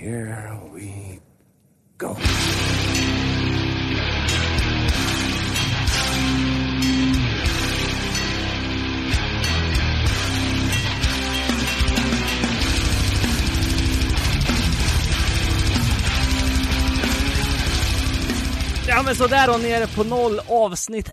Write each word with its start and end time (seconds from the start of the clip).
here 0.00 0.58
we 0.72 1.20
go. 1.98 2.16
Sådär 19.20 19.54
och 19.54 19.60
nere 19.60 19.86
på 19.86 20.04
noll 20.04 20.40
avsnitt 20.48 21.10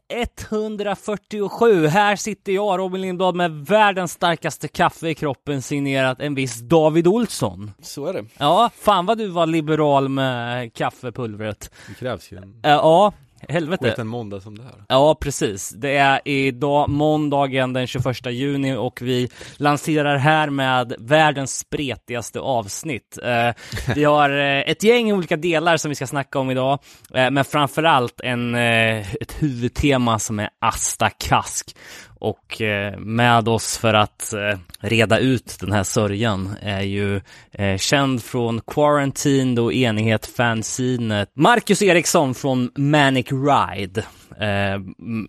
147. 0.51 1.87
Här 1.87 2.15
sitter 2.15 2.51
jag 2.51 2.79
Robin 2.79 3.01
Lindblad 3.01 3.35
med 3.35 3.51
världens 3.51 4.11
starkaste 4.11 4.67
kaffe 4.67 5.09
i 5.09 5.15
kroppen 5.15 5.61
signerat 5.61 6.20
en 6.20 6.35
viss 6.35 6.59
David 6.59 7.07
Olsson. 7.07 7.71
Så 7.81 8.05
är 8.05 8.13
det. 8.13 8.25
Ja, 8.38 8.70
fan 8.79 9.05
vad 9.05 9.17
du 9.17 9.27
var 9.27 9.45
liberal 9.45 10.09
med 10.09 10.73
kaffepulvret. 10.73 11.71
Det 11.88 11.93
krävs 11.93 12.31
ju 12.31 12.38
en 12.38 12.59
Äh, 12.63 12.71
ja, 12.71 13.13
helvete. 13.50 13.90
skit 13.90 14.00
en 14.00 14.08
måndag 14.08 14.41
som 14.41 14.58
det 14.58 14.64
här. 14.64 14.73
Ja, 14.88 15.18
precis. 15.22 15.70
Det 15.70 15.98
är 15.98 16.22
idag 16.27 16.90
måndagen 16.90 17.73
den 17.73 17.88
21 17.88 18.26
juni 18.26 18.76
och 18.76 19.02
vi 19.02 19.30
lanserar 19.58 20.18
här 20.18 20.50
med 20.50 20.94
världens 21.00 21.58
spretigaste 21.58 22.40
avsnitt. 22.40 23.18
Eh, 23.23 23.54
vi 23.96 24.04
har 24.04 24.30
eh, 24.30 24.72
ett 24.72 24.84
gäng 24.84 25.13
olika 25.13 25.38
delar 25.38 25.77
som 25.77 25.90
vi 25.90 25.96
ska 25.96 26.08
snacka 26.08 26.40
om 26.40 26.52
idag, 26.52 26.80
eh, 27.13 27.32
men 27.32 27.46
framförallt 27.46 28.22
en, 28.22 28.55
ett 28.55 29.36
huvudtema 29.40 30.20
som 30.20 30.40
är 30.40 30.49
Asta 30.60 31.10
Kask. 31.10 31.76
Och 32.20 32.62
eh, 32.62 32.99
med 32.99 33.48
oss 33.48 33.77
för 33.77 33.94
att 33.94 34.34
eh, 34.34 34.59
reda 34.80 35.20
ut 35.20 35.57
den 35.59 35.71
här 35.71 35.84
sörjan 35.84 36.55
är 36.62 36.81
ju 36.81 37.21
eh, 37.52 37.77
känd 37.77 38.23
från 38.23 38.62
Quarantine 38.62 39.62
och 39.62 39.73
Enighet 39.73 40.26
fansinet 40.26 41.30
Marcus 41.34 41.81
Eriksson 41.81 42.34
från 42.34 42.71
Manic 42.76 43.32
Ride 43.32 44.04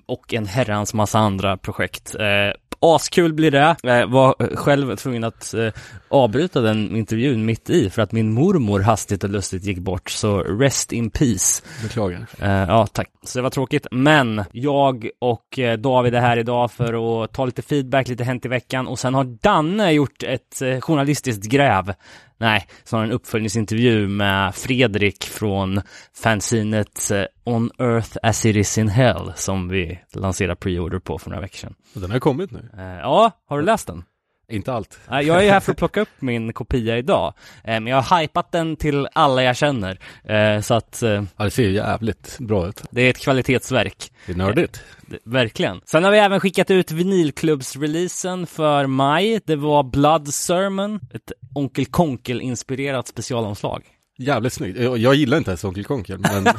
och 0.06 0.34
en 0.34 0.47
herrans 0.47 0.94
massa 0.94 1.19
andra 1.19 1.56
projekt. 1.56 2.16
Eh, 2.83 2.89
Askul 2.89 3.33
blir 3.33 3.51
det. 3.51 3.77
Jag 3.83 4.07
var 4.07 4.57
själv 4.57 4.97
tvungen 4.97 5.25
att 5.25 5.55
eh, 5.55 5.69
avbryta 6.09 6.61
den 6.61 6.97
intervjun 6.97 7.45
mitt 7.45 7.71
i 7.71 7.91
för 7.91 8.03
att 8.03 8.12
min 8.12 8.33
mormor 8.33 8.81
hastigt 8.81 9.25
och 9.25 9.31
lustigt 9.31 9.65
gick 9.65 9.79
bort. 9.79 10.11
Så 10.11 10.39
rest 10.39 10.93
in 10.93 11.11
peace. 11.11 11.62
Beklagar. 11.83 12.27
Eh, 12.43 12.51
ja, 12.51 12.87
tack. 12.87 13.09
Så 13.23 13.39
det 13.39 13.43
var 13.43 13.51
tråkigt. 13.51 13.87
Men 13.91 14.45
jag 14.53 15.09
och 15.19 15.59
eh, 15.59 15.79
David 15.79 16.15
är 16.15 16.21
här 16.21 16.37
idag 16.37 16.73
för 16.73 17.25
att 17.25 17.33
ta 17.33 17.47
lite 17.47 17.62
feedback, 17.62 18.09
lite 18.09 18.25
hänt 18.25 18.45
i 18.45 18.49
veckan. 18.49 18.87
Och 18.87 18.99
sen 18.99 19.15
har 19.15 19.25
Danne 19.25 19.93
gjort 19.93 20.23
ett 20.23 20.62
eh, 20.62 20.81
journalistiskt 20.81 21.45
gräv. 21.45 21.93
Nej, 22.41 22.67
snarare 22.84 23.06
en 23.06 23.12
uppföljningsintervju 23.12 24.08
med 24.08 24.55
Fredrik 24.55 25.25
från 25.25 25.81
fanzinet 26.22 27.11
eh, 27.11 27.25
On 27.44 27.70
Earth 27.78 28.17
As 28.22 28.47
It 28.47 28.56
Is 28.56 28.78
In 28.78 28.89
Hell 28.89 29.33
som 29.36 29.69
vi 29.69 30.00
lanserade 30.12 30.56
pre-order 30.56 30.98
på 30.98 31.19
för 31.19 31.31
några 31.31 31.41
veckor 31.41 31.56
sedan. 31.56 31.75
Den 31.92 32.11
har 32.11 32.19
kommit 32.19 32.50
nu. 32.50 32.70
Eh, 32.78 32.84
ja, 32.84 33.31
har 33.47 33.59
du 33.59 33.64
läst 33.64 33.86
den? 33.86 34.05
Inte 34.50 34.72
allt. 34.72 34.98
Jag 35.10 35.46
är 35.46 35.50
här 35.52 35.60
för 35.60 35.72
att 35.72 35.78
plocka 35.78 36.00
upp 36.00 36.08
min 36.18 36.52
kopia 36.52 36.98
idag, 36.98 37.34
Eh, 37.64 37.80
men 37.80 37.86
jag 37.86 38.02
har 38.02 38.20
hypat 38.20 38.52
den 38.52 38.77
till 38.77 39.08
alla 39.12 39.42
jag 39.42 39.56
känner, 39.56 39.98
Eh, 40.24 40.60
så 40.60 40.74
att 40.74 41.02
eh, 41.02 41.10
Ja, 41.36 41.44
det 41.44 41.50
ser 41.50 41.62
ju 41.62 41.72
jävligt 41.72 42.36
bra 42.41 42.69
ut. 42.69 42.82
det 42.91 43.02
är 43.02 43.10
ett 43.10 43.19
kvalitetsverk. 43.19 44.12
Det 44.26 44.32
är 44.32 44.36
nördigt. 44.36 44.82
Det- 45.06 45.19
Verkligen. 45.24 45.80
Sen 45.84 46.04
har 46.04 46.10
vi 46.10 46.19
även 46.19 46.41
skickat 46.41 46.70
ut 46.70 46.91
vinylklubbsreleasen 46.91 48.46
för 48.46 48.86
maj. 48.86 49.41
Det 49.46 49.56
var 49.56 49.82
Blood 49.82 50.28
Sermon, 50.28 51.00
ett 51.14 51.32
Onkel 51.54 51.86
Konkel-inspirerat 51.86 53.08
specialomslag. 53.08 53.82
Jävligt 54.20 54.52
snyggt. 54.52 54.78
Jag, 54.78 54.98
jag 54.98 55.14
gillar 55.14 55.38
inte 55.38 55.50
ens 55.50 55.64
Onkel 55.64 55.84
Konkel, 55.84 56.19
men, 56.19 56.47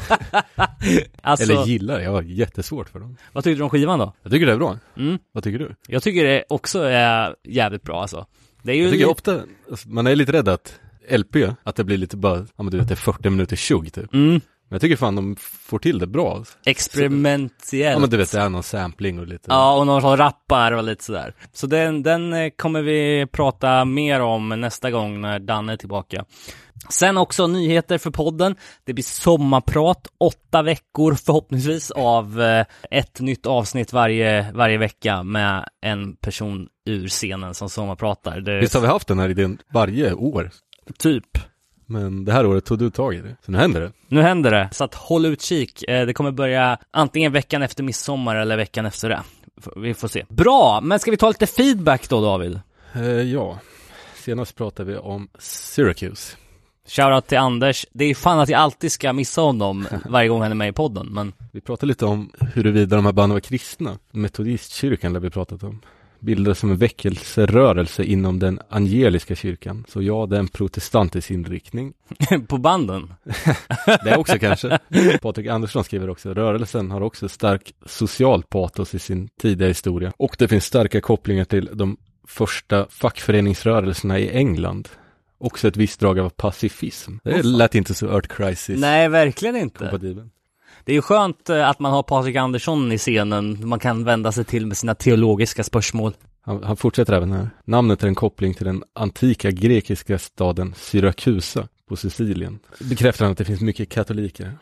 Alltså, 1.22 1.52
eller 1.52 1.66
gillar, 1.66 2.00
jag 2.00 2.12
har 2.12 2.22
jättesvårt 2.22 2.90
för 2.90 3.00
dem. 3.00 3.18
vad 3.34 3.44
tyckte 3.44 3.58
du 3.60 3.64
om 3.64 3.70
skivan 3.70 4.00
då? 4.00 4.14
Jag 4.24 4.32
tycker 4.32 4.46
det 4.46 4.52
är 4.54 4.58
bra. 4.58 4.78
Mm. 4.98 5.18
Vad 5.32 5.44
tycker 5.44 5.60
du? 5.60 5.76
Jag 5.88 6.04
tycker 6.04 6.24
det 6.24 6.44
också 6.50 6.80
är 6.84 7.36
jävligt 7.44 7.84
bra 7.84 8.02
alltså. 8.02 8.26
Det 8.64 8.72
är 8.72 8.76
ju 8.76 8.82
Jag 8.84 8.92
tycker 8.92 9.06
li- 9.06 9.12
ofta, 9.12 9.42
alltså, 9.72 9.90
man 9.90 10.08
är 10.08 10.16
lite 10.16 10.32
rädd 10.32 10.48
att 10.48 10.80
LP, 11.10 11.36
att 11.64 11.76
det 11.76 11.84
blir 11.84 11.98
lite 11.98 12.18
bara, 12.18 12.38
ja 12.38 12.64
men 12.64 12.72
du 12.72 12.78
vet, 12.78 12.88
det 12.88 12.94
är 12.94 12.96
40 12.96 13.30
minuter 13.30 13.56
tjugg 13.56 13.94
typ. 13.94 14.14
mm, 14.14 14.42
Men 14.70 14.76
jag 14.76 14.82
tycker 14.82 14.96
fan 14.96 15.16
de 15.16 15.36
får 15.40 15.80
till 15.80 16.00
det 16.00 16.08
bra. 16.08 16.44
experimentellt. 16.66 17.94
Ja 17.94 18.00
men 18.00 18.10
du 18.10 18.18
vet, 18.18 18.32
det 18.32 18.40
är 18.40 18.50
någon 18.50 18.64
sampling 18.64 19.20
och 19.20 19.28
lite. 19.28 19.46
Ja, 19.48 19.78
och 19.78 19.88
någon 19.88 20.02
som 20.02 20.18
rappar 20.18 20.72
och 20.72 20.84
lite 20.84 21.04
sådär. 21.04 21.36
Så 21.54 21.68
den, 21.68 22.04
den 22.04 22.34
eh, 22.34 22.50
kommer 22.50 22.82
vi 22.82 23.28
prata 23.32 23.86
mer 23.86 24.22
om 24.22 24.50
nästa 24.50 24.92
gång 24.92 25.22
när 25.22 25.40
Danne 25.40 25.74
är 25.74 25.78
tillbaka. 25.78 26.26
Sen 26.90 27.18
också 27.18 27.48
nyheter 27.48 27.98
för 27.98 28.12
podden. 28.12 28.56
Det 28.84 28.94
blir 28.94 29.04
sommarprat, 29.04 30.08
åtta 30.18 30.62
veckor 30.62 31.14
förhoppningsvis 31.14 31.92
av 31.92 32.42
eh, 32.42 32.66
ett 32.92 33.20
nytt 33.20 33.46
avsnitt 33.46 33.94
varje, 33.94 34.52
varje 34.52 34.78
vecka 34.78 35.24
med 35.24 35.70
en 35.82 36.16
person 36.16 36.68
ur 36.86 37.08
scenen 37.08 37.54
som 37.54 37.70
sommarpratar. 37.70 38.40
Det, 38.40 38.60
Visst 38.60 38.74
har 38.74 38.82
vi 38.82 38.88
haft 38.88 39.08
den 39.08 39.20
här 39.20 39.30
idén 39.30 39.58
varje 39.74 40.14
år? 40.14 40.52
Typ. 40.98 41.38
Men 41.92 42.26
det 42.26 42.32
här 42.34 42.46
året 42.46 42.66
tog 42.66 42.80
du 42.80 42.90
tag 42.90 43.16
i 43.16 43.20
det. 43.22 43.36
Så 43.46 43.52
nu 43.52 43.58
händer 43.58 43.82
det. 43.82 43.92
Nu 44.08 44.22
händer 44.22 44.52
det, 44.52 44.70
så 44.72 44.84
att 44.84 44.96
håll 44.96 45.26
utkik. 45.26 45.84
Eh, 45.88 46.06
Det 46.06 46.14
kommer 46.14 46.32
börja 46.32 46.78
antingen 46.92 47.32
veckan 47.32 47.62
efter 47.62 47.84
midsommar 47.84 48.36
eller 48.36 48.58
veckan 48.58 48.86
efter 48.86 49.10
det. 49.10 49.22
Vi 49.76 49.94
får 49.94 50.08
se. 50.08 50.26
Bra, 50.30 50.82
men 50.82 51.00
ska 51.00 51.12
vi 51.12 51.18
ta 51.18 51.28
lite 51.28 51.48
feedback 51.48 52.10
då 52.10 52.22
David? 52.22 52.60
Eh, 52.94 53.04
ja, 53.06 53.60
senast 54.24 54.56
pratade 54.56 54.92
vi 54.92 54.98
om 54.98 55.28
Syracuse. 55.40 56.38
Shoutout 56.88 57.28
till 57.28 57.38
Anders. 57.38 57.86
Det 57.92 58.06
är 58.06 58.16
fan 58.16 58.40
att 58.40 58.50
jag 58.50 58.60
alltid 58.60 58.92
ska 58.92 59.14
missa 59.14 59.42
honom 59.42 59.88
varje 60.10 60.30
gång 60.30 60.42
han 60.42 60.52
är 60.52 60.56
med 60.56 60.70
i 60.70 60.72
podden, 60.72 61.08
men 61.08 61.34
Vi 61.52 61.62
pratade 61.62 61.88
lite 61.88 62.06
om 62.06 62.32
huruvida 62.54 62.96
de 62.96 63.06
här 63.06 63.12
banden 63.14 63.34
var 63.34 63.40
kristna. 63.40 63.98
Metodistkyrkan 64.12 65.14
där 65.14 65.20
vi 65.20 65.30
pratat 65.30 65.64
om. 65.64 65.82
Bildades 66.20 66.60
som 66.60 66.72
en 66.72 66.78
väckelserörelse 66.78 68.04
inom 68.04 68.40
den 68.40 68.60
angeliska 68.70 69.36
kyrkan. 69.36 69.86
Så 69.88 70.02
ja, 70.02 70.26
det 70.26 70.36
är 70.36 70.40
en 70.40 70.48
protestantisk 70.48 71.32
inriktning. 71.32 71.94
på 72.48 72.58
banden. 72.58 73.14
Det 74.04 74.18
också 74.18 74.40
kanske. 74.40 74.80
Patrik 75.22 75.48
Andersson 75.48 75.84
skriver 75.84 76.10
också, 76.10 76.34
rörelsen 76.34 76.92
har 76.92 77.02
också 77.02 77.30
stark 77.30 77.74
social 77.86 78.44
patos 78.44 78.96
i 78.96 79.00
sin 79.00 79.30
tidiga 79.42 79.68
historia. 79.68 80.12
Och 80.18 80.36
det 80.40 80.48
finns 80.48 80.66
starka 80.66 81.02
kopplingar 81.02 81.46
till 81.46 81.70
de 81.74 81.98
första 82.28 82.88
fackföreningsrörelserna 82.90 84.20
i 84.20 84.30
England. 84.30 84.90
Också 85.38 85.68
ett 85.68 85.78
visst 85.78 86.00
drag 86.00 86.20
av 86.20 86.30
pacifism. 86.30 87.12
Det 87.24 87.46
lät 87.46 87.76
inte 87.76 87.94
så 87.94 88.08
Earth 88.08 88.36
Crisis 88.36 88.80
Nej, 88.80 89.10
verkligen 89.10 89.56
inte. 89.56 89.80
kompatibelt. 89.80 90.34
Det 90.90 90.94
är 90.94 90.96
ju 90.96 91.02
skönt 91.02 91.50
eh, 91.50 91.70
att 91.70 91.80
man 91.80 91.92
har 91.92 92.04
Patrik 92.04 92.36
Andersson 92.36 92.92
i 92.92 92.98
scenen. 92.98 93.68
Man 93.68 93.80
kan 93.80 94.04
vända 94.04 94.32
sig 94.32 94.44
till 94.44 94.66
med 94.66 94.78
sina 94.78 94.96
teologiska 94.96 95.64
spörsmål. 95.64 96.14
Han, 96.42 96.64
han 96.64 96.78
fortsätter 96.78 97.14
även 97.14 97.32
här. 97.32 97.50
Namnet 97.66 98.04
är 98.04 98.08
en 98.08 98.16
koppling 98.16 98.54
till 98.54 98.66
den 98.66 98.84
antika 98.96 99.52
grekiska 99.52 100.20
staden 100.20 100.74
Syrakusa 100.78 101.68
på 101.90 101.96
Sicilien. 101.96 102.60
Bekräftar 102.80 103.26
han 103.26 103.32
att 103.32 103.38
det 103.38 103.46
finns 103.46 103.62
mycket 103.62 103.90
katoliker. 103.90 104.58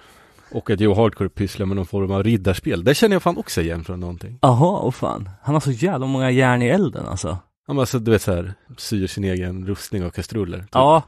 Och 0.51 0.69
att 0.69 0.79
Joe 0.79 0.93
Hardcore 0.93 1.29
pysslar 1.29 1.66
med 1.66 1.75
någon 1.75 1.85
form 1.85 2.11
av 2.11 2.23
riddarspel. 2.23 2.83
Det 2.83 2.95
känner 2.95 3.16
jag 3.16 3.23
fan 3.23 3.37
också 3.37 3.61
igen 3.61 3.83
från 3.83 3.99
någonting. 3.99 4.39
Jaha, 4.41 4.77
och 4.77 4.95
fan. 4.95 5.29
Han 5.41 5.55
har 5.55 5.59
så 5.61 5.71
jävla 5.71 6.05
många 6.05 6.31
järn 6.31 6.61
i 6.61 6.67
elden 6.67 7.05
alltså. 7.05 7.27
Ja 7.67 7.73
men 7.73 7.79
alltså 7.79 7.99
du 7.99 8.11
vet 8.11 8.21
så 8.21 8.33
här, 8.33 8.53
syr 8.77 9.07
sin 9.07 9.23
egen 9.23 9.67
rustning 9.67 10.05
och 10.05 10.16
kastruller. 10.16 10.59
typ. 10.59 10.69
Ja, 10.71 11.03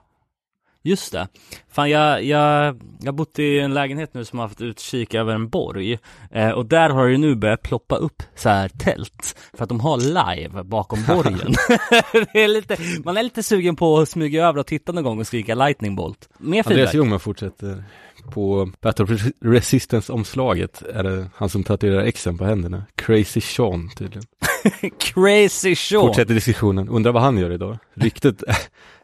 just 0.84 1.12
det. 1.12 1.28
Fan, 1.72 1.90
jag, 1.90 2.24
jag, 2.24 2.82
jag 3.00 3.16
bott 3.16 3.40
i 3.40 3.60
en 3.60 3.74
lägenhet 3.74 4.14
nu 4.14 4.26
som 4.26 4.40
har 4.40 4.48
haft 4.48 4.62
utkik 4.62 5.14
över 5.14 5.34
en 5.34 5.50
borg. 5.50 6.00
Eh, 6.32 6.50
och 6.50 6.66
där 6.66 6.90
har 6.90 7.10
det 7.10 7.18
nu 7.18 7.36
börjat 7.36 7.62
ploppa 7.62 7.96
upp 7.96 8.24
så 8.36 8.50
här 8.50 8.70
tält. 8.70 9.36
För 9.54 9.64
att 9.64 9.70
de 9.70 9.80
har 9.80 9.98
live 9.98 10.64
bakom 10.64 11.06
borgen. 11.08 11.38
det 12.34 12.44
är 12.44 12.48
lite, 12.48 12.78
man 13.04 13.18
är 13.18 13.24
lite 13.24 13.44
sugen 13.44 13.76
på 13.76 14.00
att 14.00 14.10
smyga 14.10 14.48
över 14.48 14.60
och 14.60 14.68
titta 14.68 14.92
någon 14.92 15.04
gång 15.04 15.20
och 15.20 15.28
skrika 15.28 15.56
lightning 15.56 15.96
bolt. 15.96 16.30
Mer 16.38 16.60
Andreas 16.60 16.68
feedback. 16.68 16.94
Ljungman 16.94 17.20
fortsätter. 17.20 17.84
På 18.32 18.72
Battle 18.82 19.06
Resistance-omslaget 19.42 20.82
är 20.82 21.04
det 21.04 21.30
han 21.36 21.50
som 21.50 21.64
tatuerar 21.64 22.12
Xen 22.12 22.38
på 22.38 22.46
händerna. 22.46 22.84
Crazy 22.96 23.42
Sean 23.42 23.90
tydligen. 23.98 24.24
Crazy 25.00 25.76
Sean. 25.76 26.02
Fortsätter 26.02 26.34
diskussionen. 26.34 26.90
Undrar 26.90 27.12
vad 27.12 27.24
han 27.24 27.38
gör 27.38 27.52
idag. 27.52 27.78
Ryktet 27.94 28.44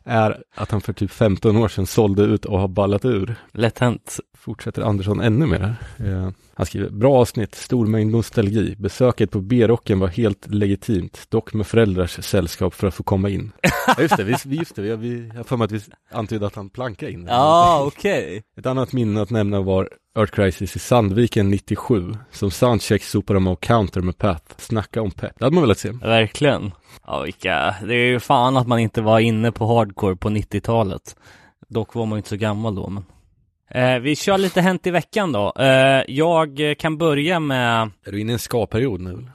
är 0.06 0.44
att 0.56 0.72
han 0.72 0.82
för 0.82 0.94
typ 0.94 1.12
15 1.12 1.58
år 1.58 1.68
sedan 1.68 1.86
sålde 1.86 2.24
ut 2.24 2.46
och 2.46 2.60
har 2.60 2.68
ballat 2.68 3.06
ur. 3.06 3.36
Lätt 3.52 3.80
hänt. 3.80 4.20
Fortsätter 4.38 4.82
Andersson 4.82 5.22
ännu 5.22 5.46
mer. 5.46 5.76
Eh, 5.98 6.30
han 6.54 6.66
skriver, 6.66 6.90
bra 6.90 7.16
avsnitt, 7.16 7.56
stor 7.56 7.86
mängd 7.86 8.12
nostalgi. 8.12 8.76
Besöket 8.78 9.32
på 9.32 9.42
B-rocken 9.42 10.00
var 10.00 10.08
helt 10.08 10.48
legitimt, 10.48 11.26
dock 11.30 11.54
med 11.54 11.68
föräldrars 11.68 12.26
sällskap 12.26 12.74
för 12.74 12.88
att 12.88 12.94
få 12.94 13.04
komma 13.04 13.30
in. 13.30 13.52
Ja, 13.88 13.96
just 14.00 14.18
det, 14.18 14.24
vi, 14.24 14.56
just 14.56 14.76
det, 14.76 14.82
vi, 14.82 14.96
vi, 14.96 15.28
jag 15.28 15.36
har 15.36 15.44
för 15.44 15.58
mig 15.58 15.66
att 15.66 15.72
vi 15.72 15.82
antydde 16.12 16.48
att 16.48 16.56
han 16.56 16.70
plankade 16.70 17.12
in. 17.12 17.26
Ja, 17.30 17.84
okej. 17.88 18.44
Ett 18.58 18.66
annat 18.66 18.94
minne 18.94 19.22
att 19.22 19.30
nämna 19.30 19.62
var 19.62 19.90
Earth 20.18 20.34
Crisis 20.34 20.76
i 20.76 20.80
Sandviken 20.80 21.50
97, 21.50 22.14
som 22.32 22.52
soundcheck 22.52 23.04
sopade 23.04 23.38
de 23.38 23.48
av 23.48 23.56
counter 23.56 24.02
med 24.02 24.18
Pat. 24.18 24.56
Snacka 24.58 25.02
om 25.02 25.12
pepp. 25.12 25.34
Det 25.40 25.46
hade 25.46 25.54
man 25.54 25.64
velat 25.64 25.80
se. 25.80 25.92
Verkligen. 25.92 26.72
Ja, 27.08 27.22
vilka, 27.22 27.76
det 27.88 27.94
är 27.94 28.08
ju 28.08 28.20
fan 28.20 28.58
att 28.58 28.68
man 28.68 28.80
inte 28.80 29.02
var 29.02 29.20
inne 29.20 29.52
på 29.52 29.66
hardcore 29.96 30.16
på 30.16 30.30
90-talet. 30.30 31.16
Dock 31.68 31.96
var 31.96 32.06
man 32.06 32.16
ju 32.16 32.20
inte 32.20 32.30
så 32.30 32.36
gammal 32.36 32.76
då, 32.76 32.90
men. 32.90 33.06
Eh, 33.70 34.00
vi 34.00 34.16
kör 34.16 34.38
lite 34.38 34.62
Hänt 34.62 34.88
i 34.88 34.92
veckan 34.92 35.32
då. 35.32 35.54
Eh, 35.60 36.04
jag 36.08 36.76
kan 36.78 36.98
börja 36.98 37.40
med 37.40 37.92
Är 38.06 38.12
du 38.12 38.22
inne 38.22 38.32
i 38.32 38.34
en 38.34 38.40
ska-period 38.40 39.02
nu? 39.02 39.28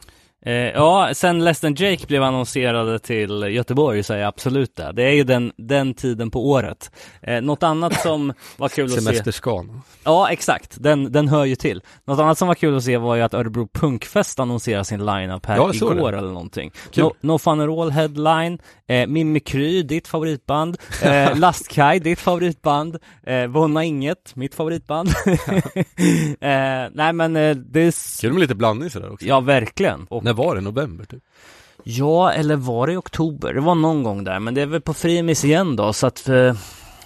Eh, 0.47 0.53
ja, 0.55 1.11
sen 1.15 1.45
Less 1.45 1.61
than 1.61 1.75
Jake 1.75 2.07
blev 2.07 2.23
annonserade 2.23 2.99
till 2.99 3.43
Göteborg 3.43 4.03
så 4.03 4.15
är 4.15 4.19
jag 4.19 4.29
absolut 4.29 4.77
det. 4.77 4.93
Det 4.93 5.03
är 5.03 5.13
ju 5.13 5.25
den, 5.25 5.53
den 5.57 5.95
tiden 5.95 6.31
på 6.31 6.49
året. 6.51 6.91
Eh, 7.23 7.43
något 7.43 7.63
annat 7.63 8.01
som 8.01 8.33
var 8.57 8.69
kul 8.69 8.85
att 8.85 8.91
se. 8.91 9.01
Semesterskan. 9.01 9.83
Ja, 10.05 10.31
exakt. 10.31 10.77
Den, 10.81 11.13
den 11.13 11.29
hör 11.29 11.45
ju 11.45 11.57
till. 11.57 11.83
Något 12.05 12.21
annat 12.21 12.39
som 12.39 12.49
var 12.49 12.55
kul 12.55 12.77
att 12.77 12.85
se 12.85 12.97
var 12.97 13.17
ju 13.17 13.23
att 13.23 13.35
Örebro 13.35 13.69
Punkfest 13.73 14.41
annonserade 14.41 14.85
sin 14.85 15.07
lineup 15.07 15.47
här 15.47 15.57
Ja, 15.57 15.75
igår 15.75 16.13
det. 16.13 16.19
eller 16.19 16.29
någonting. 16.29 16.73
Kul. 16.93 17.05
No, 17.05 17.13
no 17.21 17.39
Fun 17.39 17.61
All 17.61 17.91
headline, 17.91 18.59
eh, 18.89 19.07
Mimikry, 19.07 19.83
ditt 19.83 20.09
favoritband, 20.09 20.79
eh, 21.03 21.37
Lastkaj, 21.39 22.01
ditt 22.01 22.21
favoritband, 22.21 22.99
eh, 23.27 23.47
Vonna 23.47 23.85
Inget, 23.85 24.37
mitt 24.37 24.55
favoritband. 24.55 25.09
eh, 26.41 26.91
nej 26.93 27.13
men 27.13 27.37
eh, 27.37 27.57
det 27.57 27.81
är... 27.81 28.21
Kul 28.21 28.33
med 28.33 28.41
lite 28.41 28.55
blandning 28.55 28.91
sådär 28.91 29.13
också. 29.13 29.27
Ja, 29.27 29.41
verkligen. 29.41 30.07
Och 30.11 30.25
När 30.31 30.35
var 30.35 30.55
det? 30.55 30.61
November 30.61 31.05
typ? 31.05 31.23
Ja, 31.85 32.33
eller 32.33 32.57
var 32.57 32.87
det 32.87 32.93
i 32.93 32.97
oktober? 32.97 33.55
Det 33.55 33.61
var 33.61 33.75
någon 33.75 34.03
gång 34.03 34.25
där, 34.25 34.39
men 34.39 34.55
det 34.55 34.63
är 34.63 34.67
väl 34.67 34.81
på 34.81 34.95
Frimis 34.95 35.45
igen 35.45 35.77
då, 35.77 35.93
så 35.93 36.07
att 36.07 36.29
eh, 36.29 36.55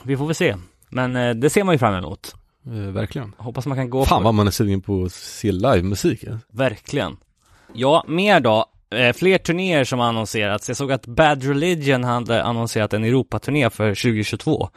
vi 0.03 0.17
får 0.17 0.27
väl 0.27 0.35
se. 0.35 0.57
Men 0.89 1.17
eh, 1.17 1.35
det 1.35 1.51
ser 1.51 1.65
man 1.65 1.75
ju 1.75 1.79
fram 1.79 1.95
emot. 1.95 2.35
Eh, 2.67 2.73
verkligen. 2.73 3.33
Hoppas 3.39 3.67
man 3.67 3.77
kan 3.77 3.91
gå 3.91 4.05
Fan 4.05 4.19
på 4.19 4.25
vad 4.25 4.35
man 4.35 4.47
är 4.47 4.51
sugen 4.51 4.81
på 4.81 5.05
att 5.05 5.13
se 5.13 5.53
livemusik. 5.53 6.25
alltså. 6.25 6.47
Verkligen. 6.53 7.17
Ja, 7.73 8.05
mer 8.09 8.41
då. 8.41 8.67
Eh, 8.91 9.13
fler 9.13 9.39
turnéer 9.39 9.85
som 9.85 9.99
har 9.99 10.07
annonserats. 10.07 10.69
Jag 10.69 10.77
såg 10.77 10.93
att 10.93 11.07
Bad 11.07 11.45
Religion 11.45 12.05
hade 12.05 12.43
annonserat 12.45 12.93
en 12.93 13.05
Europaturné 13.05 13.71
för 13.71 13.89
2022. 13.89 14.69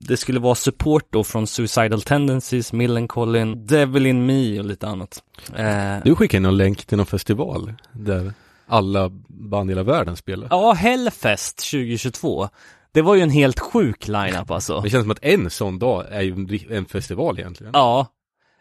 Det 0.00 0.16
skulle 0.16 0.40
vara 0.40 0.54
support 0.54 1.06
då 1.10 1.24
från 1.24 1.46
Suicidal 1.46 2.02
Tendencies, 2.02 2.72
Millencolin, 2.72 3.66
Devil 3.66 4.06
in 4.06 4.26
Me 4.26 4.58
och 4.58 4.64
lite 4.64 4.86
annat. 4.88 5.22
Eh, 5.56 5.96
Du 6.04 6.14
skickade 6.14 6.40
någon 6.40 6.56
länk 6.56 6.86
till 6.86 6.96
någon 6.96 7.06
festival 7.06 7.72
där 7.92 8.32
alla 8.66 9.08
band 9.28 9.70
i 9.70 9.72
hela 9.72 9.82
världen 9.82 10.16
spelar. 10.16 10.48
ja, 10.50 10.72
Hellfest 10.72 11.70
2022. 11.70 12.48
Det 12.92 13.02
var 13.02 13.14
ju 13.14 13.20
en 13.22 13.30
helt 13.30 13.60
sjuk 13.60 14.08
line-up 14.08 14.50
alltså. 14.50 14.80
Det 14.80 14.90
känns 14.90 15.02
som 15.04 15.10
att 15.10 15.24
en 15.24 15.50
sån 15.50 15.78
dag 15.78 16.04
är 16.10 16.20
ju 16.22 16.58
en, 16.70 16.84
festival 16.84 17.38
egentligen. 17.38 17.70
Ja. 17.74 18.06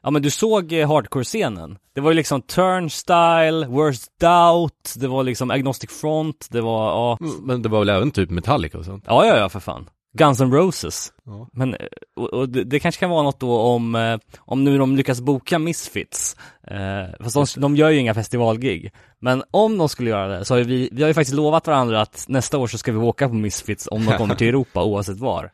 Ja 0.04 0.12
men 0.12 0.22
du 0.22 0.30
såg 0.30 0.74
eh, 0.74 0.88
hardcore-scenen. 0.88 1.78
Det 1.96 2.02
var 2.02 2.12
ju 2.12 2.16
liksom 2.16 2.42
Turnstyle, 2.42 3.66
Worst 3.68 4.12
Doubt, 4.20 4.94
det 4.96 5.08
var 5.08 5.24
liksom 5.24 5.52
Agnostic 5.52 5.92
Front, 5.92 6.48
det 6.52 6.62
var, 6.62 6.86
ja. 6.90 7.18
Mm, 7.22 7.36
Men 7.44 7.62
det 7.62 7.70
var 7.70 7.80
väl 7.80 7.90
även 7.90 8.12
typ 8.12 8.30
Metallica 8.30 8.78
och 8.78 8.86
sånt? 8.86 9.04
Ja, 9.08 9.26
ja, 9.26 9.38
ja 9.38 9.50
för 9.50 9.60
fan. 9.60 9.90
Guns 10.18 10.42
N' 10.42 10.52
Roses. 10.52 11.14
Ja. 11.26 11.50
Men, 11.54 11.74
eh, 11.74 11.80
och, 12.16 12.34
och 12.34 12.50
det, 12.50 12.64
det 12.64 12.80
kanske 12.80 13.00
kan 13.00 13.10
vara 13.10 13.24
något 13.24 13.40
då 13.40 13.60
om, 13.60 13.96
eh, 13.96 14.18
om 14.38 14.64
nu 14.64 14.78
de 14.78 14.96
lyckas 14.96 15.22
boka 15.22 15.60
Misfits. 15.60 16.36
Eh, 16.68 17.24
fast 17.24 17.56
de, 17.56 17.62
de 17.62 17.76
gör 17.76 17.90
ju 17.90 18.00
inga 18.00 18.14
festivalgig. 18.14 18.92
Men 19.20 19.44
om 19.52 19.78
de 19.78 19.90
skulle 19.90 20.10
göra 20.10 20.28
det 20.28 20.46
så 20.46 20.56
har 20.56 20.62
vi, 20.62 20.90
vi 20.92 21.02
har 21.02 21.08
ju 21.08 21.14
faktiskt 21.14 21.36
lovat 21.36 21.68
varandra 21.68 22.02
att 22.02 22.26
nästa 22.28 22.58
år 22.58 22.68
så 22.68 22.78
ska 22.78 22.92
vi 22.92 22.98
åka 22.98 23.28
på 23.28 23.36
Misfits 23.36 23.88
om 23.92 24.06
de 24.06 24.18
kommer 24.18 24.36
till 24.36 24.48
Europa 24.54 24.84
oavsett 24.84 25.18
var. 25.18 25.52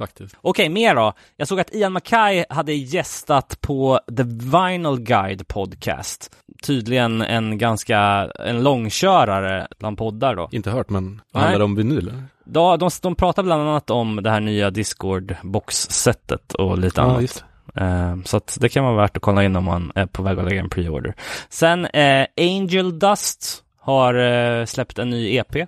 Faktiskt. 0.00 0.36
Okej, 0.40 0.68
mer 0.68 0.94
då. 0.94 1.12
Jag 1.36 1.48
såg 1.48 1.60
att 1.60 1.74
Ian 1.74 1.92
Mackay 1.92 2.44
hade 2.48 2.72
gästat 2.72 3.60
på 3.60 4.00
The 4.16 4.22
Vinyl 4.22 5.00
Guide 5.00 5.48
Podcast. 5.48 6.36
Tydligen 6.62 7.22
en 7.22 7.58
ganska, 7.58 7.98
en 8.38 8.62
långkörare 8.62 9.68
bland 9.78 9.98
poddar 9.98 10.34
då. 10.34 10.48
Inte 10.52 10.70
hört 10.70 10.90
men 10.90 11.04
Nej. 11.04 11.42
handlar 11.42 11.58
det 11.58 11.64
om 11.64 11.76
vinyl 11.76 12.08
eller? 12.08 12.24
De, 12.44 12.78
de, 12.78 12.90
de 13.02 13.14
pratar 13.14 13.42
bland 13.42 13.62
annat 13.62 13.90
om 13.90 14.22
det 14.22 14.30
här 14.30 14.40
nya 14.40 14.70
Discord-box-sättet 14.70 16.52
och 16.52 16.78
lite 16.78 17.02
annat. 17.02 17.22
just 17.22 17.44
Eh, 17.76 18.16
så 18.24 18.36
att 18.36 18.58
det 18.60 18.68
kan 18.68 18.84
vara 18.84 18.96
värt 18.96 19.16
att 19.16 19.22
kolla 19.22 19.44
in 19.44 19.56
om 19.56 19.64
man 19.64 19.92
är 19.94 20.06
på 20.06 20.22
väg 20.22 20.38
att 20.38 20.44
lägga 20.44 20.60
en 20.60 20.70
pre-order. 20.70 21.14
Sen 21.48 21.86
eh, 21.86 22.26
Angel 22.36 22.98
Dust 22.98 23.62
har 23.80 24.14
eh, 24.14 24.64
släppt 24.64 24.98
en 24.98 25.10
ny 25.10 25.36
EP. 25.36 25.56
Eh, 25.56 25.66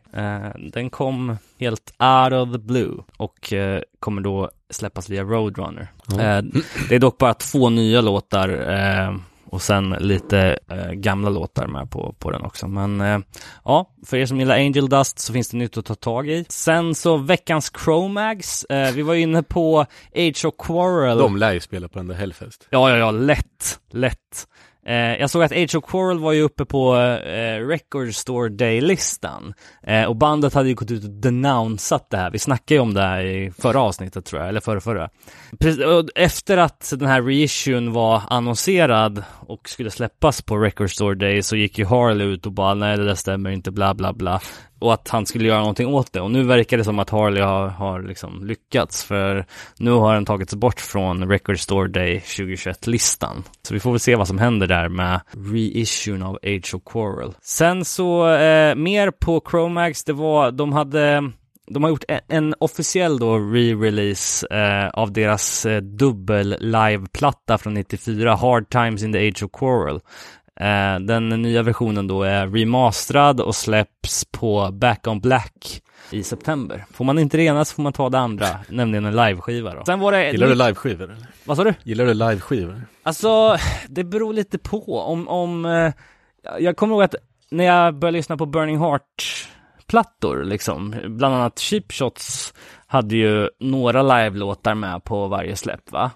den 0.72 0.90
kom 0.90 1.36
helt 1.60 1.92
out 1.98 2.32
of 2.32 2.52
the 2.52 2.58
blue 2.58 2.94
och 3.16 3.52
eh, 3.52 3.82
kommer 4.00 4.22
då 4.22 4.50
släppas 4.70 5.08
via 5.10 5.22
Roadrunner. 5.22 5.92
Eh, 6.12 6.42
det 6.88 6.94
är 6.94 6.98
dock 6.98 7.18
bara 7.18 7.34
två 7.34 7.70
nya 7.70 8.00
låtar 8.00 8.48
och 9.44 9.62
sen 9.62 9.90
lite 9.90 10.58
gamla 10.92 11.30
låtar 11.30 11.66
med 11.66 11.90
på, 11.90 12.14
på 12.18 12.30
den 12.30 12.42
också. 12.42 12.68
Men 12.68 13.24
ja, 13.64 13.90
för 14.06 14.16
er 14.16 14.26
som 14.26 14.38
gillar 14.40 14.54
Angel 14.54 14.88
Dust 14.88 15.18
så 15.18 15.32
finns 15.32 15.48
det 15.48 15.56
nytt 15.56 15.76
att 15.76 15.84
ta 15.84 15.94
tag 15.94 16.28
i. 16.28 16.44
Sen 16.48 16.94
så 16.94 17.16
veckans 17.16 17.72
Chromags. 17.84 18.66
Vi 18.94 19.02
var 19.02 19.14
inne 19.14 19.42
på 19.42 19.80
Age 20.14 20.44
of 20.44 20.54
Quarrel. 20.58 21.18
De 21.18 21.36
lär 21.36 21.52
ju 21.52 21.60
spela 21.60 21.88
på 21.88 21.98
den 21.98 22.08
där 22.08 22.14
Hellfest. 22.14 22.66
Ja, 22.70 22.90
ja, 22.90 22.96
ja, 22.96 23.10
lätt, 23.10 23.80
lätt. 23.90 24.46
Eh, 24.86 24.94
jag 24.94 25.30
såg 25.30 25.42
att 25.42 25.52
Age 25.52 25.74
of 25.74 25.84
Quarrel 25.90 26.18
var 26.18 26.32
ju 26.32 26.42
uppe 26.42 26.64
på 26.64 26.96
eh, 26.96 27.66
Record 27.66 28.14
Store 28.14 28.48
Day-listan. 28.48 29.54
Eh, 29.82 30.04
och 30.04 30.16
bandet 30.16 30.54
hade 30.54 30.68
ju 30.68 30.74
gått 30.74 30.90
ut 30.90 31.04
och 31.04 31.10
denounsat 31.10 32.10
det 32.10 32.16
här. 32.16 32.30
Vi 32.30 32.38
snackade 32.38 32.74
ju 32.74 32.80
om 32.80 32.94
det 32.94 33.02
här 33.02 33.24
i 33.24 33.50
förra 33.50 33.80
avsnittet 33.80 34.24
tror 34.24 34.40
jag, 34.40 34.48
eller 34.48 34.60
förra, 34.60 34.80
förra. 34.80 35.10
Efter 36.14 36.56
att 36.56 36.92
den 36.96 37.08
här 37.08 37.22
reissuen 37.22 37.92
var 37.92 38.22
annonserad 38.28 39.24
och 39.40 39.68
skulle 39.68 39.90
släppas 39.90 40.42
på 40.42 40.58
Record 40.58 40.90
Store 40.90 41.14
Day 41.14 41.42
så 41.42 41.56
gick 41.56 41.78
ju 41.78 41.84
Harley 41.84 42.26
ut 42.26 42.46
och 42.46 42.52
bara 42.52 42.74
nej 42.74 42.96
det 42.96 43.04
där 43.04 43.14
stämmer 43.14 43.50
inte, 43.50 43.70
bla 43.70 43.94
bla 43.94 44.12
bla. 44.12 44.40
Och 44.82 44.94
att 44.94 45.08
han 45.08 45.26
skulle 45.26 45.48
göra 45.48 45.58
någonting 45.58 45.86
åt 45.86 46.12
det. 46.12 46.20
Och 46.20 46.30
nu 46.30 46.42
verkar 46.42 46.78
det 46.78 46.84
som 46.84 46.98
att 46.98 47.10
Harley 47.10 47.42
har, 47.42 47.68
har 47.68 48.02
liksom 48.02 48.44
lyckats. 48.44 49.04
För 49.04 49.46
nu 49.78 49.90
har 49.90 50.14
den 50.14 50.24
tagits 50.24 50.54
bort 50.54 50.80
från 50.80 51.28
Record 51.28 51.60
Store 51.60 51.88
Day 51.88 52.18
2021-listan. 52.18 53.44
Så 53.62 53.74
vi 53.74 53.80
får 53.80 53.90
väl 53.90 54.00
se 54.00 54.16
vad 54.16 54.28
som 54.28 54.38
händer 54.38 54.66
där 54.66 54.88
med 54.88 55.20
reissuen 55.52 56.22
av 56.22 56.38
Age 56.42 56.74
of 56.74 56.82
Quarrel. 56.92 57.32
Sen 57.42 57.84
så, 57.84 58.34
eh, 58.34 58.74
mer 58.74 59.10
på 59.10 59.42
Chromax, 59.50 60.04
det 60.04 60.12
var, 60.12 60.50
de 60.50 60.72
hade 60.72 61.32
de 61.66 61.82
har 61.82 61.90
gjort 61.90 62.04
en, 62.28 62.54
officiell 62.58 63.18
då 63.18 63.38
re-release 63.38 64.46
eh, 64.50 64.88
av 64.88 65.12
deras 65.12 65.66
eh, 65.66 65.80
dubbel 65.80 66.56
liveplatta 66.60 67.58
från 67.58 67.74
94, 67.74 68.34
Hard 68.34 68.68
Times 68.70 69.02
in 69.02 69.12
the 69.12 69.28
Age 69.28 69.42
of 69.42 69.50
Quarrel. 69.52 70.00
Eh, 70.60 71.00
den 71.00 71.28
nya 71.28 71.62
versionen 71.62 72.06
då 72.06 72.22
är 72.22 72.46
remasterad 72.46 73.40
och 73.40 73.54
släpps 73.54 74.24
på 74.24 74.70
Back 74.72 75.06
on 75.06 75.20
Black 75.20 75.82
i 76.10 76.22
september. 76.22 76.84
Får 76.92 77.04
man 77.04 77.18
inte 77.18 77.36
det 77.36 77.42
ena 77.42 77.64
så 77.64 77.74
får 77.74 77.82
man 77.82 77.92
ta 77.92 78.08
det 78.08 78.18
andra, 78.18 78.46
nämligen 78.68 79.04
en 79.04 79.16
liveskiva 79.16 79.74
då. 79.74 79.84
Sen 79.84 80.00
var 80.00 80.12
det... 80.12 80.30
Gillar 80.30 80.46
du 80.46 80.54
liveskivor 80.54 81.04
eller? 81.04 81.26
Vad 81.44 81.56
sa 81.56 81.64
du? 81.64 81.74
Gillar 81.82 82.04
du 82.06 82.14
liveskivor? 82.14 82.82
Alltså, 83.02 83.56
det 83.88 84.04
beror 84.04 84.32
lite 84.32 84.58
på. 84.58 84.98
Om, 85.00 85.28
om 85.28 85.64
eh, 85.64 85.92
jag 86.58 86.76
kommer 86.76 86.94
ihåg 86.94 87.02
att 87.02 87.14
när 87.50 87.64
jag 87.64 87.94
började 87.94 88.18
lyssna 88.18 88.36
på 88.36 88.46
Burning 88.46 88.78
Heart-plattor, 88.78 90.44
liksom, 90.44 90.94
bland 91.06 91.34
annat 91.34 91.58
Cheap 91.58 91.92
Shots 91.92 92.54
hade 92.86 93.16
ju 93.16 93.48
några 93.60 94.02
live-låtar 94.02 94.74
med 94.74 95.04
på 95.04 95.26
varje 95.26 95.56
släpp, 95.56 95.92
va? 95.92 96.10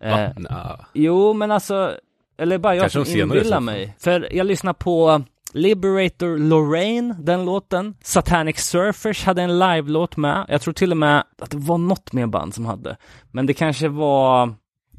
Va? 0.00 0.20
Eh, 0.20 0.30
Nja. 0.36 0.78
jo, 0.92 1.32
men 1.32 1.50
alltså, 1.50 1.94
eller 2.42 2.58
bara 2.58 2.74
jag 2.74 2.90
Kanske 2.90 3.12
som 3.12 3.20
inbillar 3.20 3.60
mig. 3.60 3.96
För 3.98 4.28
jag 4.32 4.46
lyssnar 4.46 4.72
på 4.72 5.22
Liberator 5.52 6.38
Lorraine, 6.38 7.14
den 7.18 7.44
låten. 7.44 7.94
Satanic 8.02 8.58
Surfers 8.58 9.24
hade 9.24 9.42
en 9.42 9.58
live-låt 9.58 10.16
med. 10.16 10.46
Jag 10.48 10.60
tror 10.60 10.74
till 10.74 10.90
och 10.90 10.96
med 10.96 11.24
att 11.42 11.50
det 11.50 11.56
var 11.56 11.78
något 11.78 12.12
mer 12.12 12.26
band 12.26 12.54
som 12.54 12.66
hade. 12.66 12.96
Men 13.30 13.46
det 13.46 13.54
kanske 13.54 13.88
var 13.88 14.54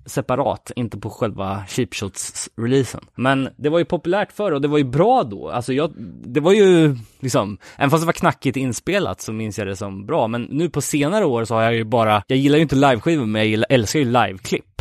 separat, 0.05 0.71
inte 0.75 0.97
på 0.97 1.09
själva 1.09 1.63
Cheap 1.67 1.89
Shots-releasen. 1.93 3.05
Men 3.15 3.49
det 3.57 3.69
var 3.69 3.79
ju 3.79 3.85
populärt 3.85 4.31
förr 4.31 4.51
och 4.51 4.61
det 4.61 4.67
var 4.67 4.77
ju 4.77 4.83
bra 4.83 5.23
då. 5.23 5.49
Alltså 5.49 5.73
jag, 5.73 5.93
det 6.25 6.39
var 6.39 6.51
ju 6.53 6.95
liksom, 7.19 7.57
även 7.77 7.89
fast 7.89 8.01
det 8.01 8.05
var 8.05 8.13
knackigt 8.13 8.57
inspelat 8.57 9.21
så 9.21 9.33
minns 9.33 9.57
jag 9.57 9.67
det 9.67 9.75
som 9.75 10.05
bra. 10.05 10.27
Men 10.27 10.43
nu 10.43 10.69
på 10.69 10.81
senare 10.81 11.25
år 11.25 11.45
så 11.45 11.55
har 11.55 11.61
jag 11.61 11.75
ju 11.75 11.83
bara, 11.83 12.23
jag 12.27 12.37
gillar 12.37 12.57
ju 12.57 12.61
inte 12.61 12.75
liveskivor 12.75 13.25
men 13.25 13.41
jag 13.41 13.49
gillar, 13.49 13.67
älskar 13.69 13.99
ju 13.99 14.05
liveklipp. 14.05 14.72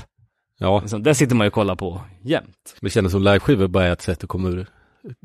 Ja, 0.63 0.81
Liksom, 0.81 1.03
där 1.03 1.15
sitter 1.15 1.35
man 1.35 1.45
ju 1.45 1.49
och 1.49 1.55
kollar 1.55 1.75
på 1.77 2.01
jämt. 2.23 2.77
det 2.81 2.91
kändes 2.91 3.13
som 3.13 3.23
liveskivor 3.23 3.67
bara 3.69 3.87
är 3.87 3.93
ett 3.93 4.03
sätt 4.03 4.23
att 4.23 4.29
komma 4.29 4.49
ur 4.49 4.67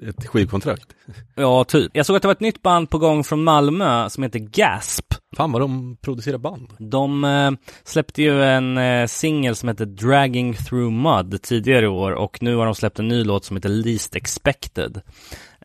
ett 0.08 0.27
skivkontrakt. 0.27 0.88
Ja, 1.36 1.63
typ. 1.63 1.91
Jag 1.94 2.06
såg 2.06 2.15
att 2.15 2.22
det 2.22 2.27
var 2.27 2.34
ett 2.34 2.39
nytt 2.39 2.62
band 2.62 2.89
på 2.89 2.98
gång 2.98 3.24
från 3.24 3.44
Malmö 3.44 4.10
som 4.10 4.24
heter 4.24 4.39
Gasp. 4.39 5.13
Fan 5.36 5.51
vad 5.51 5.62
de 5.62 5.98
producerar 6.01 6.38
band. 6.38 6.74
De 6.79 7.24
eh, 7.24 7.51
släppte 7.84 8.22
ju 8.24 8.44
en 8.44 8.77
eh, 8.77 9.06
singel 9.08 9.56
som 9.56 9.70
heter 9.70 9.86
Dragging 9.86 10.53
Through 10.53 10.91
Mud 10.91 11.41
tidigare 11.41 11.86
i 11.86 11.88
år 11.88 12.12
och 12.12 12.38
nu 12.41 12.56
har 12.56 12.65
de 12.65 12.75
släppt 12.75 13.00
en 13.00 13.08
ny 13.08 13.24
låt 13.24 13.46
som 13.46 13.58
heter 13.58 13.70
Least 13.70 14.15
Expected. 14.15 15.01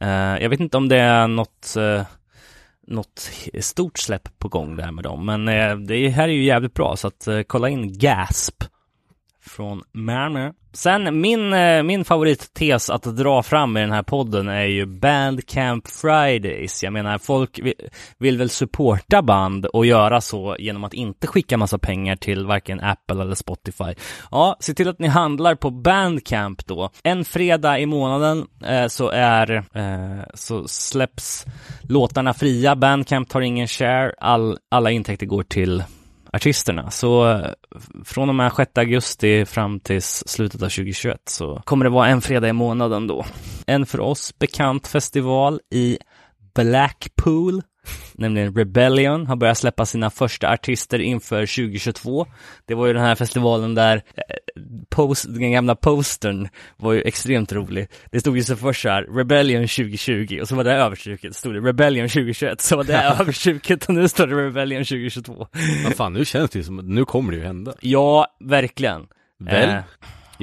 Eh, 0.01 0.09
jag 0.43 0.49
vet 0.49 0.61
inte 0.61 0.77
om 0.77 0.89
det 0.89 0.99
är 0.99 1.27
något, 1.29 1.77
eh, 1.77 2.03
något 2.87 3.31
stort 3.61 3.99
släpp 3.99 4.39
på 4.39 4.49
gång 4.49 4.77
där 4.77 4.91
med 4.93 5.05
dem, 5.05 5.27
men 5.27 5.49
eh, 5.49 5.77
det 5.77 6.09
här 6.09 6.29
är 6.29 6.33
ju 6.33 6.45
jävligt 6.45 6.75
bra 6.75 6.97
så 6.97 7.09
att 7.09 7.27
eh, 7.27 7.41
kolla 7.43 7.69
in 7.69 7.99
Gasp 7.99 8.65
från 9.43 9.83
Malmö. 9.93 10.53
Sen 10.75 11.21
min, 11.21 11.53
eh, 11.53 11.83
min 11.83 12.05
favorittes 12.05 12.91
att 12.91 13.03
dra 13.03 13.43
fram 13.43 13.77
i 13.77 13.81
den 13.81 13.93
här 13.93 14.03
podden 14.03 14.49
är 14.49 14.65
ju 14.65 14.87
Bandcamp 14.87 15.89
Fridays. 15.89 16.83
Jag 16.83 16.93
menar, 16.93 17.19
folk 17.19 17.59
vill, 17.59 17.75
vill 18.19 18.39
väl 18.39 18.51
supporta 18.51 19.23
band 19.23 19.67
och 19.67 19.87
göra 19.87 20.21
så 20.21 20.57
genom 20.59 20.85
att 20.85 20.95
inte 20.95 21.27
skicka 21.27 21.57
massa 21.57 21.79
pengar 21.79 22.17
till 22.17 22.47
varken 22.47 22.81
Apple 22.81 23.23
eller 23.23 23.35
Spotify. 23.35 23.95
Ja, 24.31 24.57
se 24.61 24.75
till 24.75 24.89
att 24.89 24.99
ni 24.99 25.09
handlar 25.09 25.55
på 25.55 25.71
Bandcamp 25.71 26.67
då. 26.67 26.91
En 27.03 27.25
fredag 27.25 27.79
i 27.79 27.87
månaden 27.87 28.47
eh, 28.65 28.87
så 28.87 29.09
är 29.09 29.65
eh, 29.75 30.25
så 30.35 30.69
släpps 30.69 31.47
låtarna 31.83 32.35
fria. 32.35 32.77
Bandcamp 32.77 33.29
tar 33.29 33.41
ingen 33.41 33.69
share. 33.69 34.15
All, 34.19 34.59
alla 34.71 34.91
intäkter 34.91 35.27
går 35.27 35.43
till 35.43 35.83
artisterna. 36.33 36.91
Så 36.91 37.41
från 38.05 38.29
och 38.29 38.35
med 38.35 38.53
6 38.53 38.71
augusti 38.75 39.45
fram 39.45 39.81
till 39.81 40.03
slutet 40.03 40.63
av 40.63 40.69
2021 40.69 41.21
så 41.25 41.63
kommer 41.65 41.85
det 41.85 41.91
vara 41.91 42.09
en 42.09 42.21
fredag 42.21 42.49
i 42.49 42.53
månaden 42.53 43.07
då. 43.07 43.25
En 43.67 43.87
för 43.87 44.01
oss 44.01 44.39
bekant 44.39 44.87
festival 44.87 45.61
i 45.71 45.99
Blackpool 46.55 47.63
nämligen 48.15 48.55
Rebellion, 48.55 49.27
har 49.27 49.37
börjat 49.37 49.59
släppa 49.59 49.87
sina 49.87 50.11
första 50.11 50.49
artister 50.49 50.99
inför 50.99 51.41
2022. 51.41 52.27
Det 52.67 52.75
var 52.75 52.87
ju 52.87 52.93
den 52.93 53.03
här 53.03 53.15
festivalen 53.15 53.75
där 53.75 53.97
eh, 53.97 54.63
post, 54.89 55.27
den 55.29 55.53
gamla 55.53 55.75
postern 55.75 56.49
var 56.77 56.93
ju 56.93 57.03
extremt 57.03 57.53
rolig. 57.53 57.89
Det 58.11 58.21
stod 58.21 58.37
ju 58.37 58.45
så 58.45 58.57
först 58.57 58.83
så 58.83 58.89
här, 58.89 59.03
Rebellion 59.03 59.63
2020 59.63 60.39
och 60.41 60.49
så 60.49 60.57
var 60.57 60.65
det 60.65 60.73
överstruket, 60.73 61.37
stod 61.37 61.55
det 61.55 61.61
Rebellion 61.61 62.09
2021, 62.09 62.61
så 62.61 62.77
var 62.77 62.85
det 62.85 62.97
överstruket 63.21 63.85
och 63.85 63.95
nu 63.95 64.09
står 64.09 64.27
det 64.27 64.47
Rebellion 64.47 64.85
2022. 64.85 65.47
Vad 65.85 65.97
fan, 65.97 66.13
nu 66.13 66.25
känns 66.25 66.51
det 66.51 66.59
ju 66.59 66.65
som 66.65 66.79
att 66.79 66.85
nu 66.85 67.05
kommer 67.05 67.33
det 67.33 67.39
ju 67.39 67.45
hända. 67.45 67.75
Ja, 67.81 68.27
verkligen. 68.41 69.07
Väl? 69.39 69.69
Eh, 69.69 69.83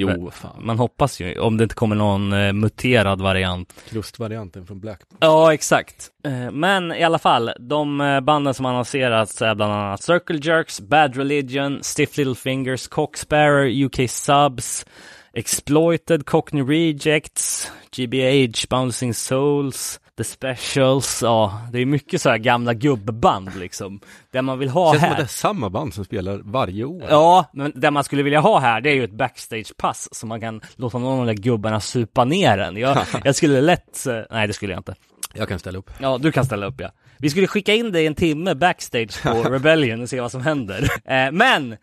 Jo, 0.00 0.30
fan. 0.30 0.56
man 0.66 0.78
hoppas 0.78 1.20
ju, 1.20 1.38
om 1.38 1.56
det 1.56 1.62
inte 1.62 1.74
kommer 1.74 1.96
någon 1.96 2.32
eh, 2.32 2.52
muterad 2.52 3.20
variant. 3.20 3.74
Krustvarianten 3.88 4.66
från 4.66 4.80
Black. 4.80 5.00
Ja, 5.20 5.54
exakt. 5.54 6.10
Eh, 6.24 6.50
Men 6.50 6.92
i 6.92 7.02
alla 7.04 7.18
fall, 7.18 7.50
de 7.58 8.00
eh, 8.00 8.20
banden 8.20 8.54
som 8.54 8.66
annonserats 8.66 9.42
är 9.42 9.54
bland 9.54 9.72
annat 9.72 10.02
Circle 10.02 10.38
Jerks, 10.42 10.80
Bad 10.80 11.16
Religion, 11.16 11.78
Stiff 11.82 12.16
Little 12.16 12.34
Fingers, 12.34 12.88
Cocksparrow, 12.88 13.66
UK 13.84 14.10
Subs, 14.10 14.86
Exploited, 15.34 16.26
Cockney 16.26 16.62
Rejects, 16.62 17.70
GBH, 17.96 18.68
Bouncing 18.70 19.14
Souls, 19.14 20.00
The 20.20 20.24
Specials, 20.24 21.22
ja, 21.22 21.60
det 21.72 21.78
är 21.78 21.86
mycket 21.86 22.22
så 22.22 22.30
här 22.30 22.38
gamla 22.38 22.74
gubbband 22.74 23.50
liksom. 23.58 24.00
Det 24.30 24.42
man 24.42 24.58
vill 24.58 24.68
ha 24.68 24.92
Känns 24.92 25.00
som 25.00 25.04
här. 25.04 25.10
att 25.10 25.16
det 25.18 25.24
är 25.24 25.26
samma 25.26 25.70
band 25.70 25.94
som 25.94 26.04
spelar 26.04 26.40
varje 26.44 26.84
år. 26.84 27.04
Ja, 27.08 27.50
men 27.52 27.72
det 27.74 27.90
man 27.90 28.04
skulle 28.04 28.22
vilja 28.22 28.40
ha 28.40 28.58
här, 28.58 28.80
det 28.80 28.90
är 28.90 28.94
ju 28.94 29.04
ett 29.04 29.12
backstagepass 29.12 30.08
så 30.12 30.26
man 30.26 30.40
kan 30.40 30.60
låta 30.76 30.98
någon 30.98 31.12
av 31.12 31.26
de 31.26 31.34
där 31.34 31.42
gubbarna 31.42 31.80
supa 31.80 32.24
ner 32.24 32.58
en. 32.58 32.76
Jag, 32.76 32.98
jag 33.24 33.34
skulle 33.34 33.60
lätt, 33.60 34.06
eh, 34.06 34.20
nej 34.30 34.46
det 34.46 34.52
skulle 34.52 34.72
jag 34.72 34.80
inte. 34.80 34.94
Jag 35.34 35.48
kan 35.48 35.58
ställa 35.58 35.78
upp. 35.78 35.90
Ja, 35.98 36.18
du 36.18 36.32
kan 36.32 36.44
ställa 36.44 36.66
upp 36.66 36.80
ja. 36.80 36.90
Vi 37.18 37.30
skulle 37.30 37.46
skicka 37.46 37.74
in 37.74 37.92
dig 37.92 38.06
en 38.06 38.14
timme 38.14 38.54
backstage 38.54 39.22
på 39.22 39.42
Rebellion 39.50 40.02
och 40.02 40.08
se 40.08 40.20
vad 40.20 40.30
som 40.32 40.40
händer. 40.42 40.82
Eh, 41.04 41.32
men 41.32 41.76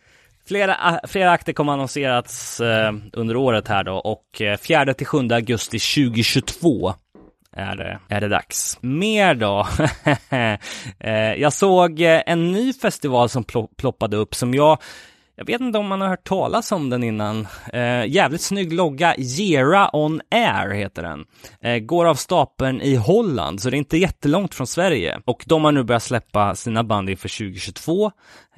flera, 0.48 1.00
flera 1.08 1.32
akter 1.32 1.53
kommer 1.53 1.74
annonserats 1.74 2.60
eh, 2.60 2.94
under 3.13 3.36
året 3.36 3.67
här 3.67 3.84
då 3.84 3.94
och 3.96 4.41
eh, 4.41 4.58
4 4.58 4.94
till 4.94 5.08
7 5.08 5.17
augusti 5.32 5.79
2022 5.79 6.94
är 7.57 7.75
det, 7.75 7.99
är 8.09 8.21
det 8.21 8.27
dags. 8.27 8.77
Mer 8.81 9.35
då? 9.35 9.67
Eh, 10.99 11.33
jag 11.33 11.53
såg 11.53 12.01
eh, 12.01 12.21
en 12.25 12.51
ny 12.51 12.73
festival 12.73 13.29
som 13.29 13.43
ploppade 13.77 14.17
upp 14.17 14.35
som 14.35 14.53
jag 14.53 14.77
jag 15.39 15.45
vet 15.45 15.61
inte 15.61 15.77
om 15.77 15.87
man 15.87 16.01
har 16.01 16.07
hört 16.07 16.27
talas 16.27 16.71
om 16.71 16.89
den 16.89 17.03
innan. 17.03 17.47
Eh, 17.73 18.05
jävligt 18.05 18.41
snygg 18.41 18.73
logga. 18.73 19.15
Jera 19.17 19.89
On 19.95 20.21
Air 20.31 20.69
heter 20.69 21.03
den. 21.03 21.25
Eh, 21.61 21.79
går 21.79 22.05
av 22.05 22.15
stapeln 22.15 22.81
i 22.81 22.95
Holland, 22.95 23.61
så 23.61 23.69
det 23.69 23.75
är 23.75 23.77
inte 23.77 23.97
jättelångt 23.97 24.55
från 24.55 24.67
Sverige. 24.67 25.21
Och 25.25 25.43
de 25.47 25.63
har 25.63 25.71
nu 25.71 25.83
börjat 25.83 26.03
släppa 26.03 26.55
sina 26.55 26.83
band 26.83 27.09
inför 27.09 27.29
2022. 27.29 28.11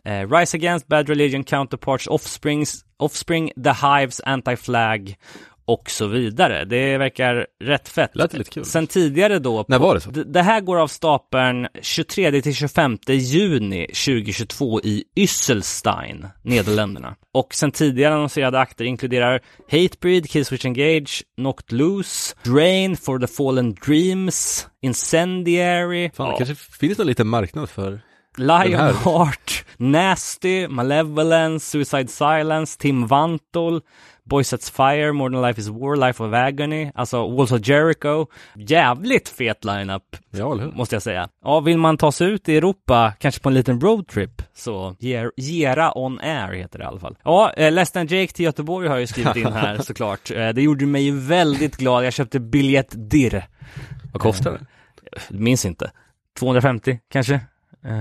Eh, 0.05 0.31
Rise 0.31 0.57
Against, 0.57 0.87
Bad 0.87 1.09
Religion, 1.09 1.43
Counterparts, 1.43 2.07
Offsprings, 2.07 2.85
Offspring, 2.97 3.51
The 3.63 3.87
Hives, 3.87 4.21
Anti-Flag 4.25 5.15
och 5.69 5.89
så 5.89 6.07
vidare. 6.07 6.65
Det 6.65 6.97
verkar 6.97 7.47
rätt 7.63 7.89
fett. 7.89 8.15
Lät 8.15 8.33
lite 8.33 8.51
kul. 8.51 8.65
Sen 8.65 8.87
tidigare 8.87 9.39
då. 9.39 9.65
När 9.67 9.79
var 9.79 9.95
det 9.95 10.01
så? 10.01 10.09
Det 10.11 10.41
här 10.41 10.61
går 10.61 10.77
av 10.77 10.87
stapeln 10.87 11.67
23 11.81 12.41
till 12.41 12.55
25 12.55 12.97
juni 13.07 13.87
2022 13.87 14.81
i 14.81 15.03
Ysselstein, 15.15 16.27
Nederländerna. 16.43 17.15
Och 17.33 17.53
sen 17.53 17.71
tidigare 17.71 18.13
annonserade 18.13 18.59
akter 18.59 18.85
inkluderar 18.85 19.41
Hatebreed, 19.71 20.29
Killswitch 20.29 20.65
Engage, 20.65 21.23
Knocked 21.37 21.77
Loose, 21.77 22.35
Drain, 22.43 22.97
For 22.97 23.19
the 23.19 23.27
Fallen 23.27 23.75
Dreams, 23.85 24.67
Incendiary, 24.81 26.11
Fan, 26.13 26.29
ja, 26.29 26.37
kanske 26.37 26.55
finns 26.55 26.97
det 26.97 27.03
lite 27.03 27.23
marknad 27.23 27.69
för. 27.69 28.01
Lionheart, 28.37 29.65
Nasty, 29.77 30.67
Malevolence, 30.67 31.69
Suicide 31.69 32.07
Silence, 32.07 32.77
Tim 32.79 33.07
Vantol, 33.07 33.81
Boys 34.29 34.47
Sets 34.47 34.69
Fire, 34.71 35.11
More 35.13 35.33
Than 35.33 35.41
Life 35.41 35.61
Is 35.61 35.67
War, 35.69 35.95
Life 36.07 36.23
of 36.23 36.33
Agony, 36.33 36.91
alltså 36.95 37.27
Walls 37.27 37.51
of 37.51 37.67
Jericho. 37.67 38.25
Jävligt 38.55 39.29
fet 39.29 39.65
lineup, 39.65 40.03
Ja, 40.31 40.55
måste 40.55 40.95
jag 40.95 41.01
säga. 41.03 41.29
Ja, 41.43 41.59
vill 41.59 41.77
man 41.77 41.97
ta 41.97 42.11
sig 42.11 42.27
ut 42.27 42.49
i 42.49 42.57
Europa, 42.57 43.13
kanske 43.19 43.41
på 43.41 43.49
en 43.49 43.55
liten 43.55 43.81
roadtrip, 43.81 44.41
så 44.53 44.95
Ger- 44.99 45.31
Gera 45.37 45.97
On 45.97 46.19
Air 46.19 46.53
heter 46.53 46.79
det 46.79 46.83
i 46.83 46.87
alla 46.87 46.99
fall. 46.99 47.17
Ja, 47.23 47.53
eh, 47.57 47.71
Less 47.71 47.91
than 47.91 48.07
Jake 48.07 48.33
till 48.33 48.45
Göteborg 48.45 48.87
har 48.87 48.95
jag 48.95 49.01
ju 49.01 49.07
skrivit 49.07 49.35
in 49.35 49.53
här 49.53 49.77
såklart. 49.83 50.31
Eh, 50.31 50.49
det 50.49 50.61
gjorde 50.61 50.85
mig 50.85 51.11
väldigt 51.11 51.77
glad. 51.77 52.05
Jag 52.05 52.13
köpte 52.13 52.39
biljett 52.39 53.09
dirr. 53.09 53.45
Vad 54.13 54.21
kostar 54.21 54.51
det? 54.51 54.59
Minns 55.29 55.65
inte. 55.65 55.91
250 56.39 56.99
kanske? 57.11 57.39
Eh, 57.85 57.91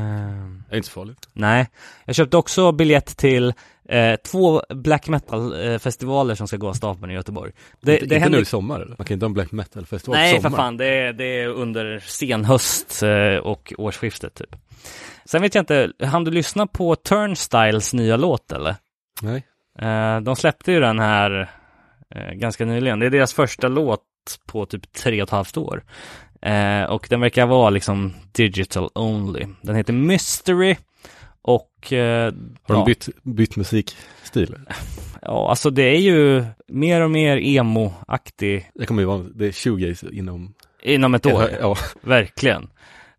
Det 0.69 0.75
är 0.75 0.77
inte 0.77 0.89
så 0.89 0.93
farligt. 0.93 1.29
Nej, 1.33 1.69
jag 2.05 2.15
köpte 2.15 2.37
också 2.37 2.73
biljett 2.73 3.17
till 3.17 3.55
eh, 3.89 4.17
två 4.17 4.63
black 4.69 5.09
metal-festivaler 5.09 6.35
som 6.35 6.49
ska 6.49 6.57
gå 6.57 6.69
av 6.69 6.73
stapeln 6.75 7.11
i 7.11 7.15
Göteborg. 7.15 7.53
Det, 7.81 7.93
inte, 7.93 8.07
det 8.07 8.15
inte 8.15 8.19
händer... 8.19 8.39
nu 8.39 8.43
i 8.43 8.45
sommar 8.45 8.81
eller? 8.81 8.95
Man 8.99 9.07
kan 9.07 9.15
inte 9.15 9.25
ha 9.25 9.29
en 9.29 9.35
black 9.35 9.53
metal-festival 9.53 10.19
Nej, 10.19 10.41
för 10.41 10.51
fan, 10.51 10.77
det 10.77 10.87
är, 10.87 11.13
det 11.13 11.25
är 11.25 11.49
under 11.49 11.99
senhöst 11.99 13.03
eh, 13.03 13.37
och 13.37 13.73
årsskiftet 13.79 14.35
typ. 14.35 14.57
Sen 15.25 15.43
vet 15.43 15.55
jag 15.55 15.63
inte, 15.63 15.93
hann 16.03 16.25
du 16.25 16.31
lyssna 16.31 16.67
på 16.67 16.97
Turnstiles 16.97 17.95
nya 17.95 18.17
låt 18.17 18.53
eller? 18.53 18.75
Nej. 19.23 19.43
Eh, 19.79 20.21
de 20.21 20.37
släppte 20.37 20.73
ju 20.73 20.81
den 20.81 20.99
här 20.99 21.51
eh, 22.15 22.33
ganska 22.33 22.65
nyligen. 22.65 22.99
Det 22.99 23.07
är 23.07 23.11
deras 23.11 23.35
första 23.35 23.69
låt 23.69 24.05
på 24.47 24.67
typ 24.67 24.93
tre 24.93 25.23
och 25.23 25.29
ett 25.29 25.33
halvt 25.33 25.57
år. 25.57 25.85
Eh, 26.41 26.83
och 26.83 27.07
den 27.11 27.21
verkar 27.21 27.47
vara 27.47 27.71
liksom 27.71 28.15
digital 28.33 28.91
only. 28.95 29.47
Den 29.63 29.77
heter 29.77 29.93
Mystery 29.93 30.77
och 31.43 31.93
eh, 31.93 32.25
Har 32.63 32.75
de 32.75 32.79
ja. 32.79 32.85
bytt, 32.85 33.09
bytt 33.23 33.57
musikstil? 33.57 34.57
Ja, 35.23 35.51
alltså 35.51 35.71
det 35.71 35.83
är 35.83 36.01
ju 36.01 36.45
mer 36.69 37.01
och 37.01 37.11
mer 37.11 37.37
emo-aktig 37.37 38.71
Det 38.75 38.87
kommer 38.87 39.03
ju 39.03 39.07
vara, 39.07 39.25
det 39.35 39.47
är 39.47 39.53
shoegaze 39.53 40.07
inom 40.13 40.55
inom 40.83 41.15
ett 41.15 41.27
år. 41.27 41.51
Ja, 41.61 41.77
Verkligen. 42.01 42.71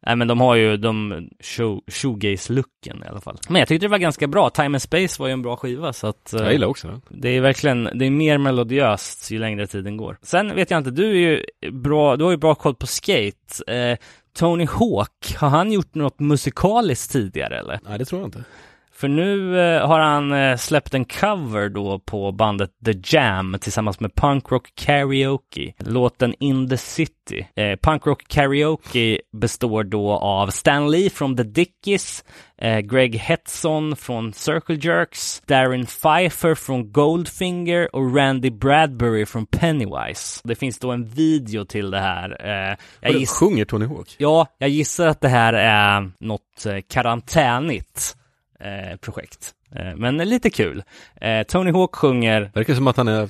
Nej 0.01 0.15
men 0.15 0.27
de 0.27 0.41
har 0.41 0.55
ju 0.55 0.77
de 0.77 1.27
show, 1.43 1.81
shoegaze-looken 1.87 3.03
i 3.05 3.07
alla 3.07 3.21
fall. 3.21 3.37
Men 3.49 3.59
jag 3.59 3.67
tyckte 3.67 3.85
det 3.85 3.91
var 3.91 3.97
ganska 3.97 4.27
bra. 4.27 4.49
Time 4.49 4.65
and 4.65 4.81
Space 4.81 5.21
var 5.21 5.27
ju 5.27 5.33
en 5.33 5.41
bra 5.41 5.55
skiva 5.55 5.93
så 5.93 6.07
att 6.07 6.33
eh, 6.33 6.41
jag 6.41 6.51
gillar 6.51 6.67
också 6.67 6.87
den. 6.87 7.01
det 7.09 7.29
är 7.29 7.41
verkligen, 7.41 7.89
det 7.93 8.05
är 8.05 8.11
mer 8.11 8.37
melodiöst 8.37 9.31
ju 9.31 9.39
längre 9.39 9.67
tiden 9.67 9.97
går. 9.97 10.17
Sen 10.21 10.55
vet 10.55 10.71
jag 10.71 10.77
inte, 10.77 10.91
du 10.91 11.09
är 11.09 11.15
ju 11.15 11.43
bra, 11.71 12.15
du 12.15 12.23
har 12.23 12.31
ju 12.31 12.37
bra 12.37 12.55
koll 12.55 12.75
på 12.75 12.87
skate. 12.87 13.73
Eh, 13.73 13.97
Tony 14.33 14.65
Hawk, 14.65 15.35
har 15.37 15.49
han 15.49 15.71
gjort 15.71 15.95
något 15.95 16.19
musikaliskt 16.19 17.11
tidigare 17.11 17.59
eller? 17.59 17.79
Nej, 17.83 17.99
det 17.99 18.05
tror 18.05 18.21
jag 18.21 18.27
inte. 18.27 18.43
För 18.99 19.07
nu 19.07 19.59
eh, 19.61 19.87
har 19.87 19.99
han 19.99 20.31
eh, 20.31 20.57
släppt 20.57 20.93
en 20.93 21.05
cover 21.05 21.69
då 21.69 21.99
på 21.99 22.31
bandet 22.31 22.69
The 22.85 22.93
Jam 23.17 23.57
tillsammans 23.61 23.99
med 23.99 24.15
Punk 24.15 24.51
Rock 24.51 24.69
Karaoke. 24.75 25.73
Låten 25.77 26.35
In 26.39 26.69
the 26.69 26.77
City. 26.77 27.47
Eh, 27.55 27.75
Punk 27.81 28.05
Rock 28.07 28.27
Karaoke 28.27 29.19
består 29.33 29.83
då 29.83 30.11
av 30.11 30.47
Stan 30.47 30.91
Lee 30.91 31.09
från 31.09 31.37
The 31.37 31.43
Dickies, 31.43 32.23
Greg 32.83 33.15
Hetson 33.15 33.95
från 33.95 34.33
Circle 34.33 34.75
Jerks, 34.75 35.41
Darren 35.45 35.85
Pfeiffer 35.85 36.55
från 36.55 36.91
Goldfinger 36.91 37.95
och 37.95 38.15
Randy 38.15 38.49
Bradbury 38.49 39.25
från 39.25 39.45
Pennywise. 39.45 40.41
Det 40.43 40.55
finns 40.55 40.79
då 40.79 40.91
en 40.91 41.05
video 41.05 41.65
till 41.65 41.91
det 41.91 41.99
här. 41.99 42.37
Jag 43.01 43.11
giss- 43.11 43.29
Sjunger 43.39 43.65
Tony 43.65 43.85
Hawk? 43.85 44.15
Ja, 44.17 44.47
jag 44.57 44.69
gissar 44.69 45.07
att 45.07 45.21
det 45.21 45.29
här 45.29 45.53
är 45.53 46.11
något 46.19 46.65
karantänigt 46.89 48.15
eh, 48.59 48.97
projekt. 48.97 49.53
Eh, 49.75 49.95
men 49.95 50.17
lite 50.17 50.49
kul. 50.49 50.83
Eh, 51.21 51.43
Tony 51.43 51.71
Hawk 51.71 51.95
sjunger, 51.95 52.51
Verkar 52.53 52.73
som 52.73 52.87
att 52.87 52.97
han 52.97 53.07
är 53.07 53.21
eh, 53.21 53.27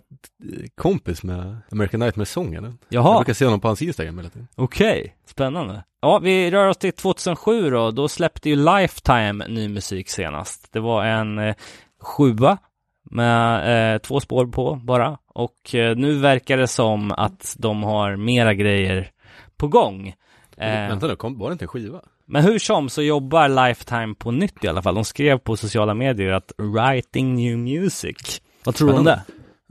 kompis 0.76 1.24
med 1.24 1.58
American 1.72 2.00
Nightmare-sångaren. 2.00 2.78
Jag 2.90 3.04
jaha, 3.04 3.18
brukar 3.20 3.34
se 3.34 3.46
honom 3.46 3.60
på 3.60 3.68
hans 3.68 3.82
Instagram 3.82 4.18
hela 4.18 4.30
tiden. 4.30 4.48
okej, 4.56 5.16
spännande. 5.26 5.84
Ja, 6.02 6.20
vi 6.20 6.52
rör 6.52 6.68
oss 6.68 6.78
till 6.78 6.94
2007 6.94 7.70
då, 7.70 7.92
då 7.92 8.08
släppte 8.08 8.50
ju 8.50 8.56
Lifetime 8.56 9.48
ny 9.48 9.70
musik 9.70 10.10
senast. 10.10 10.74
Det 10.74 10.80
var 10.80 11.06
en 11.06 11.40
eh, 11.40 11.56
sjua 12.02 12.58
med 13.12 13.94
eh, 13.94 13.98
två 13.98 14.20
spår 14.20 14.46
på 14.48 14.76
bara. 14.76 15.18
Och 15.28 15.76
eh, 15.76 15.96
nu 15.96 16.18
verkar 16.20 16.58
det 16.58 16.68
som 16.68 17.12
att 17.12 17.56
de 17.60 17.84
har 17.84 18.16
mera 18.16 18.54
grejer 18.54 19.12
på 19.58 19.68
gång. 19.68 20.08
Eh, 20.58 20.70
Vänta 20.90 21.08
nu, 21.08 21.16
kom, 21.16 21.40
var 21.40 21.50
det 21.50 21.52
inte 21.54 21.66
en 21.66 21.70
skiva? 21.70 22.02
Men 22.30 22.44
hur 22.44 22.60
som 22.60 22.90
så 22.90 23.02
jobbar 23.02 23.68
Lifetime 23.68 24.16
på 24.16 24.32
nytt 24.32 24.64
i 24.64 24.68
alla 24.68 24.82
fall. 24.82 24.96
De 24.96 25.06
skrev 25.06 25.38
på 25.38 25.58
sociala 25.58 25.94
medier 25.94 26.32
att 26.32 26.52
writing 26.58 27.36
new 27.36 27.58
music. 27.58 28.42
Vad 28.64 28.76
tror 28.76 28.88
du 28.92 28.98
om 28.98 29.04
det? 29.04 29.22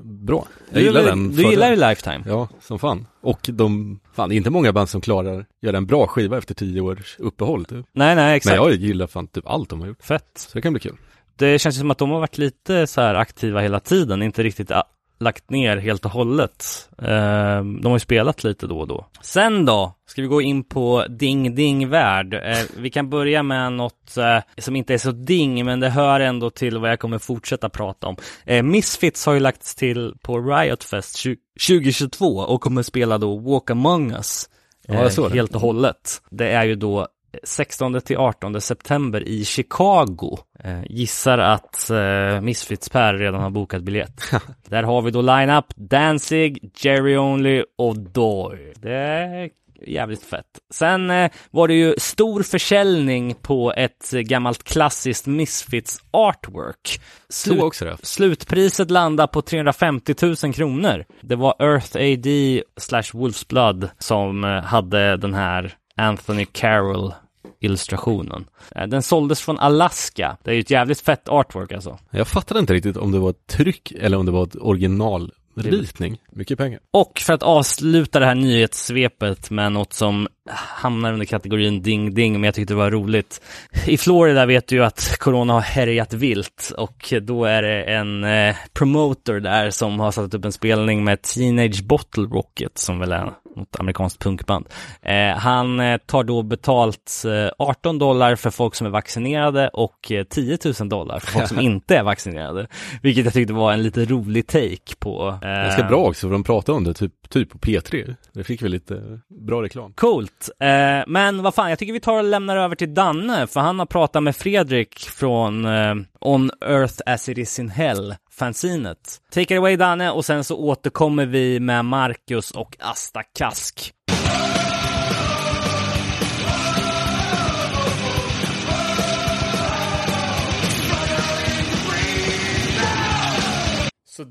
Bra. 0.02 0.46
Jag 0.70 0.80
Du 0.80 0.86
gillar 0.86 1.02
den. 1.02 1.32
du 1.36 1.50
gillar 1.50 1.76
Lifetime? 1.76 2.24
Ja, 2.26 2.48
som 2.60 2.78
fan. 2.78 3.06
Och 3.20 3.40
de, 3.52 4.00
fan 4.14 4.28
det 4.28 4.34
är 4.34 4.36
inte 4.36 4.50
många 4.50 4.72
band 4.72 4.88
som 4.88 5.00
klarar 5.00 5.46
göra 5.62 5.76
en 5.76 5.86
bra 5.86 6.06
skiva 6.06 6.38
efter 6.38 6.54
tio 6.54 6.80
års 6.80 7.16
uppehåll 7.18 7.64
typ. 7.64 7.86
Nej, 7.92 8.16
nej, 8.16 8.36
exakt. 8.36 8.56
Men 8.56 8.64
jag 8.64 8.74
gillar 8.74 9.06
fan 9.06 9.26
typ 9.26 9.46
allt 9.46 9.70
de 9.70 9.80
har 9.80 9.88
gjort. 9.88 10.02
Fett. 10.02 10.30
Så 10.34 10.48
det 10.52 10.62
kan 10.62 10.72
bli 10.72 10.80
kul. 10.80 10.96
Det 11.36 11.58
känns 11.58 11.76
ju 11.76 11.80
som 11.80 11.90
att 11.90 11.98
de 11.98 12.10
har 12.10 12.20
varit 12.20 12.38
lite 12.38 12.86
så 12.86 13.00
här 13.00 13.14
aktiva 13.14 13.60
hela 13.60 13.80
tiden, 13.80 14.22
inte 14.22 14.42
riktigt 14.42 14.70
lagt 15.20 15.50
ner 15.50 15.76
helt 15.76 16.04
och 16.04 16.10
hållet. 16.10 16.88
Eh, 17.02 17.62
de 17.62 17.84
har 17.84 17.92
ju 17.92 17.98
spelat 17.98 18.44
lite 18.44 18.66
då 18.66 18.78
och 18.78 18.88
då. 18.88 19.06
Sen 19.20 19.64
då, 19.64 19.94
ska 20.06 20.22
vi 20.22 20.28
gå 20.28 20.42
in 20.42 20.64
på 20.64 21.04
Ding 21.08 21.54
Ding 21.54 21.88
Värld. 21.88 22.34
Eh, 22.34 22.58
vi 22.76 22.90
kan 22.90 23.10
börja 23.10 23.42
med 23.42 23.72
något 23.72 24.16
eh, 24.16 24.38
som 24.58 24.76
inte 24.76 24.94
är 24.94 24.98
så 24.98 25.10
ding, 25.10 25.64
men 25.64 25.80
det 25.80 25.88
hör 25.88 26.20
ändå 26.20 26.50
till 26.50 26.78
vad 26.78 26.90
jag 26.90 26.98
kommer 26.98 27.18
fortsätta 27.18 27.68
prata 27.68 28.06
om. 28.06 28.16
Misfits 28.62 29.26
har 29.26 29.34
ju 29.34 29.40
lagts 29.40 29.74
till 29.74 30.14
på 30.22 30.38
Riot 30.38 30.84
Fest 30.84 31.26
20- 31.26 31.36
2022 31.68 32.26
och 32.26 32.60
kommer 32.60 32.82
spela 32.82 33.18
då 33.18 33.36
Walk 33.36 33.70
Among 33.70 34.12
Us. 34.12 34.48
Ja, 34.86 35.28
helt 35.32 35.54
och 35.54 35.60
hållet. 35.60 36.22
Det 36.30 36.48
är 36.50 36.64
ju 36.64 36.74
då 36.74 37.08
16 37.44 38.00
till 38.00 38.16
18 38.16 38.60
september 38.60 39.28
i 39.28 39.44
Chicago. 39.44 40.38
Eh, 40.64 40.80
gissar 40.86 41.38
att 41.38 41.90
eh, 41.90 42.40
Misfits 42.40 42.88
Per 42.88 43.14
redan 43.14 43.40
har 43.42 43.50
bokat 43.50 43.82
biljett. 43.82 44.20
Där 44.68 44.82
har 44.82 45.02
vi 45.02 45.10
då 45.10 45.22
line-up 45.22 45.66
Danzig, 45.76 46.70
Jerry 46.76 47.16
Only 47.16 47.64
och 47.78 47.98
Doy. 47.98 48.72
Det 48.76 48.92
är 48.94 49.50
jävligt 49.86 50.22
fett. 50.22 50.46
Sen 50.70 51.10
eh, 51.10 51.30
var 51.50 51.68
det 51.68 51.74
ju 51.74 51.94
stor 51.98 52.42
försäljning 52.42 53.34
på 53.34 53.72
ett 53.76 54.10
gammalt 54.10 54.64
klassiskt 54.64 55.26
Misfits 55.26 55.98
artwork. 56.10 57.00
Slut- 57.28 57.62
också 57.62 57.84
det. 57.84 57.96
Slutpriset 58.02 58.90
landade 58.90 59.28
på 59.32 59.42
350 59.42 60.14
000 60.42 60.54
kronor. 60.54 61.04
Det 61.20 61.36
var 61.36 61.54
Earth 61.58 61.96
AD 61.96 62.62
slash 62.80 63.18
Wolf's 63.18 63.48
Blood 63.48 63.90
som 63.98 64.44
eh, 64.44 64.50
hade 64.50 65.16
den 65.16 65.34
här 65.34 65.74
Anthony 65.96 66.44
Carroll 66.44 67.12
illustrationen. 67.60 68.44
Eh, 68.74 68.86
Den 68.86 69.02
såldes 69.02 69.40
från 69.40 69.58
Alaska. 69.58 70.36
Det 70.44 70.50
är 70.50 70.54
ju 70.54 70.60
ett 70.60 70.70
jävligt 70.70 71.00
fett 71.00 71.28
artwork 71.28 71.72
alltså. 71.72 71.98
Jag 72.10 72.28
fattade 72.28 72.60
inte 72.60 72.74
riktigt 72.74 72.96
om 72.96 73.12
det 73.12 73.18
var 73.18 73.30
ett 73.30 73.46
tryck 73.46 73.92
eller 74.00 74.16
om 74.18 74.26
det 74.26 74.32
var 74.32 74.42
ett 74.44 74.56
originalritning. 74.56 76.20
Mycket 76.32 76.58
pengar. 76.58 76.80
Och 76.90 77.18
för 77.18 77.32
att 77.32 77.42
avsluta 77.42 78.18
det 78.20 78.26
här 78.26 78.34
nyhetssvepet 78.34 79.50
med 79.50 79.72
något 79.72 79.92
som 79.92 80.28
hamnar 80.50 81.12
under 81.12 81.26
kategorin 81.26 81.82
ding 81.82 82.14
ding, 82.14 82.32
men 82.32 82.44
jag 82.44 82.54
tyckte 82.54 82.74
det 82.74 82.78
var 82.78 82.90
roligt. 82.90 83.40
I 83.86 83.98
Florida 83.98 84.46
vet 84.46 84.68
du 84.68 84.76
ju 84.76 84.84
att 84.84 85.18
corona 85.18 85.52
har 85.52 85.60
härjat 85.60 86.12
vilt 86.12 86.72
och 86.76 87.12
då 87.22 87.44
är 87.44 87.62
det 87.62 87.82
en 87.82 88.24
eh, 88.24 88.56
promoter 88.72 89.40
där 89.40 89.70
som 89.70 90.00
har 90.00 90.10
satt 90.12 90.34
upp 90.34 90.44
en 90.44 90.52
spelning 90.52 91.04
med 91.04 91.22
Teenage 91.22 91.84
Bottle 91.84 92.24
Rocket 92.24 92.78
som 92.78 92.98
väl 92.98 93.12
är 93.12 93.32
något 93.56 93.76
amerikanskt 93.78 94.18
punkband. 94.22 94.66
Eh, 95.02 95.36
han 95.36 95.80
eh, 95.80 95.96
tar 96.06 96.24
då 96.24 96.42
betalt 96.42 97.22
eh, 97.26 97.50
18 97.58 97.98
dollar 97.98 98.36
för 98.36 98.50
folk 98.50 98.74
som 98.74 98.86
är 98.86 98.90
vaccinerade 98.90 99.68
och 99.68 100.12
eh, 100.12 100.24
10 100.24 100.58
000 100.80 100.88
dollar 100.88 101.18
för 101.18 101.32
folk 101.32 101.48
som 101.48 101.60
inte 101.60 101.96
är 101.96 102.02
vaccinerade. 102.02 102.66
Vilket 103.02 103.24
jag 103.24 103.34
tyckte 103.34 103.52
var 103.52 103.72
en 103.72 103.82
lite 103.82 104.04
rolig 104.04 104.46
take 104.46 104.94
på. 104.98 105.38
Eh, 105.42 105.48
Ganska 105.48 105.82
bra 105.82 106.04
också 106.04 106.26
för 106.26 106.32
de 106.32 106.44
pratade 106.44 106.76
om 106.78 106.84
det 106.84 106.94
typ, 106.94 107.12
typ 107.28 107.50
på 107.50 107.58
P3. 107.58 108.14
Det 108.32 108.44
fick 108.44 108.62
väl 108.62 108.70
lite 108.70 109.20
bra 109.46 109.62
reklam. 109.62 109.92
Coolt. 109.92 110.37
Eh, 110.60 111.04
men 111.06 111.42
vad 111.42 111.54
fan, 111.54 111.70
jag 111.70 111.78
tycker 111.78 111.92
vi 111.92 112.00
tar 112.00 112.18
och 112.18 112.24
lämnar 112.24 112.56
över 112.56 112.76
till 112.76 112.94
Danne, 112.94 113.46
för 113.46 113.60
han 113.60 113.78
har 113.78 113.86
pratat 113.86 114.22
med 114.22 114.36
Fredrik 114.36 114.98
från 114.98 115.64
eh, 115.64 115.94
On 116.20 116.50
Earth 116.66 117.00
As 117.06 117.28
It 117.28 117.38
Is 117.38 117.58
In 117.58 117.68
Hell, 117.68 118.14
fanzinet. 118.30 119.20
Take 119.30 119.54
it 119.54 119.58
away 119.58 119.76
Danne, 119.76 120.10
och 120.10 120.24
sen 120.24 120.44
så 120.44 120.56
återkommer 120.56 121.26
vi 121.26 121.60
med 121.60 121.84
Marcus 121.84 122.50
och 122.50 122.76
Asta 122.80 123.22
Kask. 123.22 123.92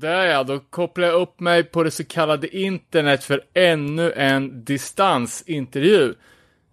Sådär 0.00 0.26
ja, 0.26 0.42
då 0.42 0.58
kopplar 0.58 1.06
jag 1.06 1.20
upp 1.20 1.40
mig 1.40 1.64
på 1.64 1.82
det 1.82 1.90
så 1.90 2.04
kallade 2.04 2.56
internet 2.56 3.24
för 3.24 3.40
ännu 3.54 4.12
en 4.12 4.64
distansintervju. 4.64 6.14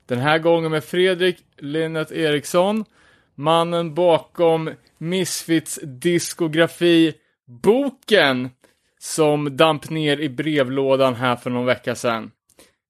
Den 0.06 0.20
här 0.20 0.40
gången 0.40 0.72
med 0.72 0.84
Fredrik 0.84 1.38
Linnet 1.58 2.12
Eriksson, 2.12 2.86
mannen 3.36 3.94
bakom 3.94 4.72
Misfits 4.98 5.80
diskografi 5.84 7.14
Boken, 7.64 8.50
som 9.00 9.58
damp 9.58 9.90
ner 9.90 10.18
i 10.18 10.30
brevlådan 10.30 11.16
här 11.16 11.36
för 11.36 11.50
någon 11.50 11.66
vecka 11.66 11.96
sedan. 11.96 12.32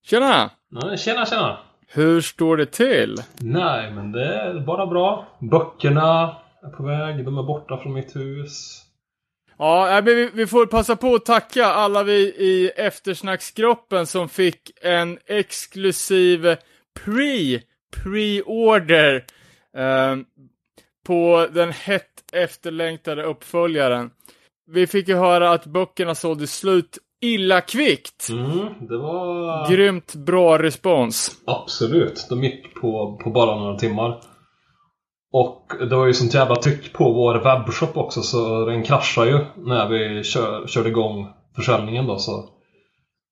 Tjena! 0.06 0.50
Ja, 0.69 0.98
tjena, 0.98 1.26
tjena! 1.26 1.58
Hur 1.88 2.21
står 2.21 2.58
det 2.58 2.65
till? 2.65 3.15
Nej, 3.38 3.91
men 3.91 4.12
det 4.12 4.36
är 4.36 4.60
bara 4.60 4.88
bra. 4.88 5.28
Böckerna 5.39 6.36
är 6.62 6.69
på 6.69 6.84
väg, 6.84 7.26
de 7.26 7.38
är 7.38 7.43
borta 7.43 7.78
från 7.78 7.93
mitt 7.93 8.15
hus. 8.15 8.85
Ja, 9.57 10.01
vi 10.33 10.47
får 10.47 10.65
passa 10.65 10.95
på 10.95 11.15
att 11.15 11.25
tacka 11.25 11.65
alla 11.65 12.03
vi 12.03 12.17
i 12.21 12.71
eftersnacksgruppen 12.75 14.07
som 14.07 14.29
fick 14.29 14.71
en 14.81 15.19
exklusiv 15.25 16.55
pre, 17.05 17.61
pre-order 17.95 19.25
eh, 19.77 20.17
på 21.07 21.47
den 21.53 21.71
hett 21.71 22.33
efterlängtade 22.33 23.23
uppföljaren. 23.23 24.09
Vi 24.71 24.87
fick 24.87 25.07
ju 25.07 25.15
höra 25.15 25.51
att 25.51 25.65
böckerna 25.65 26.15
sålde 26.15 26.47
slut 26.47 26.97
illa 27.21 27.61
kvickt. 27.61 28.29
Mm, 28.29 28.87
det 28.87 28.97
var... 28.97 29.71
Grymt 29.71 30.15
bra 30.15 30.59
respons. 30.59 31.31
Absolut. 31.45 32.25
De 32.29 32.43
gick 32.43 32.73
på, 32.81 33.19
på 33.23 33.29
bara 33.29 33.55
några 33.59 33.77
timmar. 33.77 34.21
Och 35.38 35.74
det 35.89 35.95
var 35.95 36.08
ju 36.08 36.13
sånt 36.13 36.34
jävla 36.34 36.56
tryck 36.56 36.93
på 36.93 37.12
vår 37.12 37.36
webbshop 37.36 37.98
också 37.98 38.21
så 38.21 38.65
den 38.65 38.84
kraschade 38.84 39.30
ju 39.30 39.45
när 39.56 39.89
vi 39.89 40.24
kör, 40.24 40.67
körde 40.67 40.89
igång 40.89 41.34
försäljningen 41.56 42.08
då 42.08 42.19
så. 42.19 42.50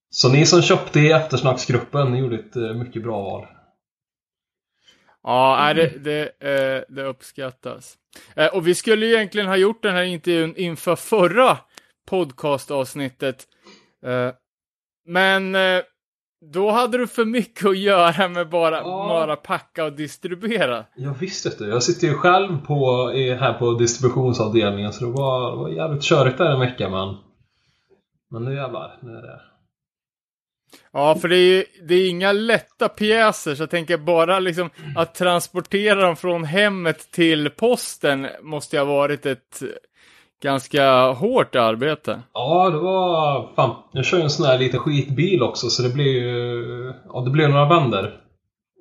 Så 0.09 0.29
ni 0.29 0.45
som 0.45 0.61
köpte 0.61 0.99
i 0.99 1.11
eftersnacksgruppen, 1.11 2.11
ni 2.11 2.19
gjorde 2.19 2.35
ett 2.35 2.55
eh, 2.55 2.73
mycket 2.73 3.03
bra 3.03 3.21
val. 3.21 3.45
Ja, 5.23 5.73
det, 5.75 6.03
det, 6.03 6.21
eh, 6.39 6.95
det 6.95 7.03
uppskattas. 7.03 7.97
Eh, 8.35 8.47
och 8.47 8.67
vi 8.67 8.75
skulle 8.75 9.05
ju 9.05 9.13
egentligen 9.13 9.47
ha 9.47 9.57
gjort 9.57 9.83
den 9.83 9.95
här 9.95 10.03
intervjun 10.03 10.55
inför 10.57 10.95
förra 10.95 11.57
podcastavsnittet. 12.09 13.47
Men 15.05 15.55
då 16.51 16.71
hade 16.71 16.97
du 16.97 17.07
för 17.07 17.25
mycket 17.25 17.65
att 17.65 17.77
göra 17.77 18.27
med 18.29 18.49
bara, 18.49 18.77
Ja. 18.77 19.05
bara 19.07 19.35
packa 19.35 19.85
och 19.85 19.93
distribuera. 19.93 20.85
Jag 20.95 21.13
visste 21.13 21.49
inte. 21.49 21.63
Jag 21.63 21.83
sitter 21.83 22.07
ju 22.07 22.13
själv 22.13 22.57
på, 22.65 23.07
här 23.39 23.53
på 23.53 23.73
distributionsavdelningen 23.73 24.93
så 24.93 25.05
det 25.05 25.11
var, 25.11 25.51
det 25.51 25.57
var 25.57 25.69
jävligt 25.69 26.03
körigt 26.03 26.37
där 26.37 26.51
en 26.51 26.59
vecka 26.59 26.89
men... 26.89 27.15
Men 28.31 28.43
nu 28.43 28.55
jävlar, 28.55 28.97
nu 29.01 29.11
är 29.11 29.21
det... 29.21 29.41
Ja, 30.93 31.15
för 31.15 31.27
det 31.27 31.35
är 31.35 31.55
ju 31.55 31.65
det 31.87 31.95
är 31.95 32.09
inga 32.09 32.31
lätta 32.31 32.89
pjäser, 32.89 33.55
så 33.55 33.63
jag 33.63 33.69
tänker 33.69 33.97
bara 33.97 34.39
liksom 34.39 34.69
att 34.95 35.15
transportera 35.15 36.01
dem 36.01 36.15
från 36.15 36.43
hemmet 36.43 37.11
till 37.11 37.49
posten 37.49 38.27
måste 38.41 38.75
ju 38.75 38.79
ha 38.79 38.85
varit 38.85 39.25
ett 39.25 39.63
ganska 40.43 41.11
hårt 41.11 41.55
arbete. 41.55 42.21
Ja, 42.33 42.69
det 42.69 42.77
var... 42.77 43.49
Fan, 43.55 43.75
jag 43.91 44.05
kör 44.05 44.17
ju 44.17 44.23
en 44.23 44.29
sån 44.29 44.45
här 44.45 44.59
liten 44.59 44.79
skitbil 44.79 45.43
också 45.43 45.69
så 45.69 45.83
det 45.83 45.89
blev 45.89 46.07
ju... 46.07 46.93
Ja, 47.13 47.21
det 47.21 47.29
blev 47.29 47.49
några 47.49 47.69
vändor. 47.69 48.19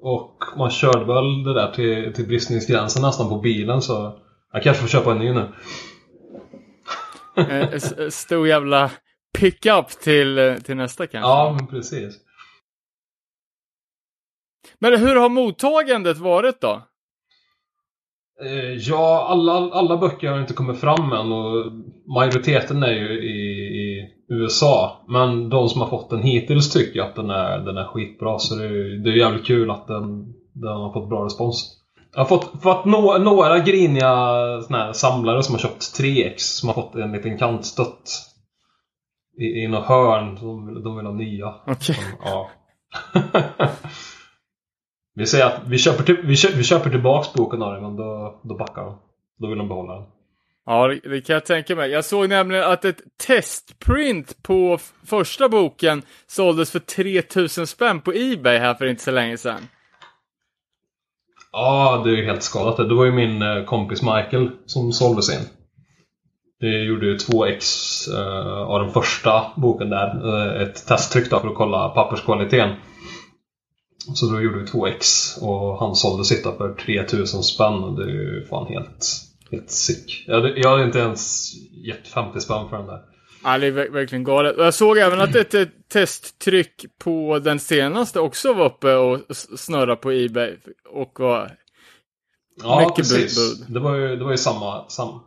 Och 0.03 0.39
man 0.57 0.71
körde 0.71 1.05
väl 1.05 1.45
det 1.45 1.55
där 1.55 1.73
till, 1.73 2.13
till 2.15 2.27
bristningsgränsen 2.29 3.03
nästan 3.03 3.29
på 3.29 3.37
bilen 3.39 3.83
så... 3.83 4.19
Jag 4.53 4.63
kanske 4.63 4.81
får 4.81 4.89
köpa 4.89 5.13
en 5.13 5.19
ny 5.19 5.33
nu. 5.33 5.49
En 7.37 7.69
s- 7.73 8.15
stor 8.15 8.49
jävla 8.49 8.91
pickup 9.39 9.89
till, 9.89 10.57
till 10.65 10.77
nästa 10.77 11.07
kanske. 11.07 11.29
Ja, 11.31 11.57
men 11.59 11.67
precis. 11.67 12.15
Men 14.79 15.01
hur 15.01 15.17
har 15.17 15.29
mottagandet 15.29 16.19
varit 16.19 16.61
då? 16.61 16.83
Eh, 18.45 18.73
Ja, 18.79 19.27
alla, 19.29 19.53
alla 19.53 19.97
böcker 19.97 20.31
har 20.31 20.41
inte 20.41 20.55
kommit 20.55 20.81
fram 20.81 21.13
än 21.13 21.33
och 21.33 21.73
majoriteten 22.15 22.83
är 22.83 22.93
ju 22.93 23.23
i, 23.23 23.39
i 23.61 24.09
USA. 24.29 25.05
Men 25.09 25.49
de 25.51 25.69
som 25.69 25.81
har 25.81 25.89
fått 25.89 26.11
den 26.11 26.23
hittills 26.23 26.73
tycker 26.73 27.03
att 27.03 27.15
den 27.15 27.31
är, 27.31 27.59
den 27.59 27.77
är 27.77 27.85
skitbra 27.85 28.39
så 28.39 28.55
det 28.55 28.65
är, 28.65 29.05
det 29.05 29.11
är 29.11 29.17
jävligt 29.17 29.47
kul 29.47 29.71
att 29.71 29.87
den, 29.87 30.33
den 30.53 30.77
har 30.77 30.93
fått 30.93 31.09
bra 31.09 31.25
respons. 31.25 31.79
Jag 32.13 32.21
har 32.21 32.27
fått, 32.27 32.63
fått 32.63 32.85
nå, 32.85 33.19
några 33.19 33.59
griniga 33.59 34.13
såna 34.63 34.93
samlare 34.93 35.43
som 35.43 35.55
har 35.55 35.61
köpt 35.61 36.01
3X 36.01 36.35
som 36.37 36.69
har 36.69 36.75
fått 36.75 36.95
en 36.95 37.13
liten 37.13 37.39
kantstött. 37.39 38.11
I, 39.39 39.45
i 39.45 39.69
något 39.69 39.85
hörn. 39.85 40.35
De, 40.41 40.83
de 40.83 40.97
vill 40.97 41.07
ha 41.07 41.13
nya. 41.13 41.55
Okej. 41.67 41.97
Ja. 42.25 42.51
vi 45.15 45.27
säger 45.27 45.47
att 45.47 45.61
vi 45.67 45.79
köper, 45.79 46.05
till, 46.05 46.17
vi, 46.25 46.37
köper, 46.37 46.57
vi 46.57 46.65
köper 46.65 46.91
tillbaks 46.91 47.33
boken 47.33 47.63
av 47.63 47.73
dig 47.73 47.83
men 47.83 47.97
då, 47.97 48.41
då 48.43 48.57
backar 48.57 48.83
de. 48.83 48.99
Då 49.39 49.49
vill 49.49 49.59
de 49.59 49.69
behålla 49.69 49.95
den. 49.95 50.05
Ja, 50.67 50.89
det, 50.89 51.01
det 51.09 51.21
kan 51.21 51.35
jag 51.35 51.47
tänka 51.47 51.77
mig. 51.77 51.91
Jag 51.91 52.05
såg 52.05 52.29
nämligen 52.29 52.65
att 52.65 52.85
ett 52.85 53.01
testprint 53.27 54.43
på 54.43 54.79
första 55.07 55.49
boken 55.49 56.03
såldes 56.27 56.71
för 56.71 56.79
3000 56.79 57.67
spänn 57.67 58.01
på 58.01 58.13
Ebay 58.13 58.59
här 58.59 58.75
för 58.75 58.87
inte 58.87 59.03
så 59.03 59.11
länge 59.11 59.37
sedan. 59.37 59.69
Ja, 61.53 62.03
det 62.05 62.11
är 62.11 62.17
ju 62.17 62.25
helt 62.25 62.43
skadat 62.43 62.77
det. 62.77 62.95
Var 62.95 63.05
ju 63.05 63.13
min 63.13 63.43
eh, 63.43 63.65
kompis 63.65 64.03
Michael 64.03 64.51
som 64.67 64.93
sålde 64.93 65.23
sin. 65.23 65.41
Det 66.61 66.85
gjorde 66.85 67.07
ju 67.07 67.17
2x 67.17 67.61
eh, 68.19 68.63
av 68.63 68.81
den 68.81 68.93
första 68.93 69.43
boken 69.57 69.91
där. 69.91 70.37
Eh, 70.57 70.63
ett 70.63 70.87
testtryck 70.87 71.31
då 71.31 71.41
för 71.41 71.49
att 71.49 71.55
kolla 71.55 71.89
papperskvaliteten. 71.89 72.71
Så 74.15 74.27
då 74.27 74.41
gjorde 74.41 74.59
vi 74.59 74.65
2x 74.65 75.39
och 75.43 75.79
han 75.79 75.95
sålde 75.97 76.25
sitt 76.25 76.45
då 76.45 76.53
för 76.53 76.75
3000 76.75 77.43
spänn 77.43 77.75
och 77.75 77.97
det 77.97 78.05
är 78.05 78.15
ju 78.15 78.47
fan 78.51 78.67
helt, 78.67 79.07
helt 79.51 79.71
sick. 79.71 80.25
Jag 80.27 80.35
hade, 80.35 80.61
jag 80.61 80.71
hade 80.71 80.85
inte 80.85 80.99
ens 80.99 81.53
gett 81.87 82.09
50 82.09 82.41
spänn 82.41 82.69
för 82.71 82.77
den 82.77 82.87
där. 82.87 83.01
Ja, 83.45 83.59
det 83.59 83.67
är 83.67 83.71
ver- 83.73 83.91
verkligen 83.93 84.25
galet. 84.25 84.55
Jag 84.59 84.75
såg 84.75 84.99
även 84.99 85.21
att 85.21 85.35
ett, 85.35 85.71
testtryck 85.93 86.85
på 87.05 87.39
den 87.39 87.59
senaste 87.61 88.21
också 88.21 88.53
var 88.53 88.67
uppe 88.67 88.95
och 88.95 89.21
snurrade 89.57 89.97
på 89.97 90.11
Ebay. 90.13 90.57
Och 90.93 91.21
var... 91.21 91.57
Ja, 92.63 92.81
Mycket 92.81 92.97
precis. 92.97 93.59
bud. 93.59 93.75
Det 93.75 93.81
var 93.81 93.95
ju, 93.95 94.17
det 94.17 94.25
var 94.25 94.31
ju 94.31 94.37
samma, 94.37 94.89
sam, 94.89 95.21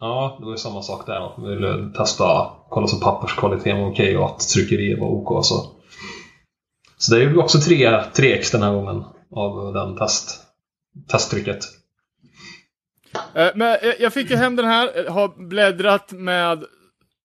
ja, 0.00 0.36
det 0.38 0.44
var 0.44 0.52
ju 0.52 0.58
samma 0.58 0.82
sak 0.82 1.06
där. 1.06 1.32
Vi 1.42 1.54
ville 1.54 1.92
testa, 1.96 2.50
kolla 2.68 2.86
så 2.86 3.00
papperskvaliteten 3.00 3.80
var 3.80 3.90
okej 3.90 4.16
och 4.16 4.26
att 4.26 4.40
tryckeriet 4.48 5.00
var 5.00 5.08
OK. 5.08 5.44
Så, 5.44 5.54
så 7.00 7.14
det 7.14 7.20
är 7.20 7.28
ju 7.30 7.36
också 7.36 7.58
3x 7.58 8.52
den 8.52 8.62
här 8.62 8.72
gången 8.72 9.04
av 9.32 9.72
den 9.74 9.96
test, 9.96 10.40
testtrycket. 11.08 11.58
Eh, 13.34 13.50
men 13.54 13.78
jag- 13.98 14.12
fick 14.12 14.30
ju 14.30 14.36
hem 14.36 14.56
den 14.56 14.66
här, 14.66 14.98
eh, 15.06 15.12
har 15.12 15.48
bläddrat 15.48 16.12
med 16.12 16.64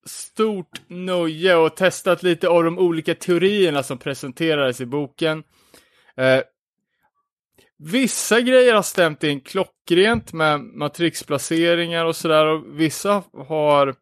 stort 0.06 0.82
nöje 0.88 1.56
och 1.56 1.76
testat 1.76 2.24
lite 2.24 2.50
av 2.50 2.64
de 2.64 2.80
olika 2.80 3.16
teorierna 3.16 3.84
som 3.84 3.98
presenterades 3.98 4.82
i 4.82 4.86
boken. 4.86 5.44
Eh, 6.18 6.42
vissa 7.78 8.42
grejer 8.42 8.74
har 8.74 8.82
stämt 8.82 9.24
in 9.24 9.42
klockrent 9.42 10.34
med 10.34 10.60
matrixplaceringar 10.62 12.06
och 12.06 12.16
sådär 12.16 12.46
och 12.46 12.80
vissa 12.80 13.24
har, 13.48 13.96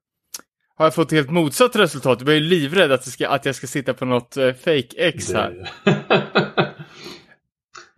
har 0.78 0.86
jag 0.86 0.96
fått 0.96 1.12
helt 1.12 1.30
motsatt 1.30 1.76
resultat. 1.76 2.22
Jag 2.22 2.30
är 2.30 2.34
ju 2.34 2.40
livrädd 2.40 2.92
att, 2.92 3.06
det 3.06 3.12
ska, 3.12 3.30
att 3.30 3.46
jag 3.46 3.56
ska 3.56 3.68
sitta 3.68 3.94
på 3.94 4.06
något 4.06 4.38
eh, 4.38 4.54
fake 4.54 4.88
X 4.98 5.34
här. 5.34 5.70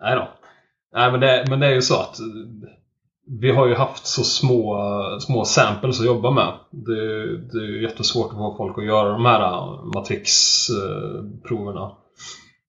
Nej 0.01 0.15
då. 0.15 0.29
Nej 0.93 1.11
men 1.11 1.19
det, 1.19 1.45
men 1.49 1.59
det 1.59 1.67
är 1.67 1.73
ju 1.73 1.81
så 1.81 1.95
att 1.95 2.19
vi 3.27 3.51
har 3.51 3.67
ju 3.67 3.75
haft 3.75 4.07
så 4.07 4.23
små, 4.23 4.77
små 5.21 5.45
samples 5.45 5.99
att 5.99 6.05
jobba 6.05 6.31
med. 6.31 6.53
Det, 6.71 7.37
det 7.37 7.57
är 7.57 7.67
ju 7.67 7.81
jättesvårt 7.83 8.31
att 8.31 8.37
få 8.37 8.55
folk 8.57 8.77
att 8.77 8.85
göra 8.85 9.09
de 9.09 9.25
här 9.25 9.41
eh, 9.41 9.83
matrixproverna. 9.95 11.91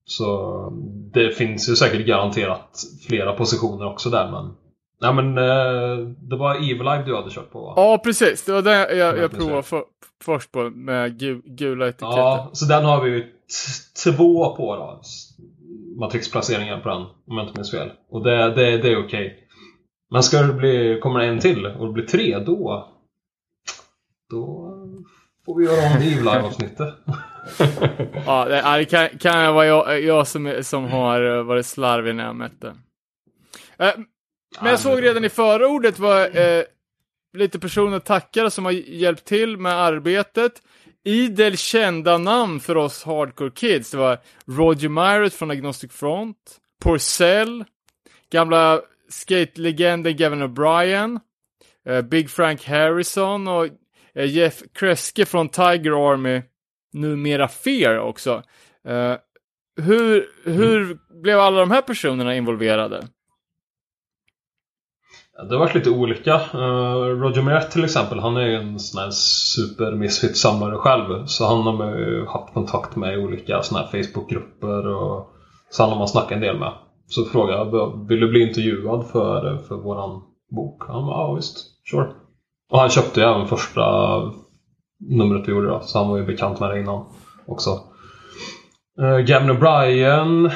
Så 0.04 0.70
det 1.12 1.30
finns 1.30 1.68
ju 1.68 1.76
säkert 1.76 2.06
garanterat 2.06 2.82
flera 3.08 3.32
positioner 3.32 3.86
också 3.86 4.10
där 4.10 4.30
men 4.30 4.54
Nej 5.00 5.14
men 5.14 5.38
eh, 5.38 6.08
det 6.18 6.36
var 6.36 6.54
Evil 6.54 6.86
Eye 6.86 7.02
du 7.06 7.16
hade 7.16 7.30
kört 7.30 7.50
på 7.50 7.60
va? 7.60 7.72
Ja, 7.76 8.00
precis. 8.04 8.44
Det 8.44 8.52
var 8.52 8.62
det 8.62 8.76
jag, 8.76 8.96
jag, 8.96 9.18
jag 9.18 9.30
provade 9.30 9.62
för, 9.62 9.84
först 10.24 10.52
på 10.52 10.70
med 10.70 11.18
gu, 11.20 11.42
gula 11.44 11.88
etiketter. 11.88 12.18
Ja, 12.18 12.50
så 12.52 12.64
den 12.64 12.84
har 12.84 13.04
vi 13.04 13.10
ju 13.10 13.32
två 14.04 14.56
på 14.56 14.76
då. 14.76 15.00
Matrixplaceringar 16.00 16.80
på 16.80 16.88
den, 16.88 16.98
om 16.98 17.36
jag 17.38 17.42
inte 17.46 17.58
minns 17.58 17.70
fel. 17.70 17.90
Och 18.10 18.24
det, 18.24 18.54
det, 18.54 18.78
det 18.78 18.92
är 18.92 19.06
okej. 19.06 19.42
Men 20.10 20.22
ska 20.22 20.42
det 20.42 20.52
bli, 20.52 21.00
kommer 21.02 21.20
det 21.20 21.26
en 21.26 21.40
till 21.40 21.66
och 21.66 21.86
det 21.86 21.92
blir 21.92 22.06
tre, 22.06 22.38
då... 22.38 22.88
Då 24.30 24.72
får 25.46 25.58
vi 25.58 25.64
göra 25.64 25.96
om 25.96 26.02
Evil 26.02 26.28
Eye-avsnittet. 26.28 26.94
Ja, 28.26 28.44
det, 28.44 28.56
ja, 28.56 28.76
det 28.76 28.84
kan, 28.84 29.08
kan 29.08 29.54
vara 29.54 29.66
jag, 29.66 30.02
jag 30.02 30.26
som, 30.26 30.54
som 30.62 30.84
har 30.84 31.36
eh, 31.36 31.42
varit 31.42 31.66
slarvig 31.66 32.14
när 32.14 32.24
jag 32.24 32.36
mätte. 32.36 32.76
Men 34.60 34.70
jag 34.70 34.80
såg 34.80 35.02
redan 35.02 35.24
i 35.24 35.28
förordet 35.28 35.98
var 35.98 36.38
eh, 36.38 36.64
lite 37.36 37.58
personer 37.58 37.98
tackar 37.98 38.48
som 38.48 38.64
har 38.64 38.72
hjälpt 38.72 39.24
till 39.24 39.56
med 39.56 39.72
arbetet. 39.72 40.62
Idel 41.04 41.56
kända 41.56 42.18
namn 42.18 42.60
för 42.60 42.76
oss 42.76 43.04
hardcore 43.04 43.50
kids. 43.50 43.90
Det 43.90 43.96
var 43.96 44.18
Roger 44.46 44.88
Myret 44.88 45.34
från 45.34 45.50
Agnostic 45.50 45.92
Front, 45.92 46.36
Porcell, 46.82 47.64
gamla 48.30 48.80
skate-legenden 49.08 50.16
Gavin 50.16 50.42
O'Brien, 50.42 51.20
eh, 51.86 52.02
Big 52.02 52.30
Frank 52.30 52.64
Harrison 52.64 53.48
och 53.48 53.66
eh, 54.14 54.30
Jeff 54.30 54.62
Kreske 54.74 55.26
från 55.26 55.48
Tiger 55.48 56.10
Army, 56.12 56.42
numera 56.92 57.48
Fear 57.48 57.98
också. 57.98 58.42
Eh, 58.88 59.14
hur, 59.76 60.28
hur 60.44 60.98
blev 61.22 61.40
alla 61.40 61.60
de 61.60 61.70
här 61.70 61.82
personerna 61.82 62.36
involverade? 62.36 63.08
Det 65.36 65.54
har 65.54 65.58
varit 65.58 65.74
lite 65.74 65.90
olika. 65.90 66.34
Eh, 66.34 67.20
Roger 67.20 67.42
Meret 67.42 67.70
till 67.70 67.84
exempel, 67.84 68.18
han 68.18 68.36
är 68.36 68.46
ju 68.46 68.54
en 68.54 68.80
sån 68.80 69.02
här 69.02 69.10
super 69.10 70.08
samlare 70.34 70.76
själv. 70.76 71.26
Så 71.26 71.46
han 71.46 71.62
har 71.62 71.72
man 71.72 71.88
ju 71.88 72.26
haft 72.26 72.54
kontakt 72.54 72.96
med 72.96 73.14
i 73.14 73.16
olika 73.16 73.62
såna 73.62 73.80
här 73.80 73.86
Facebookgrupper 73.86 74.86
och 74.86 75.30
så 75.70 75.82
han 75.82 75.92
har 75.92 75.98
man 75.98 76.08
snackat 76.08 76.32
en 76.32 76.40
del 76.40 76.58
med. 76.58 76.72
Så 77.06 77.24
frågade 77.24 77.58
jag, 77.58 78.08
vill 78.08 78.20
du 78.20 78.28
bli 78.28 78.48
intervjuad 78.48 79.06
för, 79.06 79.58
för 79.68 79.74
våran 79.74 80.22
bok? 80.50 80.82
Han 80.88 81.06
bara, 81.06 81.16
ja 81.16 81.34
visst, 81.34 81.56
sure. 81.90 82.08
Och 82.70 82.78
han 82.78 82.88
köpte 82.88 83.20
ju 83.20 83.26
även 83.26 83.46
första 83.46 83.82
numret 84.98 85.48
vi 85.48 85.52
gjorde 85.52 85.68
då, 85.68 85.80
så 85.80 85.98
han 85.98 86.08
var 86.08 86.16
ju 86.16 86.26
bekant 86.26 86.60
med 86.60 86.70
det 86.70 86.80
innan 86.80 87.04
också. 87.46 87.70
Eh, 89.00 89.18
Gavin 89.18 89.50
O'Brien 89.50 90.50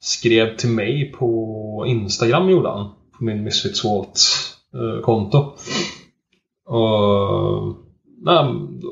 skrev 0.00 0.56
till 0.56 0.70
mig 0.70 1.12
på 1.18 1.84
Instagram 1.86 2.50
gjorde 2.50 2.68
han. 2.68 2.90
På 3.20 3.24
min 3.24 3.44
Misfits 3.44 3.84
Vault-konto. 3.84 5.38
Och, 6.66 7.76
nej, 8.22 8.44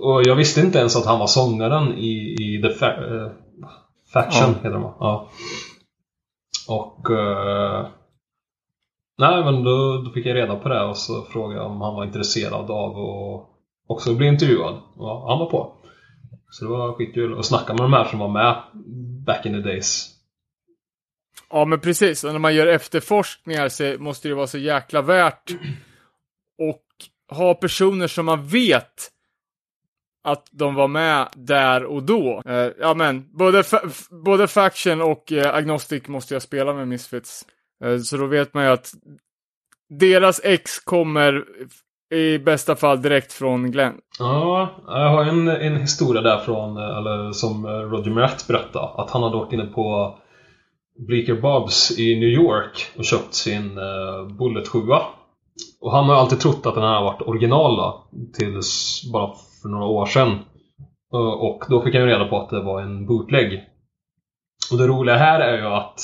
och 0.03 0.23
jag 0.25 0.37
visste 0.37 0.61
inte 0.61 0.79
ens 0.79 0.97
att 0.97 1.07
han 1.07 1.19
var 1.19 1.27
sångaren 1.27 1.95
i, 1.99 2.37
i 2.41 2.63
The 2.63 2.71
Fa 2.71 2.87
eh, 2.87 3.31
Faction, 4.13 4.49
Ja. 4.49 4.55
heter 4.55 4.71
de? 4.71 4.83
Ja. 5.01 5.29
Och... 6.69 7.11
eh, 7.11 7.87
nej, 9.19 9.45
men 9.45 9.65
då, 9.65 10.03
då 10.05 10.11
fick 10.11 10.27
jag 10.27 10.35
reda 10.37 10.57
på 10.57 10.69
det 10.69 10.85
och 10.85 10.97
så 10.97 11.23
frågade 11.23 11.61
jag 11.61 11.71
om 11.71 11.81
han 11.81 11.95
var 11.95 12.05
intresserad 12.05 12.71
av 12.71 12.91
att 12.91 13.49
också 13.89 14.15
bli 14.15 14.27
intervjuad. 14.27 14.75
Och 14.97 15.29
han 15.31 15.39
var 15.39 15.47
på. 15.47 15.73
Så 16.51 16.65
det 16.65 16.71
var 16.71 16.93
skitkul 16.93 17.39
att 17.39 17.47
snacka 17.47 17.73
med 17.73 17.83
de 17.83 17.93
här 17.93 18.05
som 18.05 18.19
var 18.19 18.29
med 18.29 18.55
back 19.27 19.47
in 19.47 19.53
the 19.53 19.69
days. 19.69 20.18
Ja, 21.51 21.65
men 21.65 21.81
precis. 21.81 22.25
Och 22.25 22.33
när 22.33 22.39
man 22.39 22.55
gör 22.55 22.67
efterforskningar 22.67 23.69
så 23.69 23.97
måste 23.99 24.29
det 24.29 24.35
vara 24.35 24.47
så 24.47 24.59
jäkla 24.59 25.03
värt 25.03 25.51
och 26.59 27.37
ha 27.37 27.55
personer 27.55 28.07
som 28.07 28.27
man 28.27 28.47
vet 28.47 29.11
att 30.25 30.47
de 30.51 30.75
var 30.75 30.89
med 30.89 31.29
där 31.35 31.85
och 31.85 32.03
då. 32.03 32.43
Eh, 32.47 32.71
ja, 32.81 32.95
men 32.95 33.37
både, 33.37 33.63
fa- 33.63 34.09
både 34.25 34.47
Faction 34.49 35.01
och 35.03 35.33
eh, 35.33 35.55
Agnostic 35.55 36.09
måste 36.09 36.35
jag 36.35 36.43
spela 36.43 36.73
med 36.75 36.89
Misfits. 36.89 37.47
Eh, 37.85 37.99
så 37.99 38.17
då 38.17 38.27
vet 38.27 38.55
man 38.55 38.65
ju 38.65 38.71
att 38.71 38.93
deras 39.89 40.41
ex 40.45 40.79
kommer 40.79 41.45
i 42.15 42.39
bästa 42.39 42.77
fall 42.77 43.03
direkt 43.03 43.33
från 43.33 43.71
Glenn. 43.71 43.95
Ja, 44.19 44.71
jag 44.87 45.09
har 45.11 45.25
en, 45.25 45.49
en 45.49 45.77
historia 45.77 46.23
där 46.23 46.39
från, 46.39 46.77
eller 46.77 47.33
som 47.33 47.67
Roger 47.67 48.11
Meret 48.11 48.47
berättade. 48.49 49.03
Att 49.03 49.11
han 49.11 49.23
hade 49.23 49.37
åkt 49.37 49.53
inne 49.53 49.67
på 49.67 50.19
Bleecker 51.07 51.35
Bobs 51.35 51.99
i 51.99 52.21
New 52.21 52.29
York 52.29 52.93
och 52.99 53.05
köpt 53.05 53.35
sin 53.35 53.79
uh, 53.79 54.37
Bullet 54.39 54.69
7 54.69 54.79
Och 55.81 55.93
han 55.93 56.05
har 56.05 56.15
alltid 56.15 56.41
trott 56.41 56.67
att 56.67 56.75
den 56.75 56.83
här 56.83 56.95
har 56.95 57.05
varit 57.05 57.23
original 57.23 57.77
då, 57.77 58.05
tills 58.39 59.03
bara 59.13 59.35
för 59.63 59.69
några 59.69 59.87
år 59.87 60.07
sedan. 60.07 60.39
Eh, 61.13 61.19
och 61.19 61.65
då 61.69 61.83
fick 61.83 61.95
han 61.95 62.03
ju 62.03 62.09
reda 62.09 62.29
på 62.29 62.41
att 62.41 62.51
det 62.51 62.63
var 62.63 62.81
en 62.81 63.07
bootleg. 63.07 63.65
Och 64.73 64.79
det 64.79 64.87
roliga 64.87 65.17
här 65.17 65.41
är 65.41 65.59
ju 65.59 65.67
att 65.67 66.01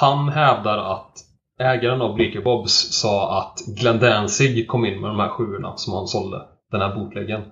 han 0.00 0.28
hävdar 0.28 0.78
att 0.78 1.12
ägaren 1.60 2.02
av 2.02 2.14
Bleecker 2.14 2.42
Bobs 2.42 2.72
sa 2.72 3.38
att 3.38 3.58
Glenn 3.66 3.98
Danzig 3.98 4.68
kom 4.68 4.84
in 4.84 5.00
med 5.00 5.10
de 5.10 5.18
här 5.18 5.28
sjuorna 5.28 5.76
som 5.76 5.94
han 5.94 6.06
sålde. 6.06 6.42
Den 6.70 6.80
här 6.80 6.94
bootleggen. 6.94 7.42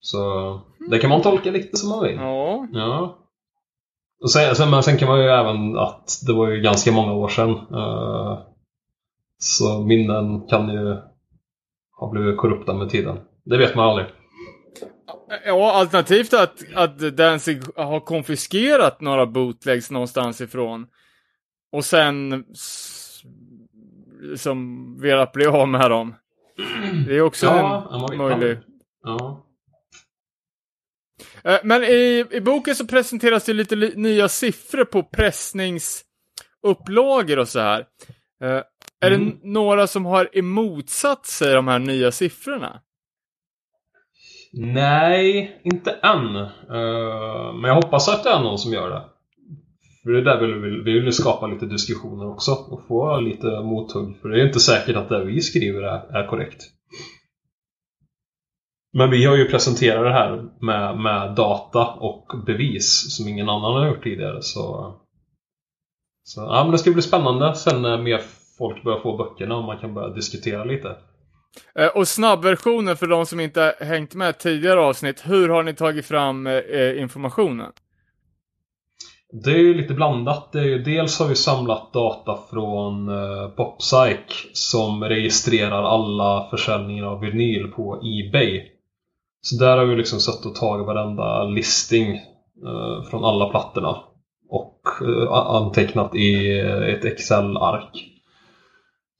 Så 0.00 0.60
det 0.90 0.98
kan 0.98 1.10
man 1.10 1.22
tolka 1.22 1.50
lite 1.50 1.76
som 1.76 1.88
man 1.88 2.04
vill. 2.04 2.16
Ja. 2.16 2.66
Ja. 2.72 3.18
Sen, 4.28 4.54
sen, 4.56 4.70
men 4.70 4.82
sen 4.82 4.96
kan 4.98 5.08
man 5.08 5.20
ju 5.20 5.26
även 5.26 5.78
att 5.78 6.20
det 6.26 6.32
var 6.32 6.48
ju 6.48 6.60
ganska 6.60 6.92
många 6.92 7.12
år 7.12 7.28
sedan. 7.28 7.50
eh, 7.50 8.38
så 9.38 9.80
minnen 9.80 10.46
kan 10.48 10.68
ju 10.68 10.96
ha 12.00 12.10
blivit 12.10 12.36
korrupta 12.36 12.74
med 12.74 12.90
tiden. 12.90 13.18
Det 13.44 13.58
vet 13.58 13.74
man 13.74 13.88
aldrig. 13.88 14.06
Ja, 15.46 15.72
alternativt 15.72 16.34
att, 16.34 16.54
att 16.74 16.98
Danzig 17.16 17.60
har 17.76 18.00
konfiskerat 18.00 19.00
några 19.00 19.26
bootlegs 19.26 19.90
någonstans 19.90 20.40
ifrån. 20.40 20.86
Och 21.72 21.84
sen 21.84 22.44
liksom 24.22 24.96
velat 25.00 25.32
bli 25.32 25.46
av 25.46 25.68
med 25.68 25.90
dem. 25.90 26.14
Det 27.06 27.16
är 27.16 27.20
också 27.22 27.46
Ja, 27.46 28.08
en 28.10 28.18
möjlig. 28.18 28.58
Ja. 29.04 29.46
Eh, 31.44 31.58
Men 31.64 31.84
i, 31.84 32.24
i 32.30 32.40
boken 32.40 32.74
så 32.74 32.86
presenteras 32.86 33.44
det 33.44 33.52
lite 33.52 33.76
li- 33.76 33.92
nya 33.96 34.28
siffror 34.28 34.84
på 34.84 35.02
pressningsupplagor 35.02 37.38
och 37.38 37.48
så 37.48 37.60
här. 37.60 37.80
Eh, 38.44 38.60
Är 39.00 39.10
det 39.10 39.16
Mm. 39.16 39.38
några 39.42 39.86
som 39.86 40.06
har 40.06 40.28
emotsatt 40.32 41.26
sig 41.26 41.54
de 41.54 41.68
här 41.68 41.78
nya 41.78 42.12
siffrorna? 42.12 42.80
Nej, 44.52 45.60
inte 45.64 45.90
än. 45.90 46.36
Eh, 46.36 47.52
men 47.54 47.64
jag 47.68 47.74
hoppas 47.74 48.08
att 48.08 48.24
det 48.24 48.30
är 48.30 48.40
någon 48.40 48.58
som 48.58 48.72
gör 48.72 48.90
det. 48.90 49.02
För 50.02 50.10
det 50.10 50.18
är 50.18 50.22
där 50.24 50.40
vi 50.46 50.52
vill, 50.52 50.82
vi 50.82 51.00
vill 51.00 51.12
skapa 51.12 51.46
lite 51.46 51.66
diskussioner 51.66 52.28
också 52.30 52.50
och 52.52 52.86
få 52.88 53.20
lite 53.20 53.46
mothugg. 53.46 54.16
För 54.22 54.28
det 54.28 54.40
är 54.40 54.46
inte 54.46 54.60
säkert 54.60 54.96
att 54.96 55.08
det 55.08 55.24
vi 55.24 55.40
skriver 55.40 55.82
är, 55.82 56.16
är 56.22 56.26
korrekt. 56.26 56.62
Men 58.92 59.10
vi 59.10 59.24
har 59.24 59.36
ju 59.36 59.44
presenterat 59.44 60.04
det 60.04 60.12
här 60.12 60.44
med, 60.60 60.98
med 60.98 61.34
data 61.34 61.86
och 61.86 62.26
bevis 62.46 63.16
som 63.16 63.28
ingen 63.28 63.48
annan 63.48 63.72
har 63.74 63.86
gjort 63.86 64.02
tidigare. 64.02 64.42
Så, 64.42 64.94
så 66.24 66.40
ja, 66.40 66.64
men 66.64 66.72
det 66.72 66.78
ska 66.78 66.90
bli 66.90 67.02
spännande 67.02 67.54
sen 67.54 67.82
när 67.82 67.98
mer 67.98 68.20
folk 68.58 68.84
börjar 68.84 69.00
få 69.00 69.16
böckerna 69.16 69.56
och 69.56 69.64
man 69.64 69.78
kan 69.78 69.94
börja 69.94 70.08
diskutera 70.08 70.64
lite. 70.64 70.96
Eh, 71.78 71.86
Och 71.86 72.08
snabbversionen 72.08 72.96
för 72.96 73.06
de 73.06 73.26
som 73.26 73.40
inte 73.40 73.74
hängt 73.80 74.14
med 74.14 74.38
tidigare 74.38 74.80
avsnitt. 74.80 75.22
Hur 75.26 75.48
har 75.48 75.62
ni 75.62 75.74
tagit 75.74 76.06
fram 76.06 76.46
eh, 76.46 77.00
informationen? 77.00 77.72
Det 79.44 79.50
är 79.50 79.58
ju 79.58 79.74
lite 79.74 79.94
blandat. 79.94 80.52
Det 80.52 80.58
är 80.58 80.64
ju, 80.64 80.78
dels 80.78 81.18
har 81.18 81.28
vi 81.28 81.34
samlat 81.34 81.92
data 81.92 82.38
från 82.50 83.08
eh, 83.08 83.50
som 84.52 85.04
registrerar 85.04 85.82
alla 85.82 86.50
försäljningar 86.50 87.04
av 87.04 87.20
vinyl 87.20 87.68
på 87.68 87.94
Ebay. 87.94 88.71
Så 89.42 89.56
där 89.56 89.76
har 89.76 89.84
vi 89.84 89.96
liksom 89.96 90.20
sett 90.20 90.46
och 90.46 90.54
tagit 90.54 90.86
varenda 90.86 91.44
listing 91.44 92.16
eh, 92.66 93.02
från 93.10 93.24
alla 93.24 93.48
plattorna 93.48 93.96
och 94.48 94.80
eh, 95.02 95.32
antecknat 95.32 96.14
i 96.14 96.60
eh, 96.60 96.82
ett 96.82 97.04
Excel-ark. 97.04 98.08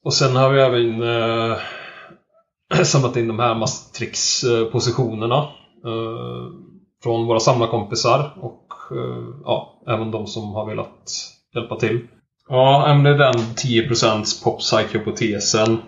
Och 0.05 0.15
sen 0.15 0.37
har 0.37 0.51
vi 0.51 0.61
även 0.61 1.03
eh, 1.03 1.57
samlat 2.85 3.17
in 3.17 3.29
de 3.29 3.39
här 3.39 3.55
Mastrix-positionerna 3.55 5.37
eh, 5.85 6.47
från 7.03 7.27
våra 7.27 7.41
samlarkompisar 7.41 8.33
och 8.41 8.67
eh, 8.91 9.25
ja, 9.45 9.83
även 9.87 10.11
de 10.11 10.27
som 10.27 10.55
har 10.55 10.67
velat 10.67 11.11
hjälpa 11.55 11.77
till. 11.77 12.01
Ja, 12.49 12.85
men 12.87 13.05
det 13.05 13.11
är 13.11 13.19
den 13.19 13.35
10% 13.35 14.45
Pop-Psycho-hypotesen 14.45 15.79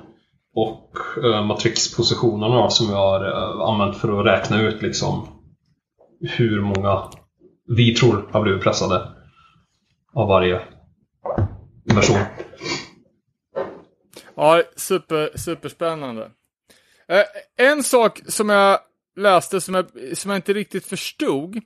och 0.54 0.96
eh, 1.24 1.46
Matrix-positionerna 1.46 2.70
som 2.70 2.90
jag 2.90 2.96
har 2.96 3.24
eh, 3.28 3.68
använt 3.68 3.96
för 3.96 4.20
att 4.20 4.26
räkna 4.26 4.62
ut 4.62 4.82
liksom 4.82 5.28
hur 6.20 6.60
många 6.60 7.10
vi 7.76 7.94
tror 7.94 8.28
har 8.32 8.42
blivit 8.42 8.62
pressade 8.62 9.08
av 10.12 10.28
varje 10.28 10.60
version. 11.84 12.20
Ja, 14.34 14.62
super, 14.76 15.38
superspännande. 15.38 16.30
Eh, 17.08 17.24
en 17.56 17.82
sak 17.82 18.20
som 18.26 18.48
jag 18.48 18.78
läste 19.16 19.60
som 19.60 19.74
jag, 19.74 19.86
som 20.18 20.30
jag 20.30 20.38
inte 20.38 20.52
riktigt 20.52 20.86
förstod. 20.86 21.60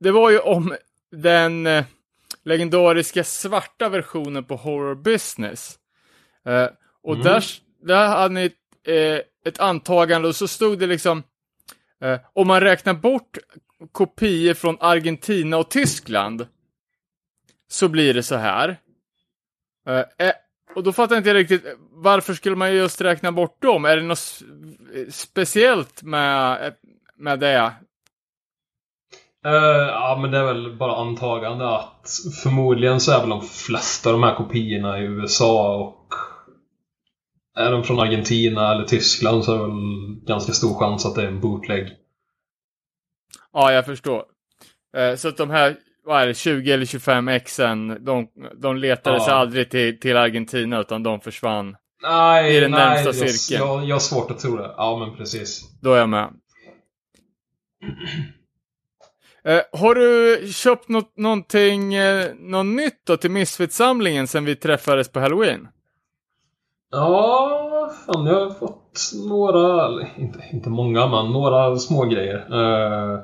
Det 0.00 0.10
var 0.10 0.30
ju 0.30 0.38
om 0.38 0.76
den 1.10 1.66
eh, 1.66 1.84
legendariska 2.44 3.24
svarta 3.24 3.88
versionen 3.88 4.44
på 4.44 4.56
Horror 4.56 4.94
Business. 4.94 5.78
Eh, 6.44 6.68
och 7.06 7.14
Mm. 7.14 7.24
där, 7.24 7.44
där 7.82 8.08
hade 8.08 8.34
ni 8.34 8.50
eh, 8.86 9.20
ett 9.44 9.60
antagande 9.60 10.28
och 10.28 10.36
så 10.36 10.48
stod 10.48 10.78
det 10.78 10.86
liksom 10.86 11.22
eh, 12.00 12.20
om 12.32 12.46
man 12.46 12.60
räknar 12.60 12.94
bort 12.94 13.38
kopior 13.92 14.54
från 14.54 14.76
Argentina 14.80 15.56
och 15.56 15.70
Tyskland 15.70 16.46
så 17.68 17.88
blir 17.88 18.14
det 18.14 18.22
så 18.22 18.36
här. 18.36 18.76
Eh, 19.88 20.26
eh, 20.26 20.32
och 20.74 20.82
då 20.82 20.92
fattar 20.92 21.16
inte 21.16 21.28
jag 21.28 21.36
riktigt, 21.36 21.64
varför 21.90 22.34
skulle 22.34 22.56
man 22.56 22.74
just 22.74 23.00
räkna 23.00 23.32
bort 23.32 23.62
dem? 23.62 23.84
Är 23.84 23.96
det 23.96 24.02
något 24.02 24.42
speciellt 25.10 26.02
med, 26.02 26.74
med 27.16 27.38
det? 27.40 27.72
Eh, 29.44 29.52
ja, 29.88 30.18
men 30.22 30.30
det 30.30 30.38
är 30.38 30.44
väl 30.44 30.76
bara 30.76 30.96
antagande 30.96 31.76
att 31.76 32.10
förmodligen 32.42 33.00
så 33.00 33.12
är 33.12 33.20
väl 33.20 33.28
de 33.28 33.42
flesta 33.42 34.10
av 34.10 34.12
de 34.12 34.22
här 34.22 34.34
kopiorna 34.34 34.98
i 34.98 35.02
USA 35.02 35.76
och 35.76 35.95
är 37.56 37.72
de 37.72 37.84
från 37.84 38.00
Argentina 38.00 38.72
eller 38.72 38.84
Tyskland 38.84 39.44
så 39.44 39.54
är 39.54 39.58
det 39.58 39.64
väl 39.64 40.24
ganska 40.26 40.52
stor 40.52 40.74
chans 40.78 41.06
att 41.06 41.14
det 41.14 41.22
är 41.22 41.26
en 41.26 41.40
bootleg. 41.40 41.88
Ja, 43.52 43.72
jag 43.72 43.86
förstår. 43.86 44.24
Eh, 44.96 45.14
så 45.16 45.28
att 45.28 45.36
de 45.36 45.50
här, 45.50 45.76
vad 46.04 46.22
är 46.22 46.26
det, 46.26 46.34
20 46.34 46.72
eller 46.72 46.86
25 46.86 47.28
exen, 47.28 48.04
de, 48.04 48.28
de 48.62 48.76
letade 48.76 49.16
Ja. 49.16 49.24
sig 49.24 49.34
aldrig 49.34 49.70
till, 49.70 50.00
till 50.00 50.16
Argentina 50.16 50.80
utan 50.80 51.02
de 51.02 51.20
försvann. 51.20 51.76
Nej, 52.02 52.56
I 52.56 52.60
den 52.60 52.70
nej, 52.70 52.80
närmsta 52.80 53.24
jag, 53.24 53.30
cirkeln. 53.30 53.68
Jag, 53.68 53.84
jag 53.84 53.94
har 53.94 54.00
svårt 54.00 54.30
att 54.30 54.38
tro 54.38 54.56
det. 54.56 54.74
Ja, 54.76 54.96
men 55.06 55.16
precis. 55.16 55.80
Då 55.82 55.92
är 55.92 55.98
jag 55.98 56.08
med. 56.08 56.28
Eh, 59.44 59.62
har 59.72 59.94
du 59.94 60.38
köpt 60.52 60.88
något, 60.88 61.16
någonting, 61.16 61.94
eh, 61.94 62.34
något 62.34 62.66
nytt 62.66 63.06
då 63.06 63.16
till 63.16 63.30
Misfit-samlingen 63.30 64.26
sen 64.26 64.44
vi 64.44 64.56
träffades 64.56 65.08
på 65.08 65.20
Halloween? 65.20 65.68
Ja, 66.96 67.90
fan 68.06 68.26
jag 68.26 68.40
har 68.40 68.50
fått 68.50 69.12
några, 69.28 69.88
inte, 70.16 70.44
inte 70.52 70.70
många, 70.70 71.06
men 71.06 71.32
några 71.32 71.76
små 71.76 72.04
grejer. 72.04 72.46
Eh, 72.50 73.20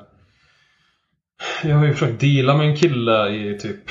jag 1.63 1.77
har 1.77 1.85
ju 1.85 1.93
försökt 1.93 2.21
deala 2.21 2.57
med 2.57 2.69
en 2.69 2.75
kille 2.75 3.29
i 3.29 3.59
typ 3.59 3.89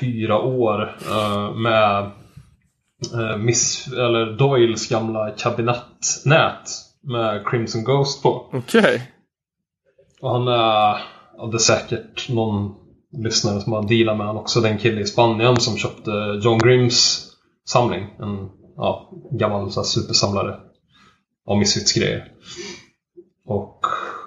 fyra 0.00 0.38
år 0.38 0.96
eh, 1.10 1.54
med 1.54 2.10
eh, 3.14 3.36
Miss, 3.36 3.92
eller 3.92 4.36
Doyles 4.36 4.88
gamla 4.88 5.30
kabinettnät 5.30 6.70
med 7.02 7.46
Crimson 7.46 7.84
Ghost 7.84 8.22
på. 8.22 8.46
Okej. 8.52 9.10
Och 10.20 10.30
han 10.30 10.48
är, 10.48 10.98
ja, 11.36 11.46
det 11.50 11.56
är 11.56 11.58
säkert 11.58 12.28
någon 12.28 12.74
lyssnare 13.24 13.60
som 13.60 13.72
har 13.72 13.88
dealat 13.88 14.16
med 14.16 14.26
honom 14.26 14.42
också. 14.42 14.60
Den 14.60 14.78
kille 14.78 15.00
i 15.00 15.06
Spanien 15.06 15.56
som 15.56 15.76
köpte 15.76 16.10
John 16.42 16.58
Grimms 16.58 17.26
samling. 17.64 18.06
En 18.18 18.59
ja, 18.80 19.10
gammal 19.32 19.70
så 19.70 19.80
här, 19.80 19.84
supersamlare 19.84 20.56
av 21.46 21.58
Misfits 21.58 21.92
grejer. 21.92 22.24
Och 23.46 23.80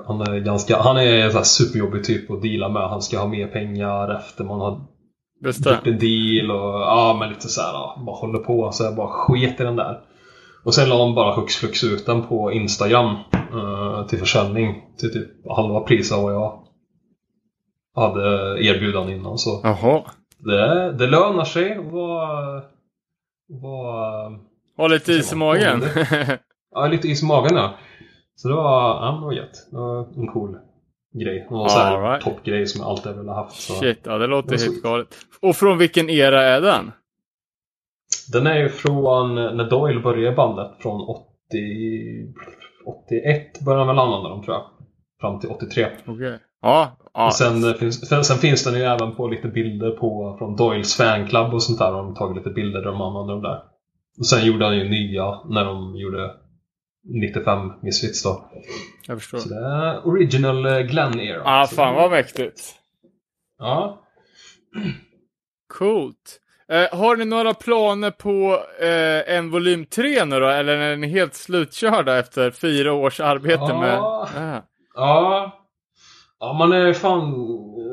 han 0.07 0.21
är 0.21 0.39
ganska, 0.39 0.81
han 0.81 0.97
är 0.97 1.29
så 1.29 1.37
här 1.37 1.43
superjobbig 1.43 2.03
typ 2.03 2.31
att 2.31 2.41
deala 2.41 2.69
med. 2.69 2.89
Han 2.89 3.01
ska 3.01 3.19
ha 3.19 3.27
mer 3.27 3.47
pengar 3.47 4.15
efter 4.17 4.43
man 4.43 4.59
har 4.59 4.81
Bestämt. 5.43 5.75
gjort 5.75 5.87
en 5.87 5.99
deal 5.99 6.51
och 6.51 6.81
ja 6.81 7.15
men 7.19 7.29
lite 7.29 7.47
så 7.49 7.61
här, 7.61 7.73
ja, 7.73 8.03
bara 8.05 8.15
håller 8.15 8.39
på. 8.39 8.71
Så 8.71 8.83
jag 8.83 8.95
bara 8.95 9.07
sket 9.07 9.59
i 9.59 9.63
den 9.63 9.75
där. 9.75 9.99
Och 10.65 10.73
sen 10.73 10.89
la 10.89 11.05
han 11.05 11.15
bara 11.15 11.35
hux 11.35 11.55
flux 11.55 11.83
ut 11.83 12.05
den 12.05 12.21
på 12.27 12.51
Instagram 12.51 13.15
eh, 13.33 14.05
till 14.07 14.19
försäljning 14.19 14.83
till 14.97 15.13
typ 15.13 15.29
halva 15.55 15.79
priset 15.79 16.17
av 16.17 16.23
vad 16.23 16.33
jag 16.33 16.59
hade 17.95 18.57
erbjudan 18.63 19.09
innan. 19.09 19.37
Så 19.37 19.61
Jaha. 19.63 20.01
det, 20.37 20.91
det 20.97 21.07
lönar 21.07 21.43
sig 21.45 21.77
att 21.77 21.91
vara... 21.91 22.61
vara 23.61 24.31
Ha 24.77 24.87
lite 24.87 25.11
is 25.11 25.33
i 25.33 25.35
magen. 25.35 25.83
ja, 26.71 26.87
lite 26.87 27.07
is 27.07 27.23
i 27.23 27.25
magen 27.25 27.55
ja. 27.55 27.77
Så 28.35 28.47
det 28.47 28.53
var, 28.53 29.05
ja, 29.05 29.11
det 29.19 29.25
var 29.25 29.33
gött. 29.33 29.67
Det 29.71 29.77
var 29.77 30.21
en 30.21 30.27
cool 30.27 30.57
grej. 31.13 31.47
Och 31.49 31.71
så 31.71 31.79
här 31.79 32.01
right. 32.01 32.23
toppgrej 32.23 32.67
som 32.67 32.81
jag 32.81 32.89
alltid 32.89 33.11
har 33.11 33.19
velat 33.19 33.35
haft. 33.35 33.61
Så. 33.61 33.73
Shit, 33.73 33.99
ja 34.03 34.17
det 34.17 34.27
låter 34.27 34.49
Det 34.49 34.55
var 34.55 34.59
helt 34.63 34.71
sweet. 34.71 34.83
galet. 34.83 35.15
Och 35.41 35.55
från 35.55 35.77
vilken 35.77 36.09
era 36.09 36.41
är 36.41 36.61
den? 36.61 36.91
Den 38.31 38.47
är 38.47 38.57
ju 38.57 38.69
från 38.69 39.35
när 39.35 39.69
Doyle 39.69 39.99
började 40.01 40.35
bandet 40.35 40.71
från 40.79 41.01
80... 41.01 41.23
81 42.85 43.59
började 43.65 43.85
han 43.85 43.87
väl 43.95 43.99
använda 43.99 44.29
dem 44.29 44.43
tror 44.43 44.55
jag. 44.55 44.65
Fram 45.21 45.39
till 45.39 45.49
83. 45.49 45.87
Okej. 46.05 46.39
Ja, 46.63 46.97
ja. 47.13 47.31
Sen, 47.31 47.63
eh, 47.63 47.73
finns, 47.73 48.09
sen, 48.09 48.23
sen 48.23 48.37
finns 48.37 48.63
den 48.63 48.73
ju 48.73 48.81
även 48.83 49.15
på 49.15 49.27
lite 49.27 49.47
bilder 49.47 49.91
på, 49.91 50.35
från 50.39 50.55
Doyles 50.55 50.97
fanclub 50.97 51.53
och 51.53 51.63
sånt 51.63 51.79
där. 51.79 51.91
De 51.91 52.07
har 52.07 52.15
tagit 52.15 52.37
lite 52.37 52.49
bilder 52.49 52.79
där 52.81 52.91
de 52.91 53.01
använder 53.01 53.33
dem 53.33 53.43
där. 53.43 53.59
Och 54.19 54.27
sen 54.27 54.45
gjorde 54.45 54.65
han 54.65 54.77
ju 54.77 54.89
nya 54.89 55.41
när 55.49 55.65
de 55.65 55.95
gjorde 55.95 56.31
95 57.21 57.71
Misfits 57.81 58.23
då. 58.23 58.51
jag 59.07 59.19
förstår. 59.19 59.37
Så 59.37 59.49
det 59.49 59.55
är 59.65 60.07
original 60.07 60.65
eh, 60.65 60.79
Glenn 60.79 61.19
era. 61.19 61.41
Ah, 61.45 61.67
fan 61.67 61.95
vad 61.95 62.11
mäktigt. 62.11 62.61
Ja. 63.59 63.99
Coolt. 65.73 66.39
Eh, 66.69 66.99
har 66.99 67.15
ni 67.15 67.25
några 67.25 67.53
planer 67.53 68.11
på 68.11 68.59
eh, 68.79 69.35
en 69.35 69.51
volym 69.51 69.85
3 69.85 70.25
nu 70.25 70.39
då, 70.39 70.47
eller 70.47 70.77
är 70.77 70.95
ni 70.95 71.07
helt 71.07 71.33
slutkörda 71.33 72.19
efter 72.19 72.51
fyra 72.51 72.93
års 72.93 73.19
arbete 73.19 73.63
Ja. 73.67 73.79
med... 73.79 73.99
Ah. 73.99 74.61
Ja. 74.95 75.59
Ja, 76.43 76.53
man 76.53 76.71
är 76.71 76.93
fan... 76.93 77.33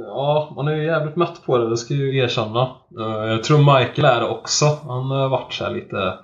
Ja, 0.07 0.53
man 0.57 0.69
är 0.69 0.77
ju 0.77 0.85
jävligt 0.85 1.17
mätt 1.17 1.43
på 1.47 1.59
det, 1.59 1.71
det 1.71 1.77
ska 1.77 1.95
jag 1.95 2.03
ju 2.03 2.19
erkänna. 2.19 2.77
Eh, 2.99 3.31
jag 3.31 3.45
tror 3.45 3.59
Michael 3.59 4.05
är 4.05 4.21
det 4.21 4.29
också. 4.29 4.65
Han 4.65 5.11
har 5.11 5.29
varit 5.29 5.53
så 5.53 5.65
här 5.65 5.71
lite... 5.71 6.15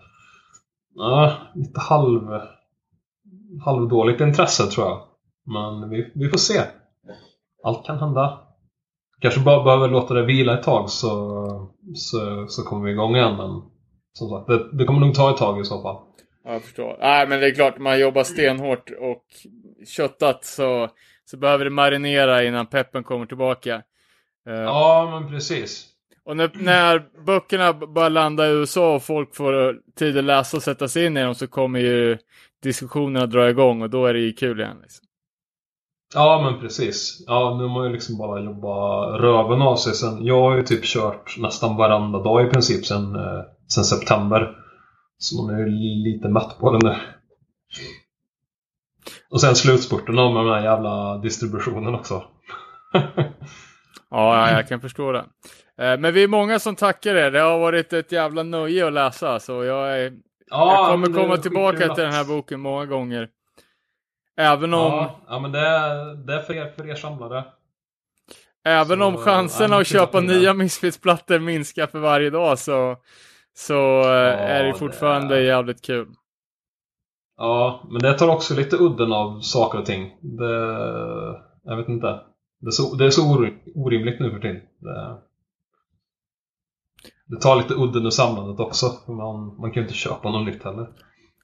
Ja, 0.94 1.32
lite 1.54 1.80
halv... 1.80 2.40
Halvdåligt 3.64 4.20
intresse 4.20 4.62
tror 4.62 4.86
jag. 4.86 5.00
Men 5.44 5.90
vi, 5.90 6.12
vi 6.14 6.28
får 6.28 6.38
se. 6.38 6.60
Allt 7.64 7.86
kan 7.86 7.98
hända. 7.98 8.40
Kanske 9.20 9.40
bara 9.40 9.64
behöver 9.64 9.88
låta 9.88 10.14
det 10.14 10.26
vila 10.26 10.58
ett 10.58 10.64
tag 10.64 10.90
så, 10.90 11.46
så, 11.94 12.46
så 12.48 12.62
kommer 12.62 12.86
vi 12.86 12.92
igång 12.92 13.16
igen. 13.16 13.36
Men 13.36 13.62
som 14.12 14.28
sagt, 14.28 14.46
det, 14.46 14.78
det 14.78 14.84
kommer 14.84 15.00
nog 15.00 15.14
ta 15.14 15.30
ett 15.30 15.36
tag 15.36 15.60
i 15.60 15.64
så 15.64 15.82
fall. 15.82 15.96
Ja, 16.44 16.52
jag 16.52 16.62
förstår. 16.62 16.96
Nej, 17.00 17.28
men 17.28 17.40
det 17.40 17.46
är 17.46 17.54
klart, 17.54 17.78
man 17.78 18.00
jobbar 18.00 18.22
stenhårt 18.22 18.90
och 18.90 19.24
köttat 19.86 20.44
så, 20.44 20.88
så 21.30 21.36
behöver 21.36 21.64
det 21.64 21.70
marinera 21.70 22.44
innan 22.44 22.66
peppen 22.66 23.04
kommer 23.04 23.26
tillbaka. 23.26 23.74
Eh, 24.48 24.54
Ja, 24.54 25.08
men 25.20 25.30
precis. 25.30 25.86
Och 26.24 26.36
när, 26.36 26.50
när 26.54 27.02
böckerna 27.26 27.72
börjar 27.72 28.10
landa 28.10 28.48
i 28.48 28.50
USA 28.50 28.94
och 28.94 29.02
folk 29.02 29.34
får 29.36 29.76
tid 29.98 30.18
att 30.18 30.24
läsa 30.24 30.56
och 30.56 30.62
sätta 30.62 30.88
sig 30.88 31.06
in 31.06 31.16
i 31.16 31.22
dem 31.22 31.34
så 31.34 31.46
kommer 31.46 31.80
ju 31.80 32.18
diskussionerna 32.62 33.26
dra 33.26 33.50
igång 33.50 33.82
och 33.82 33.90
då 33.90 34.06
är 34.06 34.12
det 34.12 34.20
ju 34.20 34.32
kul 34.32 34.60
igen. 34.60 34.76
Liksom. 34.82 35.06
Ja 36.14 36.50
men 36.50 36.60
precis. 36.60 37.24
Ja 37.26 37.56
nu 37.58 37.62
har 37.64 37.74
man 37.74 37.86
ju 37.86 37.92
liksom 37.92 38.18
bara 38.18 38.40
jobbat 38.40 39.20
röven 39.20 39.62
av 39.62 39.76
sig 39.76 39.94
sen. 39.94 40.24
Jag 40.24 40.40
har 40.40 40.56
ju 40.56 40.62
typ 40.62 40.84
kört 40.84 41.36
nästan 41.38 41.76
varenda 41.76 42.18
dag 42.22 42.46
i 42.46 42.50
princip 42.50 42.86
sen, 42.86 43.16
eh, 43.16 43.42
sen 43.68 43.84
september. 43.84 44.56
Så 45.18 45.42
man 45.42 45.54
är 45.54 45.58
ju 45.58 45.66
lite 46.04 46.28
mätt 46.28 46.58
på 46.60 46.72
det 46.72 46.88
nu. 46.88 46.96
Och 49.30 49.40
sen 49.40 49.56
slutspurten 49.56 50.14
med 50.14 50.24
den 50.44 50.52
här 50.54 50.62
jävla 50.64 51.18
distributionen 51.18 51.94
också. 51.94 52.24
Ja, 52.92 53.02
ja, 54.10 54.50
jag 54.50 54.68
kan 54.68 54.80
förstå 54.80 55.12
det. 55.12 55.24
Eh, 55.78 55.98
Men 55.98 56.14
vi 56.14 56.22
är 56.22 56.28
många 56.28 56.58
som 56.58 56.76
tackar 56.76 57.14
er. 57.14 57.30
Det 57.30 57.40
har 57.40 57.58
varit 57.58 57.92
ett 57.92 58.12
jävla 58.12 58.42
nöje 58.42 58.86
att 58.86 58.92
läsa. 58.92 59.40
Så 59.40 59.64
jag, 59.64 59.98
är, 60.00 60.12
Ja, 60.50 60.74
jag 60.80 60.90
kommer 60.90 61.08
det 61.08 61.14
komma 61.14 61.36
tillbaka 61.36 61.94
till 61.94 62.04
den 62.04 62.12
här 62.12 62.24
boken 62.24 62.60
många 62.60 62.86
gånger. 62.86 63.28
Även 64.38 64.74
om, 64.74 64.80
Ja, 64.92 65.20
ja 65.28 65.38
men 65.38 65.52
det 65.52 65.60
är, 65.60 66.14
det 66.26 66.34
är 66.34 66.40
för 66.42 66.54
er, 66.54 66.72
för 66.76 66.90
er 66.90 66.94
samlare. 66.94 67.44
även 68.64 68.98
så- 68.98 69.04
om 69.04 69.16
chanserna 69.16 69.74
ja, 69.74 69.80
att 69.80 69.86
köpa 69.86 70.20
nya 70.20 70.54
Misfits-plattor 70.54 71.38
minskar 71.38 71.86
för 71.86 71.98
varje 71.98 72.30
dag 72.30 72.58
så, 72.58 72.96
så 73.56 74.00
eh, 74.00 74.50
är 74.50 74.62
det 74.62 74.72
det 74.72 74.78
fortfarande 74.78 75.36
är- 75.36 75.40
jävligt 75.40 75.82
kul. 75.84 76.06
Ja, 77.36 77.86
men 77.90 78.02
det 78.02 78.18
tar 78.18 78.28
också 78.28 78.54
lite 78.54 78.76
udden 78.76 79.12
av 79.12 79.40
saker 79.40 79.78
och 79.78 79.86
ting. 79.86 80.10
Det, 80.20 80.54
jag 81.64 81.76
vet 81.76 81.88
inte. 81.88 82.06
Det 82.60 82.66
är 82.66 82.70
så, 82.70 82.94
det 82.94 83.04
är 83.06 83.10
så 83.10 83.22
or- 83.22 83.58
orimligt 83.74 84.20
nu 84.20 84.30
för 84.30 84.38
tiden. 84.40 84.60
Det, 84.80 85.18
det 87.26 87.40
tar 87.40 87.56
lite 87.56 87.74
udden 87.74 88.06
ur 88.06 88.10
samlandet 88.10 88.60
också. 88.60 88.86
Man, 89.12 89.56
man 89.60 89.72
kan 89.72 89.82
ju 89.82 89.82
inte 89.82 89.94
köpa 89.94 90.30
något 90.30 90.46
nytt 90.46 90.64
heller. 90.64 90.88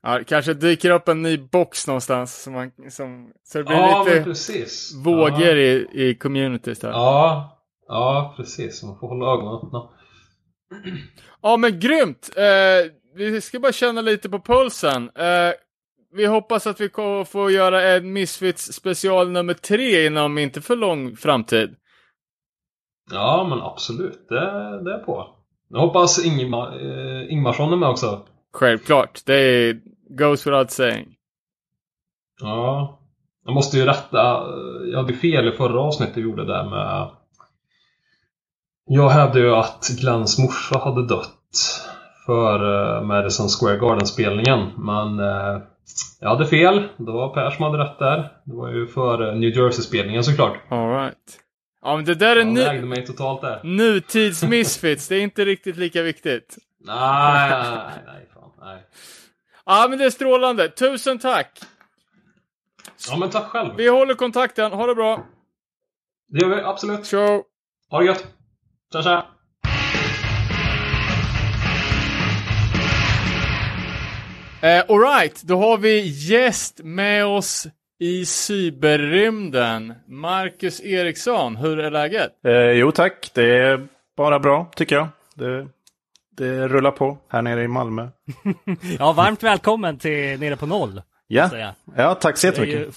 Ja, 0.02 0.18
det 0.18 0.24
kanske 0.24 0.54
dyker 0.54 0.90
upp 0.90 1.08
en 1.08 1.22
ny 1.22 1.38
box 1.38 1.86
någonstans. 1.86 2.42
Som 2.42 2.52
man, 2.52 2.70
som, 2.90 3.32
så 3.44 3.58
det 3.58 3.64
blir 3.64 3.76
Ja, 3.76 4.04
lite 4.08 4.24
precis. 4.24 4.92
vågor 5.04 5.40
Ja, 5.40 5.52
i, 5.56 5.86
i 5.92 6.14
communities 6.14 6.78
där. 6.78 6.90
Ja. 6.90 7.58
ja, 7.88 7.94
ja, 8.14 8.34
precis. 8.36 8.82
Man 8.82 8.98
får 8.98 9.08
hålla 9.08 9.32
ögonen 9.32 9.54
öppna. 9.54 9.88
men 11.58 11.80
grymt! 11.80 12.30
Eh, 12.36 12.92
vi 13.14 13.40
ska 13.40 13.60
bara 13.60 13.72
känna 13.72 14.00
lite 14.00 14.28
på 14.28 14.38
pulsen. 14.40 15.10
Eh, 15.14 15.52
vi 16.12 16.26
hoppas 16.26 16.66
att 16.66 16.80
vi 16.80 16.88
kommer 16.88 17.24
få 17.24 17.50
göra 17.50 17.82
en 17.82 18.12
Misfits 18.12 18.72
special 18.72 19.30
nummer 19.30 19.54
tre 19.54 20.06
inom 20.06 20.38
inte 20.38 20.60
för 20.60 20.76
lång 20.76 21.16
framtid. 21.16 21.76
Ja, 23.10 23.46
men 23.48 23.62
absolut. 23.62 24.28
Det, 24.28 24.40
det 24.84 24.94
är 24.94 24.98
på. 24.98 25.36
Jag 25.68 25.80
hoppas 25.80 26.24
Ingmar, 26.24 26.80
eh, 26.80 27.32
Ingmarsson 27.32 27.72
är 27.72 27.76
med 27.76 27.88
också. 27.88 28.22
Självklart. 28.52 29.20
Det 29.26 29.34
är 29.34 29.80
goes 30.08 30.46
without 30.46 30.70
saying. 30.70 31.14
Ja. 32.40 32.98
Jag 33.44 33.54
måste 33.54 33.76
ju 33.76 33.84
rätta. 33.84 34.44
Jag 34.92 34.96
hade 34.96 35.14
fel 35.14 35.48
i 35.48 35.52
förra 35.52 35.80
avsnittet 35.80 36.16
jag 36.16 36.24
gjorde 36.24 36.44
där 36.44 36.64
med... 36.70 37.10
Jag 38.86 39.08
hävdade 39.08 39.40
ju 39.40 39.54
att 39.54 39.88
Glens 40.00 40.38
morsa 40.38 40.78
hade 40.78 41.06
dött 41.06 41.86
för 42.26 42.74
eh, 42.96 43.02
Madison 43.02 43.48
Square 43.48 43.78
Garden-spelningen. 43.78 44.70
Men 44.76 45.20
eh, 45.20 45.62
jag 46.20 46.28
hade 46.28 46.46
fel. 46.46 46.88
Det 46.96 47.12
var 47.12 47.34
Per 47.34 47.50
som 47.50 47.64
hade 47.64 47.78
rätt 47.78 47.98
där. 47.98 48.32
Det 48.44 48.54
var 48.54 48.68
ju 48.68 48.86
för 48.86 49.28
eh, 49.28 49.34
New 49.34 49.56
Jersey-spelningen 49.56 50.24
såklart. 50.24 50.56
All 50.68 50.90
right. 50.90 51.38
Ja, 51.82 51.96
men 51.96 52.04
det 52.04 52.14
där 52.14 52.36
är 52.36 52.70
ägde 52.74 52.86
mig 52.86 53.06
totalt 53.06 53.40
där. 53.40 53.60
nutids 53.64 54.42
Misfits. 54.42 55.08
Det 55.08 55.16
är 55.16 55.20
inte 55.20 55.44
riktigt 55.44 55.76
lika 55.76 56.02
viktigt. 56.02 56.58
Nej, 56.80 57.50
nej, 57.50 58.02
nej. 58.06 58.28
Fan, 58.34 58.50
nej. 58.60 58.86
Ja, 59.66 59.86
men 59.90 59.98
det 59.98 60.04
är 60.04 60.10
strålande. 60.10 60.68
Tusen 60.68 61.18
tack! 61.18 61.60
Ja, 63.08 63.16
men 63.16 63.30
tack 63.30 63.44
själv. 63.44 63.74
Vi 63.76 63.88
håller 63.88 64.14
kontakten. 64.14 64.72
Ha 64.72 64.86
det 64.86 64.94
bra. 64.94 65.26
Det 66.28 66.38
gör 66.40 66.56
vi 66.56 66.62
absolut. 66.62 67.06
Ciao! 67.06 67.42
Ha 67.90 67.98
det 67.98 68.06
gött. 68.06 68.26
Tja, 68.92 69.02
tja. 69.02 69.26
Eh, 74.62 74.84
Alright, 74.88 75.42
då 75.42 75.56
har 75.56 75.78
vi 75.78 76.00
gäst 76.06 76.80
med 76.84 77.26
oss 77.26 77.66
i 78.00 78.24
cyberrymden. 78.26 79.94
Marcus 80.08 80.80
Eriksson, 80.80 81.56
hur 81.56 81.78
är 81.78 81.90
läget? 81.90 82.32
Eh, 82.46 82.52
jo 82.52 82.92
tack, 82.92 83.30
det 83.34 83.44
är 83.44 83.86
bara 84.16 84.38
bra 84.38 84.70
tycker 84.76 84.96
jag. 84.96 85.08
Det, 85.34 85.66
det 86.36 86.68
rullar 86.68 86.90
på 86.90 87.18
här 87.28 87.42
nere 87.42 87.62
i 87.62 87.68
Malmö. 87.68 88.08
Ja, 88.98 89.12
varmt 89.12 89.42
välkommen 89.42 89.98
till 89.98 90.40
Nere 90.40 90.56
på 90.56 90.66
Noll. 90.66 91.02
Ja, 91.34 91.48
säga. 91.50 91.74
ja 91.96 92.14
tack 92.14 92.36
så 92.38 92.46
jättemycket. 92.46 92.94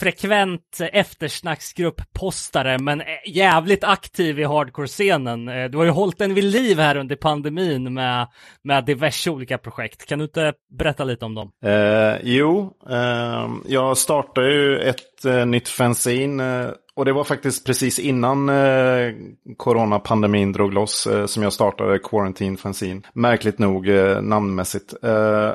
frekvent 0.00 0.78
eftersnacksgrupp-postare, 0.92 2.78
men 2.78 3.00
eh, 3.00 3.06
jävligt 3.26 3.84
aktiv 3.84 4.40
i 4.40 4.44
hardcore-scenen. 4.44 5.48
Eh, 5.48 5.64
Du 5.70 5.78
har 5.78 5.84
ju 5.84 5.90
hållit 5.90 6.18
den 6.18 6.34
vid 6.34 6.44
liv 6.44 6.78
här 6.78 6.96
under 6.96 7.16
pandemin 7.16 7.94
med, 7.94 8.26
med 8.62 8.84
diverse 8.84 9.30
olika 9.30 9.58
projekt. 9.58 10.06
Kan 10.06 10.18
du 10.18 10.24
inte 10.24 10.52
berätta 10.78 11.04
lite 11.04 11.24
om 11.24 11.34
dem? 11.34 11.50
Eh, 11.64 12.16
jo, 12.22 12.72
eh, 12.90 13.48
jag 13.66 13.98
startade 13.98 14.52
ju 14.52 14.78
ett 14.78 15.24
eh, 15.24 15.46
nytt 15.46 15.68
fanzine 15.68 16.60
eh, 16.64 16.70
och 16.96 17.04
det 17.04 17.12
var 17.12 17.24
faktiskt 17.24 17.66
precis 17.66 17.98
innan 17.98 18.48
eh, 18.48 19.12
coronapandemin 19.56 20.52
drog 20.52 20.74
loss 20.74 21.06
eh, 21.06 21.26
som 21.26 21.42
jag 21.42 21.52
startade 21.52 21.98
Quarantine 21.98 22.56
Fanzine. 22.56 23.02
Märkligt 23.12 23.58
nog 23.58 23.88
eh, 23.88 24.22
namnmässigt. 24.22 24.94
Eh, 25.04 25.52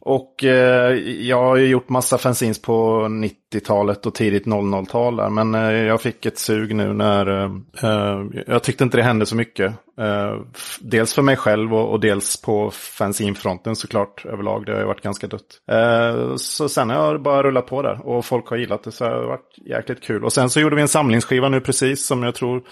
och 0.00 0.44
eh, 0.44 0.94
jag 1.04 1.42
har 1.42 1.56
ju 1.56 1.66
gjort 1.66 1.88
massa 1.88 2.18
fanzines 2.18 2.62
på 2.62 3.00
90-talet 3.00 4.06
och 4.06 4.14
tidigt 4.14 4.46
00-tal 4.46 5.16
där. 5.16 5.30
Men 5.30 5.54
eh, 5.54 5.72
jag 5.72 6.00
fick 6.00 6.26
ett 6.26 6.38
sug 6.38 6.74
nu 6.74 6.92
när 6.92 7.44
eh, 7.44 7.50
eh 7.82 8.24
jag 8.46 8.62
tyckte 8.62 8.84
inte 8.84 8.96
det 8.96 9.02
hände 9.02 9.26
så 9.26 9.36
mycket. 9.36 9.72
Eh, 10.00 10.40
dels 10.80 11.14
för 11.14 11.22
mig 11.22 11.36
själv 11.36 11.74
och, 11.74 11.90
och 11.92 12.00
dels 12.00 12.42
på 12.42 12.70
fanzinefronten 12.70 13.76
såklart 13.76 14.24
överlag. 14.24 14.66
Det 14.66 14.72
har 14.72 14.80
ju 14.80 14.86
varit 14.86 15.02
ganska 15.02 15.26
dött. 15.26 15.60
Eh, 15.70 16.36
så 16.36 16.68
sen 16.68 16.90
har 16.90 16.96
jag 16.96 17.22
bara 17.22 17.42
rullat 17.42 17.66
på 17.66 17.82
där 17.82 18.06
och 18.06 18.24
folk 18.24 18.48
har 18.48 18.56
gillat 18.56 18.84
det 18.84 18.92
så 18.92 19.04
det 19.04 19.10
har 19.10 19.22
varit 19.22 19.58
jäkligt 19.66 20.02
kul. 20.02 20.24
Och 20.24 20.32
sen 20.32 20.50
så 20.50 20.60
gjorde 20.60 20.76
vi 20.76 20.82
en 20.82 20.88
samlingsskiva 20.88 21.48
nu 21.48 21.60
precis 21.60 22.06
som 22.06 22.22
jag 22.22 22.34
tror 22.34 22.62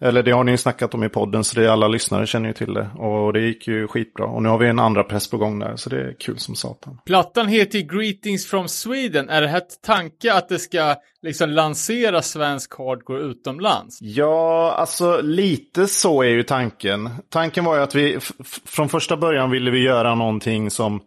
eller 0.00 0.22
det 0.22 0.30
har 0.30 0.44
ni 0.44 0.50
ju 0.50 0.56
snackat 0.56 0.94
om 0.94 1.04
i 1.04 1.08
podden 1.08 1.44
så 1.44 1.60
det 1.60 1.66
är 1.66 1.68
alla 1.68 1.88
lyssnare 1.88 2.26
känner 2.26 2.48
ju 2.48 2.52
till 2.52 2.74
det. 2.74 2.90
Och 2.94 3.32
det 3.32 3.40
gick 3.40 3.68
ju 3.68 3.88
skitbra. 3.88 4.26
Och 4.26 4.42
nu 4.42 4.48
har 4.48 4.58
vi 4.58 4.68
en 4.68 4.78
andra 4.78 5.04
press 5.04 5.30
på 5.30 5.36
gång 5.36 5.58
där 5.58 5.76
så 5.76 5.90
det 5.90 6.00
är 6.00 6.14
kul 6.20 6.38
som 6.38 6.54
satan. 6.54 6.98
Plattan 7.06 7.48
heter 7.48 7.78
Greetings 7.78 8.46
from 8.46 8.68
Sweden. 8.68 9.28
Är 9.28 9.42
det 9.42 9.48
här 9.48 9.62
tanke 9.86 10.32
att 10.32 10.48
det 10.48 10.58
ska 10.58 10.94
liksom 11.22 11.50
lansera 11.50 12.22
svensk 12.22 12.78
hardcore 12.78 13.20
utomlands? 13.20 13.98
Ja, 14.00 14.74
alltså 14.78 15.20
lite 15.22 15.86
så 15.86 16.22
är 16.22 16.28
ju 16.28 16.42
tanken. 16.42 17.10
Tanken 17.30 17.64
var 17.64 17.76
ju 17.76 17.82
att 17.82 17.94
vi 17.94 18.18
från 18.66 18.88
första 18.88 19.16
början 19.16 19.50
ville 19.50 19.70
vi 19.70 19.82
göra 19.82 20.14
någonting 20.14 20.70
som 20.70 21.00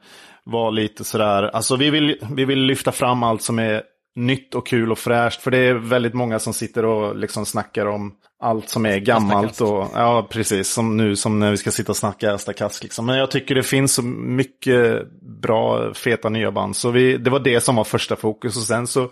var 0.43 0.72
lite 0.72 1.03
sådär, 1.03 1.43
alltså 1.43 1.76
vi 1.76 1.89
vill, 1.89 2.18
vi 2.32 2.45
vill 2.45 2.59
lyfta 2.59 2.91
fram 2.91 3.24
allt 3.24 3.41
som 3.41 3.59
är 3.59 3.84
nytt 4.20 4.55
och 4.55 4.67
kul 4.67 4.91
och 4.91 4.99
fräscht. 4.99 5.41
För 5.41 5.51
det 5.51 5.57
är 5.57 5.74
väldigt 5.74 6.13
många 6.13 6.39
som 6.39 6.53
sitter 6.53 6.86
och 6.86 7.15
liksom 7.15 7.45
snackar 7.45 7.86
om 7.86 8.15
allt 8.39 8.70
som 8.70 8.86
är 8.86 8.97
gammalt. 8.97 9.61
Och, 9.61 9.88
ja, 9.93 10.28
precis. 10.30 10.74
Som 10.74 10.97
nu 10.97 11.15
som 11.15 11.39
när 11.39 11.51
vi 11.51 11.57
ska 11.57 11.72
sitta 11.72 11.91
och 11.91 11.97
snacka 11.97 12.34
Astakast. 12.34 12.84
Liksom. 12.84 13.05
Men 13.05 13.17
jag 13.17 13.32
tycker 13.32 13.55
det 13.55 13.63
finns 13.63 13.93
så 13.93 14.03
mycket 14.03 15.07
bra, 15.22 15.93
feta 15.93 16.30
nya 16.30 16.51
band. 16.51 16.76
Så 16.76 16.91
vi, 16.91 17.17
det 17.17 17.30
var 17.30 17.39
det 17.39 17.61
som 17.61 17.76
var 17.76 17.84
första 17.84 18.15
fokus. 18.15 18.57
Och 18.57 18.63
sen 18.63 18.88
så 18.88 19.09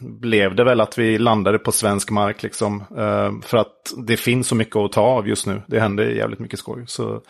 blev 0.00 0.54
det 0.54 0.64
väl 0.64 0.80
att 0.80 0.98
vi 0.98 1.18
landade 1.18 1.58
på 1.58 1.72
svensk 1.72 2.10
mark 2.10 2.42
liksom. 2.42 2.84
Eh, 2.96 3.48
för 3.48 3.56
att 3.56 3.94
det 4.06 4.16
finns 4.16 4.48
så 4.48 4.54
mycket 4.54 4.76
att 4.76 4.92
ta 4.92 5.00
av 5.00 5.28
just 5.28 5.46
nu. 5.46 5.62
Det 5.66 5.80
händer 5.80 6.04
jävligt 6.04 6.38
mycket 6.38 6.58
skoj. 6.58 6.84
Så, 6.86 7.22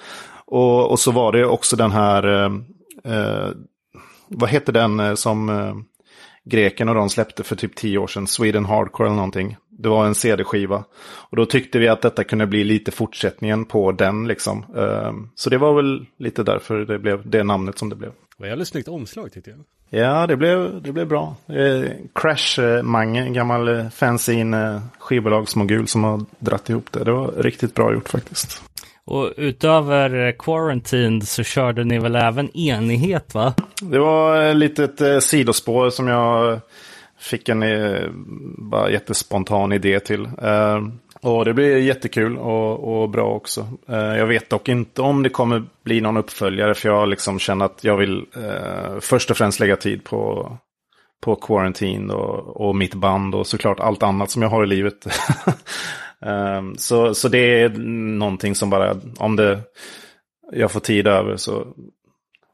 och, 0.46 0.90
och 0.90 0.98
så 0.98 1.10
var 1.12 1.32
det 1.32 1.46
också 1.46 1.76
den 1.76 1.90
här, 1.90 2.44
eh 3.04 3.50
vad 4.28 4.50
heter 4.50 4.72
den 4.72 5.16
som 5.16 5.48
greken 6.44 6.88
och 6.88 6.94
de 6.94 7.10
släppte 7.10 7.42
för 7.42 7.56
typ 7.56 7.76
tio 7.76 7.98
år 7.98 8.06
sedan, 8.06 8.26
Sweden 8.26 8.64
Hardcore 8.64 9.08
eller 9.08 9.16
någonting. 9.16 9.56
Det 9.78 9.88
var 9.88 10.06
en 10.06 10.14
CD-skiva. 10.14 10.84
Och 11.30 11.36
då 11.36 11.46
tyckte 11.46 11.78
vi 11.78 11.88
att 11.88 12.02
detta 12.02 12.24
kunde 12.24 12.46
bli 12.46 12.64
lite 12.64 12.90
fortsättningen 12.90 13.64
på 13.64 13.92
den 13.92 14.28
liksom. 14.28 14.64
Eh, 14.76 15.12
så 15.34 15.50
det 15.50 15.58
var 15.58 15.74
väl 15.74 16.06
lite 16.18 16.42
därför 16.42 16.78
det 16.78 16.98
blev 16.98 17.30
det 17.30 17.44
namnet 17.44 17.78
som 17.78 17.88
det 17.88 17.96
blev. 17.96 18.10
Det 18.10 18.42
var 18.42 18.46
jävligt 18.46 18.68
snyggt 18.68 18.88
omslag 18.88 19.32
tyckte 19.32 19.50
jag. 19.50 19.60
Ja, 20.00 20.26
det 20.26 20.36
blev, 20.36 20.82
det 20.82 20.92
blev 20.92 21.08
bra. 21.08 21.36
Eh, 21.48 21.90
Crash-Mange, 22.14 23.20
en 23.20 23.32
gammal 23.32 23.68
eh, 23.68 23.88
fanzine 23.88 24.74
eh, 24.74 24.80
skivbolagsmogul 24.98 25.88
som 25.88 26.04
har 26.04 26.24
dratt 26.38 26.70
ihop 26.70 26.92
det. 26.92 27.04
Det 27.04 27.12
var 27.12 27.32
riktigt 27.32 27.74
bra 27.74 27.92
gjort 27.92 28.08
faktiskt. 28.08 28.62
Och 29.06 29.32
utöver 29.36 30.32
Quarantine 30.38 31.20
så 31.20 31.42
körde 31.42 31.84
ni 31.84 31.98
väl 31.98 32.16
även 32.16 32.56
enighet 32.56 33.34
va? 33.34 33.54
Det 33.80 33.98
var 33.98 34.42
ett 34.42 34.56
litet 34.56 35.00
eh, 35.00 35.18
sidospår 35.18 35.90
som 35.90 36.08
jag 36.08 36.60
fick 37.18 37.48
en 37.48 37.62
eh, 37.62 38.08
bara 38.58 38.90
jättespontan 38.90 39.72
idé 39.72 40.00
till. 40.00 40.24
Eh, 40.24 40.80
och 41.20 41.44
det 41.44 41.54
blir 41.54 41.78
jättekul 41.78 42.38
och, 42.38 43.02
och 43.02 43.10
bra 43.10 43.34
också. 43.34 43.68
Eh, 43.88 43.96
jag 43.96 44.26
vet 44.26 44.50
dock 44.50 44.68
inte 44.68 45.02
om 45.02 45.22
det 45.22 45.28
kommer 45.28 45.64
bli 45.84 46.00
någon 46.00 46.16
uppföljare 46.16 46.74
för 46.74 46.88
jag 46.88 47.08
liksom 47.08 47.38
känner 47.38 47.64
att 47.64 47.84
jag 47.84 47.96
vill 47.96 48.26
eh, 48.36 49.00
först 49.00 49.30
och 49.30 49.36
främst 49.36 49.60
lägga 49.60 49.76
tid 49.76 50.04
på, 50.04 50.52
på 51.24 51.36
Quarantine 51.36 52.14
och, 52.14 52.66
och 52.66 52.76
mitt 52.76 52.94
band 52.94 53.34
och 53.34 53.46
såklart 53.46 53.80
allt 53.80 54.02
annat 54.02 54.30
som 54.30 54.42
jag 54.42 54.48
har 54.48 54.64
i 54.64 54.66
livet. 54.66 55.06
um, 56.24 56.76
så, 56.78 57.14
så 57.14 57.28
det 57.28 57.62
är 57.62 57.68
någonting 58.18 58.54
som 58.54 58.70
bara, 58.70 58.96
om 59.16 59.36
det, 59.36 59.60
jag 60.52 60.70
får 60.70 60.80
tid 60.80 61.06
över 61.06 61.36
så 61.36 61.66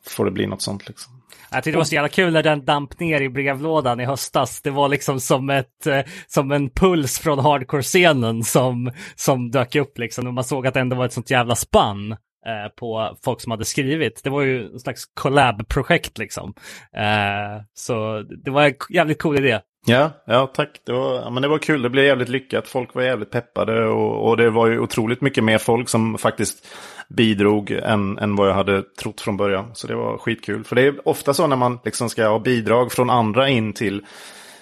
får 0.07 0.25
det 0.25 0.31
bli 0.31 0.47
något 0.47 0.63
sånt 0.63 0.89
liksom. 0.89 1.21
Jag 1.53 1.65
tyckte 1.65 1.75
det 1.75 1.79
var 1.79 1.85
så 1.85 1.95
jävla 1.95 2.09
kul 2.09 2.33
när 2.33 2.43
den 2.43 2.65
damp 2.65 3.01
ner 3.01 3.21
i 3.21 3.29
brevlådan 3.29 4.01
i 4.01 4.05
höstas. 4.05 4.63
Det 4.63 4.71
var 4.71 4.89
liksom 4.89 5.21
som, 5.21 5.51
ett, 5.51 5.87
eh, 5.87 6.01
som 6.27 6.53
en 6.53 6.71
puls 6.71 7.19
från 7.19 7.39
hardcore-scenen 7.39 8.45
som, 8.45 8.93
som 9.15 9.51
dök 9.51 9.75
upp 9.75 9.99
liksom. 9.99 10.27
Och 10.27 10.35
man 10.35 10.45
såg 10.45 10.67
att 10.67 10.75
det 10.75 10.81
ändå 10.81 10.97
var 10.97 11.07
ett 11.07 11.13
sånt 11.13 11.31
jävla 11.31 11.55
spann 11.55 12.13
eh, 12.47 12.69
på 12.77 13.17
folk 13.25 13.41
som 13.41 13.51
hade 13.51 13.65
skrivit. 13.65 14.21
Det 14.25 14.31
var 14.31 14.43
ju 14.43 14.67
en 14.73 14.81
slags 14.81 15.05
collab-projekt 15.15 16.19
liksom. 16.19 16.55
Eh, 16.97 17.63
så 17.75 18.23
det 18.45 18.51
var 18.51 18.63
en 18.63 18.75
jävligt 18.91 19.23
cool 19.23 19.39
idé. 19.39 19.61
Ja, 19.87 20.11
ja 20.25 20.47
tack. 20.47 20.81
Det 20.85 20.93
var, 20.93 21.15
ja, 21.15 21.31
men 21.31 21.43
det 21.43 21.49
var 21.49 21.59
kul. 21.59 21.83
Det 21.83 21.91
blev 21.91 22.05
jävligt 22.05 22.29
lyckat. 22.29 22.69
Folk 22.69 22.95
var 22.95 23.03
jävligt 23.03 23.31
peppade 23.31 23.87
och, 23.87 24.29
och 24.29 24.37
det 24.37 24.51
var 24.51 24.67
ju 24.67 24.79
otroligt 24.79 25.21
mycket 25.21 25.45
mer 25.45 25.59
folk 25.59 25.89
som 25.89 26.19
faktiskt 26.19 26.67
bidrog 27.09 27.71
än, 27.71 28.19
än 28.19 28.37
vad 28.37 28.49
jag 28.49 28.55
hade 28.55 28.83
trott 28.83 29.21
från 29.21 29.37
början. 29.37 29.71
Så 29.75 29.87
det 29.87 29.95
var 29.95 30.19
skitkul. 30.19 30.65
För 30.65 30.77
det 30.77 30.83
är 30.83 31.09
ofta 31.09 31.35
så 31.35 31.47
när 31.47 31.57
man 31.57 31.79
liksom 31.85 32.11
ska 32.11 32.29
ha 32.29 32.39
bidrag 32.39 32.93
från 32.93 33.11
andra 33.11 33.49
in 33.49 33.73
till 33.73 34.07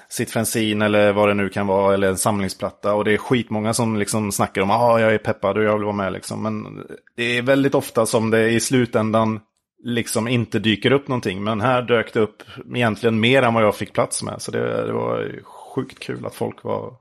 sitt 0.08 0.30
fensin 0.30 0.82
eller 0.82 1.12
vad 1.12 1.28
det 1.28 1.34
nu 1.34 1.48
kan 1.48 1.66
vara, 1.66 1.94
eller 1.94 2.08
en 2.08 2.18
samlingsplatta. 2.18 2.94
Och 2.94 3.04
det 3.04 3.12
är 3.12 3.18
skitmånga 3.18 3.74
som 3.74 3.96
liksom 3.96 4.32
snackar 4.32 4.62
om 4.62 4.70
att 4.70 4.80
ah, 4.80 5.00
jag 5.00 5.14
är 5.14 5.18
peppad 5.18 5.58
och 5.58 5.64
jag 5.64 5.74
vill 5.74 5.84
vara 5.84 5.96
med. 5.96 6.12
Liksom. 6.12 6.42
Men 6.42 6.86
det 7.16 7.38
är 7.38 7.42
väldigt 7.42 7.74
ofta 7.74 8.06
som 8.06 8.30
det 8.30 8.50
i 8.50 8.60
slutändan 8.60 9.40
liksom 9.85 10.29
inte 10.29 10.59
dyker 10.59 10.93
upp 10.93 11.09
någonting. 11.09 11.45
Men 11.45 11.61
här 11.61 11.83
dök 11.83 12.12
det 12.12 12.20
upp 12.20 12.43
egentligen 12.74 13.20
mer 13.20 13.43
än 13.43 13.55
vad 13.55 13.62
jag 13.62 13.76
fick 13.76 13.93
plats 13.93 14.22
med. 14.22 14.43
Så 14.43 14.51
det, 14.51 14.87
det 14.87 14.93
var 14.93 15.43
sjukt 15.43 15.99
kul 15.99 16.26
att 16.26 16.35
folk 16.35 16.64
var 16.64 16.97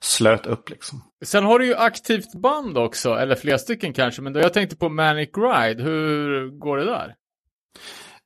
slöt 0.00 0.46
upp 0.46 0.70
liksom. 0.70 1.02
Sen 1.24 1.44
har 1.44 1.58
du 1.58 1.66
ju 1.66 1.74
aktivt 1.74 2.34
band 2.34 2.78
också, 2.78 3.14
eller 3.14 3.34
flera 3.34 3.58
stycken 3.58 3.92
kanske, 3.92 4.22
men 4.22 4.32
då 4.32 4.40
jag 4.40 4.52
tänkte 4.52 4.76
på 4.76 4.88
Manic 4.88 5.30
Ride, 5.36 5.82
hur 5.82 6.48
går 6.58 6.76
det 6.76 6.84
där? 6.84 7.14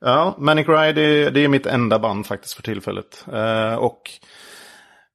Ja, 0.01 0.37
Manic 0.39 0.69
Ride 0.69 1.01
är, 1.01 1.31
det 1.31 1.41
är 1.41 1.49
mitt 1.49 1.67
enda 1.67 1.99
band 1.99 2.27
faktiskt 2.27 2.55
för 2.55 2.63
tillfället. 2.63 3.25
Eh, 3.33 3.75
och 3.75 4.03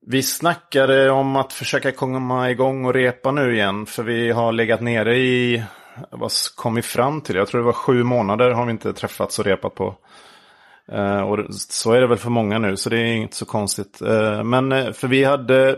vi 0.08 0.24
snackade 0.24 1.10
om 1.10 1.36
att 1.36 1.54
försöka 1.54 1.92
komma 1.92 2.50
igång 2.50 2.86
och 2.86 2.94
repa 2.94 3.32
nu 3.32 3.56
igen, 3.56 3.86
för 3.86 4.04
vi 4.04 4.32
har 4.32 4.52
legat 4.52 4.82
nere 4.82 5.18
i, 5.18 5.64
vad 6.12 6.32
kom 6.56 6.76
vi 6.76 6.82
fram 6.82 7.22
till? 7.22 7.36
Jag 7.36 7.48
tror 7.48 7.62
det 7.62 7.66
var 7.66 7.74
sju 7.74 8.04
månader 8.04 8.52
har 8.52 8.66
vi 8.66 8.72
inte 8.72 8.94
träffats 8.94 9.40
och 9.40 9.46
repat 9.46 9.76
på. 9.76 9.96
Eh, 10.92 11.22
och 11.22 11.40
så 11.54 11.92
är 11.92 12.02
det 12.02 12.08
väl 12.08 12.18
för 12.18 12.30
många 12.30 12.60
nu, 12.60 12.78
så 12.78 12.90
det 12.90 13.00
är 13.00 13.16
inte 13.16 13.36
så 13.36 13.46
konstigt. 13.46 14.02
Eh, 14.02 14.44
men 14.44 14.72
eh, 14.72 14.92
för 14.92 15.08
vi 15.08 15.24
hade 15.24 15.78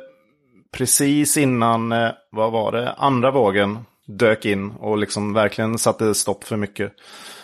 precis 0.72 1.38
innan, 1.38 1.92
eh, 1.92 2.10
vad 2.32 2.52
var 2.52 2.72
det, 2.72 2.92
andra 2.92 3.32
vågen 3.32 3.80
dök 4.08 4.46
in 4.46 4.72
och 4.72 4.98
liksom 4.98 5.34
verkligen 5.34 5.78
satte 5.78 6.14
stopp 6.14 6.44
för 6.44 6.58
mycket. 6.58 6.94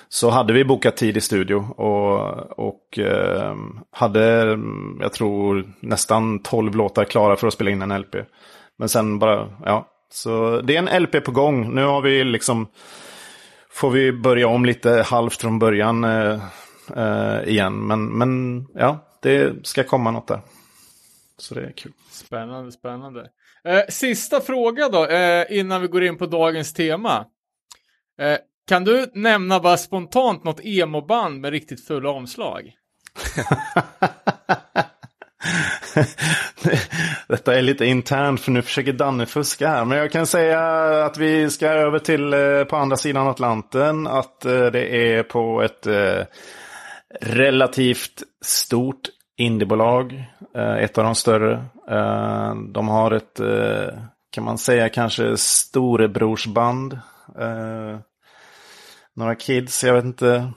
Så 0.10 0.30
hade 0.30 0.54
vi 0.54 0.66
bokat 0.66 0.98
tid 0.98 1.18
i 1.18 1.22
studio 1.22 1.56
och, 1.56 2.60
och 2.60 3.00
eh, 3.00 3.56
hade, 3.92 4.60
jag 5.00 5.14
tror, 5.14 5.74
nästan 5.80 6.40
12 6.40 6.76
låtar 6.76 7.06
klara 7.06 7.36
för 7.36 7.48
att 7.48 7.54
spela 7.54 7.72
in 7.72 7.82
en 7.82 8.02
LP. 8.02 8.16
Men 8.78 8.90
sen 8.90 9.20
bara, 9.20 9.50
ja. 9.66 9.93
Så 10.14 10.62
det 10.62 10.76
är 10.76 10.88
en 10.88 11.04
LP 11.04 11.24
på 11.24 11.32
gång. 11.32 11.76
Nu 11.76 11.84
har 11.84 12.02
vi 12.02 12.24
liksom, 12.24 12.68
får 13.70 13.92
vi 13.92 14.12
börja 14.12 14.48
om 14.48 14.66
lite 14.66 15.04
halvt 15.06 15.42
från 15.42 15.60
början 15.60 16.04
eh, 16.04 16.40
eh, 16.96 17.44
igen. 17.48 17.88
Men, 17.88 18.06
men 18.06 18.62
ja, 18.74 19.08
det 19.22 19.68
ska 19.68 19.84
komma 19.84 20.12
något 20.12 20.28
där. 20.28 20.42
Så 21.38 21.56
det 21.56 21.62
är 21.62 21.72
kul. 21.72 21.92
Spännande, 22.12 22.72
spännande. 22.72 23.30
Eh, 23.68 23.82
sista 23.90 24.42
fråga 24.42 24.90
då, 24.90 25.06
eh, 25.06 25.46
innan 25.50 25.82
vi 25.82 25.88
går 25.88 26.04
in 26.04 26.18
på 26.18 26.26
dagens 26.26 26.74
tema. 26.74 27.26
Eh, 28.20 28.38
kan 28.68 28.84
du 28.84 29.12
nämna 29.14 29.60
bara 29.60 29.78
spontant 29.78 30.44
något 30.44 30.60
emo-band 30.64 31.42
med 31.42 31.52
riktigt 31.52 31.88
fulla 31.88 32.10
omslag? 32.10 32.72
Detta 37.28 37.56
är 37.56 37.62
lite 37.62 37.86
internt 37.86 38.42
för 38.42 38.52
nu 38.52 38.62
försöker 38.62 38.94
Danne 38.94 39.26
fuska 39.26 39.70
här. 39.70 39.86
Men 39.86 39.98
jag 39.98 40.12
kan 40.12 40.26
säga 40.26 40.62
att 41.06 41.18
vi 41.18 41.50
ska 41.50 41.68
över 41.68 42.00
till 42.00 42.34
eh, 42.34 42.64
på 42.64 42.76
andra 42.76 42.98
sidan 42.98 43.28
Atlanten. 43.28 44.08
Att 44.08 44.46
eh, 44.46 44.66
det 44.66 44.96
är 44.96 45.24
på 45.24 45.62
ett 45.62 45.88
eh, 45.88 46.26
relativt 47.22 48.24
stort 48.46 49.10
indiebolag. 49.38 50.26
Eh, 50.56 50.78
ett 50.78 50.98
av 50.98 51.04
de 51.04 51.16
större. 51.16 51.54
Eh, 51.90 52.56
de 52.56 52.88
har 52.88 53.12
ett, 53.12 53.40
eh, 53.40 54.00
kan 54.32 54.44
man 54.44 54.58
säga 54.58 54.90
kanske 54.90 55.38
storebrorsband. 55.38 57.00
Några 59.16 59.36
kids, 59.36 59.84
jag 59.84 59.94
vet 59.94 60.06
inte. 60.06 60.52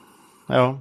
Ja, 0.49 0.81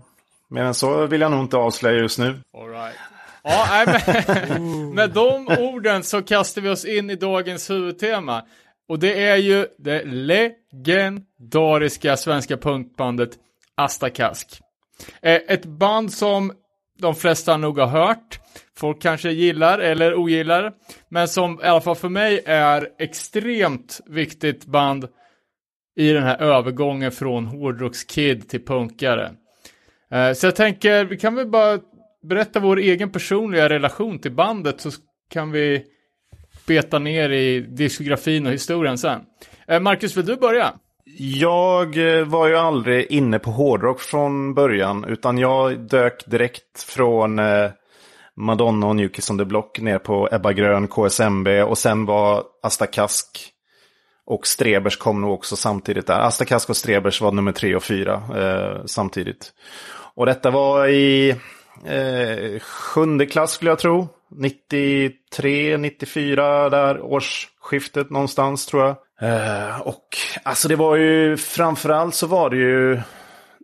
mer 0.49 0.63
än 0.63 0.73
så 0.73 1.05
vill 1.05 1.21
jag 1.21 1.31
nog 1.31 1.39
inte 1.39 1.57
avslöja 1.57 1.99
just 1.99 2.19
nu. 2.19 2.39
All 2.57 2.69
right. 2.69 3.14
Ja, 3.45 3.83
med, 3.85 4.61
med 4.93 5.09
de 5.09 5.47
orden 5.47 6.03
så 6.03 6.21
kastar 6.21 6.61
vi 6.61 6.69
oss 6.69 6.85
in 6.85 7.09
i 7.09 7.15
dagens 7.15 7.69
huvudtema. 7.69 8.45
Och 8.89 8.99
det 8.99 9.23
är 9.23 9.35
ju 9.35 9.67
det 9.77 10.03
legendariska 10.05 12.17
svenska 12.17 12.57
punkbandet 12.57 13.29
Asta 13.75 14.09
Kask. 14.09 14.61
Eh, 15.21 15.41
ett 15.47 15.65
band 15.65 16.13
som 16.13 16.53
de 16.99 17.15
flesta 17.15 17.57
nog 17.57 17.79
har 17.79 17.87
hört. 17.87 18.39
Folk 18.77 19.01
kanske 19.01 19.31
gillar 19.31 19.79
eller 19.79 20.15
ogillar. 20.15 20.73
Men 21.09 21.27
som 21.27 21.59
i 21.63 21.63
alla 21.63 21.81
fall 21.81 21.95
för 21.95 22.09
mig 22.09 22.41
är 22.45 22.87
extremt 22.99 24.01
viktigt 24.05 24.65
band 24.65 25.07
i 25.95 26.11
den 26.11 26.23
här 26.23 26.41
övergången 26.41 27.11
från 27.11 27.45
hårdrockskid 27.45 28.49
till 28.49 28.65
punkare. 28.65 29.31
Eh, 30.11 30.33
så 30.33 30.47
jag 30.47 30.55
tänker, 30.55 31.05
vi 31.05 31.17
kan 31.17 31.35
väl 31.35 31.47
bara 31.47 31.79
berätta 32.28 32.59
vår 32.59 32.80
egen 32.80 33.11
personliga 33.11 33.69
relation 33.69 34.19
till 34.19 34.32
bandet 34.32 34.82
så 34.82 34.91
kan 35.30 35.51
vi 35.51 35.84
beta 36.67 36.99
ner 36.99 37.30
i 37.30 37.59
diskografin 37.59 38.45
och 38.45 38.53
historien 38.53 38.97
sen. 38.97 39.21
Eh, 39.67 39.80
Marcus, 39.80 40.17
vill 40.17 40.26
du 40.26 40.36
börja? 40.36 40.73
Jag 41.17 42.17
eh, 42.17 42.26
var 42.26 42.47
ju 42.47 42.55
aldrig 42.55 43.05
inne 43.11 43.39
på 43.39 43.51
hårdrock 43.51 43.99
från 43.99 44.53
början. 44.53 45.05
Utan 45.05 45.38
jag 45.38 45.80
dök 45.80 46.26
direkt 46.26 46.84
från 46.84 47.39
eh, 47.39 47.71
Madonna 48.36 48.88
och 48.88 48.95
New 48.95 49.09
Kids 49.09 49.30
on 49.30 49.38
the 49.38 49.45
Block 49.45 49.80
ner 49.80 49.99
på 49.99 50.30
Ebba 50.32 50.53
Grön, 50.53 50.88
KSMB 50.88 51.47
och 51.47 51.78
sen 51.78 52.05
var 52.05 52.43
Asta 52.63 52.86
Kask 52.88 53.51
och 54.26 54.47
Strebers 54.47 54.97
kom 54.97 55.21
nog 55.21 55.34
också 55.34 55.55
samtidigt 55.55 56.07
där. 56.07 56.19
Asta 56.19 56.45
Kask 56.45 56.69
och 56.69 56.78
Strebers 56.78 57.21
var 57.21 57.32
nummer 57.32 57.51
tre 57.51 57.76
och 57.76 57.84
fyra 57.84 58.23
eh, 58.36 58.86
samtidigt. 58.86 59.53
Och 60.15 60.26
detta 60.26 60.51
var 60.51 60.88
i 60.88 61.36
eh, 61.86 62.59
sjunde 62.59 63.25
klass 63.25 63.51
skulle 63.51 63.71
jag 63.71 63.79
tro. 63.79 64.07
93, 64.31 65.77
94 65.77 66.69
där 66.69 67.01
årsskiftet 67.01 68.09
någonstans 68.09 68.65
tror 68.65 68.83
jag. 68.83 68.95
Eh, 69.21 69.81
och 69.81 70.07
alltså 70.43 70.67
det 70.67 70.75
var 70.75 70.95
ju 70.95 71.38
framförallt 71.38 72.15
så 72.15 72.27
var 72.27 72.49
det 72.49 72.57
ju 72.57 73.01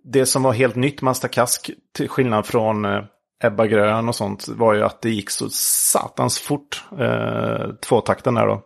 det 0.04 0.26
som 0.26 0.44
var 0.44 0.54
helt 0.54 0.76
nytt 0.76 1.02
med 1.02 1.12
Asta 1.12 1.28
Kask 1.28 1.72
till 1.96 2.10
skillnad 2.10 2.46
från 2.46 2.86
eh, 2.86 3.04
Ebba 3.44 3.68
Grön 3.68 4.10
och 4.10 4.16
sånt 4.16 4.48
var 4.48 4.74
ju 4.74 4.84
att 4.84 5.02
det 5.02 5.10
gick 5.10 5.30
så 5.30 5.50
satans 5.50 6.40
fort. 6.40 6.84
Eh, 7.00 7.74
tvåtakten 7.88 8.36
där 8.36 8.48
då. 8.48 8.62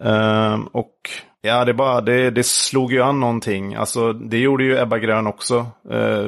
Um, 0.00 0.66
och 0.66 0.94
ja, 1.40 1.64
det, 1.64 1.74
bara, 1.74 2.00
det, 2.00 2.30
det 2.30 2.46
slog 2.46 2.92
ju 2.92 3.02
an 3.02 3.20
någonting. 3.20 3.74
Alltså 3.74 4.12
det 4.12 4.38
gjorde 4.38 4.64
ju 4.64 4.78
Ebba 4.78 4.98
Grön 4.98 5.26
också. 5.26 5.66
Eh, 5.90 6.24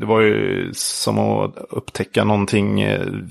det 0.00 0.06
var 0.06 0.20
ju 0.20 0.70
som 0.74 1.18
att 1.18 1.56
upptäcka 1.70 2.24
någonting 2.24 2.86
uh, 2.86 3.24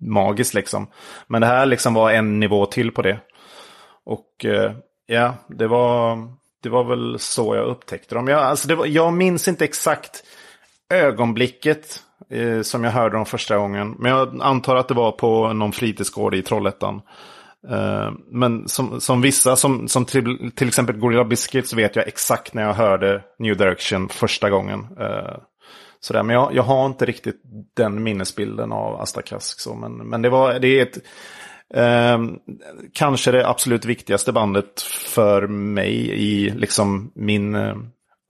magiskt 0.00 0.54
liksom. 0.54 0.86
Men 1.26 1.40
det 1.40 1.46
här 1.46 1.66
liksom 1.66 1.94
var 1.94 2.10
en 2.10 2.40
nivå 2.40 2.66
till 2.66 2.92
på 2.92 3.02
det. 3.02 3.20
Och 4.06 4.44
uh, 4.44 4.70
ja, 5.06 5.34
det 5.48 5.66
var, 5.66 6.18
det 6.62 6.68
var 6.68 6.84
väl 6.84 7.18
så 7.18 7.54
jag 7.54 7.66
upptäckte 7.66 8.14
dem. 8.14 8.28
Jag, 8.28 8.40
alltså 8.40 8.68
det 8.68 8.74
var, 8.74 8.86
jag 8.86 9.12
minns 9.12 9.48
inte 9.48 9.64
exakt 9.64 10.24
ögonblicket 10.90 12.02
eh, 12.30 12.62
som 12.62 12.84
jag 12.84 12.90
hörde 12.90 13.16
dem 13.16 13.26
första 13.26 13.56
gången. 13.56 13.96
Men 13.98 14.12
jag 14.12 14.42
antar 14.42 14.76
att 14.76 14.88
det 14.88 14.94
var 14.94 15.12
på 15.12 15.52
någon 15.52 15.72
fritidsgård 15.72 16.34
i 16.34 16.42
Trollhättan. 16.42 17.02
Eh, 17.68 18.12
men 18.30 18.68
som, 18.68 19.00
som 19.00 19.20
vissa, 19.20 19.56
som, 19.56 19.88
som 19.88 20.04
till, 20.04 20.52
till 20.54 20.68
exempel 20.68 20.96
Gorilla 20.96 21.24
Biscuits 21.24 21.72
vet 21.72 21.96
jag 21.96 22.08
exakt 22.08 22.54
när 22.54 22.62
jag 22.62 22.74
hörde 22.74 23.22
New 23.38 23.56
Direction 23.56 24.08
första 24.08 24.50
gången. 24.50 24.86
Eh, 25.00 25.36
sådär. 26.00 26.22
Men 26.22 26.34
jag, 26.34 26.54
jag 26.54 26.62
har 26.62 26.86
inte 26.86 27.04
riktigt 27.04 27.42
den 27.76 28.02
minnesbilden 28.02 28.72
av 28.72 29.00
Asta 29.00 29.22
Kask. 29.22 29.60
Så, 29.60 29.74
men, 29.74 29.92
men 29.92 30.22
det, 30.22 30.30
var, 30.30 30.58
det 30.58 30.68
är 30.78 30.82
ett... 30.82 30.98
Eh, 31.74 32.18
kanske 32.92 33.30
det 33.30 33.48
absolut 33.48 33.84
viktigaste 33.84 34.32
bandet 34.32 34.82
för 34.82 35.46
mig 35.46 35.94
i 36.10 36.50
liksom 36.50 37.12
min 37.14 37.54
eh, 37.54 37.76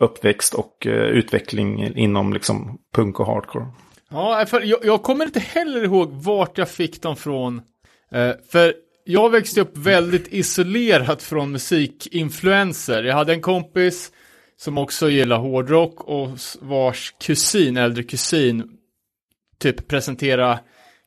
uppväxt 0.00 0.54
och 0.54 0.86
eh, 0.86 0.92
utveckling 0.92 1.96
inom 1.96 2.32
liksom 2.32 2.78
punk 2.94 3.20
och 3.20 3.26
hardcore. 3.26 3.66
Ja, 4.10 4.44
för 4.46 4.60
jag, 4.60 4.78
jag 4.84 5.02
kommer 5.02 5.24
inte 5.24 5.40
heller 5.40 5.84
ihåg 5.84 6.10
vart 6.12 6.58
jag 6.58 6.68
fick 6.68 7.02
dem 7.02 7.16
från. 7.16 7.62
Eh, 8.12 8.32
för 8.52 8.74
jag 9.04 9.30
växte 9.30 9.60
upp 9.60 9.76
väldigt 9.76 10.32
isolerat 10.32 11.22
från 11.22 11.52
musikinfluenser. 11.52 13.02
Jag 13.02 13.14
hade 13.14 13.32
en 13.32 13.40
kompis 13.40 14.12
som 14.56 14.78
också 14.78 15.10
gillar 15.10 15.38
hårdrock 15.38 16.00
och 16.00 16.28
vars 16.60 17.14
kusin, 17.20 17.76
äldre 17.76 18.02
kusin, 18.02 18.70
typ 19.58 19.88
presentera 19.88 20.58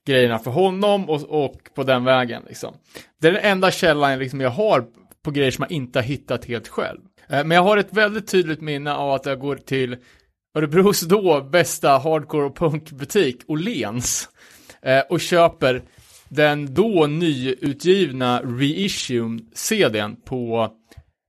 grejerna 0.06 0.40
för 0.40 0.52
honom 0.52 1.10
och, 1.10 1.46
och 1.46 1.70
på 1.76 1.84
den 1.84 2.04
vägen 2.04 2.44
liksom. 2.48 2.76
Det 3.22 3.28
är 3.28 3.32
den 3.32 3.44
enda 3.44 3.72
källan 3.72 4.20
liksom, 4.20 4.42
jag 4.42 4.50
har 4.50 4.86
på 5.24 5.32
grejer 5.32 5.52
som 5.52 5.66
jag 5.70 5.72
inte 5.72 6.00
har 6.00 6.04
hittat 6.04 6.46
helt 6.46 6.68
själv. 6.68 7.00
Eh, 7.30 7.44
men 7.44 7.52
jag 7.52 7.64
har 7.64 7.78
ett 7.78 7.94
väldigt 7.94 8.28
tydligt 8.28 8.62
minne 8.62 8.94
av 8.94 9.12
att 9.12 9.26
jag 9.26 9.40
går 9.40 9.56
till 9.56 9.98
Örebros 10.56 11.02
då 11.02 11.42
bästa 11.42 11.98
hardcore 11.98 12.46
och 12.46 12.56
punkbutik, 12.56 13.42
Åhléns, 13.48 14.30
eh, 14.82 15.00
och 15.10 15.22
köper 15.22 15.84
den 16.34 16.74
då 16.74 17.08
nyutgivna 17.08 18.42
reissue-CDn 18.42 20.16
på 20.26 20.72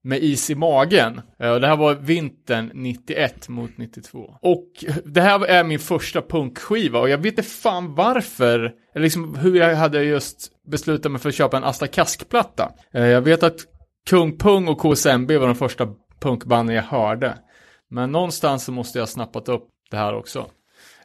med 0.04 0.22
is 0.22 0.50
i 0.50 0.54
magen. 0.54 1.20
Eh, 1.38 1.54
det 1.54 1.66
här 1.66 1.76
var 1.76 1.94
vintern 1.94 2.70
91 2.74 3.48
mot 3.48 3.78
92. 3.78 4.34
Och 4.42 4.68
det 5.04 5.20
här 5.20 5.46
är 5.46 5.64
min 5.64 5.78
första 5.78 6.22
punkskiva 6.22 6.98
och 6.98 7.08
jag 7.08 7.18
vet 7.18 7.26
inte 7.26 7.42
fan 7.42 7.94
varför, 7.94 8.58
eller 8.94 9.02
liksom 9.02 9.34
hur 9.34 9.56
jag 9.56 9.76
hade 9.76 10.02
just 10.02 10.50
beslutat 10.70 11.12
mig 11.12 11.20
för 11.20 11.28
att 11.28 11.34
köpa 11.34 11.56
en 11.56 11.64
Asta 11.64 11.86
Kask-platta. 11.86 12.72
Eh, 12.94 13.06
jag 13.06 13.22
vet 13.22 13.42
att 13.42 13.56
Kung 14.06 14.38
Pung 14.38 14.68
och 14.68 14.78
KSMB 14.78 15.38
var 15.38 15.46
de 15.46 15.56
första 15.56 15.88
punkbanden 16.20 16.76
jag 16.76 16.82
hörde. 16.82 17.38
Men 17.90 18.12
någonstans 18.12 18.64
så 18.64 18.72
måste 18.72 18.98
jag 18.98 19.02
ha 19.02 19.06
snappat 19.06 19.48
upp 19.48 19.68
det 19.90 19.96
här 19.96 20.14
också. 20.14 20.46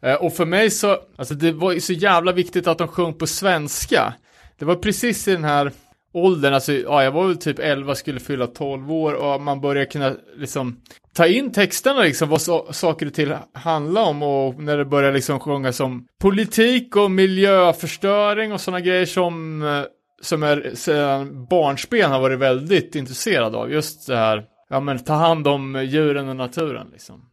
Eh, 0.02 0.16
och 0.16 0.34
för 0.34 0.45
mig 0.45 0.72
så, 0.72 0.97
alltså 1.18 1.34
det 1.34 1.52
var 1.52 1.72
ju 1.72 1.82
så 1.82 1.93
jävla 1.93 2.32
viktigt 2.32 2.68
att 2.68 2.78
de 2.78 2.88
sjöng 2.88 3.14
på 3.14 3.28
svenska. 3.28 4.14
Det 4.60 4.66
var 4.66 4.76
precis 4.76 5.28
i 5.28 5.32
den 5.32 5.43
här 5.43 5.72
åldern, 6.14 6.54
alltså 6.54 6.74
ja, 6.74 7.04
jag 7.04 7.12
var 7.12 7.28
väl 7.28 7.38
typ 7.38 7.60
11, 7.60 7.95
skulle 7.95 8.20
fylla 8.20 8.47
12 8.47 8.91
år 8.91 9.14
och 9.14 9.41
man 9.41 9.62
började 9.62 9.86
kunna 9.86 10.14
liksom 10.38 10.82
ta 11.14 11.28
in 11.28 11.52
texterna 11.52 12.02
liksom, 12.02 12.30
vad 12.30 12.41
so 12.41 12.74
saker 12.74 13.06
och 13.06 13.14
till 13.14 13.36
handlar 13.54 14.04
om 14.04 14.24
och 14.24 14.64
när 14.64 14.78
det 14.78 14.86
började 14.86 15.14
liksom 15.14 15.39
sjunga 15.39 15.74
som 15.74 16.08
politik 16.22 16.95
och 16.95 17.12
miljöförstöring 17.12 18.54
och 18.54 18.62
sådana 18.62 18.82
grejer 18.82 19.06
som 19.06 19.62
eh, 19.62 19.84
som 20.22 20.43
är 20.43 20.72
sedan 20.76 21.45
barnsben 21.45 22.12
har 22.12 22.20
varit 22.20 22.39
väldigt 22.39 22.95
intresserad 22.95 23.56
av. 23.56 23.72
Just 23.72 24.08
det 24.08 24.18
här, 24.18 24.45
ja 24.70 24.80
men 24.80 25.00
ta 25.00 25.14
hand 25.14 25.47
om 25.47 25.86
djuren 25.86 26.30
och 26.30 26.36
naturen 26.36 26.88
liksom. 26.91 27.26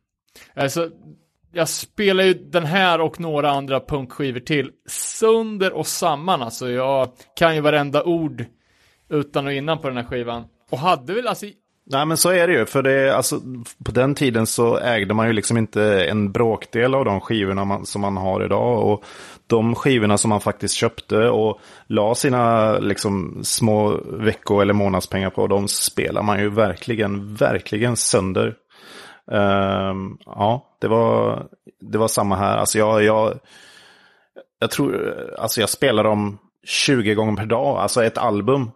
Alltså, 0.54 0.90
jag 1.56 1.68
spelar 1.68 2.24
ju 2.24 2.34
den 2.34 2.64
här 2.64 3.00
och 3.00 3.20
några 3.20 3.50
andra 3.50 3.80
punkskivor 3.80 4.40
till 4.40 4.70
sönder 4.88 5.72
och 5.72 5.86
samman 5.86 6.42
alltså. 6.42 6.70
Jag 6.70 7.08
kan 7.36 7.54
ju 7.54 7.60
varenda 7.60 8.04
ord 8.04 8.44
utan 9.10 9.46
och 9.46 9.52
innan 9.52 9.78
på 9.78 9.88
den 9.88 9.96
här 9.96 10.04
skivan. 10.04 10.44
Och 10.70 10.78
hade 10.78 11.14
väl 11.14 11.28
alltså 11.28 11.46
Nej 11.90 12.06
men 12.06 12.16
så 12.16 12.30
är 12.30 12.46
det 12.46 12.52
ju, 12.52 12.66
för 12.66 12.82
det, 12.82 13.16
alltså, 13.16 13.40
på 13.84 13.92
den 13.92 14.14
tiden 14.14 14.46
så 14.46 14.78
ägde 14.78 15.14
man 15.14 15.26
ju 15.26 15.32
liksom 15.32 15.56
inte 15.56 16.04
en 16.04 16.32
bråkdel 16.32 16.94
av 16.94 17.04
de 17.04 17.20
skivorna 17.20 17.64
man, 17.64 17.86
som 17.86 18.00
man 18.00 18.16
har 18.16 18.44
idag. 18.44 18.86
Och 18.86 19.04
de 19.46 19.74
skivorna 19.74 20.18
som 20.18 20.28
man 20.28 20.40
faktiskt 20.40 20.74
köpte 20.74 21.28
och 21.28 21.60
la 21.86 22.14
sina 22.14 22.72
liksom, 22.78 23.40
små 23.42 24.00
vecko 24.04 24.60
eller 24.60 24.74
månadspengar 24.74 25.30
på, 25.30 25.46
de 25.46 25.68
spelar 25.68 26.22
man 26.22 26.40
ju 26.40 26.50
verkligen, 26.50 27.34
verkligen 27.34 27.96
sönder. 27.96 28.54
Um, 29.26 30.18
ja, 30.26 30.76
det 30.80 30.88
var, 30.88 31.46
det 31.80 31.98
var 31.98 32.08
samma 32.08 32.36
här. 32.36 32.56
Alltså 32.56 32.78
jag, 32.78 33.04
jag, 33.04 33.38
jag 34.58 34.70
tror, 34.70 35.14
alltså 35.38 35.60
jag 35.60 35.68
spelar 35.68 36.04
dem 36.04 36.38
20 36.64 37.14
gånger 37.14 37.36
per 37.36 37.46
dag, 37.46 37.78
alltså 37.78 38.04
ett 38.04 38.18
album 38.18 38.70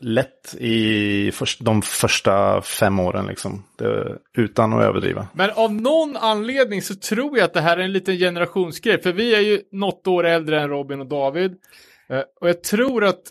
lätt 0.00 0.54
i 0.58 1.30
först, 1.32 1.60
de 1.60 1.82
första 1.82 2.62
fem 2.62 3.00
åren 3.00 3.26
liksom. 3.26 3.64
Det, 3.78 4.18
utan 4.36 4.72
att 4.72 4.82
överdriva. 4.82 5.28
Men 5.32 5.50
av 5.50 5.74
någon 5.74 6.16
anledning 6.16 6.82
så 6.82 6.94
tror 6.94 7.38
jag 7.38 7.44
att 7.44 7.54
det 7.54 7.60
här 7.60 7.76
är 7.76 7.82
en 7.82 7.92
liten 7.92 8.16
generationsgrej. 8.16 9.02
För 9.02 9.12
vi 9.12 9.34
är 9.34 9.40
ju 9.40 9.62
något 9.72 10.06
år 10.06 10.26
äldre 10.26 10.60
än 10.60 10.68
Robin 10.68 11.00
och 11.00 11.06
David. 11.06 11.56
Eh, 12.08 12.22
och 12.40 12.48
jag 12.48 12.62
tror 12.62 13.04
att 13.04 13.22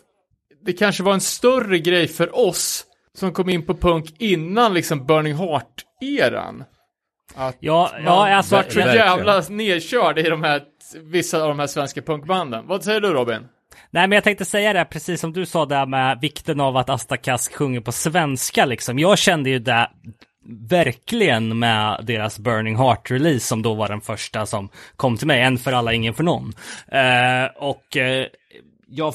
det 0.62 0.72
kanske 0.72 1.02
var 1.02 1.14
en 1.14 1.20
större 1.20 1.78
grej 1.78 2.08
för 2.08 2.38
oss 2.48 2.86
som 3.14 3.32
kom 3.32 3.48
in 3.48 3.66
på 3.66 3.74
punk 3.74 4.14
innan 4.18 4.74
liksom 4.74 5.06
Burning 5.06 5.34
Heart-eran. 5.34 6.64
Att 7.34 7.56
Ja, 7.60 7.90
man 7.92 8.04
ja, 8.04 8.36
alltså, 8.36 8.56
vart 8.56 8.72
så 8.72 8.80
jävla 8.80 9.40
nedkörd 9.48 10.18
i 10.18 10.22
de 10.22 10.42
här, 10.42 10.62
vissa 11.02 11.42
av 11.42 11.48
de 11.48 11.58
här 11.58 11.66
svenska 11.66 12.02
punkbanden. 12.02 12.66
Vad 12.66 12.84
säger 12.84 13.00
du 13.00 13.08
Robin? 13.08 13.48
Nej, 13.90 14.08
men 14.08 14.12
jag 14.12 14.24
tänkte 14.24 14.44
säga 14.44 14.72
det, 14.72 14.84
precis 14.84 15.20
som 15.20 15.32
du 15.32 15.46
sa 15.46 15.66
där 15.66 15.86
med 15.86 16.20
vikten 16.20 16.60
av 16.60 16.76
att 16.76 16.90
Asta 16.90 17.16
Kask 17.16 17.54
sjunger 17.54 17.80
på 17.80 17.92
svenska 17.92 18.64
liksom. 18.64 18.98
Jag 18.98 19.18
kände 19.18 19.50
ju 19.50 19.58
det 19.58 19.90
verkligen 20.70 21.58
med 21.58 22.00
deras 22.02 22.38
Burning 22.38 22.76
Heart-release 22.76 23.38
som 23.38 23.62
då 23.62 23.74
var 23.74 23.88
den 23.88 24.00
första 24.00 24.46
som 24.46 24.68
kom 24.96 25.16
till 25.16 25.26
mig. 25.26 25.40
En 25.40 25.58
för 25.58 25.72
alla, 25.72 25.92
ingen 25.92 26.14
för 26.14 26.24
någon. 26.24 26.52
Eh, 26.88 27.44
och 27.56 27.96
eh, 27.96 28.26
jag, 28.86 29.14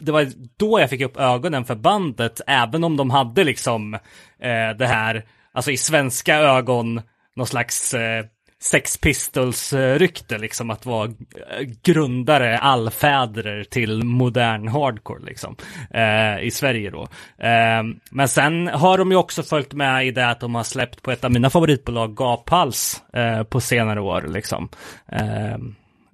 det 0.00 0.12
var 0.12 0.26
då 0.56 0.80
jag 0.80 0.90
fick 0.90 1.00
upp 1.00 1.16
ögonen 1.16 1.64
för 1.64 1.74
bandet, 1.74 2.40
även 2.46 2.84
om 2.84 2.96
de 2.96 3.10
hade 3.10 3.44
liksom 3.44 3.94
eh, 3.94 4.76
det 4.78 4.86
här, 4.86 5.24
alltså 5.52 5.70
i 5.70 5.76
svenska 5.76 6.36
ögon, 6.36 7.02
någon 7.36 7.46
slags 7.46 7.94
eh, 7.94 8.24
Sex 8.60 8.96
Pistols-rykte, 9.00 10.38
liksom 10.38 10.70
att 10.70 10.86
vara 10.86 11.04
eh, 11.06 11.66
grundare, 11.82 12.58
allfäder 12.58 13.64
till 13.64 14.04
modern 14.04 14.68
hardcore, 14.68 15.24
liksom, 15.24 15.56
eh, 15.90 16.42
i 16.42 16.50
Sverige 16.50 16.90
då. 16.90 17.02
Eh, 17.38 17.82
men 18.10 18.28
sen 18.28 18.68
har 18.68 18.98
de 18.98 19.10
ju 19.10 19.16
också 19.16 19.42
följt 19.42 19.72
med 19.72 20.06
i 20.06 20.10
det 20.10 20.28
att 20.28 20.40
de 20.40 20.54
har 20.54 20.64
släppt 20.64 21.02
på 21.02 21.10
ett 21.10 21.24
av 21.24 21.32
mina 21.32 21.50
favoritbolag, 21.50 22.16
Gaphals, 22.16 23.02
eh, 23.12 23.42
på 23.42 23.60
senare 23.60 24.00
år, 24.00 24.24
liksom. 24.28 24.68
Eh, 25.12 25.58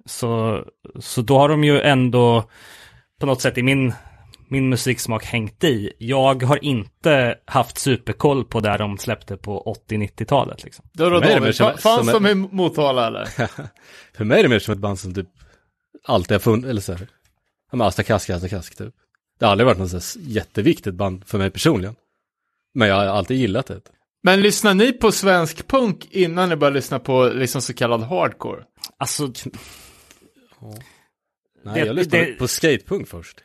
så, 0.05 0.63
så 0.99 1.21
då 1.21 1.37
har 1.37 1.49
de 1.49 1.63
ju 1.63 1.81
ändå 1.81 2.43
på 3.19 3.25
något 3.25 3.41
sätt 3.41 3.57
i 3.57 3.63
min 3.63 3.93
min 4.47 4.69
musiksmak 4.69 5.25
hängt 5.25 5.63
i. 5.63 5.93
Jag 5.97 6.43
har 6.43 6.63
inte 6.65 7.35
haft 7.45 7.77
superkoll 7.77 8.45
på 8.45 8.59
där 8.59 8.77
de 8.77 8.97
släppte 8.97 9.37
på 9.37 9.75
80-90-talet. 9.89 10.63
Liksom. 10.63 10.85
Då 10.93 11.09
då 11.09 11.19
Mig 11.19 11.29
är 11.29 11.33
det 11.35 11.35
mer 11.35 11.39
David, 11.41 11.55
som- 11.55 11.67
fa- 11.67 11.77
fanns 11.77 12.11
som 12.11 12.23
de 12.23 12.29
i 12.29 12.35
Motala 12.35 13.07
eller? 13.07 13.25
För 14.17 14.23
mig 14.23 14.39
är 14.39 14.43
det 14.43 14.49
mer 14.49 14.59
som 14.59 14.73
ett 14.73 14.79
band 14.79 14.99
som 14.99 15.13
typ 15.13 15.27
alltid 16.05 16.35
har 16.35 16.39
funnits, 16.39 16.67
eller 16.69 16.81
så 16.81 16.93
här, 16.93 17.07
ja, 17.71 17.77
men 17.77 17.87
Asta 17.87 18.03
Kask, 18.03 18.29
Asta 18.29 18.49
Kask 18.49 18.77
typ. 18.77 18.93
Det 19.39 19.45
har 19.45 19.51
aldrig 19.51 19.65
varit 19.65 19.77
något 19.77 20.03
så 20.03 20.19
jätteviktigt 20.21 20.93
band 20.95 21.23
för 21.27 21.37
mig 21.37 21.51
personligen. 21.51 21.95
Men 22.73 22.87
jag 22.87 22.95
har 22.95 23.05
alltid 23.05 23.37
gillat 23.37 23.65
det. 23.67 23.81
Men 24.23 24.41
lyssnar 24.41 24.73
ni 24.73 24.93
på 24.93 25.11
svensk 25.11 25.67
punk 25.67 26.07
innan 26.11 26.49
ni 26.49 26.55
börjar 26.55 26.73
lyssna 26.73 26.99
på 26.99 27.25
liksom 27.25 27.61
så 27.61 27.73
kallad 27.73 28.01
hardcore? 28.03 28.63
Alltså, 28.97 29.31
Nej, 31.65 31.73
Det- 31.81 31.87
jag 31.87 31.95
lyssnade 31.95 32.25
det- 32.25 32.31
på 32.31 32.47
skatepunk 32.47 33.07
först. 33.07 33.37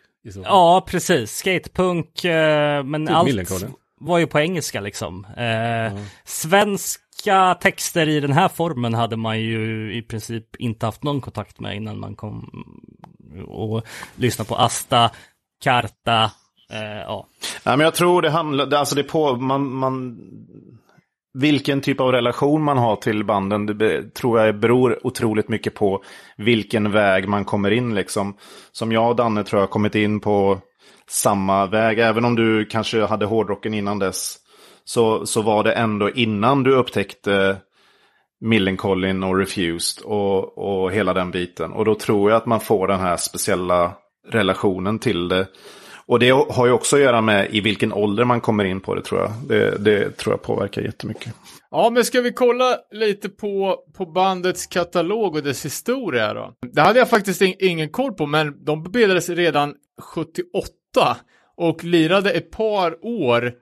Ja 0.44 0.84
precis. 0.88 1.36
Skatepunk, 1.36 2.24
eh, 2.24 2.84
men 2.84 3.06
Typ 3.06 3.16
allt 3.16 3.64
var 4.00 4.18
ju 4.18 4.26
på 4.26 4.38
engelska 4.40 4.80
liksom. 4.80 5.24
Eh, 5.36 5.98
Svensk 6.24 7.00
svenska 7.20 7.54
texter 7.54 8.08
i 8.08 8.20
den 8.20 8.32
här 8.32 8.48
formen 8.48 8.94
hade 8.94 9.16
man 9.16 9.40
ju 9.40 9.92
i 9.98 10.02
princip 10.02 10.56
inte 10.56 10.86
haft 10.86 11.02
någon 11.02 11.20
kontakt 11.20 11.60
med 11.60 11.76
innan 11.76 11.98
man 12.00 12.16
kom 12.16 12.50
och 13.46 13.82
lyssnade 14.16 14.48
på 14.48 14.56
Asta, 14.56 15.10
Karta, 15.64 16.30
eh, 16.70 17.00
ja. 17.06 17.26
Nej, 17.64 17.76
men 17.76 17.84
jag 17.84 17.94
tror 17.94 18.22
det 18.22 18.30
handlar, 18.30 18.72
alltså 18.74 18.94
det 18.94 19.02
på, 19.02 19.36
man, 19.36 19.74
man, 19.74 20.18
vilken 21.35 21.81
typ 21.81 22.01
av 22.01 22.12
relation 22.12 22.62
man 22.62 22.78
har 22.78 22.97
till 22.97 23.24
banden, 23.24 23.66
det 23.66 24.14
tror 24.14 24.41
jag 24.41 24.59
beror 24.59 25.07
otroligt 25.07 25.49
mycket 25.49 25.74
på 25.74 26.03
vilken 26.37 26.93
väg 26.93 27.28
man 27.28 27.45
kommer 27.45 27.70
in 27.70 27.95
liksom. 27.95 28.37
Som 28.72 28.93
jag 28.93 29.09
och 29.09 29.16
Danne 29.16 29.45
tror 29.45 29.61
jag 29.61 29.66
har 29.66 29.72
kommit 29.72 29.95
in 29.95 30.20
på 30.20 30.59
samma 31.09 31.66
väg, 31.66 31.99
även 31.99 32.24
om 32.24 32.37
du 32.37 32.64
kanske 32.64 33.05
hade 33.05 33.26
hårdrocken 33.26 33.74
innan 33.74 33.99
dess. 33.99 34.37
Så, 34.85 35.26
så 35.26 35.43
var 35.43 35.64
det 35.64 35.72
ändå 35.72 36.11
innan 36.11 36.62
du 36.62 36.74
upptäckte 36.74 37.57
Millencolin 38.41 39.22
och 39.22 39.39
Refused 39.39 40.05
och, 40.05 40.59
och 40.59 40.93
hela 40.93 41.14
den 41.14 41.31
biten. 41.31 41.72
Och 41.72 41.85
då 41.85 41.95
tror 41.95 42.31
jag 42.31 42.37
att 42.37 42.47
man 42.47 42.61
får 42.61 42.89
den 42.89 43.01
här 43.01 43.16
speciella 43.16 43.93
relationen 44.28 44.99
till 44.99 45.28
det. 45.28 45.47
Och 46.11 46.18
det 46.18 46.30
har 46.30 46.66
ju 46.66 46.72
också 46.72 46.96
att 46.96 47.02
göra 47.02 47.20
med 47.20 47.54
i 47.54 47.61
vilken 47.61 47.92
ålder 47.92 48.24
man 48.24 48.40
kommer 48.40 48.64
in 48.64 48.80
på 48.80 48.94
det 48.94 49.02
tror 49.02 49.20
jag. 49.20 49.32
Det, 49.48 49.84
det 49.84 50.16
tror 50.16 50.32
jag 50.32 50.42
påverkar 50.42 50.82
jättemycket. 50.82 51.34
Ja, 51.70 51.90
men 51.90 52.04
ska 52.04 52.20
vi 52.20 52.32
kolla 52.32 52.76
lite 52.90 53.28
på, 53.28 53.76
på 53.96 54.06
bandets 54.06 54.66
katalog 54.66 55.36
och 55.36 55.42
dess 55.42 55.64
historia 55.64 56.34
då? 56.34 56.54
Det 56.72 56.80
hade 56.80 56.98
jag 56.98 57.08
faktiskt 57.11 57.42
in, 57.42 57.54
ingen 57.58 57.88
koll 57.88 58.12
på, 58.12 58.26
men 58.26 58.64
de 58.64 58.82
bildades 58.82 59.28
redan 59.28 59.74
78 60.14 61.16
och 61.56 61.84
lirade 61.84 62.30
ett 62.30 62.50
par 62.50 63.04
år 63.06 63.52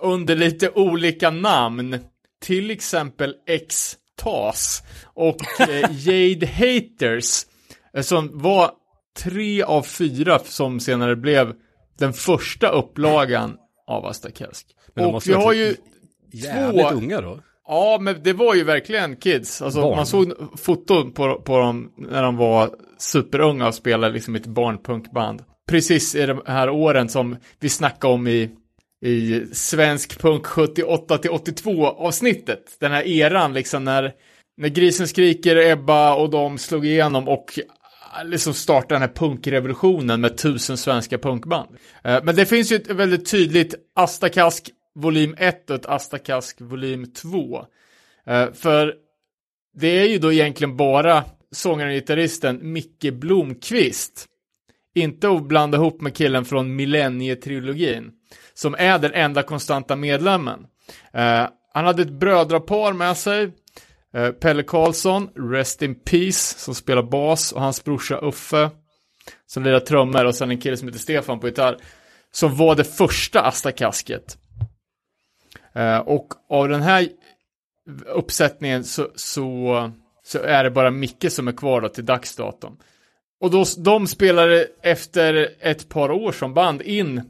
under 0.00 0.36
lite 0.36 0.70
olika 0.70 1.30
namn. 1.30 1.98
Till 2.42 2.70
exempel 2.70 3.34
X-Tas 3.46 4.82
och 5.04 5.60
eh, 5.60 5.90
Jade 5.90 6.46
Haters. 6.46 7.42
eh, 7.94 8.02
Som 8.02 8.30
var 8.32 8.70
tre 9.18 9.62
av 9.62 9.82
fyra 9.82 10.38
som 10.38 10.80
senare 10.80 11.16
blev 11.16 11.52
den 12.00 12.12
första 12.12 12.68
upplagan 12.68 13.56
av 13.86 14.06
Asta 14.06 14.30
Kask. 14.30 14.66
Men 14.94 15.04
de 15.04 15.14
Och 15.14 15.28
vi 15.28 15.32
ha 15.32 15.42
har 15.42 15.52
ju 15.52 15.76
Jävligt 16.32 16.88
två... 16.88 16.94
unga 16.94 17.20
då. 17.20 17.40
Ja, 17.68 17.98
men 18.00 18.22
det 18.22 18.32
var 18.32 18.54
ju 18.54 18.64
verkligen 18.64 19.16
kids. 19.16 19.62
Alltså, 19.62 19.80
Barn. 19.80 19.96
man 19.96 20.06
såg 20.06 20.32
foton 20.58 21.12
på, 21.12 21.40
på 21.40 21.58
dem 21.58 21.92
när 21.96 22.22
de 22.22 22.36
var 22.36 22.70
superunga 22.98 23.68
och 23.68 23.74
spelade 23.74 24.12
liksom 24.12 24.34
ett 24.34 24.46
barnpunkband. 24.46 25.42
Precis 25.68 26.14
i 26.14 26.26
de 26.26 26.42
här 26.46 26.70
åren 26.70 27.08
som 27.08 27.36
vi 27.60 27.68
snackade 27.68 28.14
om 28.14 28.28
i, 28.28 28.50
i 29.04 29.42
svensk 29.52 30.20
punk 30.20 30.46
78 30.46 31.18
till 31.18 31.30
82 31.30 31.86
avsnittet. 31.86 32.62
Den 32.80 32.92
här 32.92 33.02
eran 33.02 33.52
liksom 33.52 33.84
när, 33.84 34.12
när 34.56 34.68
Grisen 34.68 35.08
skriker, 35.08 35.56
Ebba 35.56 36.14
och 36.14 36.30
de 36.30 36.58
slog 36.58 36.86
igenom 36.86 37.28
och 37.28 37.58
liksom 38.24 38.54
starta 38.54 38.94
den 38.94 39.02
här 39.02 39.14
punkrevolutionen 39.14 40.20
med 40.20 40.38
tusen 40.38 40.76
svenska 40.76 41.18
punkband. 41.18 41.68
Eh, 42.04 42.24
men 42.24 42.36
det 42.36 42.46
finns 42.46 42.72
ju 42.72 42.76
ett 42.76 42.90
väldigt 42.90 43.30
tydligt 43.30 43.74
Astakask 43.94 44.70
volym 44.94 45.34
1 45.38 45.70
och 45.70 45.76
ett 45.76 45.86
Astakask 45.86 46.60
volym 46.60 47.12
2. 47.12 47.64
Eh, 48.26 48.52
för 48.52 48.94
det 49.74 49.88
är 49.88 50.06
ju 50.06 50.18
då 50.18 50.32
egentligen 50.32 50.76
bara 50.76 51.24
sångaren 51.52 51.90
och 51.90 51.94
gitarristen 51.94 52.72
Micke 52.72 53.12
Blomqvist. 53.12 54.26
Inte 54.94 55.28
att 55.28 55.48
blanda 55.48 55.78
ihop 55.78 56.00
med 56.00 56.14
killen 56.14 56.44
från 56.44 56.76
Millennietrilogin. 56.76 58.10
Som 58.54 58.74
är 58.78 58.98
den 58.98 59.14
enda 59.14 59.42
konstanta 59.42 59.96
medlemmen. 59.96 60.66
Eh, 61.12 61.48
han 61.72 61.84
hade 61.84 62.02
ett 62.02 62.20
brödrapar 62.20 62.92
med 62.92 63.16
sig. 63.16 63.52
Eh, 64.14 64.30
Pelle 64.30 64.62
Karlsson, 64.62 65.28
Rest 65.34 65.82
in 65.82 65.94
Peace, 65.94 66.58
som 66.58 66.74
spelar 66.74 67.02
bas. 67.02 67.52
Och 67.52 67.60
hans 67.60 67.84
brorsa 67.84 68.18
Uffe, 68.18 68.70
som 69.46 69.64
lirar 69.64 69.80
trummor. 69.80 70.24
Och 70.24 70.34
sen 70.34 70.50
en 70.50 70.60
kille 70.60 70.76
som 70.76 70.88
heter 70.88 71.00
Stefan 71.00 71.40
på 71.40 71.46
gitarr. 71.46 71.76
Som 72.32 72.56
var 72.56 72.74
det 72.74 72.84
första 72.84 73.40
Astakasket. 73.40 74.38
Kasket. 75.74 76.06
och 76.06 76.34
av 76.48 76.68
den 76.68 76.82
här 76.82 77.08
uppsättningen 78.06 78.84
så, 78.84 79.08
så, 79.14 79.90
så 80.24 80.38
är 80.38 80.64
det 80.64 80.70
bara 80.70 80.90
Micke 80.90 81.32
som 81.32 81.48
är 81.48 81.52
kvar 81.52 81.80
då 81.80 81.88
till 81.88 82.04
dagsdatum. 82.04 82.76
Och 83.40 83.50
då, 83.50 83.64
de 83.78 84.06
spelade 84.06 84.68
efter 84.82 85.48
ett 85.60 85.88
par 85.88 86.10
år 86.10 86.32
som 86.32 86.54
band 86.54 86.82
in 86.82 87.22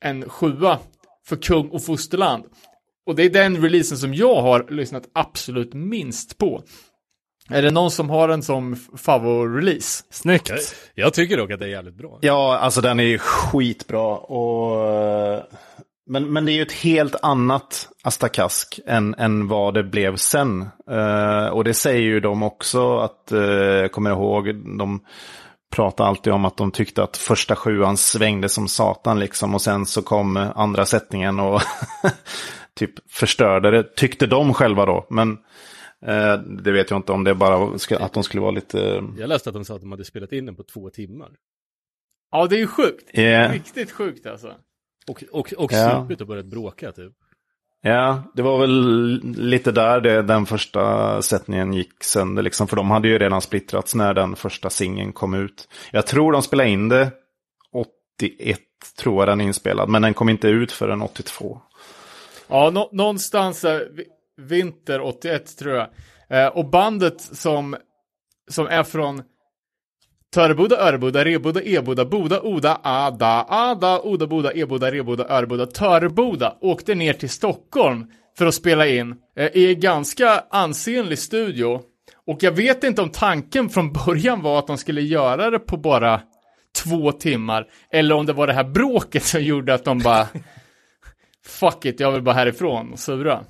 en 0.00 0.28
sjua 0.28 0.78
för 1.26 1.36
Kung 1.36 1.68
och 1.68 1.84
Fosterland. 1.84 2.44
Och 3.06 3.14
det 3.14 3.22
är 3.22 3.30
den 3.30 3.62
releasen 3.62 3.98
som 3.98 4.14
jag 4.14 4.42
har 4.42 4.66
lyssnat 4.70 5.02
absolut 5.12 5.74
minst 5.74 6.38
på. 6.38 6.62
Är 7.50 7.62
det 7.62 7.70
någon 7.70 7.90
som 7.90 8.10
har 8.10 8.28
en 8.28 8.42
som 8.42 8.76
favorit-release? 8.76 10.04
Snyggt. 10.10 10.76
Jag 10.94 11.14
tycker 11.14 11.36
dock 11.36 11.50
att 11.50 11.60
det 11.60 11.66
är 11.66 11.70
jävligt 11.70 11.94
bra. 11.94 12.18
Ja, 12.20 12.58
alltså 12.58 12.80
den 12.80 13.00
är 13.00 13.04
ju 13.04 13.18
skitbra. 13.18 14.16
Och... 14.16 15.44
Men, 16.06 16.32
men 16.32 16.44
det 16.44 16.52
är 16.52 16.54
ju 16.54 16.62
ett 16.62 16.72
helt 16.72 17.14
annat 17.22 17.88
Astakask 18.02 18.80
än, 18.86 19.14
än 19.14 19.48
vad 19.48 19.74
det 19.74 19.82
blev 19.82 20.16
sen. 20.16 20.68
Eh, 20.90 21.46
och 21.46 21.64
det 21.64 21.74
säger 21.74 22.00
ju 22.00 22.20
de 22.20 22.42
också 22.42 22.98
att, 22.98 23.32
uh, 23.32 23.40
jag 23.40 23.92
kommer 23.92 24.10
ihåg, 24.10 24.54
de 24.78 25.00
pratar 25.74 26.04
alltid 26.04 26.32
om 26.32 26.44
att 26.44 26.56
de 26.56 26.70
tyckte 26.70 27.02
att 27.02 27.16
första 27.16 27.56
sjuan 27.56 27.96
svängde 27.96 28.48
som 28.48 28.68
satan 28.68 29.18
liksom. 29.18 29.54
Och 29.54 29.62
sen 29.62 29.86
så 29.86 30.02
kom 30.02 30.36
andra 30.36 30.86
sättningen 30.86 31.40
och 31.40 31.62
typ 32.74 33.12
förstörde 33.12 33.70
det, 33.70 33.96
tyckte 33.96 34.26
de 34.26 34.54
själva 34.54 34.86
då. 34.86 35.06
Men 35.10 35.32
eh, 36.06 36.36
det 36.38 36.72
vet 36.72 36.90
jag 36.90 36.98
inte 36.98 37.12
om 37.12 37.24
det 37.24 37.34
bara 37.34 37.78
ska, 37.78 37.98
att 37.98 38.12
de 38.12 38.22
skulle 38.22 38.40
vara 38.40 38.50
lite... 38.50 39.04
Jag 39.18 39.28
läste 39.28 39.50
att 39.50 39.54
de 39.54 39.64
sa 39.64 39.74
att 39.74 39.80
de 39.80 39.90
hade 39.90 40.04
spelat 40.04 40.32
in 40.32 40.46
den 40.46 40.56
på 40.56 40.62
två 40.62 40.90
timmar. 40.90 41.30
Ja, 42.30 42.46
det 42.46 42.56
är 42.56 42.60
ju 42.60 42.66
sjukt. 42.66 43.18
Yeah. 43.18 43.52
Riktigt 43.52 43.90
sjukt 43.90 44.26
alltså. 44.26 44.54
Och, 45.08 45.24
och, 45.32 45.52
och 45.52 45.72
Ja. 45.72 46.02
supit 46.02 46.20
och 46.20 46.26
börjat 46.26 46.46
bråka 46.46 46.92
typ. 46.92 47.12
Ja, 47.86 48.22
det 48.34 48.42
var 48.42 48.58
väl 48.58 49.20
lite 49.24 49.72
där 49.72 50.00
det, 50.00 50.22
den 50.22 50.46
första 50.46 51.22
sättningen 51.22 51.72
gick 51.72 52.04
sönder. 52.04 52.42
Liksom, 52.42 52.68
för 52.68 52.76
de 52.76 52.90
hade 52.90 53.08
ju 53.08 53.18
redan 53.18 53.40
splittrats 53.40 53.94
när 53.94 54.14
den 54.14 54.36
första 54.36 54.70
singeln 54.70 55.12
kom 55.12 55.34
ut. 55.34 55.68
Jag 55.90 56.06
tror 56.06 56.32
de 56.32 56.42
spelade 56.42 56.68
in 56.70 56.88
det 56.88 57.10
81, 57.72 58.58
tror 58.98 59.20
jag 59.20 59.28
den 59.28 59.40
är 59.40 59.44
inspelad. 59.44 59.88
Men 59.88 60.02
den 60.02 60.14
kom 60.14 60.28
inte 60.28 60.48
ut 60.48 60.72
förrän 60.72 61.02
82. 61.02 61.60
Ja, 62.48 62.70
nå- 62.70 62.88
någonstans 62.92 63.64
vi- 63.64 64.06
vinter 64.36 65.00
81 65.00 65.56
tror 65.58 65.74
jag. 65.74 65.88
Eh, 66.28 66.46
och 66.48 66.70
bandet 66.70 67.20
som, 67.20 67.76
som 68.50 68.66
är 68.66 68.82
från 68.82 69.22
Töreboda, 70.34 70.76
Öreboda, 70.76 71.24
Reboda, 71.24 71.60
Eboda, 71.62 72.04
Boda, 72.04 72.40
Oda, 72.40 72.80
Ada, 72.82 73.46
Ada, 73.48 74.00
Oda, 74.00 74.26
Boda, 74.26 74.52
Eboda, 74.54 74.90
Reboda, 74.90 75.24
Öreboda, 75.28 75.66
Töreboda 75.66 76.56
åkte 76.60 76.94
ner 76.94 77.12
till 77.12 77.30
Stockholm 77.30 78.06
för 78.38 78.46
att 78.46 78.54
spela 78.54 78.86
in 78.86 79.16
eh, 79.36 79.50
i 79.54 79.74
en 79.74 79.80
ganska 79.80 80.44
ansenlig 80.50 81.18
studio. 81.18 81.80
Och 82.26 82.42
jag 82.42 82.52
vet 82.52 82.84
inte 82.84 83.02
om 83.02 83.10
tanken 83.10 83.68
från 83.68 83.92
början 84.06 84.42
var 84.42 84.58
att 84.58 84.66
de 84.66 84.78
skulle 84.78 85.02
göra 85.02 85.50
det 85.50 85.58
på 85.58 85.76
bara 85.76 86.20
två 86.76 87.12
timmar, 87.12 87.66
eller 87.90 88.14
om 88.14 88.26
det 88.26 88.32
var 88.32 88.46
det 88.46 88.52
här 88.52 88.64
bråket 88.64 89.24
som 89.24 89.42
gjorde 89.42 89.74
att 89.74 89.84
de 89.84 89.98
bara 89.98 90.28
fuck 91.46 91.84
it, 91.84 92.00
jag 92.00 92.12
vill 92.12 92.22
bara 92.22 92.34
härifrån 92.34 92.92
och 92.92 92.98
sura. 92.98 93.44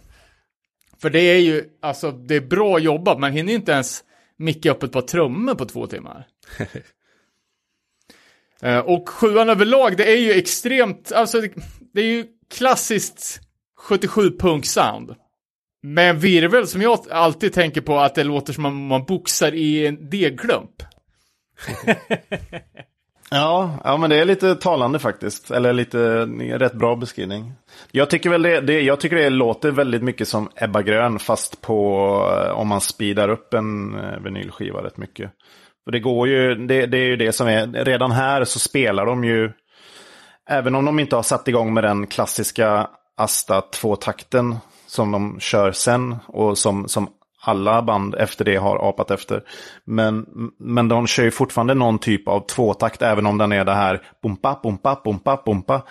För 1.03 1.11
det 1.11 1.21
är 1.21 1.39
ju, 1.39 1.65
alltså 1.83 2.11
det 2.11 2.35
är 2.37 2.41
bra 2.41 2.79
jobbat, 2.79 3.19
man 3.19 3.33
hinner 3.33 3.53
inte 3.53 3.73
ens 3.73 4.05
micka 4.39 4.71
upp 4.71 4.83
ett 4.83 4.93
par 4.93 5.03
trummor 5.03 5.55
på 5.55 5.65
två 5.65 5.87
timmar. 5.87 6.27
Eh, 8.63 8.79
och 8.79 9.09
sjuan 9.09 9.51
överlag, 9.51 9.97
det 9.97 10.13
är 10.13 10.17
ju 10.17 10.33
extremt, 10.33 11.13
alltså 11.13 11.41
det, 11.41 11.53
det 11.93 12.01
är 12.01 12.07
ju 12.07 12.27
klassiskt 12.51 13.41
77 13.77 14.39
punk 14.39 14.67
sound. 14.67 15.15
Med 15.83 16.11
en 16.11 16.19
virvel 16.19 16.67
som 16.67 16.83
jag 16.83 16.99
alltid 17.11 17.53
tänker 17.53 17.81
på 17.81 17.99
att 17.99 18.15
det 18.15 18.25
låter 18.25 18.53
som 18.53 18.65
om 18.65 18.87
man 18.87 19.05
boxar 19.05 19.55
i 19.55 19.87
en 19.87 20.11
degklump. 20.11 20.83
Ja, 23.35 23.71
ja, 23.85 23.97
men 23.97 24.11
det 24.11 24.17
är 24.17 24.25
lite 24.25 24.55
talande 24.55 24.99
faktiskt. 24.99 25.51
Eller 25.51 25.73
lite 25.73 25.99
rätt 26.59 26.73
bra 26.73 26.97
beskrivning. 26.97 27.53
Jag 27.91 28.11
tycker 28.11 28.31
väl 28.31 28.43
det, 28.43 28.61
det, 28.61 28.81
jag 28.81 29.01
tycker 29.01 29.17
det 29.17 29.31
låter 29.31 29.71
väldigt 29.71 30.03
mycket 30.03 30.29
som 30.29 30.49
Ebba 30.57 30.83
Grön 30.83 31.19
fast 31.19 31.61
på 31.61 32.09
eh, 32.33 32.51
om 32.51 32.69
man 32.69 32.81
speedar 32.81 33.29
upp 33.29 33.55
en 33.55 33.95
eh, 33.95 34.21
vinylskiva 34.21 34.83
rätt 34.85 34.97
mycket. 34.97 35.31
För 35.85 35.93
det 35.93 36.01
går 36.01 36.29
ju, 36.29 36.55
det, 36.55 36.87
det 36.87 36.99
är 36.99 37.07
ju 37.07 37.17
det 37.17 37.33
som 37.33 37.49
är, 37.49 37.85
redan 37.85 38.13
här 38.13 38.45
så 38.45 38.59
spelar 38.59 39.07
de 39.07 39.25
ju, 39.25 39.53
även 40.51 40.75
om 40.75 40.85
de 40.85 40.99
inte 40.99 41.17
har 41.17 41.23
satt 41.23 41.49
igång 41.49 41.75
med 41.75 41.85
den 41.85 42.07
klassiska 42.07 42.89
Asta 43.17 43.61
2-takten 43.61 44.57
som 44.87 45.13
de 45.13 45.41
kör 45.41 45.73
sen 45.73 46.17
och 46.27 46.59
som, 46.59 46.89
som 46.89 47.09
alla 47.45 47.83
band 47.83 48.15
efter 48.15 48.45
det 48.45 48.57
har 48.57 48.89
apat 48.89 49.11
efter. 49.11 49.43
Men, 49.85 50.27
men 50.59 50.89
de 50.89 51.07
kör 51.07 51.25
ju 51.25 51.31
fortfarande 51.31 51.75
någon 51.75 51.99
typ 51.99 52.29
av 52.29 52.47
tvåtakt 52.47 53.03
även 53.03 53.27
om 53.27 53.39
den 53.39 53.53
är 53.53 53.65
det 53.65 53.75
här 53.75 54.03
bompa, 54.23 54.61
bompa, 54.63 55.01
bompa, 55.05 55.43
bompa. 55.45 55.83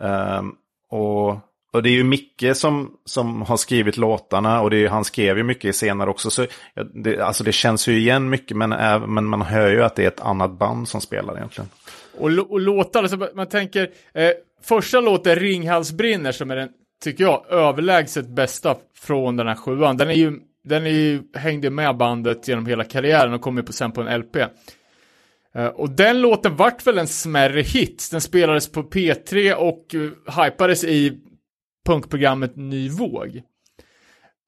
Um, 0.00 0.08
ehm, 0.08 0.52
och, 0.90 1.28
och 1.72 1.82
det 1.82 1.88
är 1.88 1.94
ju 1.94 2.04
Micke 2.04 2.44
som, 2.54 2.90
som 3.04 3.42
har 3.42 3.56
skrivit 3.56 3.96
låtarna 3.96 4.60
och 4.60 4.70
det 4.70 4.84
är, 4.84 4.88
han 4.88 5.04
skrev 5.04 5.36
ju 5.36 5.44
mycket 5.44 5.76
senare 5.76 6.10
också. 6.10 6.30
Så 6.30 6.46
det, 6.94 7.20
alltså 7.20 7.44
det 7.44 7.52
känns 7.52 7.88
ju 7.88 7.98
igen 7.98 8.30
mycket 8.30 8.56
men, 8.56 8.72
är, 8.72 8.98
men 8.98 9.24
man 9.24 9.42
hör 9.42 9.70
ju 9.70 9.82
att 9.82 9.96
det 9.96 10.04
är 10.04 10.08
ett 10.08 10.20
annat 10.20 10.58
band 10.58 10.88
som 10.88 11.00
spelar 11.00 11.36
egentligen. 11.36 11.70
Och, 12.18 12.30
och 12.50 12.60
låtar, 12.60 13.02
alltså 13.02 13.28
man 13.34 13.46
tänker, 13.48 13.90
eh, 14.14 14.30
första 14.62 15.00
låten 15.00 15.36
Ringhals 15.36 15.92
brinner 15.92 16.32
som 16.32 16.50
är 16.50 16.56
den, 16.56 16.68
tycker 17.04 17.24
jag, 17.24 17.44
överlägset 17.50 18.28
bästa 18.28 18.76
från 18.94 19.36
den 19.36 19.46
här 19.46 19.54
sjuan. 19.54 19.96
Den 19.96 20.10
är 20.10 20.14
ju, 20.14 20.40
den 20.64 20.86
är 20.86 20.90
ju, 20.90 21.22
hängde 21.34 21.70
med 21.70 21.96
bandet 21.96 22.48
genom 22.48 22.66
hela 22.66 22.84
karriären 22.84 23.32
och 23.32 23.40
kom 23.40 23.56
ju 23.56 23.62
på, 23.62 23.72
sen 23.72 23.92
på 23.92 24.00
en 24.00 24.20
LP. 24.20 24.36
Eh, 25.54 25.66
och 25.66 25.90
den 25.90 26.20
låten 26.20 26.56
vart 26.56 26.86
väl 26.86 26.98
en 26.98 27.08
smärre 27.08 27.62
hit. 27.62 28.08
Den 28.10 28.20
spelades 28.20 28.72
på 28.72 28.82
P3 28.82 29.52
och 29.52 29.94
eh, 29.94 30.44
hypades 30.44 30.84
i 30.84 31.18
punkprogrammet 31.86 32.56
Ny 32.56 32.88
Våg. 32.88 33.42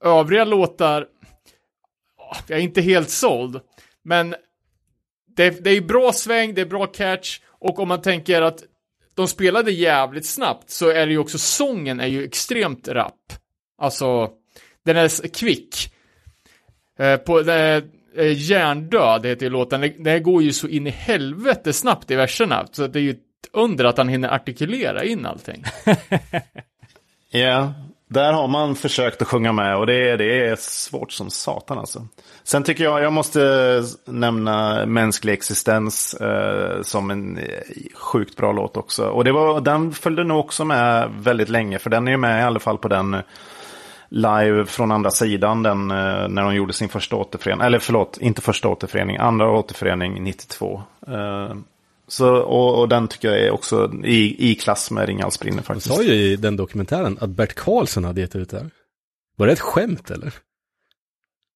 Övriga 0.05 0.45
låtar, 0.45 1.07
ah, 2.17 2.37
jag 2.47 2.59
är 2.59 2.63
inte 2.63 2.81
helt 2.81 3.11
såld, 3.11 3.61
men 4.05 4.35
det, 5.37 5.65
det 5.65 5.71
är 5.71 5.81
bra 5.81 6.13
sväng, 6.13 6.55
det 6.55 6.61
är 6.61 6.67
bra 6.67 6.87
catch 6.87 7.41
och 7.47 7.79
om 7.79 7.89
man 7.89 8.03
tänker 8.03 8.43
att 8.43 8.65
de 9.15 9.29
spelade 9.29 9.73
jävligt 9.73 10.27
snabbt 10.27 10.71
så 10.71 10.89
är 10.89 11.07
det 11.07 11.13
ju 11.13 11.19
också 11.19 11.39
sången 11.39 12.01
är 12.01 12.07
ju 12.07 12.25
extremt 12.25 12.89
rapp. 12.89 13.33
Alltså, 13.79 14.31
den 14.85 14.97
är 14.97 15.29
kvick. 15.29 15.92
Eh, 16.99 17.17
på, 17.17 17.41
eh, 17.41 17.83
eh 18.17 18.33
Hjärndöd 18.33 19.27
heter 19.27 19.47
ju 19.47 19.51
låten, 19.51 19.81
det, 19.81 19.95
det 19.99 20.21
går 20.21 20.43
ju 20.43 20.53
så 20.53 20.69
in 20.69 20.87
i 20.87 20.91
helvete 20.91 21.73
snabbt 21.73 22.11
i 22.11 22.15
verserna, 22.15 22.67
så 22.73 22.87
det 22.87 22.99
är 22.99 23.03
ju 23.03 23.11
ett 23.11 23.19
under 23.53 23.85
att 23.85 23.99
han 23.99 24.09
hinner 24.09 24.29
artikulera 24.29 25.05
in 25.05 25.27
allting. 25.27 25.65
Ja, 27.35 27.73
där 28.09 28.33
har 28.33 28.49
man 28.49 28.75
försökt 28.75 29.23
att 29.23 29.29
sjunga 29.29 29.53
med 29.53 29.77
och 29.77 29.87
det, 29.87 30.17
det 30.17 30.49
är 30.49 30.57
svårt 30.57 31.13
som 31.13 31.31
satan 31.31 31.79
alltså. 31.79 32.07
Sen 32.45 32.63
tycker 32.63 32.85
jag, 32.85 33.03
jag 33.03 33.13
måste 33.13 33.83
nämna 34.05 34.87
Mänsklig 34.87 35.33
existens 35.33 36.15
eh, 36.15 36.83
som 36.83 37.11
en 37.11 37.39
eh, 37.39 37.45
sjukt 37.95 38.37
bra 38.37 38.53
låt 38.53 38.77
också. 38.77 39.05
Och 39.05 39.25
det 39.25 39.33
var, 39.33 39.61
den 39.61 39.93
följde 39.93 40.25
nog 40.25 40.39
också 40.39 40.65
med 40.65 41.11
väldigt 41.19 41.49
länge, 41.49 41.79
för 41.79 41.91
den 41.91 42.09
är 42.09 42.13
ju 42.13 42.19
med 42.19 42.41
i 42.41 42.45
alla 42.45 42.61
fall 42.61 42.79
på 42.79 42.89
den 42.89 43.17
live 44.13 44.67
från 44.67 44.93
andra 44.93 45.11
sidan, 45.11 45.63
den, 45.63 45.91
eh, 45.91 46.29
när 46.29 46.43
de 46.43 46.55
gjorde 46.55 46.73
sin 46.73 46.89
första 46.89 47.17
återförening. 47.17 47.67
Eller 47.67 47.79
förlåt, 47.79 48.19
inte 48.21 48.41
första 48.41 48.69
återförening, 48.69 49.17
andra 49.17 49.51
återförening 49.51 50.25
92. 50.25 50.83
Eh, 51.07 51.55
så, 52.09 52.35
och, 52.35 52.81
och, 52.81 52.89
den 52.89 53.09
tycker 53.09 53.29
jag 53.29 53.41
är 53.41 53.51
också 53.51 53.93
i, 54.05 54.51
i 54.51 54.55
klass 54.55 54.91
med 54.91 55.07
Ringhals 55.07 55.41
brinner 55.41 55.63
faktiskt. 55.63 55.89
Du 55.89 55.95
sa 55.95 56.03
ju 56.03 56.13
i 56.13 56.37
den 56.37 56.57
dokumentären 56.57 57.19
att 57.21 57.31
Bert 57.31 57.55
Karlsson 57.55 58.05
hade 58.05 58.21
gett 58.21 58.37
ut 58.37 58.51
det 58.51 58.57
här. 58.57 58.71
Var 59.37 59.47
det 59.47 59.53
ett 59.53 59.61
skämt 59.61 60.11
eller? 60.11 60.35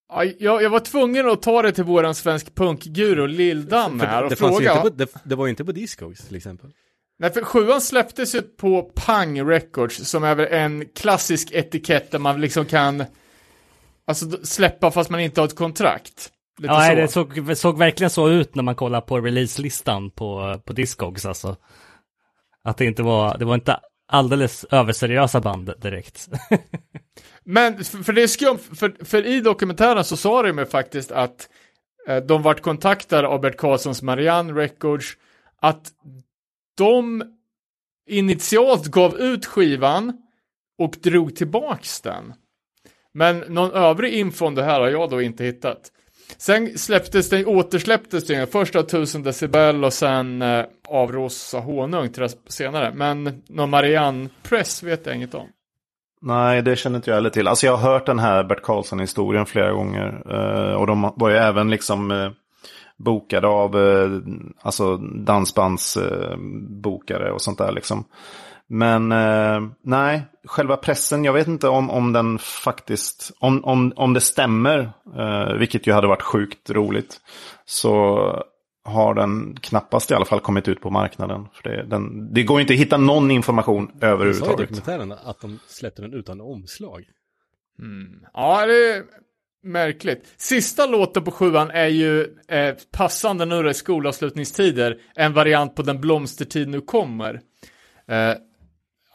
Ja, 0.09 0.23
jag, 0.23 0.63
jag 0.63 0.69
var 0.69 0.79
tvungen 0.79 1.29
att 1.29 1.41
ta 1.41 1.61
det 1.61 1.71
till 1.71 1.83
våran 1.83 2.15
svensk 2.15 2.55
punkguru 2.55 3.27
Lill-Danne 3.27 4.05
här 4.05 4.23
och 4.23 4.29
det 4.29 4.35
fråga. 4.35 4.75
På, 4.75 4.89
det, 4.89 5.09
det, 5.23 5.35
var 5.35 5.45
ju 5.45 5.49
inte 5.49 5.65
på 5.65 5.71
Discogs 5.71 6.27
till 6.27 6.35
exempel. 6.35 6.69
Nej, 7.19 7.31
för 7.31 7.41
sjuan 7.41 7.81
släpptes 7.81 8.35
ju 8.35 8.41
på 8.41 8.91
Pang 8.95 9.49
Records 9.49 10.09
som 10.09 10.23
är 10.23 10.35
väl 10.35 10.47
en 10.53 10.85
klassisk 10.95 11.51
etikett 11.51 12.11
där 12.11 12.19
man 12.19 12.41
liksom 12.41 12.65
kan 12.65 13.05
Alltså 14.07 14.45
släppa 14.45 14.91
fast 14.91 15.09
man 15.09 15.19
inte 15.19 15.41
har 15.41 15.47
ett 15.47 15.55
kontrakt. 15.55 16.31
Lite 16.59 16.73
ja, 16.73 16.89
så. 16.89 16.95
det 16.95 17.07
såg, 17.07 17.57
såg, 17.57 17.77
verkligen 17.77 18.09
så 18.09 18.29
ut 18.29 18.55
när 18.55 18.63
man 18.63 18.75
kollar 18.75 19.01
på 19.01 19.19
releaselistan 19.19 20.11
på, 20.11 20.61
på 20.65 20.73
Discogs 20.73 21.25
alltså. 21.25 21.55
Att 22.63 22.77
det 22.77 22.85
inte 22.85 23.03
var, 23.03 23.37
det 23.37 23.45
var 23.45 23.55
inte 23.55 23.79
alldeles 24.07 24.63
överseriösa 24.71 25.41
band 25.41 25.73
direkt. 25.81 26.29
Men 27.43 27.83
för 27.83 28.13
det 28.13 28.23
är 28.23 28.27
skumt, 28.27 28.59
för, 28.75 29.05
för 29.05 29.25
i 29.25 29.41
dokumentären 29.41 30.03
så 30.03 30.17
sa 30.17 30.43
de 30.43 30.57
ju 30.57 30.65
faktiskt 30.65 31.11
att 31.11 31.49
eh, 32.07 32.17
de 32.17 32.41
vart 32.41 32.61
kontaktade 32.61 33.27
av 33.27 33.41
Bert 33.41 33.57
Karlssons 33.57 34.01
Marianne 34.01 34.53
Records 34.53 35.13
att 35.61 35.91
de 36.77 37.23
initialt 38.09 38.85
gav 38.85 39.15
ut 39.19 39.45
skivan 39.45 40.13
och 40.77 40.95
drog 41.03 41.35
tillbaks 41.35 42.01
den. 42.01 42.33
Men 43.13 43.39
någon 43.39 43.71
övrig 43.71 44.13
info 44.13 44.45
om 44.45 44.55
det 44.55 44.63
här 44.63 44.79
har 44.79 44.87
jag 44.87 45.09
då 45.09 45.21
inte 45.21 45.43
hittat. 45.43 45.91
Sen 46.37 46.77
släpptes 46.77 47.29
den, 47.29 47.45
återsläpptes 47.45 48.27
den 48.27 48.47
först 48.47 48.75
av 48.75 48.81
1000 48.83 49.23
decibel 49.23 49.83
och 49.83 49.93
sen 49.93 50.41
eh, 50.41 50.65
av 50.87 51.11
Rosa 51.11 51.59
Honung 51.59 52.09
till 52.09 52.27
senare. 52.47 52.91
Men 52.95 53.43
någon 53.47 53.69
Marianne 53.69 54.29
Press 54.43 54.83
vet 54.83 55.05
jag 55.05 55.15
inget 55.15 55.33
om. 55.33 55.47
Nej, 56.21 56.61
det 56.61 56.75
känner 56.75 56.95
inte 56.95 57.09
jag 57.09 57.15
heller 57.15 57.29
till. 57.29 57.47
Alltså 57.47 57.65
jag 57.65 57.77
har 57.77 57.91
hört 57.91 58.05
den 58.05 58.19
här 58.19 58.43
Bert 58.43 58.61
Karlsson-historien 58.61 59.45
flera 59.45 59.71
gånger. 59.71 60.21
Eh, 60.29 60.73
och 60.73 60.87
de 60.87 61.13
var 61.15 61.29
ju 61.29 61.35
även 61.35 61.69
liksom 61.69 62.11
eh, 62.11 62.31
bokade 62.97 63.47
av 63.47 63.77
eh, 63.77 64.09
alltså 64.61 64.97
dansbandsbokare 64.97 67.31
och 67.31 67.41
sånt 67.41 67.57
där 67.57 67.71
liksom. 67.71 68.05
Men 68.69 69.11
eh, 69.11 69.61
nej, 69.81 70.23
själva 70.45 70.77
pressen, 70.77 71.23
jag 71.23 71.33
vet 71.33 71.47
inte 71.47 71.67
om, 71.67 71.89
om 71.89 72.13
den 72.13 72.39
faktiskt, 72.39 73.31
om, 73.39 73.65
om, 73.65 73.93
om 73.95 74.13
det 74.13 74.21
stämmer, 74.21 74.91
eh, 75.17 75.53
vilket 75.53 75.87
ju 75.87 75.91
hade 75.91 76.07
varit 76.07 76.21
sjukt 76.21 76.69
roligt, 76.69 77.21
så 77.65 78.17
har 78.83 79.13
den 79.13 79.57
knappast 79.61 80.11
i 80.11 80.13
alla 80.13 80.25
fall 80.25 80.39
kommit 80.39 80.67
ut 80.67 80.81
på 80.81 80.89
marknaden. 80.89 81.47
För 81.53 81.69
det, 81.69 81.83
den, 81.83 82.33
det 82.33 82.43
går 82.43 82.61
inte 82.61 82.73
att 82.73 82.79
hitta 82.79 82.97
någon 82.97 83.31
information 83.31 83.91
överhuvudtaget. 84.01 84.57
Du 84.57 84.63
sa 84.63 84.63
i 84.63 84.65
dokumentären 84.65 85.11
att 85.25 85.41
de 85.41 85.59
släppte 85.67 86.01
den 86.01 86.13
utan 86.13 86.41
omslag. 86.41 87.05
Mm. 87.79 88.19
Ja, 88.33 88.65
det 88.65 88.73
är 88.73 89.03
märkligt. 89.67 90.33
Sista 90.37 90.85
låten 90.85 91.23
på 91.23 91.31
sjuan 91.31 91.71
är 91.71 91.87
ju 91.87 92.21
eh, 92.47 92.75
passande 92.91 93.45
nu 93.45 93.63
det 93.63 93.69
är 93.69 93.73
skolavslutningstider, 93.73 94.97
en 95.15 95.33
variant 95.33 95.75
på 95.75 95.81
Den 95.81 96.01
blomstertid 96.01 96.67
nu 96.67 96.81
kommer. 96.81 97.41
Eh, 98.07 98.33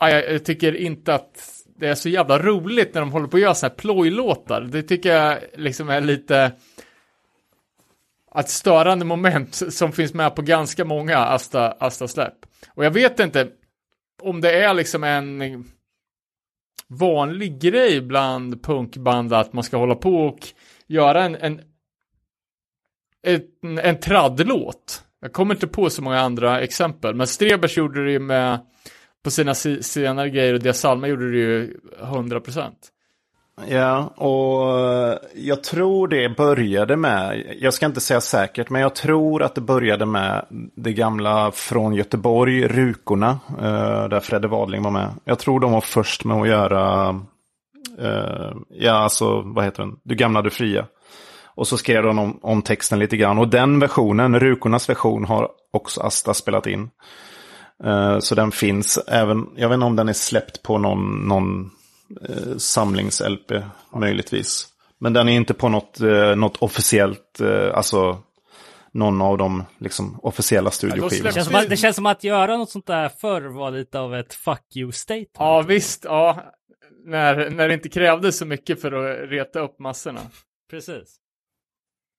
jag 0.01 0.45
tycker 0.45 0.77
inte 0.77 1.15
att 1.15 1.63
det 1.77 1.89
är 1.89 1.95
så 1.95 2.09
jävla 2.09 2.39
roligt 2.39 2.95
när 2.95 3.01
de 3.01 3.13
håller 3.13 3.27
på 3.27 3.37
att 3.37 3.43
göra 3.43 3.55
sådana 3.55 3.73
här 3.73 3.79
plojlåtar. 3.79 4.61
Det 4.61 4.83
tycker 4.83 5.15
jag 5.15 5.39
liksom 5.57 5.89
är 5.89 6.01
lite 6.01 6.53
ett 8.35 8.49
störande 8.49 9.05
moment 9.05 9.55
som 9.55 9.93
finns 9.93 10.15
med 10.15 10.35
på 10.35 10.43
ganska 10.43 10.85
många 10.85 11.19
Asta, 11.19 11.73
Asta 11.73 12.09
släpp. 12.09 12.35
Och 12.75 12.85
jag 12.85 12.91
vet 12.91 13.21
inte 13.21 13.49
om 14.23 14.41
det 14.41 14.53
är 14.53 14.75
liksom 14.75 15.05
en 15.05 15.43
vanlig 16.99 17.61
grej 17.61 18.01
bland 18.01 18.63
punkband 18.63 19.33
att 19.33 19.53
man 19.53 19.65
ska 19.65 19.77
hålla 19.77 19.95
på 19.95 20.15
och 20.15 20.49
göra 20.87 21.25
en, 21.25 21.35
en, 21.35 21.61
en, 23.23 23.79
en 23.79 24.01
traddlåt. 24.01 25.05
Jag 25.21 25.33
kommer 25.33 25.55
inte 25.55 25.67
på 25.67 25.91
så 25.91 26.03
många 26.03 26.21
andra 26.21 26.61
exempel, 26.61 27.15
men 27.15 27.27
Strebers 27.27 27.77
gjorde 27.77 28.05
det 28.05 28.13
ju 28.13 28.19
med 28.19 28.67
på 29.23 29.31
sina 29.31 29.55
senare 29.55 30.31
grejer 30.31 30.55
och 30.55 30.61
Dia 30.61 30.73
Salma 30.73 31.09
gjorde 31.09 31.31
det 31.31 31.39
ju 31.39 31.81
100%. 32.01 32.71
Ja, 33.69 34.13
och 34.17 34.81
eh, 34.81 35.17
jag 35.35 35.65
tror 35.65 36.09
det 36.09 36.37
började 36.37 36.97
med, 36.97 37.57
jag 37.61 37.75
ska 37.75 37.87
inte 37.87 38.01
säga 38.01 38.21
säkert, 38.21 38.71
men 38.71 38.81
jag 38.81 38.95
tror 38.95 39.43
att 39.43 39.55
det 39.55 39.61
började 39.61 40.07
med 40.07 40.47
det 40.77 40.93
gamla 40.93 41.53
från 41.53 41.95
Göteborg, 41.95 42.69
Rukorna, 42.69 43.39
eh, 43.49 44.09
där 44.09 44.21
Fredde 44.21 44.49
Wadling 44.49 44.83
var 44.83 44.91
med. 44.91 45.09
Jag 45.25 45.39
tror 45.39 45.61
de 45.61 45.73
var 45.73 45.81
först 45.81 46.25
med 46.25 46.37
att 46.37 46.49
göra, 46.49 47.09
eh, 47.99 48.53
ja 48.69 48.93
alltså 48.93 49.41
vad 49.41 49.65
heter 49.65 49.83
den, 49.83 49.97
Du 50.03 50.15
gamla, 50.15 50.43
du 50.43 50.51
fria. 50.51 50.87
Och 51.55 51.69
så 51.69 51.77
skrev 51.77 52.03
de 52.03 52.19
om, 52.19 52.39
om 52.43 52.63
texten 52.63 52.99
lite 52.99 53.17
grann. 53.17 53.39
Och 53.39 53.49
den 53.49 53.79
versionen, 53.79 54.41
Rukornas 54.41 54.89
version, 54.89 55.25
har 55.25 55.49
också 55.73 56.01
Asta 56.01 56.35
spelat 56.35 56.67
in. 56.67 56.91
Så 58.21 58.35
den 58.35 58.53
finns 58.53 58.99
även, 59.09 59.47
jag 59.57 59.69
vet 59.69 59.75
inte 59.75 59.87
om 59.87 59.97
den 59.97 60.09
är 60.09 60.13
släppt 60.13 60.63
på 60.63 60.79
någon, 60.79 61.29
någon 61.29 61.71
uh, 62.29 62.57
samlings-LP 62.57 63.63
möjligtvis. 63.95 64.69
Men 64.99 65.13
den 65.13 65.29
är 65.29 65.33
inte 65.33 65.55
på 65.55 65.69
något, 65.69 66.01
uh, 66.01 66.37
något 66.37 66.57
officiellt, 66.57 67.41
alltså 67.75 68.19
någon 68.93 69.23
av 69.23 69.39
de 69.39 69.65
liksom, 69.79 70.21
officiella 70.23 70.71
studioskivorna. 70.71 71.29
Det, 71.31 71.35
känns 71.35 71.47
som 71.47 71.57
att, 71.57 71.69
det 71.69 71.77
känns 71.77 71.97
som 71.97 72.07
att 72.07 72.25
göra 72.25 72.57
något 72.57 72.71
sånt 72.71 72.87
där 72.87 73.09
förr 73.09 73.43
var 73.43 73.71
lite 73.71 73.99
av 73.99 74.15
ett 74.15 74.35
fuck 74.35 74.77
you 74.77 74.93
statement. 74.93 75.31
Ja 75.39 75.63
visst, 75.63 76.05
ja. 76.05 76.43
När, 77.05 77.51
när 77.51 77.69
det 77.69 77.75
inte 77.75 77.89
krävdes 77.89 78.39
så 78.39 78.47
mycket 78.47 78.81
för 78.81 78.93
att 78.93 79.31
reta 79.31 79.61
upp 79.61 79.79
massorna. 79.79 80.21
Precis. 80.71 81.22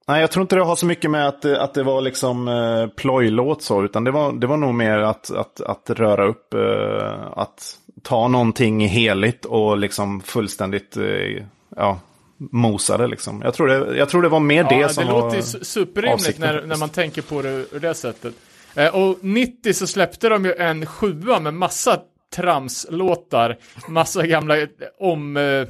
Nej, 0.08 0.22
jag 0.22 0.32
tror 0.32 0.42
inte 0.42 0.56
det 0.56 0.64
har 0.64 0.76
så 0.76 0.86
mycket 0.86 1.12
med 1.12 1.28
att, 1.28 1.46
att 1.46 1.74
det 1.74 1.84
var 1.84 2.02
liksom 2.02 2.48
eh, 2.48 2.88
plojlåt 2.88 3.62
så, 3.62 3.84
utan 3.84 4.04
det 4.04 4.12
var, 4.12 4.32
det 4.34 4.48
var 4.48 4.58
nog 4.58 4.74
mer 4.74 4.98
att, 4.98 5.32
att, 5.32 5.62
att 5.62 5.90
röra 5.90 6.26
upp, 6.26 6.54
eh, 6.54 7.28
att 7.36 7.78
ta 8.02 8.28
någonting 8.28 8.88
heligt 8.88 9.46
och 9.46 9.78
liksom 9.78 10.22
fullständigt, 10.22 10.98
eh, 10.98 11.44
ja, 11.76 12.00
mosa 12.38 12.98
det 12.98 13.08
liksom. 13.08 13.42
Jag 13.42 13.54
tror 13.54 13.68
det, 13.68 13.98
jag 13.98 14.10
tror 14.10 14.22
det 14.22 14.30
var 14.30 14.40
mer 14.40 14.68
ja, 14.70 14.78
det 14.78 14.90
som 14.90 15.08
var 15.08 15.14
Det 15.14 15.20
låter 15.20 15.38
ju 15.38 15.44
superrimligt 15.64 16.40
när, 16.40 16.62
när 16.62 16.78
man 16.78 16.90
tänker 16.90 17.22
på 17.22 17.42
det 17.42 17.50
ur 17.50 17.80
det 17.80 17.94
sättet. 17.94 18.34
Eh, 18.76 18.96
och 18.96 19.18
90 19.22 19.74
så 19.74 19.88
släppte 19.88 20.30
de 20.30 20.46
ju 20.46 20.54
en 20.54 20.86
sjua 20.86 21.40
med 21.40 21.54
massa 21.54 22.00
tramslåtar, 22.36 23.58
massa 23.88 24.28
gamla 24.28 24.58
eh, 24.58 24.68
om, 25.00 25.38
eh, 25.38 25.68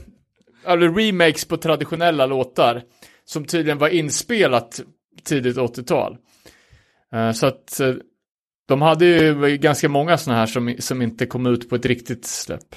eller 0.66 0.90
remakes 0.90 1.46
på 1.46 1.58
traditionella 1.58 2.26
låtar, 2.26 2.82
som 3.26 3.45
tydligen 3.45 3.78
var 3.78 3.89
inspelat 3.89 4.82
tidigt 5.24 5.57
80-tal. 5.57 6.17
Eh, 7.13 7.32
så 7.32 7.47
att 7.47 7.80
eh, 7.80 7.93
de 8.67 8.82
hade 8.82 9.05
ju 9.05 9.57
ganska 9.57 9.89
många 9.89 10.17
sådana 10.17 10.39
här 10.39 10.47
som, 10.47 10.76
som 10.80 11.01
inte 11.01 11.26
kom 11.26 11.45
ut 11.45 11.69
på 11.69 11.76
ett 11.76 11.86
riktigt 11.86 12.26
släpp. 12.26 12.76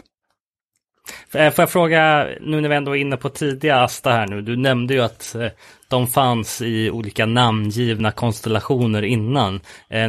Eh, 1.34 1.52
får 1.52 1.62
jag 1.62 1.70
fråga, 1.70 2.28
nu 2.40 2.60
när 2.60 2.68
vi 2.68 2.74
ändå 2.74 2.96
är 2.96 3.00
inne 3.00 3.16
på 3.16 3.28
tidiga 3.28 3.76
Asta 3.76 4.10
här 4.10 4.26
nu, 4.26 4.42
du 4.42 4.56
nämnde 4.56 4.94
ju 4.94 5.00
att 5.00 5.36
de 5.88 6.06
fanns 6.06 6.62
i 6.62 6.90
olika 6.90 7.26
namngivna 7.26 8.10
konstellationer 8.10 9.02
innan. 9.02 9.60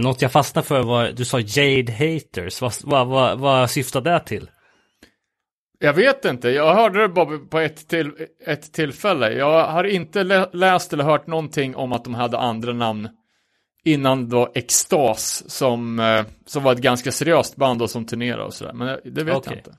Något 0.02 0.22
jag 0.22 0.32
fastnade 0.32 0.68
för 0.68 0.84
var, 0.84 1.12
du 1.12 1.26
sa 1.26 1.40
Jade 1.40 1.92
Haters, 1.92 2.62
vad, 2.62 2.74
vad, 2.84 3.08
vad, 3.08 3.40
vad 3.40 3.70
syftar 3.70 4.02
det 4.02 4.20
till? 4.20 4.50
Jag 5.80 5.94
vet 5.94 6.26
inte, 6.26 6.50
jag 6.50 6.76
hörde 6.76 7.02
det 7.02 7.08
bara 7.10 7.38
på 7.50 7.60
ett, 7.60 7.88
till, 7.88 8.12
ett 8.46 8.74
tillfälle. 8.74 9.32
Jag 9.34 9.68
har 9.68 9.84
inte 9.84 10.24
lä 10.24 10.50
läst 10.54 10.94
eller 10.94 11.04
hört 11.04 11.28
någonting 11.28 11.76
om 11.76 11.94
att 11.94 12.04
de 12.04 12.16
hade 12.16 12.38
andra 12.38 12.74
namn 12.74 13.10
innan 13.84 14.30
då 14.30 14.52
Extas 14.56 15.44
som, 15.48 16.00
eh, 16.00 16.22
som 16.46 16.64
var 16.64 16.72
ett 16.74 16.80
ganska 16.82 17.12
seriöst 17.12 17.56
band 17.56 17.82
och 17.82 17.90
som 17.90 18.06
turnerade 18.06 18.44
och 18.44 18.54
sådär. 18.54 18.74
Men 18.74 18.88
det 19.06 19.24
vet 19.24 19.36
Okej. 19.36 19.52
jag 19.52 19.58
inte. 19.58 19.72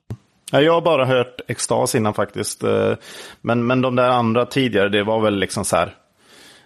Ja, 0.53 0.61
jag 0.61 0.72
har 0.72 0.80
bara 0.80 1.05
hört 1.05 1.40
Extas 1.49 1.94
innan 1.94 2.14
faktiskt. 2.14 2.64
eh, 2.64 2.92
Men, 3.40 3.66
men 3.66 3.80
de 3.82 3.96
där 3.96 4.09
andra 4.09 4.46
tidigare, 4.46 4.88
det 4.88 5.03
var 5.05 5.20
väl 5.20 5.38
liksom 5.38 5.64
så 5.64 5.76
här 5.76 5.94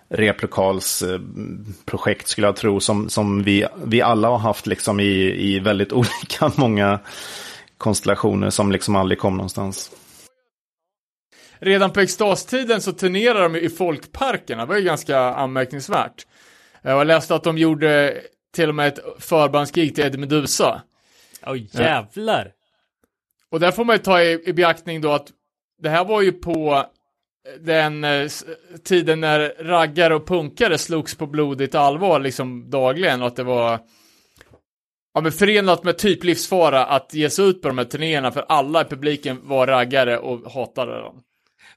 replokalsprojekt 0.08 2.28
skulle 2.28 2.46
jag 2.46 2.56
tro. 2.56 2.80
Som, 2.80 3.08
som 3.08 3.42
vi, 3.42 3.66
vi 3.84 4.02
alla 4.02 4.28
har 4.28 4.38
haft 4.38 4.66
liksom 4.66 5.00
i, 5.00 5.04
i 5.54 5.58
väldigt 5.58 5.92
olika 5.92 6.52
många 6.56 6.98
konstellationer 7.82 8.50
som 8.50 8.72
liksom 8.72 8.96
aldrig 8.96 9.18
kom 9.18 9.36
någonstans. 9.36 9.90
Redan 11.58 11.90
på 11.90 12.00
Extas-tiden 12.00 12.80
så 12.80 12.92
turnerade 12.92 13.42
de 13.42 13.56
i 13.56 13.68
folkparkerna, 13.68 14.62
det 14.62 14.68
var 14.68 14.76
ju 14.76 14.84
ganska 14.84 15.18
anmärkningsvärt. 15.18 16.26
Jag 16.82 17.06
läste 17.06 17.34
att 17.34 17.44
de 17.44 17.58
gjorde 17.58 18.20
till 18.54 18.68
och 18.68 18.74
med 18.74 18.88
ett 18.88 18.98
förbandsgig 19.18 19.94
till 19.94 20.04
Eddie 20.04 20.18
Meduza. 20.18 20.82
Oj 21.46 21.68
jävlar! 21.72 22.52
Och 23.50 23.60
där 23.60 23.70
får 23.70 23.84
man 23.84 23.96
ju 23.96 24.02
ta 24.02 24.22
i, 24.22 24.42
i 24.48 24.52
beaktning 24.52 25.00
då 25.00 25.12
att 25.12 25.28
det 25.82 25.88
här 25.88 26.04
var 26.04 26.22
ju 26.22 26.32
på 26.32 26.86
den 27.60 28.04
eh, 28.04 28.28
tiden 28.84 29.20
när 29.20 29.54
raggare 29.64 30.14
och 30.14 30.26
punkare 30.26 30.78
slogs 30.78 31.14
på 31.14 31.26
blodigt 31.26 31.74
allvar 31.74 32.20
liksom 32.20 32.70
dagligen 32.70 33.22
och 33.22 33.28
att 33.28 33.36
det 33.36 33.42
var 33.42 33.78
ja, 35.14 35.20
men 35.20 35.32
förenat 35.32 35.84
med 35.84 35.98
typ 35.98 36.24
livsfara 36.24 36.84
att 36.84 37.14
ge 37.14 37.30
sig 37.30 37.44
ut 37.44 37.62
på 37.62 37.68
de 37.68 37.78
här 37.78 37.84
turnéerna 37.84 38.30
för 38.30 38.44
alla 38.48 38.80
i 38.80 38.84
publiken 38.84 39.38
var 39.42 39.66
raggare 39.66 40.18
och 40.18 40.52
hatade 40.52 40.98
dem. 40.98 41.22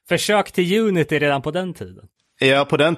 Försök 0.08 0.52
till 0.52 0.80
Unity 0.80 1.18
redan 1.18 1.42
på 1.42 1.50
den 1.50 1.74
tiden. 1.74 2.04
Ja, 2.40 2.64
på 2.64 2.76
den, 2.76 2.96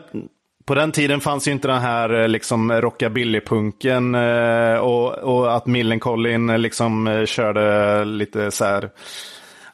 på 0.67 0.75
den 0.75 0.93
tiden 0.93 1.21
fanns 1.21 1.49
ju 1.49 1.53
inte 1.53 1.69
den 1.69 1.81
här 1.81 2.23
eh, 2.23 2.29
liksom 2.29 2.73
rockabilly-punken 2.73 4.15
eh, 4.15 4.79
och, 4.79 5.19
och 5.19 5.57
att 5.57 5.67
Millencolin 5.67 6.51
eh, 6.51 6.59
liksom 6.59 7.25
körde 7.27 8.05
lite 8.05 8.51
så 8.51 8.65
här, 8.65 8.91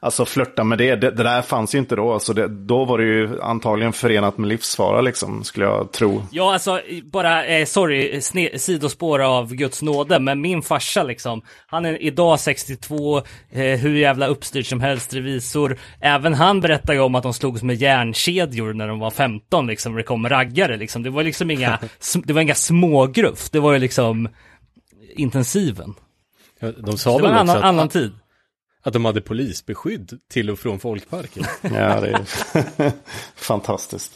alltså 0.05 0.25
flörta 0.25 0.65
med 0.65 0.79
det. 0.79 0.97
det. 0.97 1.11
Det 1.11 1.23
där 1.23 1.43
fanns 1.43 1.75
ju 1.75 1.79
inte 1.79 1.97
då, 1.97 2.19
så 2.19 2.33
det, 2.33 2.49
då 2.49 2.85
var 2.85 2.99
det 2.99 3.05
ju 3.05 3.43
antagligen 3.43 3.93
förenat 3.93 4.39
med 4.39 4.49
livsfara 4.49 5.01
liksom, 5.01 5.45
skulle 5.45 5.67
jag 5.67 5.93
tro. 5.93 6.23
Ja, 6.31 6.53
alltså 6.53 6.81
bara, 7.13 7.47
eh, 7.47 7.65
sorry, 7.65 8.19
sne- 8.19 8.59
sidospår 8.59 9.19
av 9.19 9.55
Guds 9.55 9.83
nåde, 9.83 10.19
men 10.19 10.41
min 10.41 10.63
farsa 10.63 11.03
liksom, 11.03 11.43
han 11.67 11.85
är 11.85 12.03
idag 12.03 12.41
62, 12.41 13.17
eh, 13.17 13.23
hur 13.55 13.97
jävla 13.97 14.27
uppstyrd 14.27 14.67
som 14.67 14.81
helst, 14.81 15.15
revisor. 15.15 15.79
Även 16.01 16.35
han 16.35 16.61
berättar 16.61 16.93
ju 16.95 17.01
om 17.01 17.15
att 17.15 17.23
de 17.23 17.35
slogs 17.35 17.63
med 17.63 17.77
järnkedjor 17.77 18.73
när 18.73 18.89
de 18.89 18.99
var 18.99 19.11
15, 19.11 19.67
liksom, 19.67 19.93
när 19.93 19.97
det 19.97 20.03
kom 20.05 20.29
raggare, 20.29 20.77
liksom. 20.77 21.03
Det 21.03 21.11
var 21.11 21.23
liksom 21.23 21.51
inga, 21.51 21.79
det 22.25 22.33
var 22.33 22.41
inga 22.41 22.55
smågruff, 22.55 23.51
det 23.51 23.61
var 23.61 23.73
ju 23.73 23.79
liksom 23.79 24.29
intensiven. 25.17 25.95
De 26.79 26.99
sa 26.99 27.17
Det 27.17 27.23
var 27.23 27.31
väl 27.31 27.31
en 27.31 27.49
annan, 27.49 27.57
att, 27.57 27.65
annan 27.65 27.89
tid 27.89 28.13
att 28.85 28.93
de 28.93 29.05
hade 29.05 29.21
polisbeskydd 29.21 30.19
till 30.31 30.51
och 30.51 30.59
från 30.59 30.81
folkparken. 30.81 31.45
Ja, 31.63 32.01
det 32.01 32.11
är 32.11 32.93
fantastiskt. 33.35 34.13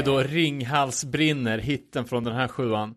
Ju 0.00 0.04
då 0.04 0.18
Ringhals 0.22 1.04
brinner, 1.04 1.58
hitten 1.58 2.04
från 2.04 2.24
den 2.24 2.34
här 2.34 2.48
sjuan. 2.48 2.94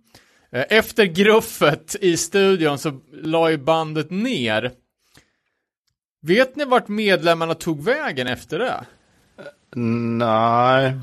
Eh, 0.52 0.66
Efter 0.70 1.06
gruffet 1.06 1.96
i 2.02 2.18
studion 2.18 2.78
så 2.78 3.00
la 3.12 3.52
ju 3.52 3.58
bandet 3.58 4.12
ner. 4.12 4.72
Vet 6.22 6.56
ni 6.56 6.66
vart 6.66 6.88
medlemmarna 6.88 7.54
tog 7.54 7.84
vägen 7.84 8.28
efter 8.28 8.60
det? 8.60 8.86
Nej, 9.76 10.94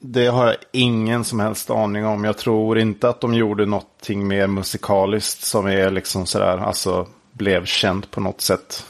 det 0.00 0.26
har 0.26 0.46
jag 0.46 0.56
ingen 0.72 1.24
som 1.24 1.40
helst 1.40 1.70
aning 1.70 2.06
om. 2.06 2.24
Jag 2.24 2.38
tror 2.38 2.78
inte 2.78 3.08
att 3.08 3.20
de 3.20 3.34
gjorde 3.34 3.66
någonting 3.66 4.26
mer 4.26 4.46
musikaliskt 4.46 5.42
som 5.42 5.66
är 5.66 5.90
liksom 5.90 6.26
sådär, 6.26 6.58
alltså 6.58 7.08
blev 7.32 7.64
känt 7.64 8.10
på 8.10 8.20
något 8.20 8.40
sätt. 8.40 8.86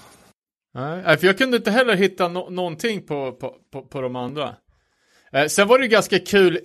Nej, 0.75 1.17
för 1.17 1.27
jag 1.27 1.39
kunde 1.39 1.57
inte 1.57 1.71
heller 1.71 1.95
hitta 1.95 2.29
no- 2.29 2.51
någonting 2.51 3.03
på, 3.03 3.33
på, 3.33 3.55
på, 3.73 3.83
på 3.83 4.01
de 4.01 4.17
andra. 4.17 4.55
Eh, 5.35 5.47
sen 5.47 5.68
var 5.68 5.78
det 5.78 5.85
ju 5.85 5.91
ganska 5.91 6.18
kul, 6.18 6.59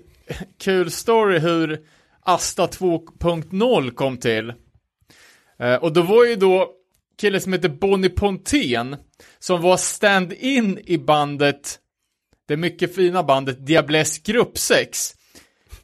kul 0.60 0.92
story 0.92 1.40
hur 1.40 1.80
Asta 2.22 2.68
2.0 2.68 3.92
kom 3.92 4.18
till. 4.18 4.54
Eh, 5.60 5.76
och 5.76 5.94
då 5.94 6.02
var 6.02 6.26
ju 6.26 6.36
då 6.36 6.72
killen 7.22 7.42
som 7.42 7.54
heter 7.54 7.70
Bonnie 7.70 8.10
Pontén 8.10 8.96
som 9.40 9.62
var 9.62 9.78
stand-in 9.78 10.80
i 10.86 10.98
bandet, 10.98 11.80
det 12.48 12.58
mycket 12.58 12.96
fina 12.96 13.24
bandet 13.24 13.66
Diables 13.66 14.20
Grupp 14.20 14.58
6. 14.58 15.16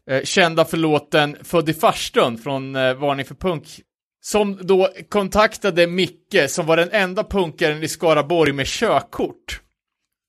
Eh, 0.09 0.23
kända 0.23 0.65
för 0.65 0.77
låten 0.77 1.37
Född 1.43 1.69
i 1.69 1.73
farstun 1.73 2.37
från 2.37 2.73
Varning 2.73 3.25
för 3.25 3.35
punk. 3.35 3.81
Som 4.21 4.57
då 4.61 4.89
kontaktade 5.09 5.87
Micke 5.87 6.49
som 6.49 6.65
var 6.65 6.77
den 6.77 6.89
enda 6.91 7.23
punkaren 7.23 7.83
i 7.83 7.87
Skaraborg 7.87 8.53
med 8.53 8.67
körkort. 8.67 9.61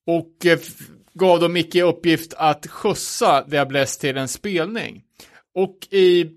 Och 0.07 0.47
gav 1.19 1.41
då 1.41 1.49
Micke 1.49 1.75
i 1.75 1.83
uppgift 1.83 2.35
att 2.37 2.67
skjutsa 2.67 3.45
Diabless 3.47 3.99
till 3.99 4.17
en 4.17 4.29
spelning. 4.29 5.03
Och 5.55 5.89
i 5.91 6.31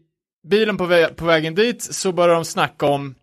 bilen 0.47 0.77
på, 0.77 0.85
vä- 0.85 1.13
på 1.13 1.25
vägen 1.25 1.55
dit 1.55 1.81
så 1.81 2.11
började 2.11 2.33
de 2.33 2.45
snacka 2.45 2.85
om 2.85 3.15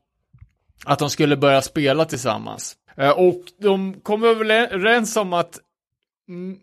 att 0.85 0.99
de 0.99 1.11
skulle 1.11 1.37
börja 1.37 1.63
spela 1.63 2.05
tillsammans. 2.05 2.77
Eh, 2.97 3.11
och 3.11 3.43
de 3.61 4.01
kom 4.03 4.25
överens 4.25 5.17
om 5.17 5.33
att 5.33 5.61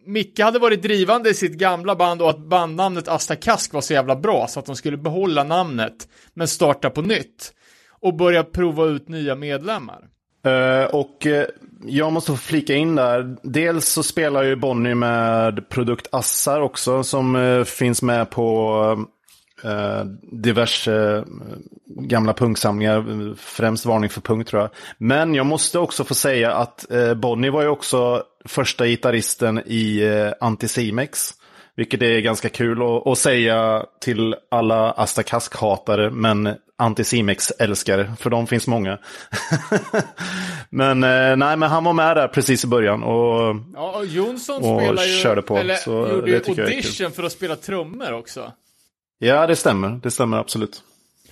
Micke 0.05 0.39
hade 0.39 0.59
varit 0.59 0.81
drivande 0.81 1.29
i 1.29 1.33
sitt 1.33 1.53
gamla 1.53 1.95
band 1.95 2.21
och 2.21 2.29
att 2.29 2.39
bandnamnet 2.39 3.07
Asta 3.07 3.35
Kask 3.35 3.73
var 3.73 3.81
så 3.81 3.93
jävla 3.93 4.15
bra 4.15 4.47
så 4.47 4.59
att 4.59 4.65
de 4.65 4.75
skulle 4.75 4.97
behålla 4.97 5.43
namnet 5.43 6.07
men 6.33 6.47
starta 6.47 6.89
på 6.89 7.01
nytt 7.01 7.53
och 7.89 8.15
börja 8.15 8.43
prova 8.43 8.85
ut 8.85 9.07
nya 9.07 9.35
medlemmar. 9.35 10.07
Uh, 10.47 10.95
och 10.95 11.25
uh, 11.25 11.43
jag 11.85 12.13
måste 12.13 12.31
få 12.31 12.37
flika 12.37 12.75
in 12.75 12.95
där. 12.95 13.37
Dels 13.43 13.87
så 13.87 14.03
spelar 14.03 14.43
ju 14.43 14.55
Bonnie 14.55 14.95
med 14.95 15.69
Produkt 15.69 16.07
Assar 16.11 16.61
också 16.61 17.03
som 17.03 17.35
eh, 17.35 17.63
finns 17.63 18.01
med 18.01 18.29
på 18.29 19.05
eh, 19.63 20.05
diverse 20.31 21.15
eh, 21.15 21.23
gamla 21.85 22.33
punksamlingar. 22.33 23.33
Främst 23.37 23.85
Varning 23.85 24.09
för 24.09 24.21
punk 24.21 24.47
tror 24.47 24.61
jag. 24.61 24.71
Men 24.97 25.35
jag 25.35 25.45
måste 25.45 25.79
också 25.79 26.03
få 26.03 26.13
säga 26.13 26.53
att 26.53 26.91
eh, 26.91 27.13
Bonnie 27.13 27.49
var 27.49 27.61
ju 27.61 27.67
också 27.67 28.23
första 28.45 28.87
gitarristen 28.87 29.61
i 29.65 30.03
eh, 30.03 30.47
Anticimex. 30.47 31.31
Vilket 31.75 32.01
är 32.01 32.19
ganska 32.19 32.49
kul 32.49 32.81
att, 32.81 33.07
att 33.07 33.17
säga 33.17 33.85
till 34.01 34.35
alla 34.51 34.91
Asta 34.91 35.23
Kask-hatare, 35.23 36.09
men 36.09 36.55
Anticimex-älskare, 36.83 38.13
för 38.19 38.29
de 38.29 38.47
finns 38.47 38.67
många. 38.67 38.99
men 40.69 41.03
eh, 41.03 41.35
nej, 41.35 41.57
men 41.57 41.63
han 41.63 41.83
var 41.83 41.93
med 41.93 42.17
där 42.17 42.27
precis 42.27 42.63
i 42.63 42.67
början. 42.67 43.03
Och 43.03 43.55
Ja, 43.73 43.97
och 43.97 44.05
Jonsson 44.05 44.63
Och 44.63 44.81
spelar 44.81 45.03
ju, 45.03 45.17
körde 45.17 45.41
på, 45.41 45.57
eller 45.57 45.75
så 45.75 45.91
gjorde 45.91 46.39
det 46.39 46.49
audition 46.49 47.11
för 47.11 47.23
att 47.23 47.31
spela 47.31 47.55
trummor 47.55 48.13
också. 48.13 48.51
ja, 49.19 49.47
det 49.47 49.55
stämmer. 49.55 49.99
Det 50.03 50.11
stämmer 50.11 50.37
absolut. 50.37 50.83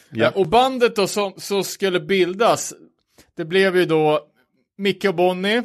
Ja. 0.09 0.25
Eh, 0.25 0.31
Och 0.37 0.47
bandet 0.47 0.95
då 0.95 1.07
som, 1.07 1.33
som 1.37 1.63
skulle 1.63 1.99
bildas, 1.99 2.73
det 3.37 3.45
blev 3.45 3.77
ju 3.77 3.85
då 3.85 4.19
Micke 4.77 5.05
och 5.05 5.15
Bonnie, 5.15 5.57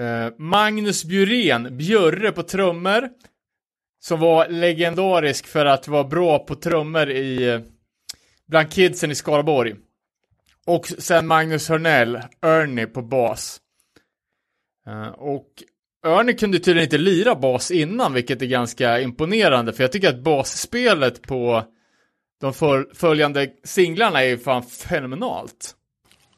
eh, 0.00 0.32
Magnus 0.38 1.04
Bjurén, 1.04 1.76
Björre 1.76 2.32
på 2.32 2.42
trummor, 2.42 3.08
som 4.00 4.20
var 4.20 4.48
legendarisk 4.48 5.46
för 5.46 5.66
att 5.66 5.88
vara 5.88 6.04
bra 6.04 6.38
på 6.38 6.54
trummor 6.54 7.10
i, 7.10 7.60
bland 8.48 8.72
kidsen 8.72 9.10
i 9.10 9.14
Skaraborg. 9.14 9.74
Och 10.66 10.86
sen 10.86 11.26
Magnus 11.26 11.68
Hörnell, 11.68 12.20
Ernie 12.42 12.86
på 12.86 13.02
bas. 13.02 13.60
Eh, 14.86 15.08
och 15.08 15.48
Ernie 16.06 16.34
kunde 16.34 16.58
tydligen 16.58 16.86
inte 16.86 16.98
lira 16.98 17.34
bas 17.34 17.70
innan, 17.70 18.12
vilket 18.12 18.42
är 18.42 18.46
ganska 18.46 19.00
imponerande, 19.00 19.72
för 19.72 19.84
jag 19.84 19.92
tycker 19.92 20.08
att 20.08 20.22
basspelet 20.22 21.22
på 21.22 21.64
de 22.40 22.52
följande 22.94 23.50
singlarna 23.64 24.22
är 24.22 24.28
ju 24.28 24.38
fan 24.38 24.62
fenomenalt. 24.62 25.74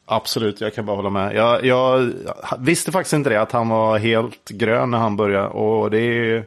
Absolut, 0.06 0.61
jag 0.61 0.74
kan 0.74 0.86
bara 0.86 0.96
hålla 0.96 1.11
med. 1.11 1.34
Jag, 1.34 1.64
jag 1.64 2.12
visste 2.58 2.92
faktiskt 2.92 3.12
inte 3.12 3.30
det, 3.30 3.40
att 3.40 3.52
han 3.52 3.68
var 3.68 3.98
helt 3.98 4.48
grön 4.48 4.90
när 4.90 4.98
han 4.98 5.16
började. 5.16 5.48
Och 5.48 5.90
det 5.90 6.00
är... 6.00 6.44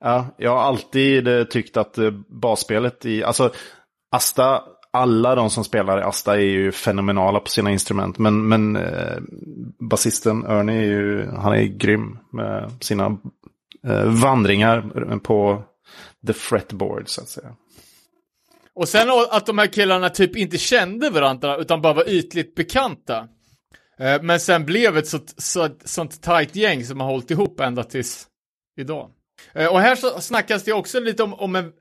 Ja, 0.00 0.26
jag 0.36 0.50
har 0.50 0.62
alltid 0.62 1.28
eh, 1.28 1.44
tyckt 1.44 1.76
att 1.76 1.98
eh, 1.98 2.10
basspelet 2.28 3.06
i... 3.06 3.24
Alltså, 3.24 3.52
Asta, 4.10 4.62
alla 4.90 5.34
de 5.34 5.50
som 5.50 5.64
spelar 5.64 5.98
i 5.98 6.02
Asta 6.02 6.34
är 6.34 6.40
ju 6.40 6.72
fenomenala 6.72 7.40
på 7.40 7.48
sina 7.48 7.70
instrument. 7.70 8.18
Men, 8.18 8.48
men 8.48 8.76
eh, 8.76 9.18
basisten 9.90 10.44
Ernie 10.46 10.78
är 10.78 10.86
ju, 10.86 11.30
han 11.30 11.54
är 11.54 11.62
grym 11.62 12.18
med 12.32 12.72
sina 12.80 13.18
eh, 13.86 14.04
vandringar 14.04 15.18
på 15.18 15.62
the 16.26 16.32
fretboard 16.32 17.08
så 17.08 17.20
att 17.20 17.28
säga. 17.28 17.56
Och 18.74 18.88
sen 18.88 19.08
att 19.30 19.46
de 19.46 19.58
här 19.58 19.66
killarna 19.66 20.08
typ 20.08 20.36
inte 20.36 20.58
kände 20.58 21.10
varandra 21.10 21.56
utan 21.56 21.82
bara 21.82 21.92
var 21.92 22.08
ytligt 22.08 22.54
bekanta. 22.54 23.28
Eh, 23.98 24.22
men 24.22 24.40
sen 24.40 24.64
blev 24.64 24.96
ett 24.96 25.08
sånt, 25.08 25.34
sånt, 25.36 25.82
sånt 25.84 26.22
tajt 26.22 26.56
gäng 26.56 26.84
som 26.84 27.00
har 27.00 27.06
hållit 27.06 27.30
ihop 27.30 27.60
ända 27.60 27.84
tills 27.84 28.26
idag. 28.80 29.10
Eh, 29.52 29.66
och 29.66 29.80
här 29.80 29.96
så 29.96 30.20
snackas 30.20 30.64
det 30.64 30.72
också 30.72 31.00
lite 31.00 31.22
om, 31.22 31.34
om 31.34 31.56
en 31.56 31.72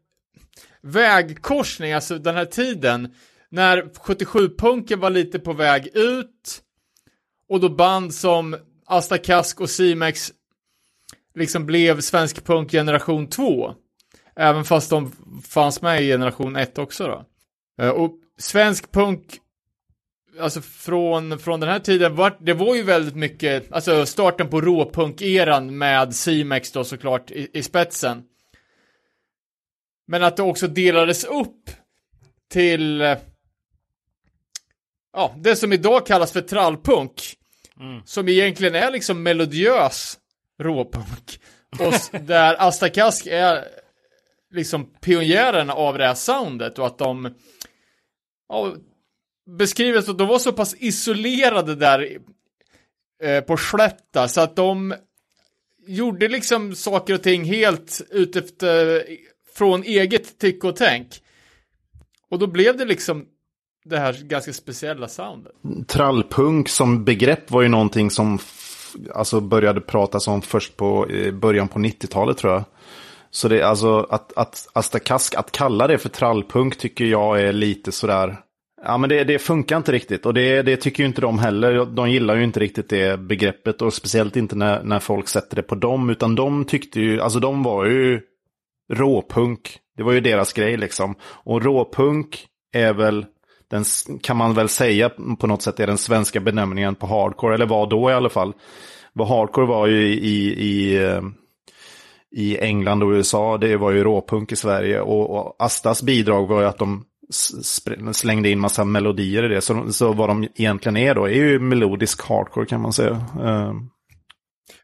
vägkorsning, 0.85 1.93
alltså 1.93 2.17
den 2.17 2.35
här 2.35 2.45
tiden. 2.45 3.13
När 3.49 3.81
77-punken 3.81 4.99
var 4.99 5.09
lite 5.09 5.39
på 5.39 5.53
väg 5.53 5.89
ut. 5.93 6.61
Och 7.49 7.59
då 7.59 7.69
band 7.69 8.13
som 8.13 8.57
Asta 8.85 9.17
Kask 9.17 9.61
och 9.61 9.69
Simex 9.69 10.31
liksom 11.35 11.65
blev 11.65 12.01
svensk 12.01 12.45
punk 12.45 12.71
generation 12.71 13.27
2. 13.27 13.73
Även 14.35 14.63
fast 14.63 14.89
de 14.89 15.11
fanns 15.47 15.81
med 15.81 16.01
i 16.01 16.07
generation 16.07 16.55
1 16.55 16.77
också 16.77 17.07
då. 17.07 17.25
Eh, 17.83 17.89
och 17.89 18.11
svensk 18.37 18.91
punk, 18.91 19.37
alltså 20.39 20.61
från, 20.61 21.39
från 21.39 21.59
den 21.59 21.69
här 21.69 21.79
tiden, 21.79 22.15
var, 22.15 22.37
det 22.39 22.53
var 22.53 22.75
ju 22.75 22.83
väldigt 22.83 23.15
mycket, 23.15 23.71
alltså 23.71 24.05
starten 24.05 24.49
på 24.49 24.61
råpunk-eran 24.61 25.77
med 25.77 26.15
Simex 26.15 26.71
då 26.71 26.83
såklart 26.83 27.31
i, 27.31 27.49
i 27.53 27.63
spetsen. 27.63 28.23
Men 30.07 30.23
att 30.23 30.37
det 30.37 30.43
också 30.43 30.67
delades 30.67 31.23
upp 31.23 31.69
till, 32.51 33.15
ja, 35.13 35.35
det 35.37 35.55
som 35.55 35.73
idag 35.73 36.05
kallas 36.05 36.31
för 36.31 36.41
trallpunk. 36.41 37.35
Som 38.05 38.27
egentligen 38.29 38.75
är 38.75 38.91
liksom 38.91 39.23
melodiös 39.23 40.19
råpunk. 40.61 41.39
Och 41.79 42.19
där 42.21 42.55
Asta 42.59 42.89
Kask 42.89 43.25
är 43.25 43.67
liksom 44.51 44.93
pionjären 45.01 45.69
av 45.69 45.97
det 45.97 46.07
här 46.07 46.13
soundet 46.13 46.79
och 46.79 46.87
att 46.87 46.97
de 46.97 47.35
ja, 48.49 48.75
beskriver 49.57 50.01
så 50.01 50.11
att 50.11 50.17
de 50.17 50.27
var 50.27 50.39
så 50.39 50.51
pass 50.51 50.75
isolerade 50.79 51.75
där 51.75 52.17
eh, 53.23 53.41
på 53.41 53.57
Slätta 53.57 54.27
så 54.27 54.41
att 54.41 54.55
de 54.55 54.95
gjorde 55.87 56.27
liksom 56.27 56.75
saker 56.75 57.13
och 57.13 57.23
ting 57.23 57.43
helt 57.43 58.01
utefter 58.09 59.05
från 59.55 59.83
eget 59.83 60.39
tycke 60.39 60.67
och 60.67 60.75
tänk. 60.75 61.07
Och 62.31 62.39
då 62.39 62.47
blev 62.47 62.77
det 62.77 62.85
liksom 62.85 63.25
det 63.85 63.97
här 63.97 64.13
ganska 64.21 64.53
speciella 64.53 65.07
soundet. 65.07 65.53
Trallpunk 65.87 66.69
som 66.69 67.03
begrepp 67.05 67.51
var 67.51 67.61
ju 67.61 67.67
någonting 67.67 68.11
som 68.11 68.39
alltså 69.13 69.39
började 69.39 69.81
pratas 69.81 70.27
om 70.27 70.41
först 70.41 70.77
på 70.77 71.07
början 71.33 71.67
på 71.67 71.79
90-talet 71.79 72.37
tror 72.37 72.53
jag. 72.53 72.63
Så 73.31 73.47
det 73.47 73.59
är 73.59 73.63
alltså 73.63 74.07
att, 74.09 74.33
att 74.37 74.67
Astakask, 74.73 75.35
att 75.35 75.51
kalla 75.51 75.87
det 75.87 75.97
för 75.97 76.09
trallpunk 76.09 76.77
tycker 76.77 77.05
jag 77.05 77.41
är 77.41 77.53
lite 77.53 77.91
sådär. 77.91 78.37
Ja 78.85 78.97
men 78.97 79.09
det, 79.09 79.23
det 79.23 79.39
funkar 79.39 79.77
inte 79.77 79.91
riktigt 79.91 80.25
och 80.25 80.33
det, 80.33 80.61
det 80.61 80.77
tycker 80.77 81.03
ju 81.03 81.07
inte 81.07 81.21
de 81.21 81.39
heller. 81.39 81.85
De 81.85 82.11
gillar 82.11 82.35
ju 82.35 82.43
inte 82.43 82.59
riktigt 82.59 82.89
det 82.89 83.19
begreppet 83.19 83.81
och 83.81 83.93
speciellt 83.93 84.35
inte 84.35 84.55
när, 84.55 84.83
när 84.83 84.99
folk 84.99 85.27
sätter 85.27 85.55
det 85.55 85.63
på 85.63 85.75
dem. 85.75 86.09
Utan 86.09 86.35
de 86.35 86.65
tyckte 86.65 86.99
ju, 86.99 87.21
alltså 87.21 87.39
de 87.39 87.63
var 87.63 87.85
ju 87.85 88.21
råpunk. 88.93 89.79
Det 89.97 90.03
var 90.03 90.11
ju 90.11 90.19
deras 90.19 90.53
grej 90.53 90.77
liksom. 90.77 91.15
Och 91.21 91.63
råpunk 91.63 92.45
är 92.73 92.93
väl 92.93 93.25
den, 93.69 93.83
kan 94.21 94.37
man 94.37 94.53
väl 94.53 94.69
säga 94.69 95.09
på 95.39 95.47
något 95.47 95.61
sätt 95.61 95.79
är 95.79 95.87
den 95.87 95.97
svenska 95.97 96.39
benämningen 96.39 96.95
på 96.95 97.07
hardcore, 97.07 97.55
eller 97.55 97.65
var 97.65 97.89
då 97.89 98.09
i 98.09 98.13
alla 98.13 98.29
fall. 98.29 98.53
Vad 99.13 99.27
hardcore 99.27 99.67
var 99.67 99.87
ju 99.87 100.07
i, 100.07 100.13
i, 100.13 100.95
i, 102.31 102.57
eh, 102.57 102.63
England 102.69 103.03
och 103.03 103.09
USA, 103.09 103.57
det 103.57 103.77
var 103.77 103.91
ju 103.91 104.03
råpunk 104.03 104.51
i 104.51 104.55
Sverige. 104.55 105.01
Och, 105.01 105.29
och 105.29 105.55
Astas 105.59 106.03
bidrag 106.03 106.47
var 106.47 106.61
ju 106.61 106.67
att 106.67 106.77
de 106.77 107.05
slängde 108.13 108.49
in 108.49 108.59
massa 108.59 108.85
melodier 108.85 109.45
i 109.45 109.55
det. 109.55 109.61
Så, 109.61 109.93
så 109.93 110.13
vad 110.13 110.29
de 110.29 110.47
egentligen 110.55 110.97
är 110.97 111.15
då 111.15 111.25
är 111.25 111.33
ju 111.33 111.59
melodisk 111.59 112.29
hardcore 112.29 112.65
kan 112.65 112.81
man 112.81 112.93
säga. 112.93 113.25
Eh, 113.43 113.73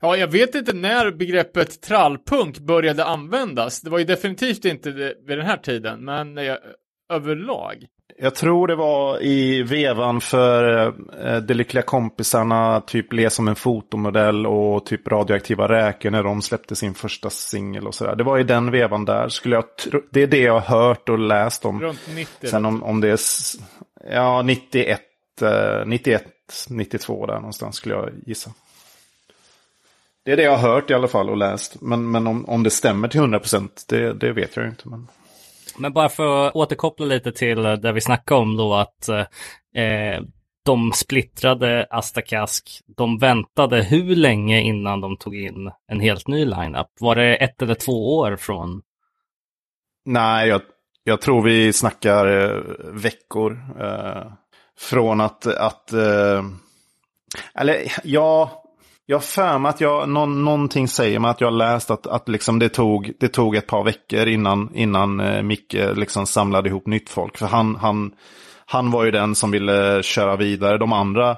Ja, 0.02 0.18
jag 0.18 0.28
vet 0.28 0.56
inte 0.56 0.74
när 0.74 1.12
begreppet 1.12 1.82
trallpunk 1.82 2.60
började 2.60 3.06
användas. 3.06 3.82
Det 3.82 3.90
var 3.90 4.00
ju 4.00 4.06
definitivt 4.06 4.66
inte 4.66 4.92
det 4.92 5.14
vid 5.28 5.38
den 5.38 5.46
här 5.46 5.58
tiden, 5.58 6.06
men 6.06 6.38
jag, 6.38 6.58
överlag? 7.14 7.86
Jag 8.18 8.36
tror 8.36 8.68
det 8.68 8.76
var 8.76 9.24
i 9.24 9.64
vevan 9.64 10.22
för 10.22 10.88
eh, 11.26 11.38
De 11.38 11.54
Lyckliga 11.54 11.82
Kompisarna, 11.84 12.82
typ 12.82 13.14
Le 13.14 13.30
som 13.30 13.48
en 13.48 13.56
fotomodell 13.56 14.48
och 14.48 14.86
typ 14.86 15.08
Radioaktiva 15.08 15.68
Räkor 15.68 16.10
när 16.10 16.24
de 16.24 16.42
släppte 16.42 16.76
sin 16.76 16.94
första 16.94 17.30
singel 17.30 17.88
och 17.88 17.96
sådär. 17.96 18.16
Det 18.16 18.24
var 18.24 18.40
i 18.40 18.44
den 18.44 18.72
vevan 18.72 19.06
där. 19.06 19.30
Skulle 19.30 19.56
jag 19.56 19.76
tro, 19.78 20.02
det 20.12 20.24
är 20.24 20.28
det 20.28 20.42
jag 20.42 20.60
har 20.60 20.78
hört 20.80 21.10
och 21.10 21.20
läst 21.20 21.66
om. 21.66 21.82
Runt 21.82 22.10
90? 22.16 22.48
Sen 22.48 22.66
om, 22.66 22.84
om 22.84 23.02
det 23.02 23.10
är, 23.10 23.20
ja 24.12 24.42
91, 24.42 25.02
eh, 25.42 25.86
91, 25.86 26.24
92 26.70 27.26
där 27.26 27.36
någonstans 27.36 27.76
skulle 27.76 27.96
jag 27.96 28.10
gissa. 28.26 28.52
Det 30.26 30.32
är 30.32 30.38
det 30.38 30.44
jag 30.44 30.58
har 30.58 30.70
hört 30.70 30.90
i 30.90 30.94
alla 30.94 31.08
fall 31.08 31.30
och 31.30 31.38
läst. 31.38 31.82
Men, 31.82 32.12
men 32.12 32.28
om, 32.28 32.46
om 32.46 32.64
det 32.64 32.70
stämmer 32.70 33.08
till 33.08 33.22
100% 33.22 33.70
det, 33.88 34.14
det 34.14 34.34
vet 34.34 34.56
jag 34.56 34.68
inte. 34.68 34.90
Men... 34.90 35.08
Men 35.78 35.94
bara 35.94 36.10
för 36.10 36.48
att 36.48 36.56
återkoppla 36.56 37.06
lite 37.06 37.32
till 37.32 37.62
det 37.62 37.92
vi 37.92 38.02
snackade 38.02 38.42
om 38.42 38.58
då 38.58 38.74
att 38.74 39.10
eh, 39.10 40.24
de 40.66 40.92
splittrade 40.94 41.88
Astakask, 41.90 42.82
de 42.98 43.18
väntade 43.18 43.84
hur 43.84 44.16
länge 44.16 44.62
innan 44.62 45.02
de 45.02 45.18
tog 45.18 45.36
in 45.36 45.72
en 45.88 46.00
helt 46.00 46.28
ny 46.28 46.46
lineup? 46.46 46.88
Var 47.00 47.16
det 47.16 47.36
ett 47.36 47.62
eller 47.62 47.76
två 47.76 48.18
år 48.18 48.36
från? 48.36 48.82
Nej, 50.06 50.48
jag, 50.48 50.62
jag 51.04 51.22
tror 51.22 51.42
vi 51.42 51.74
snackar 51.74 52.28
eh, 52.28 52.62
veckor. 52.94 53.60
Eh, 53.80 54.32
från 54.80 55.22
att, 55.22 55.48
att 55.48 55.94
eh, 55.94 56.44
eller 57.56 57.92
ja, 58.04 58.61
jag 59.12 59.18
har 59.18 59.22
för 59.22 59.60
mig 59.60 59.70
att 59.70 59.82
jag, 59.82 60.10
nå, 60.10 60.26
någonting 60.26 60.88
säger 60.88 61.20
mig 61.20 61.32
att 61.32 61.42
jag 61.42 61.48
har 61.48 61.58
läst 61.58 61.92
att, 61.92 62.08
att 62.08 62.30
liksom 62.30 62.60
det, 62.60 62.70
tog, 62.70 63.14
det 63.20 63.28
tog 63.28 63.56
ett 63.56 63.68
par 63.68 63.84
veckor 63.84 64.28
innan, 64.28 64.76
innan 64.76 65.20
eh, 65.20 65.44
Micke 65.44 65.76
liksom 65.96 66.26
samlade 66.26 66.70
ihop 66.70 66.88
nytt 66.88 67.10
folk. 67.10 67.38
För 67.38 67.46
han, 67.46 67.76
han, 67.76 68.12
han 68.66 68.92
var 68.92 69.06
ju 69.06 69.12
den 69.12 69.36
som 69.36 69.52
ville 69.52 70.04
köra 70.04 70.36
vidare. 70.36 70.78
De 70.78 70.94
andra, 70.94 71.38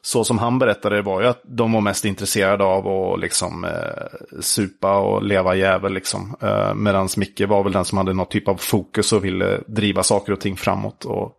så 0.00 0.24
som 0.24 0.38
han 0.38 0.58
berättade, 0.58 1.02
var 1.02 1.20
ju 1.20 1.26
att 1.26 1.40
de 1.44 1.72
var 1.72 1.80
mest 1.80 2.04
intresserade 2.04 2.64
av 2.64 2.88
att 2.88 3.20
liksom 3.20 3.64
eh, 3.64 4.40
supa 4.40 4.98
och 4.98 5.22
leva 5.22 5.54
jävel. 5.54 5.92
Liksom. 5.92 6.36
Eh, 6.40 6.74
Medan 6.74 7.08
Micke 7.16 7.48
var 7.48 7.62
väl 7.62 7.72
den 7.72 7.84
som 7.84 7.98
hade 7.98 8.12
någon 8.12 8.26
typ 8.26 8.48
av 8.48 8.56
fokus 8.56 9.12
och 9.12 9.24
ville 9.24 9.60
driva 9.66 10.02
saker 10.02 10.32
och 10.32 10.40
ting 10.40 10.56
framåt. 10.56 11.04
Och, 11.04 11.36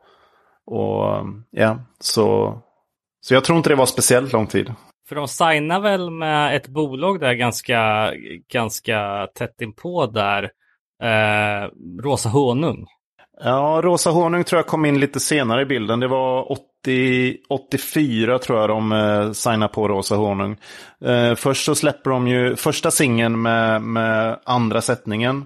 och 0.66 1.26
ja, 1.52 1.80
så, 2.00 2.58
så 3.22 3.34
jag 3.34 3.44
tror 3.44 3.58
inte 3.58 3.70
det 3.70 3.76
var 3.76 3.86
speciellt 3.86 4.34
lång 4.34 4.48
tid. 4.48 4.74
För 5.08 5.16
de 5.16 5.28
signar 5.28 5.80
väl 5.80 6.10
med 6.10 6.56
ett 6.56 6.68
bolag 6.68 7.20
där 7.20 7.34
ganska, 7.34 8.12
ganska 8.52 9.28
tätt 9.36 9.62
inpå 9.62 10.06
där, 10.06 10.44
eh, 11.04 11.70
Rosa 12.04 12.30
Honung. 12.30 12.86
Ja, 13.44 13.82
Rosa 13.84 14.10
Honung 14.10 14.44
tror 14.44 14.60
jag 14.60 14.68
kom 14.68 14.86
in 14.86 15.00
lite 15.00 15.20
senare 15.20 15.62
i 15.62 15.66
bilden. 15.66 16.00
Det 16.00 16.08
var 16.08 16.52
80, 16.52 17.38
84 17.50 18.40
tror 18.40 18.60
jag 18.60 18.70
de 18.70 18.92
eh, 18.92 19.32
signade 19.32 19.74
på 19.74 19.88
Rosa 19.88 20.16
Honung. 20.16 20.58
Eh, 21.06 21.36
först 21.36 21.66
så 21.66 21.76
släpper 21.76 22.10
de 22.10 22.28
ju 22.28 22.56
första 22.56 22.92
singeln 22.92 23.42
med, 23.42 23.82
med 23.82 24.40
andra 24.44 24.82
sättningen. 24.82 25.46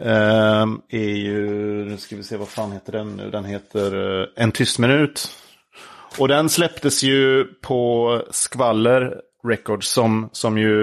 Eh, 0.00 0.66
är 0.90 1.16
ju, 1.16 1.46
nu 1.84 1.96
ska 1.96 2.16
vi 2.16 2.22
se 2.22 2.36
vad 2.36 2.48
fan 2.48 2.72
heter 2.72 2.92
den 2.92 3.16
nu, 3.16 3.30
den 3.30 3.44
heter 3.44 4.20
eh, 4.22 4.28
En 4.36 4.52
tyst 4.52 4.78
minut. 4.78 5.28
Och 6.18 6.28
den 6.28 6.48
släpptes 6.48 7.02
ju 7.02 7.44
på 7.44 8.22
Skvaller 8.30 9.14
Records 9.48 9.88
som, 9.88 10.28
som 10.32 10.58
ju 10.58 10.82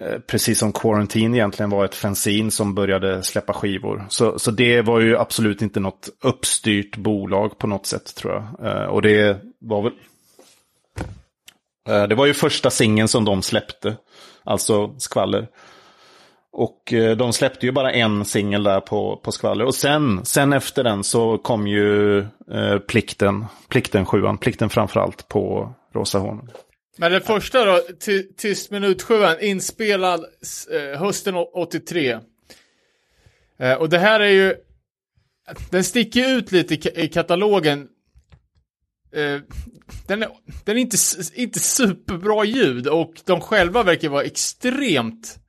eh, 0.00 0.18
precis 0.26 0.58
som 0.58 0.72
Quarantine 0.72 1.36
egentligen 1.36 1.70
var 1.70 1.84
ett 1.84 1.94
fanzine 1.94 2.50
som 2.50 2.74
började 2.74 3.22
släppa 3.22 3.52
skivor. 3.52 4.06
Så, 4.08 4.38
så 4.38 4.50
det 4.50 4.82
var 4.82 5.00
ju 5.00 5.18
absolut 5.18 5.62
inte 5.62 5.80
något 5.80 6.08
uppstyrt 6.22 6.96
bolag 6.96 7.58
på 7.58 7.66
något 7.66 7.86
sätt 7.86 8.14
tror 8.14 8.32
jag. 8.32 8.66
Eh, 8.66 8.84
och 8.84 9.02
det 9.02 9.40
var 9.60 9.82
väl... 9.82 9.92
Eh, 11.88 12.08
det 12.08 12.14
var 12.14 12.26
ju 12.26 12.34
första 12.34 12.70
singeln 12.70 13.08
som 13.08 13.24
de 13.24 13.42
släppte, 13.42 13.96
alltså 14.44 14.94
Skvaller. 14.98 15.48
Och 16.56 16.92
eh, 16.92 17.16
de 17.16 17.32
släppte 17.32 17.66
ju 17.66 17.72
bara 17.72 17.92
en 17.92 18.24
singel 18.24 18.62
där 18.62 18.80
på, 18.80 19.16
på 19.16 19.32
Skvaller. 19.32 19.64
Och 19.64 19.74
sen, 19.74 20.24
sen 20.24 20.52
efter 20.52 20.84
den 20.84 21.04
så 21.04 21.38
kom 21.38 21.66
ju 21.66 22.18
eh, 22.52 22.78
Plikten, 22.88 23.44
Plikten 23.68 24.06
7 24.06 24.22
Plikten 24.40 24.70
framförallt 24.70 25.28
på 25.28 25.74
Rosa 25.94 26.18
Honung. 26.18 26.48
Men 26.96 27.12
den 27.12 27.20
första 27.20 27.64
då, 27.64 27.80
Tyst 28.36 28.70
minut 28.70 29.02
7 29.02 29.14
inspelad 29.40 30.24
eh, 30.70 31.00
hösten 31.00 31.34
83. 31.34 32.18
Eh, 33.58 33.72
och 33.72 33.88
det 33.88 33.98
här 33.98 34.20
är 34.20 34.30
ju, 34.30 34.54
den 35.70 35.84
sticker 35.84 36.36
ut 36.36 36.52
lite 36.52 36.74
i, 36.74 37.04
i 37.04 37.08
katalogen. 37.08 37.88
Eh, 39.12 39.40
den 40.06 40.22
är, 40.22 40.28
den 40.64 40.76
är 40.76 40.80
inte, 40.80 40.96
inte 41.34 41.60
superbra 41.60 42.44
ljud 42.44 42.86
och 42.86 43.12
de 43.24 43.40
själva 43.40 43.82
verkar 43.82 44.08
vara 44.08 44.22
extremt 44.22 45.40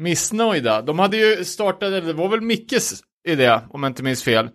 missnöjda. 0.00 0.82
De 0.82 0.98
hade 0.98 1.16
ju 1.16 1.44
startat, 1.44 1.90
det 1.90 2.12
var 2.12 2.28
väl 2.28 2.40
Mickes 2.40 3.02
idé, 3.28 3.60
om 3.70 3.82
jag 3.82 3.90
inte 3.90 4.02
minns 4.02 4.22
fel, 4.22 4.48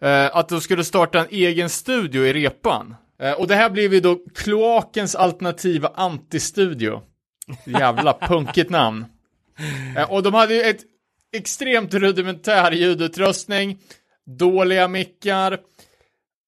eh, 0.00 0.36
att 0.36 0.48
de 0.48 0.60
skulle 0.60 0.84
starta 0.84 1.20
en 1.20 1.26
egen 1.30 1.68
studio 1.70 2.24
i 2.24 2.32
repan. 2.32 2.94
Eh, 3.22 3.32
och 3.32 3.46
det 3.46 3.54
här 3.54 3.70
blev 3.70 3.94
ju 3.94 4.00
då 4.00 4.18
Kloakens 4.34 5.14
alternativa 5.14 5.92
antistudio. 5.94 7.02
Jävla 7.66 8.18
punkigt 8.28 8.70
namn. 8.70 9.04
Eh, 9.96 10.12
och 10.12 10.22
de 10.22 10.34
hade 10.34 10.54
ju 10.54 10.60
ett 10.62 10.80
extremt 11.36 11.94
rudimentär 11.94 12.72
ljudutrustning, 12.72 13.78
dåliga 14.38 14.88
mickar, 14.88 15.58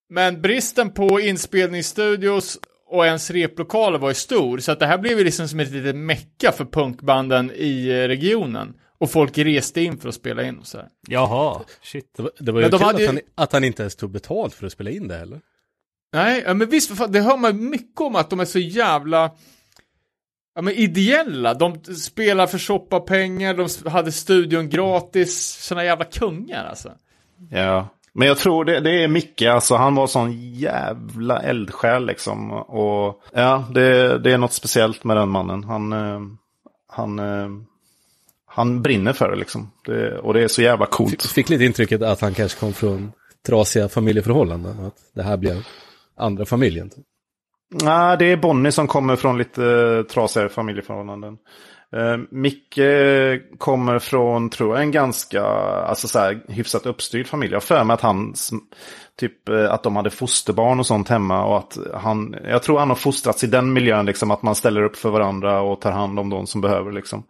men 0.09 0.41
bristen 0.41 0.93
på 0.93 1.19
inspelningsstudios 1.19 2.59
och 2.87 3.05
ens 3.05 3.31
replokaler 3.31 3.99
var 3.99 4.09
ju 4.09 4.13
stor, 4.15 4.57
så 4.57 4.71
att 4.71 4.79
det 4.79 4.85
här 4.85 4.97
blev 4.97 5.17
ju 5.17 5.23
liksom 5.23 5.47
som 5.47 5.59
ett 5.59 5.71
litet 5.71 5.95
mecka 5.95 6.51
för 6.51 6.65
punkbanden 6.65 7.51
i 7.55 7.87
eh, 7.87 8.07
regionen. 8.07 8.73
Och 8.97 9.11
folk 9.11 9.37
reste 9.37 9.81
in 9.81 9.97
för 9.97 10.09
att 10.09 10.15
spela 10.15 10.43
in 10.43 10.57
och 10.57 10.67
så 10.67 10.77
här. 10.77 10.87
Jaha, 11.07 11.61
shit. 11.83 12.13
Det 12.17 12.23
var, 12.23 12.31
det 12.39 12.51
var 12.51 12.61
ju 12.61 12.69
de 12.69 12.77
kul 12.77 12.85
hade 12.85 12.95
att, 12.95 13.01
ju- 13.01 13.07
han, 13.07 13.19
att 13.35 13.53
han 13.53 13.63
inte 13.63 13.83
ens 13.83 13.95
tog 13.95 14.11
betalt 14.11 14.53
för 14.53 14.65
att 14.65 14.71
spela 14.71 14.89
in 14.89 15.07
det 15.07 15.17
heller. 15.17 15.41
Nej, 16.13 16.43
ja, 16.45 16.53
men 16.53 16.69
visst, 16.69 16.87
för 16.89 16.95
fan, 16.95 17.11
det 17.11 17.21
hör 17.21 17.37
man 17.37 17.69
mycket 17.69 18.01
om 18.01 18.15
att 18.15 18.29
de 18.29 18.39
är 18.39 18.45
så 18.45 18.59
jävla 18.59 19.31
ja, 20.55 20.61
men 20.61 20.73
ideella. 20.73 21.53
De 21.53 21.83
spelar 21.83 22.47
för 22.47 22.57
shoppa-pengar, 22.57 23.53
de 23.83 23.89
hade 23.89 24.11
studion 24.11 24.69
gratis, 24.69 25.57
såna 25.61 25.85
jävla 25.85 26.05
kungar 26.05 26.65
alltså. 26.65 26.91
Ja, 27.51 27.87
men 28.17 28.27
jag 28.27 28.37
tror 28.37 28.65
det, 28.65 28.79
det 28.79 29.03
är 29.03 29.07
Micke, 29.07 29.41
alltså 29.41 29.75
han 29.75 29.95
var 29.95 30.07
sån 30.07 30.31
jävla 30.53 31.41
eldsjäl 31.41 32.05
liksom. 32.05 32.51
Och 32.51 33.21
ja, 33.33 33.63
det, 33.71 34.19
det 34.19 34.31
är 34.31 34.37
något 34.37 34.53
speciellt 34.53 35.03
med 35.03 35.17
den 35.17 35.29
mannen. 35.29 35.63
Han, 35.63 35.93
eh, 35.93 36.19
han, 36.87 37.19
eh, 37.19 37.49
han 38.47 38.81
brinner 38.81 39.13
för 39.13 39.29
det 39.29 39.35
liksom. 39.35 39.71
Det, 39.85 40.17
och 40.17 40.33
det 40.33 40.43
är 40.43 40.47
så 40.47 40.61
jävla 40.61 40.85
coolt. 40.85 41.23
Fick 41.23 41.49
lite 41.49 41.65
intrycket 41.65 42.01
att 42.01 42.21
han 42.21 42.33
kanske 42.33 42.59
kom 42.59 42.73
från 42.73 43.11
trasiga 43.47 43.89
familjeförhållanden. 43.89 44.85
Att 44.85 44.97
det 45.15 45.23
här 45.23 45.37
blev 45.37 45.67
andra 46.17 46.45
familjen. 46.45 46.91
Nej, 47.83 48.17
det 48.17 48.25
är 48.25 48.37
Bonnie 48.37 48.71
som 48.71 48.87
kommer 48.87 49.15
från 49.15 49.37
lite 49.37 49.65
eh, 49.65 50.03
trasigare 50.03 50.49
familjeförhållanden. 50.49 51.37
Uh, 51.95 52.17
Micke 52.31 52.79
kommer 53.57 53.99
från, 53.99 54.49
tror 54.49 54.75
jag, 54.75 54.83
en 54.83 54.91
ganska 54.91 55.43
alltså 55.85 56.07
så 56.07 56.19
här, 56.19 56.41
hyfsat 56.47 56.85
uppstyrd 56.85 57.27
familj. 57.27 57.51
Jag 57.51 57.55
har 57.55 57.61
för 57.61 57.83
mig 57.83 57.93
att 57.93 58.01
han, 58.01 58.33
typ 59.19 59.49
eh, 59.49 59.71
att 59.71 59.83
de 59.83 59.95
hade 59.95 60.09
fosterbarn 60.09 60.79
och 60.79 60.85
sånt 60.85 61.09
hemma. 61.09 61.45
Och 61.45 61.57
att 61.57 61.77
han, 61.93 62.35
jag 62.43 62.63
tror 62.63 62.79
han 62.79 62.89
har 62.89 62.95
fostrats 62.95 63.43
i 63.43 63.47
den 63.47 63.73
miljön, 63.73 64.05
liksom 64.05 64.31
att 64.31 64.41
man 64.41 64.55
ställer 64.55 64.83
upp 64.83 64.95
för 64.95 65.09
varandra 65.09 65.61
och 65.61 65.81
tar 65.81 65.91
hand 65.91 66.19
om 66.19 66.29
de 66.29 66.47
som 66.47 66.61
behöver. 66.61 66.91
Liksom. 66.91 67.23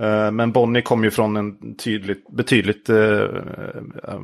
Eh, 0.00 0.30
men 0.30 0.52
Bonnie 0.52 0.82
kom 0.82 1.04
ju 1.04 1.10
från 1.10 1.36
en 1.36 1.76
tydligt, 1.76 2.28
betydligt 2.36 2.88
eh, 2.88 4.18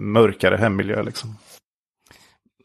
mörkare 0.00 0.56
hemmiljö. 0.56 1.02
Liksom. 1.02 1.36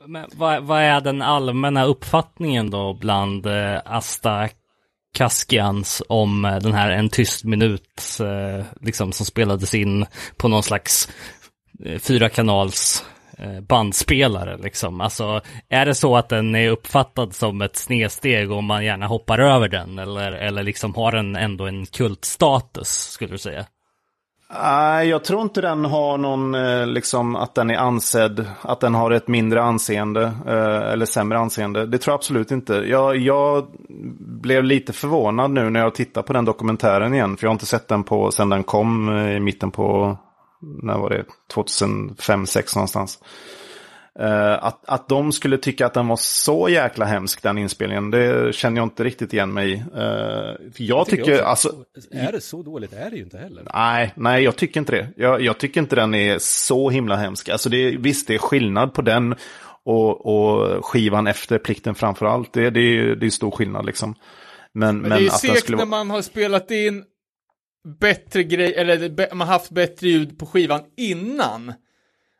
Men 0.05 0.29
vad, 0.35 0.63
vad 0.63 0.81
är 0.81 1.01
den 1.01 1.21
allmänna 1.21 1.85
uppfattningen 1.85 2.69
då 2.69 2.93
bland 2.93 3.45
eh, 3.45 3.79
Asta 3.85 4.31
Kaskians 5.13 6.03
om 6.09 6.45
eh, 6.45 6.55
den 6.55 6.73
här 6.73 6.91
En 6.91 7.09
tyst 7.09 7.43
minut 7.43 8.19
eh, 8.19 8.65
liksom 8.81 9.11
som 9.11 9.25
spelades 9.25 9.73
in 9.73 10.05
på 10.37 10.47
någon 10.47 10.63
slags 10.63 11.09
eh, 11.85 11.99
fyra 11.99 12.29
kanals 12.29 13.05
eh, 13.37 13.61
bandspelare 13.61 14.57
liksom. 14.57 15.01
Alltså 15.01 15.41
är 15.69 15.85
det 15.85 15.95
så 15.95 16.17
att 16.17 16.29
den 16.29 16.55
är 16.55 16.69
uppfattad 16.69 17.35
som 17.35 17.61
ett 17.61 17.75
snedsteg 17.75 18.51
och 18.51 18.63
man 18.63 18.85
gärna 18.85 19.07
hoppar 19.07 19.39
över 19.39 19.67
den 19.67 19.99
eller, 19.99 20.31
eller 20.31 20.63
liksom 20.63 20.95
har 20.95 21.11
den 21.11 21.35
ändå 21.35 21.67
en 21.67 21.85
kultstatus 21.85 22.89
skulle 22.89 23.31
du 23.31 23.37
säga? 23.37 23.65
Nej, 24.49 25.07
jag 25.07 25.23
tror 25.23 25.41
inte 25.41 25.61
den 25.61 25.85
har 25.85 26.17
någon, 26.17 26.55
eh, 26.55 26.87
liksom 26.87 27.35
att 27.35 27.55
den 27.55 27.69
är 27.69 27.77
ansedd, 27.77 28.45
att 28.61 28.79
den 28.79 28.95
har 28.95 29.11
ett 29.11 29.27
mindre 29.27 29.61
anseende 29.63 30.23
eh, 30.47 30.91
eller 30.91 31.05
sämre 31.05 31.37
anseende. 31.37 31.85
Det 31.85 31.97
tror 31.97 32.11
jag 32.11 32.17
absolut 32.17 32.51
inte. 32.51 32.73
Jag, 32.73 33.17
jag 33.17 33.67
blev 34.19 34.63
lite 34.63 34.93
förvånad 34.93 35.51
nu 35.51 35.69
när 35.69 35.79
jag 35.79 35.95
tittar 35.95 36.21
på 36.21 36.33
den 36.33 36.45
dokumentären 36.45 37.13
igen, 37.13 37.37
för 37.37 37.45
jag 37.45 37.49
har 37.49 37.55
inte 37.55 37.65
sett 37.65 37.87
den 37.87 38.03
på, 38.03 38.31
sedan 38.31 38.49
den 38.49 38.63
kom 38.63 39.09
eh, 39.09 39.35
i 39.35 39.39
mitten 39.39 39.71
på 39.71 40.17
när 40.83 40.97
var 40.97 41.09
det? 41.09 41.23
2005, 41.53 42.15
2006 42.15 42.75
någonstans. 42.75 43.19
Uh, 44.19 44.65
att, 44.65 44.89
att 44.89 45.09
de 45.09 45.31
skulle 45.31 45.57
tycka 45.57 45.85
att 45.85 45.93
den 45.93 46.07
var 46.07 46.17
så 46.17 46.69
jäkla 46.69 47.05
hemsk 47.05 47.43
den 47.43 47.57
inspelningen, 47.57 48.11
det 48.11 48.55
känner 48.55 48.77
jag 48.77 48.85
inte 48.85 49.03
riktigt 49.03 49.33
igen 49.33 49.53
mig 49.53 49.71
i. 49.71 49.75
Uh, 49.75 49.81
jag, 49.97 50.55
jag 50.77 51.07
tycker, 51.07 51.33
också, 51.33 51.43
alltså... 51.43 51.71
Är 52.11 52.31
det 52.31 52.41
så 52.41 52.63
dåligt? 52.63 52.93
Är 52.93 53.09
det 53.09 53.15
ju 53.15 53.23
inte 53.23 53.37
heller. 53.37 53.63
Nej, 53.73 54.13
nej, 54.15 54.43
jag 54.43 54.55
tycker 54.55 54.79
inte 54.79 54.91
det. 54.91 55.07
Jag, 55.15 55.41
jag 55.41 55.57
tycker 55.57 55.81
inte 55.81 55.95
den 55.95 56.15
är 56.15 56.37
så 56.39 56.89
himla 56.89 57.15
hemsk. 57.15 57.49
Alltså 57.49 57.69
det, 57.69 57.97
visst, 57.97 58.27
det 58.27 58.33
är 58.33 58.39
skillnad 58.39 58.93
på 58.93 59.01
den 59.01 59.35
och, 59.85 60.25
och 60.25 60.85
skivan 60.85 61.27
efter 61.27 61.57
Plikten 61.57 61.95
framför 61.95 62.25
allt. 62.25 62.53
Det, 62.53 62.69
det, 62.69 63.15
det 63.15 63.25
är 63.25 63.29
stor 63.29 63.51
skillnad 63.51 63.85
liksom. 63.85 64.15
Men, 64.73 65.01
Men, 65.01 65.09
det 65.09 65.25
är 65.25 65.29
segt 65.29 65.59
skulle 65.59 65.77
när 65.77 65.85
man 65.85 66.09
har 66.09 66.21
spelat 66.21 66.71
in 66.71 67.03
bättre 67.99 68.43
grej, 68.43 68.75
eller 68.75 69.35
man 69.35 69.47
haft 69.47 69.71
bättre 69.71 70.07
ljud 70.07 70.39
på 70.39 70.45
skivan 70.45 70.81
innan. 70.97 71.73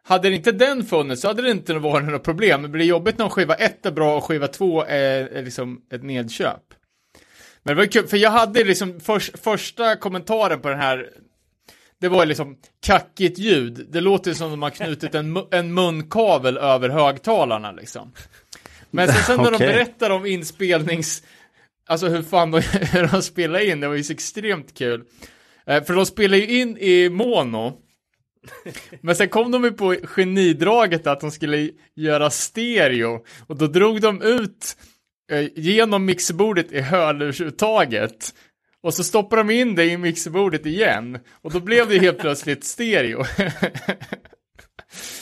Hade 0.05 0.30
inte 0.30 0.51
den 0.51 0.84
funnits 0.84 1.21
så 1.21 1.27
hade 1.27 1.41
det 1.41 1.51
inte 1.51 1.73
varit 1.73 2.05
några 2.05 2.19
problem. 2.19 2.61
Men 2.61 2.71
det 2.71 2.77
blir 2.77 2.85
jobbigt 2.85 3.17
när 3.17 3.30
skiva 3.30 3.55
1 3.55 3.85
är 3.85 3.91
bra 3.91 4.17
och 4.17 4.23
skiva 4.23 4.47
2 4.47 4.84
är, 4.84 5.43
liksom 5.43 5.81
ett 5.91 6.03
nedköp. 6.03 6.63
Men 7.63 7.75
det 7.75 7.81
var 7.81 7.91
kul, 7.91 8.07
för 8.07 8.17
jag 8.17 8.31
hade 8.31 8.63
liksom 8.63 8.99
förs- 8.99 9.31
första 9.43 9.95
kommentaren 9.95 10.61
på 10.61 10.69
den 10.69 10.80
här 10.80 11.09
det 12.03 12.09
var 12.09 12.25
liksom 12.25 12.57
kackigt 12.85 13.38
ljud. 13.38 13.88
Det 13.89 14.01
låter 14.01 14.34
som 14.34 14.45
om 14.45 14.51
de 14.51 14.61
har 14.61 14.69
knutit 14.69 15.15
en, 15.15 15.38
en 15.51 15.73
munkavel 15.73 16.57
över 16.57 16.89
högtalarna 16.89 17.71
liksom. 17.71 18.11
Men 18.91 19.07
sen, 19.07 19.23
sen 19.23 19.38
när 19.38 19.51
de 19.51 19.57
berättar 19.73 20.09
om 20.09 20.25
inspelnings... 20.25 21.23
Alltså 21.88 22.07
hur 22.07 22.21
fan 22.21 22.51
de, 22.51 22.59
hur 22.91 23.07
de 23.07 23.21
spelar 23.21 23.59
in, 23.59 23.80
det 23.80 23.88
var 23.88 23.95
ju 23.95 24.03
så 24.03 24.13
extremt 24.13 24.73
kul. 24.73 25.03
Eh, 25.65 25.84
för 25.84 25.93
de 25.93 26.05
spelar 26.05 26.38
ju 26.38 26.59
in 26.59 26.77
i 26.77 27.09
mono. 27.09 27.73
Men 29.02 29.15
sen 29.15 29.30
kom 29.30 29.52
de 29.52 29.64
ju 29.64 29.72
på 29.72 29.95
genidraget 30.03 31.07
att 31.07 31.20
de 31.20 31.32
skulle 31.32 31.70
göra 31.95 32.30
stereo. 32.30 33.26
Och 33.48 33.57
då 33.57 33.68
drog 33.68 34.02
de 34.02 34.22
ut 34.22 34.78
eh, 35.32 35.48
genom 35.56 36.06
mixerbordet 36.06 36.72
i 36.72 36.82
hörlursuttaget. 36.82 38.34
Och 38.82 38.94
så 38.94 39.03
stoppade 39.03 39.44
de 39.44 39.49
in 39.49 39.76
det 39.76 39.86
i 39.86 39.98
mixerbordet 39.98 40.65
igen. 40.65 41.20
Och 41.41 41.52
då 41.52 41.60
blev 41.60 41.90
det 41.90 41.99
helt 41.99 42.20
plötsligt 42.20 42.64
stereo. 42.64 43.24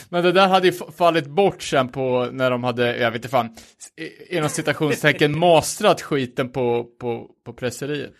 Men 0.10 0.24
det 0.24 0.32
där 0.32 0.48
hade 0.48 0.68
ju 0.68 0.74
fallit 0.98 1.28
bort 1.28 1.64
sen 1.64 1.90
på 1.90 2.30
när 2.32 2.52
de 2.52 2.64
hade, 2.64 2.98
jag 2.98 3.12
vet 3.12 3.20
inte 3.20 3.30
fan, 3.30 3.56
inom 4.30 4.50
citationstecken 4.50 5.40
mastrat 5.40 6.02
skiten 6.02 6.52
på, 6.52 6.84
på, 7.00 7.28
på 7.46 7.54
presseriet. 7.54 8.16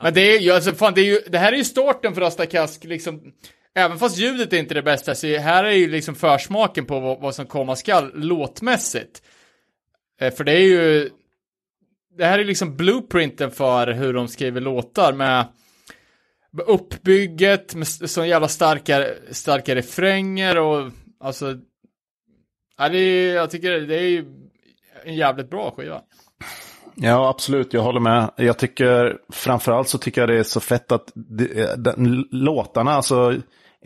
Men 0.00 0.14
det 0.14 0.20
är 0.20 0.40
ju, 0.40 0.50
alltså 0.50 0.72
fan, 0.72 0.94
det 0.94 1.00
är 1.00 1.04
ju, 1.04 1.20
det 1.28 1.38
här 1.38 1.52
är 1.52 1.56
ju 1.56 1.64
starten 1.64 2.14
för 2.14 2.22
Asta 2.22 2.46
Kask, 2.46 2.84
liksom, 2.84 3.32
även 3.76 3.98
fast 3.98 4.18
ljudet 4.18 4.52
är 4.52 4.56
inte 4.56 4.74
det 4.74 4.82
bästa, 4.82 5.14
så 5.14 5.26
här 5.26 5.64
är 5.64 5.70
ju 5.70 5.88
liksom 5.88 6.14
försmaken 6.14 6.86
på 6.86 7.00
vad, 7.00 7.20
vad 7.20 7.34
som 7.34 7.46
komma 7.46 7.76
skall 7.76 8.10
låtmässigt. 8.14 9.22
Eh, 10.20 10.34
För 10.34 10.44
det 10.44 10.52
är 10.52 10.64
ju, 10.64 11.10
det 12.18 12.24
här 12.24 12.38
är 12.38 12.44
liksom 12.44 12.76
blueprinten 12.76 13.50
för 13.50 13.86
hur 13.86 14.12
de 14.12 14.28
skriver 14.28 14.60
låtar 14.60 15.12
med 15.12 15.46
uppbygget, 16.66 17.74
med 17.74 17.88
så 17.88 18.24
jävla 18.24 18.48
starka, 18.48 19.06
starka 19.30 19.74
refränger 19.74 20.58
och 20.58 20.90
alltså, 21.20 21.54
ja, 22.78 22.88
det 22.88 22.98
är, 22.98 23.34
jag 23.34 23.50
tycker 23.50 23.80
det 23.80 23.98
är 23.98 24.08
ju 24.08 24.24
en 25.04 25.14
jävligt 25.14 25.50
bra 25.50 25.70
skiva. 25.70 26.02
Ja, 26.94 27.28
absolut. 27.28 27.72
Jag 27.72 27.82
håller 27.82 28.00
med. 28.00 28.30
Jag 28.36 28.58
tycker, 28.58 29.18
framförallt 29.32 29.88
så 29.88 29.98
tycker 29.98 30.20
jag 30.20 30.28
det 30.28 30.38
är 30.38 30.42
så 30.42 30.60
fett 30.60 30.92
att 30.92 31.12
det, 31.14 31.84
den, 31.84 32.28
låtarna 32.30 32.90
alltså 32.90 33.34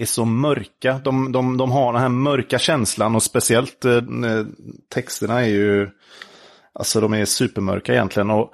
är 0.00 0.06
så 0.06 0.24
mörka. 0.24 1.00
De, 1.04 1.32
de, 1.32 1.56
de 1.56 1.72
har 1.72 1.92
den 1.92 2.02
här 2.02 2.08
mörka 2.08 2.58
känslan 2.58 3.14
och 3.14 3.22
speciellt 3.22 3.84
eh, 3.84 4.00
texterna 4.94 5.40
är 5.40 5.48
ju, 5.48 5.88
alltså 6.72 7.00
de 7.00 7.14
är 7.14 7.24
supermörka 7.24 7.92
egentligen. 7.92 8.30
Och 8.30 8.52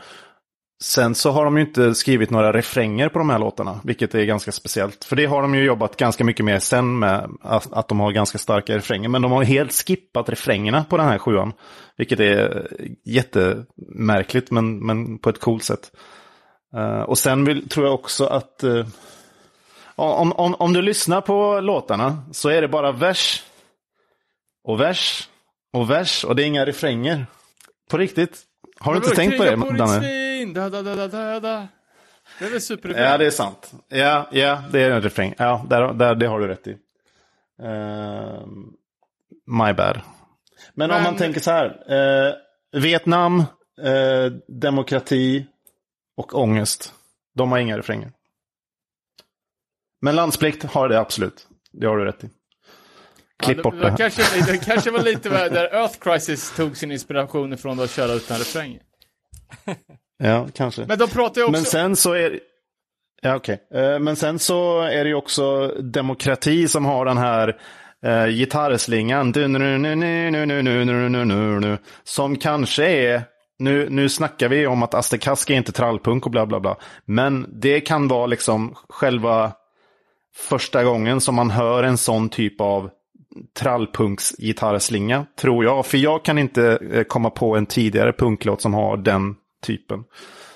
sen 0.82 1.14
så 1.14 1.30
har 1.30 1.44
de 1.44 1.56
ju 1.56 1.64
inte 1.64 1.94
skrivit 1.94 2.30
några 2.30 2.52
refränger 2.52 3.08
på 3.08 3.18
de 3.18 3.30
här 3.30 3.38
låtarna, 3.38 3.80
vilket 3.84 4.14
är 4.14 4.24
ganska 4.24 4.52
speciellt. 4.52 5.04
För 5.04 5.16
det 5.16 5.26
har 5.26 5.42
de 5.42 5.54
ju 5.54 5.64
jobbat 5.64 5.96
ganska 5.96 6.24
mycket 6.24 6.44
med 6.44 6.62
sen 6.62 6.98
med 6.98 7.30
att, 7.42 7.72
att 7.72 7.88
de 7.88 8.00
har 8.00 8.12
ganska 8.12 8.38
starka 8.38 8.76
refränger. 8.76 9.08
Men 9.08 9.22
de 9.22 9.32
har 9.32 9.44
helt 9.44 9.72
skippat 9.72 10.28
refrängerna 10.28 10.84
på 10.84 10.96
den 10.96 11.06
här 11.06 11.18
sjuan. 11.18 11.52
Vilket 11.96 12.20
är 12.20 12.68
jättemärkligt, 13.04 14.50
men, 14.50 14.86
men 14.86 15.18
på 15.18 15.30
ett 15.30 15.40
coolt 15.40 15.62
sätt. 15.62 15.90
Uh, 16.76 17.00
och 17.00 17.18
sen 17.18 17.44
vill, 17.44 17.68
tror 17.68 17.86
jag 17.86 17.94
också 17.94 18.26
att 18.26 18.64
uh, 18.64 18.86
om, 19.96 20.32
om, 20.32 20.54
om 20.54 20.72
du 20.72 20.82
lyssnar 20.82 21.20
på 21.20 21.60
låtarna 21.60 22.22
så 22.32 22.48
är 22.48 22.62
det 22.62 22.68
bara 22.68 22.92
vers 22.92 23.44
och 24.64 24.80
vers 24.80 25.28
och 25.72 25.90
vers 25.90 26.24
och 26.24 26.36
det 26.36 26.42
är 26.42 26.46
inga 26.46 26.66
refränger. 26.66 27.26
På 27.90 27.98
riktigt. 27.98 28.42
Har 28.80 28.92
du 28.92 28.98
inte 28.98 29.10
tänkt 29.10 29.38
på 29.38 29.44
det, 29.44 29.56
på 29.56 29.70
Danne? 29.70 30.44
da, 30.54 30.70
da, 30.70 30.82
da, 30.82 31.08
da, 31.08 31.40
da. 31.40 31.68
Det 32.38 32.44
är 32.44 32.50
väl 32.50 32.60
superrefräng? 32.60 33.04
Ja, 33.04 33.18
det 33.18 33.26
är 33.26 33.30
sant. 33.30 33.72
Ja, 33.88 34.28
ja 34.32 34.62
det 34.72 34.80
är 34.82 34.90
en 34.90 35.02
refräng. 35.02 35.34
Ja, 35.38 35.66
där, 35.68 35.92
där, 35.92 36.14
det 36.14 36.26
har 36.26 36.40
du 36.40 36.46
rätt 36.46 36.66
i. 36.66 36.76
Ehm, 37.62 38.72
my 39.46 39.72
bad. 39.72 40.00
Men, 40.74 40.90
om 40.90 40.96
Men- 40.96 41.04
man 41.04 41.16
tänker 41.16 41.40
så 41.40 41.50
här. 41.50 41.92
eh, 41.92 42.34
Vietnam, 42.80 43.38
eh, 43.82 44.32
demokrati 44.48 45.46
och 46.16 46.34
ångest. 46.34 46.92
De 47.34 47.52
har 47.52 47.58
inga 47.58 47.78
refränger. 47.78 48.12
Men 50.06 50.16
landsplikt 50.16 50.64
har 50.64 50.88
det 50.88 51.00
absolut. 51.00 51.46
Det 51.72 51.86
har 51.86 51.96
du 51.96 52.04
rätt 52.04 52.24
i. 52.24 52.28
Klipp 53.42 53.56
ja, 53.56 53.62
bort 53.62 53.74
det, 53.74 53.80
det. 53.80 53.90
det, 53.90 53.96
kanske, 53.96 54.52
det 54.52 54.58
kanske 54.58 54.90
var 54.90 55.00
lite 55.00 55.28
där 55.28 55.74
Earth 55.74 55.98
Crisis 55.98 56.56
tog 56.56 56.76
sin 56.76 56.92
inspiration 56.92 57.52
ifrån 57.52 57.80
att 57.80 57.90
köra 57.90 58.12
utan 58.12 58.38
refräng. 58.38 58.78
Ja, 60.18 60.48
kanske. 60.54 60.84
Men 60.86 60.98
de 60.98 61.08
pratar 61.08 61.40
ju 61.40 61.44
också... 61.44 61.52
Men 61.52 61.64
sen 61.64 61.96
så 61.96 62.12
är 62.12 62.40
Ja, 63.22 63.36
okej. 63.36 63.58
Eh, 63.74 63.98
Men 63.98 64.16
sen 64.16 64.38
så 64.38 64.80
är 64.80 65.04
det 65.04 65.08
ju 65.08 65.14
också 65.14 65.68
demokrati 65.68 66.68
som 66.68 66.84
har 66.84 67.04
den 67.04 67.18
här 67.18 67.56
eh, 68.04 68.26
gitarrslingan. 68.26 69.32
Du, 69.32 69.48
nu, 69.48 69.58
nu, 69.58 69.78
nu, 69.78 69.96
nu, 69.96 70.30
nu, 70.30 70.46
nu, 70.46 70.62
nu, 70.62 70.84
nu, 70.84 71.08
nu, 71.08 71.24
nu, 71.24 71.60
nu, 71.60 71.78
Som 72.04 72.36
kanske 72.36 72.86
är, 72.86 73.22
nu, 73.58 73.88
nu 73.90 74.08
snackar 74.08 74.48
vi 74.48 74.66
om 74.66 74.82
att 74.82 74.94
Astekask 74.94 75.50
är 75.50 75.54
inte 75.54 75.72
trallpunk 75.72 76.26
och 76.26 76.32
bla 76.32 76.46
bla 76.46 76.60
bla. 76.60 76.76
Men 77.04 77.46
det 77.60 77.80
kan 77.80 78.08
vara 78.08 78.26
liksom 78.26 78.74
själva 78.88 79.52
första 80.36 80.84
gången 80.84 81.20
som 81.20 81.34
man 81.34 81.50
hör 81.50 81.82
en 81.82 81.98
sån 81.98 82.28
typ 82.28 82.60
av 82.60 82.90
trallpunks 83.58 84.32
gitarrslinga, 84.38 85.26
tror 85.40 85.64
jag. 85.64 85.86
För 85.86 85.98
jag 85.98 86.24
kan 86.24 86.38
inte 86.38 86.78
eh, 86.92 87.04
komma 87.04 87.30
på 87.30 87.56
en 87.56 87.66
tidigare 87.66 88.12
punklåt 88.12 88.62
som 88.62 88.74
har 88.74 88.96
den 88.96 89.34
typen. 89.62 90.04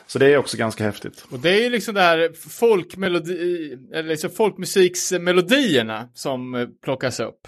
Så 0.06 0.18
det 0.18 0.26
är 0.26 0.38
också 0.38 0.56
ganska 0.56 0.84
häftigt. 0.84 1.26
Och 1.30 1.38
det 1.38 1.50
är 1.50 1.62
ju 1.62 1.70
liksom 1.70 1.94
det 1.94 2.00
här 2.00 2.32
folkmelodi, 2.48 3.76
eller 3.94 4.08
liksom 4.08 4.30
folkmusiksmelodierna 4.30 6.08
som 6.14 6.54
eh, 6.54 6.66
plockas 6.84 7.20
upp. 7.20 7.40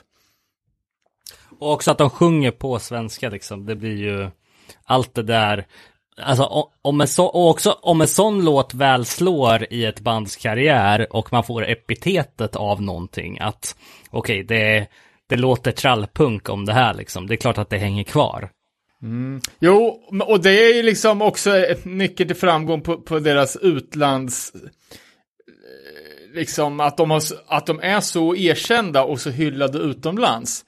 Och 1.59 1.73
också 1.73 1.91
att 1.91 1.99
de 1.99 2.11
sjunger 2.11 2.51
på 2.51 2.79
svenska 2.79 3.31
liksom. 3.31 3.67
Det 3.67 3.77
blir 3.77 3.97
ju 3.97 4.31
allt 4.85 5.15
det 5.15 5.23
där. 5.23 5.67
Alltså 6.17 6.69
om 6.83 7.01
en 7.01 7.09
så, 7.09 7.31
också 7.31 7.79
om 7.83 8.01
en 8.01 8.09
sån 8.09 8.45
låt 8.45 8.75
väl 8.75 9.05
slår 9.05 9.67
i 9.73 9.85
ett 9.85 10.01
bands 10.01 10.37
karriär 10.37 11.07
och 11.11 11.33
man 11.33 11.45
får 11.45 11.71
epitetet 11.71 12.57
av 12.57 12.83
någonting 12.83 13.39
att 13.39 13.77
okej, 14.11 14.45
det, 14.45 14.87
det 15.29 15.37
låter 15.37 15.73
trallpunk 15.73 16.49
om 16.49 16.65
det 16.65 16.73
här 16.73 16.95
liksom. 16.95 17.27
Det 17.27 17.35
är 17.35 17.37
klart 17.37 17.59
att 17.59 17.71
det 17.71 17.79
hänger 17.79 18.05
kvar. 18.05 18.51
Mm. 19.03 19.41
Jo, 19.61 20.01
och 20.27 20.41
det 20.41 20.51
är 20.51 20.75
ju 20.75 20.83
liksom 20.83 21.23
också 21.23 21.57
ett 21.57 21.85
nyckel 21.85 22.27
till 22.27 22.37
framgång 22.37 22.81
på, 22.81 23.01
på 23.01 23.19
deras 23.19 23.57
utlands... 23.57 24.53
Eh, 24.55 24.61
liksom 26.35 26.81
att 26.81 26.97
de, 26.97 27.11
har, 27.11 27.23
att 27.47 27.67
de 27.67 27.81
är 27.81 28.01
så 28.01 28.37
erkända 28.37 29.05
och 29.05 29.21
så 29.21 29.31
hyllade 29.31 29.79
utomlands. 29.79 30.65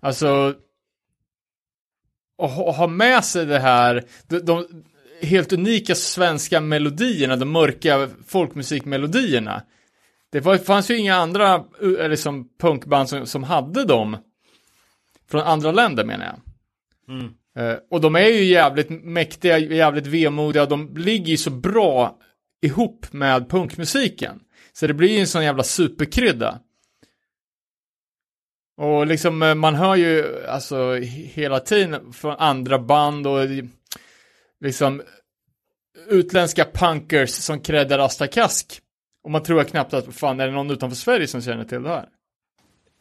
Alltså... 0.00 0.54
Och 2.38 2.48
ha, 2.50 2.86
med 2.86 3.24
sig 3.24 3.46
det 3.46 3.58
här, 3.58 4.04
de, 4.28 4.38
de 4.38 4.66
helt 5.22 5.52
unika 5.52 5.94
svenska 5.94 6.60
melodierna, 6.60 7.36
de 7.36 7.52
mörka 7.52 8.08
folkmusikmelodierna. 8.26 9.62
Det 10.32 10.40
var, 10.40 10.58
fanns 10.58 10.90
ju 10.90 10.98
inga 10.98 11.14
andra 11.14 11.64
liksom, 12.08 12.48
punkband 12.60 13.08
som, 13.08 13.26
som 13.26 13.42
hade 13.42 13.84
dem. 13.84 14.16
Från 15.30 15.40
andra 15.40 15.72
länder 15.72 16.04
menar 16.04 16.26
jag. 16.26 16.40
Eh, 17.56 17.76
och 17.90 18.00
de 18.00 18.16
är 18.16 18.28
ju 18.28 18.44
jävligt 18.44 18.90
mäktiga, 18.90 19.58
jävligt 19.58 20.06
vemodiga, 20.06 20.66
de 20.66 20.96
ligger 20.96 21.30
ju 21.30 21.36
så 21.36 21.50
bra 21.50 22.18
ihop 22.62 23.06
med 23.12 23.50
punkmusiken. 23.50 24.40
Så 24.72 24.86
det 24.86 24.94
blir 24.94 25.08
ju 25.08 25.18
en 25.18 25.26
sån 25.26 25.44
jävla 25.44 25.62
superkrydda. 25.62 26.58
Och 28.76 29.06
liksom 29.06 29.42
eh, 29.42 29.54
man 29.54 29.74
hör 29.74 29.96
ju 29.96 30.46
alltså 30.46 30.94
hela 31.34 31.60
tiden 31.60 32.12
från 32.12 32.36
andra 32.38 32.78
band 32.78 33.26
och 33.26 33.42
eh, 33.42 33.64
liksom 34.60 35.02
utländska 36.08 36.64
punkers 36.74 37.30
som 37.30 37.60
kräddar 37.60 37.98
Asta 37.98 38.26
Kask 38.26 38.80
Och 39.24 39.30
man 39.30 39.42
tror 39.42 39.64
knappt 39.64 39.94
att, 39.94 40.14
fan, 40.14 40.40
är 40.40 40.46
det 40.46 40.52
någon 40.52 40.70
utanför 40.70 40.96
Sverige 40.96 41.26
som 41.26 41.42
känner 41.42 41.64
till 41.64 41.82
det 41.82 41.88
här? 41.88 42.08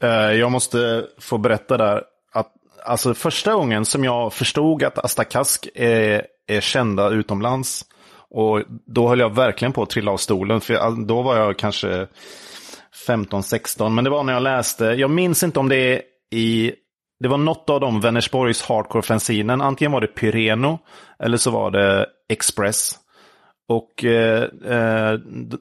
Eh, 0.02 0.39
jag 0.39 0.52
måste 0.52 1.07
få 1.19 1.38
berätta 1.38 1.77
där 1.77 2.03
att 2.31 2.53
alltså 2.85 3.14
första 3.14 3.53
gången 3.53 3.85
som 3.85 4.03
jag 4.03 4.34
förstod 4.34 4.84
att 4.84 4.98
Asta 4.98 5.23
Kask 5.23 5.68
är, 5.76 6.26
är 6.48 6.61
kända 6.61 7.10
utomlands 7.10 7.85
och 8.30 8.64
då 8.85 9.07
höll 9.07 9.19
jag 9.19 9.35
verkligen 9.35 9.73
på 9.73 9.84
att 9.84 9.89
trilla 9.89 10.11
av 10.11 10.18
stolen 10.18 10.61
för 10.61 11.06
då 11.06 11.22
var 11.22 11.38
jag 11.38 11.57
kanske 11.57 12.07
15-16 13.07 13.90
men 13.90 14.03
det 14.03 14.10
var 14.10 14.23
när 14.23 14.34
jag 14.34 14.44
läste, 14.44 14.86
jag 14.86 15.10
minns 15.10 15.44
inte 15.44 15.60
om 15.60 15.69
det 15.69 15.76
är 15.76 16.02
i 16.32 16.73
det 17.22 17.28
var 17.28 17.38
något 17.38 17.69
av 17.69 17.80
de 17.80 18.02
Vänersborgs 18.02 18.64
hardcore-fanzinen. 18.64 19.61
Antingen 19.61 19.91
var 19.91 20.02
det 20.02 20.07
Pyreno 20.07 20.80
eller 21.19 21.38
så 21.38 21.52
var 21.52 21.72
det 21.72 22.07
Express. 22.30 22.95
Och 23.69 24.06
eh, 24.06 24.44
eh 24.44 25.14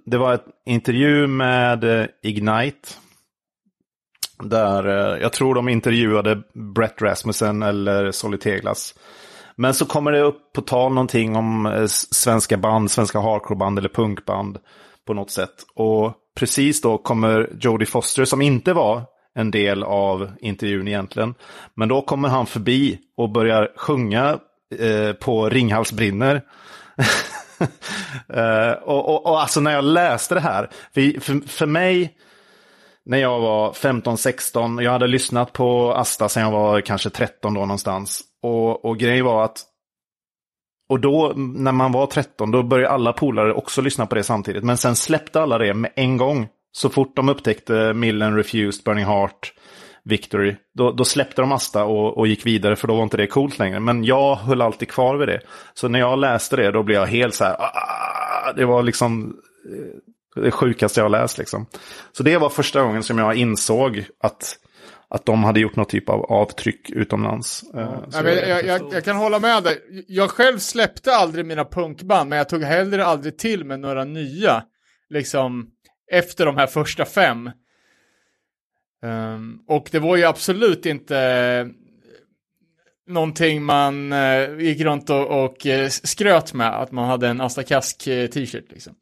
det 0.06 0.18
var 0.18 0.34
ett 0.34 0.44
intervju 0.66 1.26
med 1.26 1.84
eh, 1.84 2.06
Ignite. 2.22 2.88
Där 4.42 4.88
eh, 4.88 5.22
jag 5.22 5.32
tror 5.32 5.54
de 5.54 5.68
intervjuade 5.68 6.42
Brett 6.74 7.02
Rasmussen 7.02 7.62
eller 7.62 8.10
Solly 8.10 8.38
Teglas. 8.38 8.94
Men 9.56 9.74
så 9.74 9.86
kommer 9.86 10.12
det 10.12 10.20
upp 10.20 10.52
på 10.52 10.60
tal 10.60 10.92
någonting 10.92 11.36
om 11.36 11.66
eh, 11.66 11.86
svenska 11.86 12.56
band, 12.56 12.90
svenska 12.90 13.20
hardcoreband 13.20 13.78
eller 13.78 13.88
punkband 13.88 14.58
på 15.06 15.14
något 15.14 15.30
sätt. 15.30 15.54
Och 15.74 16.14
precis 16.35 16.81
då 16.81 16.98
kommer 16.98 17.51
Jodie 17.61 17.86
Foster 17.86 18.24
som 18.24 18.43
inte 18.43 18.73
var 18.73 19.05
en 19.35 19.51
del 19.51 19.82
av 19.82 20.31
intervjun 20.40 20.89
egentligen. 20.89 21.35
Men 21.74 21.89
då 21.89 22.02
kommer 22.02 22.28
han 22.28 22.47
förbi 22.47 22.98
och 23.16 23.31
börjar 23.31 23.73
sjunga 23.77 24.39
eh, 24.78 25.12
på 25.12 25.48
Ringhals 25.48 25.93
brinner. 25.93 26.35
eh, 28.35 28.73
och, 28.82 29.09
och, 29.09 29.27
och, 29.27 29.40
alltså 29.40 29.61
när 29.61 29.73
jag 29.73 29.85
läste 29.85 30.35
det 30.35 30.40
här, 30.40 30.70
för, 30.94 31.20
för, 31.20 31.48
för 31.48 31.66
mig 31.66 32.16
när 33.05 33.19
jag 33.19 33.40
var 33.40 33.73
15-16, 33.73 34.82
jag 34.82 34.93
hade 34.93 35.07
lyssnat 35.07 35.52
på 35.52 35.94
Asta 35.94 36.28
sen 36.28 36.43
jag 36.43 36.51
var 36.51 36.81
kanske 36.81 37.11
13 37.11 37.55
då 37.55 37.61
någonstans. 37.61 38.23
Och, 38.43 38.85
och 38.85 38.98
grejen 38.98 39.24
var 39.24 39.44
att 39.44 39.65
och 40.90 41.00
då, 41.00 41.32
när 41.36 41.72
man 41.72 41.92
var 41.92 42.06
13, 42.06 42.50
då 42.50 42.62
började 42.62 42.94
alla 42.94 43.12
polare 43.12 43.52
också 43.52 43.82
lyssna 43.82 44.06
på 44.06 44.14
det 44.14 44.22
samtidigt. 44.22 44.64
Men 44.64 44.76
sen 44.76 44.96
släppte 44.96 45.40
alla 45.40 45.58
det 45.58 45.74
med 45.74 45.90
en 45.96 46.16
gång. 46.16 46.48
Så 46.72 46.88
fort 46.88 47.16
de 47.16 47.28
upptäckte 47.28 47.92
Millen, 47.92 48.36
Refused, 48.36 48.84
Burning 48.84 49.04
Heart, 49.04 49.52
Victory, 50.04 50.56
då, 50.74 50.92
då 50.92 51.04
släppte 51.04 51.42
de 51.42 51.52
Asta 51.52 51.84
och, 51.84 52.18
och, 52.18 52.26
gick 52.26 52.46
vidare 52.46 52.76
för 52.76 52.88
då 52.88 52.94
var 52.94 53.02
inte 53.02 53.16
det 53.16 53.26
coolt 53.26 53.58
längre. 53.58 53.80
Men 53.80 54.04
jag 54.04 54.36
höll 54.36 54.62
alltid 54.62 54.88
kvar 54.88 55.16
vid 55.16 55.28
det. 55.28 55.40
Så 55.74 55.88
när 55.88 55.98
jag 55.98 56.18
läste 56.18 56.56
det 56.56 56.70
då 56.70 56.82
blev 56.82 56.98
jag 56.98 57.06
helt 57.06 57.34
så 57.34 57.44
här, 57.44 57.56
ah! 57.58 58.52
det 58.56 58.64
var 58.64 58.82
liksom 58.82 59.36
eh, 60.36 60.42
det 60.42 60.50
sjukaste 60.50 61.00
jag 61.00 61.04
har 61.04 61.10
läst 61.10 61.38
liksom. 61.38 61.66
Så 62.12 62.22
det 62.22 62.38
var 62.38 62.48
första 62.48 62.82
gången 62.82 63.02
som 63.02 63.18
jag 63.18 63.34
insåg 63.36 64.04
att, 64.20 64.58
att 65.10 65.26
de 65.26 65.44
hade 65.44 65.60
gjort 65.60 65.76
något 65.76 65.88
typ 65.88 66.08
av 66.08 66.24
avtryck 66.24 66.90
utomlands. 66.90 67.62
Eh, 67.74 67.80
ja, 68.12 68.22
jag, 68.22 68.48
jag, 68.48 68.64
jag, 68.64 68.92
jag, 68.92 69.04
kan 69.04 69.16
hålla 69.16 69.38
med 69.38 69.62
dig. 69.62 70.04
Jag 70.08 70.30
själv 70.30 70.58
släppte 70.58 71.14
aldrig 71.14 71.46
mina 71.46 71.64
punkband, 71.64 72.28
men 72.28 72.38
jag 72.38 72.48
tog 72.48 72.62
heller 72.62 72.98
aldrig 72.98 73.38
till 73.38 73.64
med 73.64 73.80
några 73.80 74.04
nya. 74.04 74.62
Liksom 75.08 75.70
efter 76.12 76.46
de 76.46 76.56
här 76.56 76.66
första 76.66 77.04
fem. 77.04 77.50
Um, 79.02 79.62
och 79.66 79.88
det 79.92 79.98
var 79.98 80.16
ju 80.16 80.24
absolut 80.24 80.86
inte 80.86 81.68
någonting 83.06 83.62
man 83.62 84.12
uh, 84.12 84.60
gick 84.60 84.80
runt 84.80 85.10
och, 85.10 85.44
och 85.44 85.66
uh, 85.66 85.88
skröt 85.88 86.54
med, 86.54 86.80
att 86.80 86.92
man 86.92 87.08
hade 87.08 87.28
en 87.28 87.40
Asta 87.40 87.62
Kask 87.62 87.98
t-shirt. 88.04 88.70
Liksom. 88.70 88.94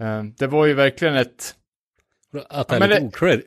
Uh, 0.00 0.22
det 0.22 0.46
var 0.46 0.66
ju 0.66 0.74
verkligen 0.74 1.16
ett... 1.16 1.54
Att 2.48 2.68
det 2.68 2.76
är 2.76 2.88
lite 2.88 3.00
okred? 3.00 3.42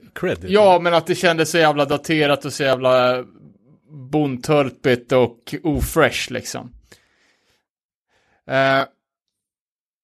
Ja, 0.48 0.80
men 0.80 0.94
att 0.94 1.08
det 1.08 1.16
kändes 1.16 1.52
så 1.52 1.58
jävla 1.58 1.86
daterat 1.86 2.46
och 2.46 2.54
så 2.54 2.64
jävla 2.64 3.26
bondtölpigt 4.12 5.12
och 5.12 5.56
ofresh 5.64 6.32
liksom. 6.32 6.72
Uh, 8.50 8.86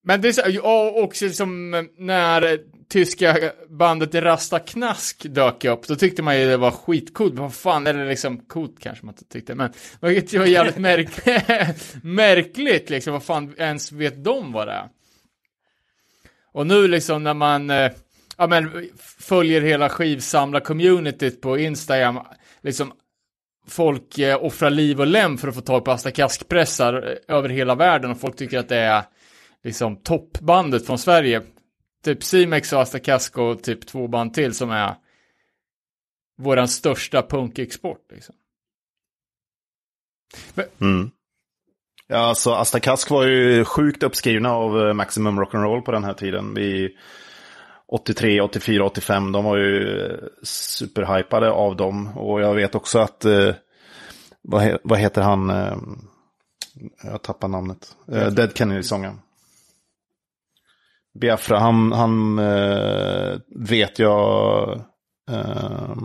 men 0.03 0.21
det 0.21 0.27
är 0.27 0.31
så, 0.31 0.61
och 0.61 1.03
också 1.03 1.25
liksom 1.25 1.71
när 1.97 2.59
tyska 2.89 3.51
bandet 3.69 4.15
Rasta 4.15 4.59
Knask 4.59 5.25
dök 5.29 5.65
upp, 5.65 5.87
då 5.87 5.95
tyckte 5.95 6.23
man 6.23 6.39
ju 6.39 6.47
det 6.47 6.57
var 6.57 6.71
skitcoolt. 6.71 7.33
Vad 7.33 7.53
fan, 7.53 7.87
eller 7.87 8.05
liksom 8.05 8.37
coolt 8.37 8.79
kanske 8.79 9.05
man 9.05 9.13
inte 9.13 9.25
tyckte, 9.25 9.55
men 9.55 9.71
det 9.99 10.33
var 10.33 10.45
jävligt 10.45 10.77
märk 10.77 11.09
märkligt 12.03 12.89
liksom. 12.89 13.13
Vad 13.13 13.23
fan 13.23 13.55
ens 13.57 13.91
vet 13.91 14.23
de 14.23 14.51
vad 14.51 14.67
det 14.67 14.73
är? 14.73 14.89
Och 16.51 16.67
nu 16.67 16.87
liksom 16.87 17.23
när 17.23 17.33
man 17.33 17.69
eh, 17.69 17.91
ja, 18.37 18.47
men, 18.47 18.89
följer 19.19 19.61
hela 19.61 19.89
skivsamlar-communityt 19.89 21.41
på 21.41 21.57
Instagram, 21.57 22.19
liksom 22.61 22.93
folk 23.67 24.17
eh, 24.17 24.43
offrar 24.43 24.69
liv 24.69 24.99
och 24.99 25.07
lem 25.07 25.37
för 25.37 25.47
att 25.47 25.55
få 25.55 25.61
tag 25.61 25.85
på 25.85 25.91
Asta 25.91 26.11
Kask-pressar 26.11 26.93
eh, 26.93 27.35
över 27.35 27.49
hela 27.49 27.75
världen 27.75 28.11
och 28.11 28.19
folk 28.19 28.35
tycker 28.35 28.59
att 28.59 28.69
det 28.69 28.77
är 28.77 29.03
liksom 29.63 29.95
toppbandet 30.03 30.85
från 30.85 30.97
Sverige. 30.97 31.41
Typ 32.03 32.23
Simex 32.23 32.73
och 32.73 32.81
Asta 32.81 32.99
Kask 32.99 33.37
och 33.37 33.63
typ 33.63 33.87
två 33.87 34.07
band 34.07 34.33
till 34.33 34.53
som 34.53 34.71
är 34.71 34.95
våran 36.37 36.67
största 36.67 37.21
punkexport. 37.21 38.11
Liksom. 38.11 38.35
Men... 40.53 40.65
Mm. 40.81 41.11
Ja, 42.07 42.17
alltså 42.17 42.51
Asta 42.51 42.79
Kask 42.79 43.09
var 43.09 43.23
ju 43.23 43.65
sjukt 43.65 44.03
uppskrivna 44.03 44.51
av 44.51 44.87
eh, 44.87 44.93
Maximum 44.93 45.39
Rock'n'Roll 45.39 45.81
på 45.81 45.91
den 45.91 46.03
här 46.03 46.13
tiden. 46.13 46.53
Vi 46.53 46.97
83, 47.87 48.41
84, 48.41 48.85
85, 48.85 49.31
de 49.31 49.45
var 49.45 49.57
ju 49.57 50.01
eh, 50.05 50.17
superhypade 50.43 51.51
av 51.51 51.75
dem. 51.75 52.17
Och 52.17 52.41
jag 52.41 52.55
vet 52.55 52.75
också 52.75 52.99
att, 52.99 53.25
eh, 53.25 53.55
vad, 54.41 54.61
he 54.61 54.77
vad, 54.83 54.99
heter 54.99 55.21
han, 55.21 55.49
eh, 55.49 55.77
jag 57.03 57.21
tappar 57.21 57.47
namnet, 57.47 57.95
eh, 58.11 58.27
Dead 58.27 58.57
Kennedy-sången. 58.57 59.19
Biafra, 61.19 61.59
han, 61.59 61.91
han 61.91 62.39
eh, 62.39 63.39
vet 63.55 63.99
jag 63.99 64.69
eh, 65.31 65.95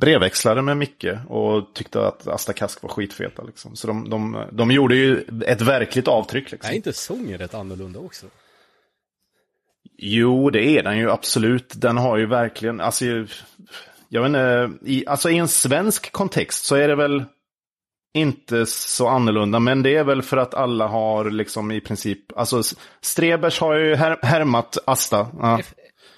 brevväxlade 0.00 0.62
med 0.62 0.76
Micke 0.76 1.06
och 1.28 1.74
tyckte 1.74 2.06
att 2.06 2.28
Asta 2.28 2.52
Kask 2.52 2.82
var 2.82 2.90
skitfeta. 2.90 3.42
Liksom. 3.42 3.76
Så 3.76 3.86
de, 3.86 4.10
de, 4.10 4.44
de 4.52 4.70
gjorde 4.70 4.96
ju 4.96 5.24
ett 5.46 5.60
verkligt 5.60 6.08
avtryck. 6.08 6.52
Liksom. 6.52 6.70
Är 6.70 6.76
inte 6.76 6.92
sången 6.92 7.38
rätt 7.38 7.54
annorlunda 7.54 8.00
också? 8.00 8.26
Jo, 10.04 10.50
det 10.50 10.64
är 10.64 10.82
den 10.82 10.98
ju 10.98 11.10
absolut. 11.10 11.72
Den 11.76 11.96
har 11.96 12.16
ju 12.16 12.26
verkligen, 12.26 12.80
alltså, 12.80 13.04
jag 14.08 14.22
vet 14.22 14.26
inte, 14.26 14.70
i, 14.84 15.06
alltså 15.06 15.30
i 15.30 15.38
en 15.38 15.48
svensk 15.48 16.12
kontext 16.12 16.64
så 16.64 16.76
är 16.76 16.88
det 16.88 16.94
väl 16.94 17.24
inte 18.14 18.66
så 18.66 19.08
annorlunda, 19.08 19.58
men 19.58 19.82
det 19.82 19.96
är 19.96 20.04
väl 20.04 20.22
för 20.22 20.36
att 20.36 20.54
alla 20.54 20.86
har 20.86 21.30
liksom 21.30 21.70
i 21.70 21.80
princip, 21.80 22.38
alltså 22.38 22.62
Strebers 23.00 23.60
har 23.60 23.74
ju 23.74 23.94
här, 23.94 24.18
härmat 24.22 24.78
Asta. 24.84 25.26
Ja. 25.40 25.60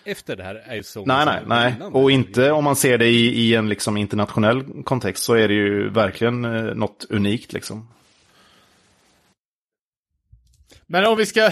Efter 0.05 0.37
det 0.37 0.43
här 0.43 0.55
är 0.67 0.75
ju 0.75 0.83
så. 0.83 1.05
Nej, 1.05 1.27
nej, 1.27 1.43
nej. 1.47 1.75
Och 1.93 2.11
inte 2.11 2.51
om 2.51 2.65
man 2.65 2.77
ser 2.77 2.99
det 2.99 3.07
i, 3.07 3.27
i 3.27 3.55
en 3.55 3.69
liksom 3.69 3.97
internationell 3.97 4.83
kontext 4.85 5.25
så 5.25 5.35
är 5.35 5.49
det 5.49 5.55
ju 5.55 5.89
verkligen 5.89 6.45
eh, 6.45 6.75
något 6.75 7.07
unikt 7.11 7.53
liksom. 7.53 7.89
Men 10.95 11.07
om 11.07 11.17
vi 11.17 11.27
ska 11.27 11.51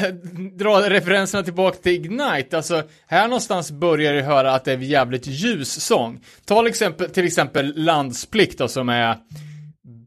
dra 0.52 0.90
referenserna 0.90 1.43
tillbaka 1.43 1.77
till 1.77 1.93
Ignite, 1.93 2.56
alltså 2.56 2.82
här 3.06 3.28
någonstans 3.28 3.70
börjar 3.70 4.12
du 4.12 4.20
höra 4.20 4.55
att 4.55 4.64
det 4.64 4.73
är 4.73 4.78
jävligt 4.78 5.27
ljus 5.27 5.85
sång. 5.85 6.20
Ta 6.44 6.60
till 6.60 6.66
exempel, 6.70 7.10
till 7.10 7.24
exempel 7.24 7.73
Landsplikt 7.77 8.59
då, 8.59 8.69
som 8.69 8.89
är 8.89 9.16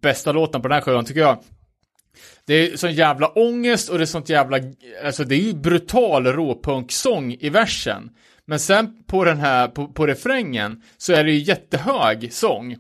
bästa 0.02 0.32
låten 0.32 0.62
på 0.62 0.68
den 0.68 0.76
här 0.76 0.82
skivan 0.82 1.06
tycker 1.06 1.20
jag. 1.20 1.38
Det 2.46 2.54
är 2.54 2.78
sån 2.78 2.94
jävla 2.94 3.28
ångest 3.28 3.90
och 3.90 3.98
det 3.98 4.04
är 4.04 4.06
sånt 4.06 4.30
jävla, 4.30 4.60
alltså 5.06 5.24
det 5.24 5.36
är 5.36 5.40
ju 5.40 5.54
brutal 5.54 6.26
råpunksång 6.26 7.38
i 7.40 7.50
versen. 7.50 8.10
Men 8.46 8.60
sen 8.60 9.04
på 9.08 9.24
den 9.24 9.38
här, 9.38 9.68
på, 9.68 9.88
på 9.88 10.08
refrängen, 10.08 10.82
så 10.98 11.14
är 11.14 11.24
det 11.24 11.32
ju 11.32 11.40
jättehög 11.40 12.34
sång. 12.34 12.76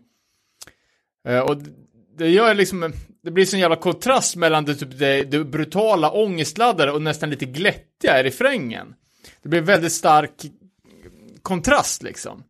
Eh, 1.27 1.39
och 1.39 1.57
det 2.17 2.29
gör 2.29 2.53
liksom, 2.53 2.93
det 3.25 3.31
blir 3.31 3.45
sån 3.45 3.59
jävla 3.59 3.75
kontrast 3.75 4.35
mellan 4.35 4.65
det, 4.65 4.75
typ 4.75 4.99
det, 4.99 5.23
det 5.23 5.43
brutala 5.43 6.11
ångestladdade 6.11 6.91
och 6.91 7.01
nästan 7.01 7.29
lite 7.29 7.45
glättiga 7.45 8.19
i 8.19 8.23
refrängen. 8.23 8.95
Det 9.43 9.49
blir 9.49 9.61
väldigt 9.61 9.91
stark 9.91 10.31
kontrast 11.41 12.03
liksom. 12.03 12.43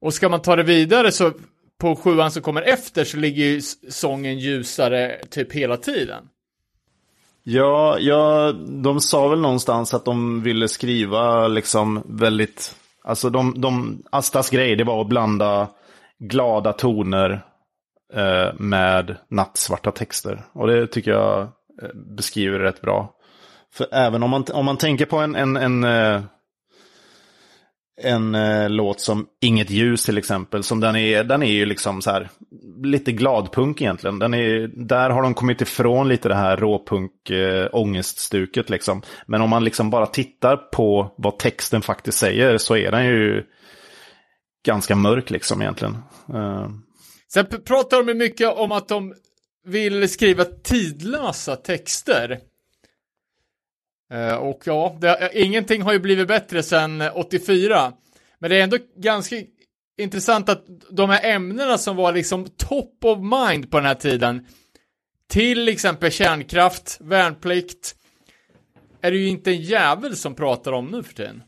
Och 0.00 0.14
ska 0.14 0.28
man 0.28 0.42
ta 0.42 0.56
det 0.56 0.62
vidare 0.62 1.12
så 1.12 1.32
på 1.78 1.96
sjuan 1.96 2.30
som 2.30 2.42
kommer 2.42 2.62
efter 2.62 3.04
så 3.04 3.16
ligger 3.16 3.44
ju 3.44 3.60
sången 3.88 4.38
ljusare 4.38 5.20
typ 5.30 5.52
hela 5.52 5.76
tiden. 5.76 6.28
Ja, 7.42 7.98
ja, 7.98 8.52
de 8.52 9.00
sa 9.00 9.28
väl 9.28 9.40
någonstans 9.40 9.94
att 9.94 10.04
de 10.04 10.42
ville 10.42 10.68
skriva 10.68 11.48
liksom 11.48 12.02
väldigt, 12.04 12.76
alltså 13.04 13.30
de, 13.30 13.60
de 13.60 14.02
Astas 14.10 14.50
grej 14.50 14.76
det 14.76 14.84
var 14.84 15.00
att 15.00 15.08
blanda 15.08 15.68
glada 16.18 16.72
toner 16.72 17.44
Eh, 18.14 18.52
med 18.58 19.16
nattsvarta 19.30 19.90
texter. 19.90 20.42
Och 20.52 20.66
det 20.66 20.86
tycker 20.86 21.10
jag 21.10 21.40
eh, 21.82 21.94
beskriver 22.16 22.58
rätt 22.58 22.80
bra. 22.80 23.14
För 23.74 23.86
även 23.92 24.22
om 24.22 24.30
man, 24.30 24.44
om 24.52 24.64
man 24.64 24.76
tänker 24.76 25.06
på 25.06 25.18
en, 25.18 25.34
en, 25.34 25.56
en, 25.56 25.84
eh, 25.84 26.22
en, 28.02 28.34
en 28.34 28.76
låt 28.76 29.00
som 29.00 29.26
Inget 29.40 29.70
ljus 29.70 30.04
till 30.04 30.18
exempel, 30.18 30.62
som 30.62 30.80
den 30.80 30.96
är, 30.96 31.24
den 31.24 31.42
är 31.42 31.52
ju 31.52 31.66
liksom 31.66 32.02
så 32.02 32.10
här 32.10 32.28
lite 32.82 33.12
gladpunk 33.12 33.80
egentligen. 33.80 34.18
Den 34.18 34.34
är, 34.34 34.70
där 34.86 35.10
har 35.10 35.22
de 35.22 35.34
kommit 35.34 35.60
ifrån 35.60 36.08
lite 36.08 36.28
det 36.28 36.34
här 36.34 36.56
råpunk 36.56 37.30
äh, 37.30 37.68
ångeststuket 37.72 38.70
liksom. 38.70 39.02
Men 39.26 39.40
om 39.42 39.50
man 39.50 39.64
liksom 39.64 39.90
bara 39.90 40.06
tittar 40.06 40.56
på 40.56 41.14
vad 41.18 41.38
texten 41.38 41.82
faktiskt 41.82 42.18
säger 42.18 42.58
så 42.58 42.76
är 42.76 42.90
den 42.90 43.06
ju 43.06 43.44
ganska 44.66 44.96
mörk 44.96 45.30
liksom 45.30 45.62
egentligen. 45.62 45.96
Uh. 46.34 46.68
Sen 47.36 47.46
pratar 47.46 48.02
de 48.02 48.14
mycket 48.14 48.48
om 48.48 48.72
att 48.72 48.88
de 48.88 49.14
vill 49.64 50.08
skriva 50.08 50.44
tidlösa 50.44 51.56
texter. 51.56 52.40
Eh, 54.12 54.34
och 54.34 54.62
ja, 54.64 54.96
det, 55.00 55.16
eh, 55.16 55.42
ingenting 55.42 55.82
har 55.82 55.92
ju 55.92 55.98
blivit 55.98 56.28
bättre 56.28 56.62
sedan 56.62 57.02
84. 57.14 57.92
Men 58.38 58.50
det 58.50 58.56
är 58.56 58.62
ändå 58.62 58.78
ganska 58.96 59.36
intressant 59.98 60.48
att 60.48 60.64
de 60.90 61.10
här 61.10 61.34
ämnena 61.34 61.78
som 61.78 61.96
var 61.96 62.12
liksom 62.12 62.44
top 62.44 63.04
of 63.04 63.18
mind 63.18 63.70
på 63.70 63.76
den 63.76 63.86
här 63.86 63.94
tiden, 63.94 64.46
till 65.28 65.68
exempel 65.68 66.10
kärnkraft, 66.10 66.98
värnplikt, 67.00 67.94
är 69.00 69.10
det 69.10 69.16
ju 69.16 69.28
inte 69.28 69.50
en 69.50 69.62
jävel 69.62 70.16
som 70.16 70.34
pratar 70.34 70.72
om 70.72 70.86
nu 70.86 71.02
för 71.02 71.14
tiden. 71.14 71.42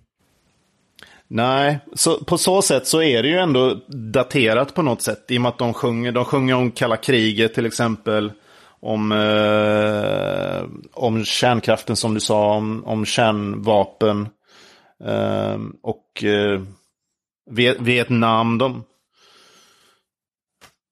Nej, 1.31 1.79
så 1.93 2.25
på 2.25 2.39
så 2.39 2.63
sätt 2.63 2.87
så 2.87 3.03
är 3.03 3.23
det 3.23 3.29
ju 3.29 3.39
ändå 3.39 3.75
daterat 4.13 4.75
på 4.75 4.83
något 4.83 5.03
sätt. 5.03 5.25
I 5.29 5.39
och 5.39 5.43
med 5.43 5.49
att 5.49 5.59
de 5.59 5.75
sjunger, 5.75 6.13
de 6.13 6.25
sjunger 6.25 6.55
om 6.55 6.71
kalla 6.71 6.97
kriget 6.97 7.55
till 7.55 7.67
exempel. 7.67 8.33
Om, 8.81 9.13
eh, 9.13 10.63
om 10.93 11.25
kärnkraften 11.25 11.97
som 11.97 12.15
du 12.15 12.21
sa, 12.21 12.55
om, 12.55 12.85
om 12.85 13.05
kärnvapen. 13.05 14.29
Eh, 15.05 15.59
och 15.83 16.25
eh, 16.25 16.61
Vietnam. 17.79 18.59
De, 18.59 18.85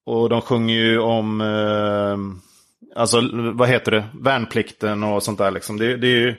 och 0.07 0.29
de 0.29 0.41
sjunger 0.41 0.75
ju 0.75 0.99
om, 0.99 1.41
eh, 1.41 2.19
alltså 3.01 3.21
vad 3.33 3.69
heter 3.69 3.91
det, 3.91 4.05
värnplikten 4.15 5.03
och 5.03 5.23
sånt 5.23 5.39
där 5.39 5.51
liksom. 5.51 5.79
Det, 5.79 5.97
det 5.97 6.07
är 6.07 6.21
ju, 6.21 6.37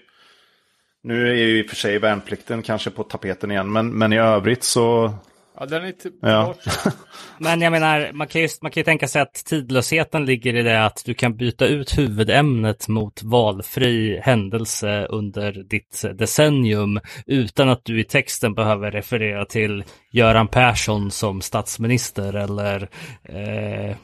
nu 1.08 1.30
är 1.30 1.34
ju 1.34 1.60
i 1.60 1.66
och 1.66 1.70
för 1.70 1.76
sig 1.76 2.00
värnplikten 2.00 2.62
kanske 2.62 2.90
på 2.90 3.04
tapeten 3.04 3.52
igen, 3.52 3.72
men, 3.72 3.98
men 3.98 4.14
i 4.14 4.18
övrigt 4.18 4.64
så 4.64 5.14
Ja, 5.60 5.66
den 5.66 5.86
är 5.86 5.92
typ 5.92 6.14
ja. 6.22 6.56
Men 7.40 7.62
jag 7.62 7.72
menar, 7.72 8.12
man 8.14 8.28
kan, 8.28 8.42
ju, 8.42 8.48
man 8.62 8.72
kan 8.72 8.82
ju 8.82 8.86
tänka 8.86 9.08
sig 9.08 9.22
att 9.22 9.34
tidlösheten 9.34 10.26
ligger 10.26 10.56
i 10.56 10.64
det 10.64 10.86
att 10.86 11.04
du 11.06 11.14
kan 11.14 11.38
byta 11.38 11.66
ut 11.66 11.98
huvudämnet 11.98 12.88
mot 12.88 13.24
valfri 13.24 14.20
händelse 14.24 15.06
under 15.10 15.52
ditt 15.52 16.06
decennium 16.16 17.00
utan 17.26 17.70
att 17.70 17.86
du 17.86 18.00
i 18.00 18.04
texten 18.04 18.54
behöver 18.54 18.92
referera 18.92 19.46
till 19.46 19.84
Göran 20.12 20.48
Persson 20.48 21.12
som 21.12 21.42
statsminister 21.42 22.34
eller 22.34 22.90
eh, 23.24 23.96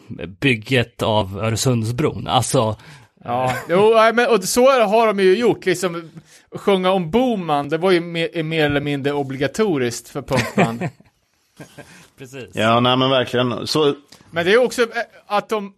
bygget 0.42 1.02
av 1.02 1.38
Öresundsbron. 1.38 2.28
Alltså, 2.28 2.78
Ja, 3.26 3.56
jo, 3.70 3.94
men, 4.14 4.30
och 4.30 4.44
så 4.44 4.72
har 4.72 5.08
de 5.08 5.20
ju 5.20 5.38
gjort, 5.38 5.66
liksom 5.66 6.12
sjunga 6.52 6.92
om 6.92 7.12
Boman, 7.12 7.70
det 7.70 7.78
var 7.78 7.92
ju 7.92 8.00
mer, 8.00 8.44
mer 8.44 8.66
eller 8.66 8.82
mindre 8.82 9.14
obligatoriskt 9.14 10.10
för 10.10 10.22
punkband. 10.22 10.84
Precis. 12.18 12.50
Ja, 12.54 12.80
nej 12.80 12.98
men 12.98 13.10
verkligen. 13.10 13.68
Så... 13.68 13.96
Men 14.32 14.46
det 14.46 14.54
är 14.54 14.58
också 14.58 14.82
eh, 14.82 14.88
att 15.28 15.50
de, 15.50 15.74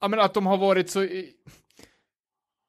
ja 0.00 0.08
men 0.08 0.20
att 0.20 0.34
de 0.34 0.46
har 0.46 0.56
varit 0.56 0.90
så, 0.90 1.08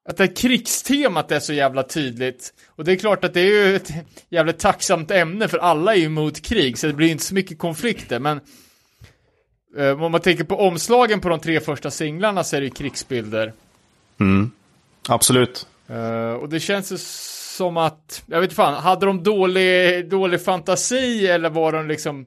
att 0.09 0.17
det 0.17 0.23
här 0.23 0.35
krigstemat 0.35 1.31
är 1.31 1.39
så 1.39 1.53
jävla 1.53 1.83
tydligt. 1.83 2.53
Och 2.67 2.83
det 2.83 2.91
är 2.91 2.95
klart 2.95 3.23
att 3.23 3.33
det 3.33 3.41
är 3.41 3.45
ju 3.45 3.75
ett 3.75 3.91
jävligt 4.29 4.59
tacksamt 4.59 5.11
ämne 5.11 5.47
för 5.47 5.57
alla 5.57 5.95
är 5.95 5.99
ju 5.99 6.05
emot 6.05 6.41
krig, 6.41 6.77
så 6.77 6.87
det 6.87 6.93
blir 6.93 7.11
inte 7.11 7.23
så 7.23 7.33
mycket 7.33 7.59
konflikter, 7.59 8.19
men 8.19 8.39
eh, 9.77 10.03
om 10.03 10.11
man 10.11 10.21
tänker 10.21 10.43
på 10.43 10.55
omslagen 10.55 11.21
på 11.21 11.29
de 11.29 11.39
tre 11.39 11.59
första 11.59 11.91
singlarna 11.91 12.43
så 12.43 12.55
är 12.55 12.61
det 12.61 12.67
ju 12.67 12.73
krigsbilder. 12.73 13.53
Mm. 14.19 14.51
Absolut. 15.09 15.67
Uh, 15.89 16.33
och 16.33 16.49
det 16.49 16.59
känns 16.59 16.91
ju 16.91 16.97
som 17.57 17.77
att, 17.77 18.23
jag 18.27 18.39
vet 18.39 18.45
inte 18.45 18.55
fan, 18.55 18.83
hade 18.83 19.05
de 19.05 19.23
dålig, 19.23 20.09
dålig 20.09 20.41
fantasi 20.41 21.27
eller 21.27 21.49
var 21.49 21.71
de 21.71 21.87
liksom 21.87 22.25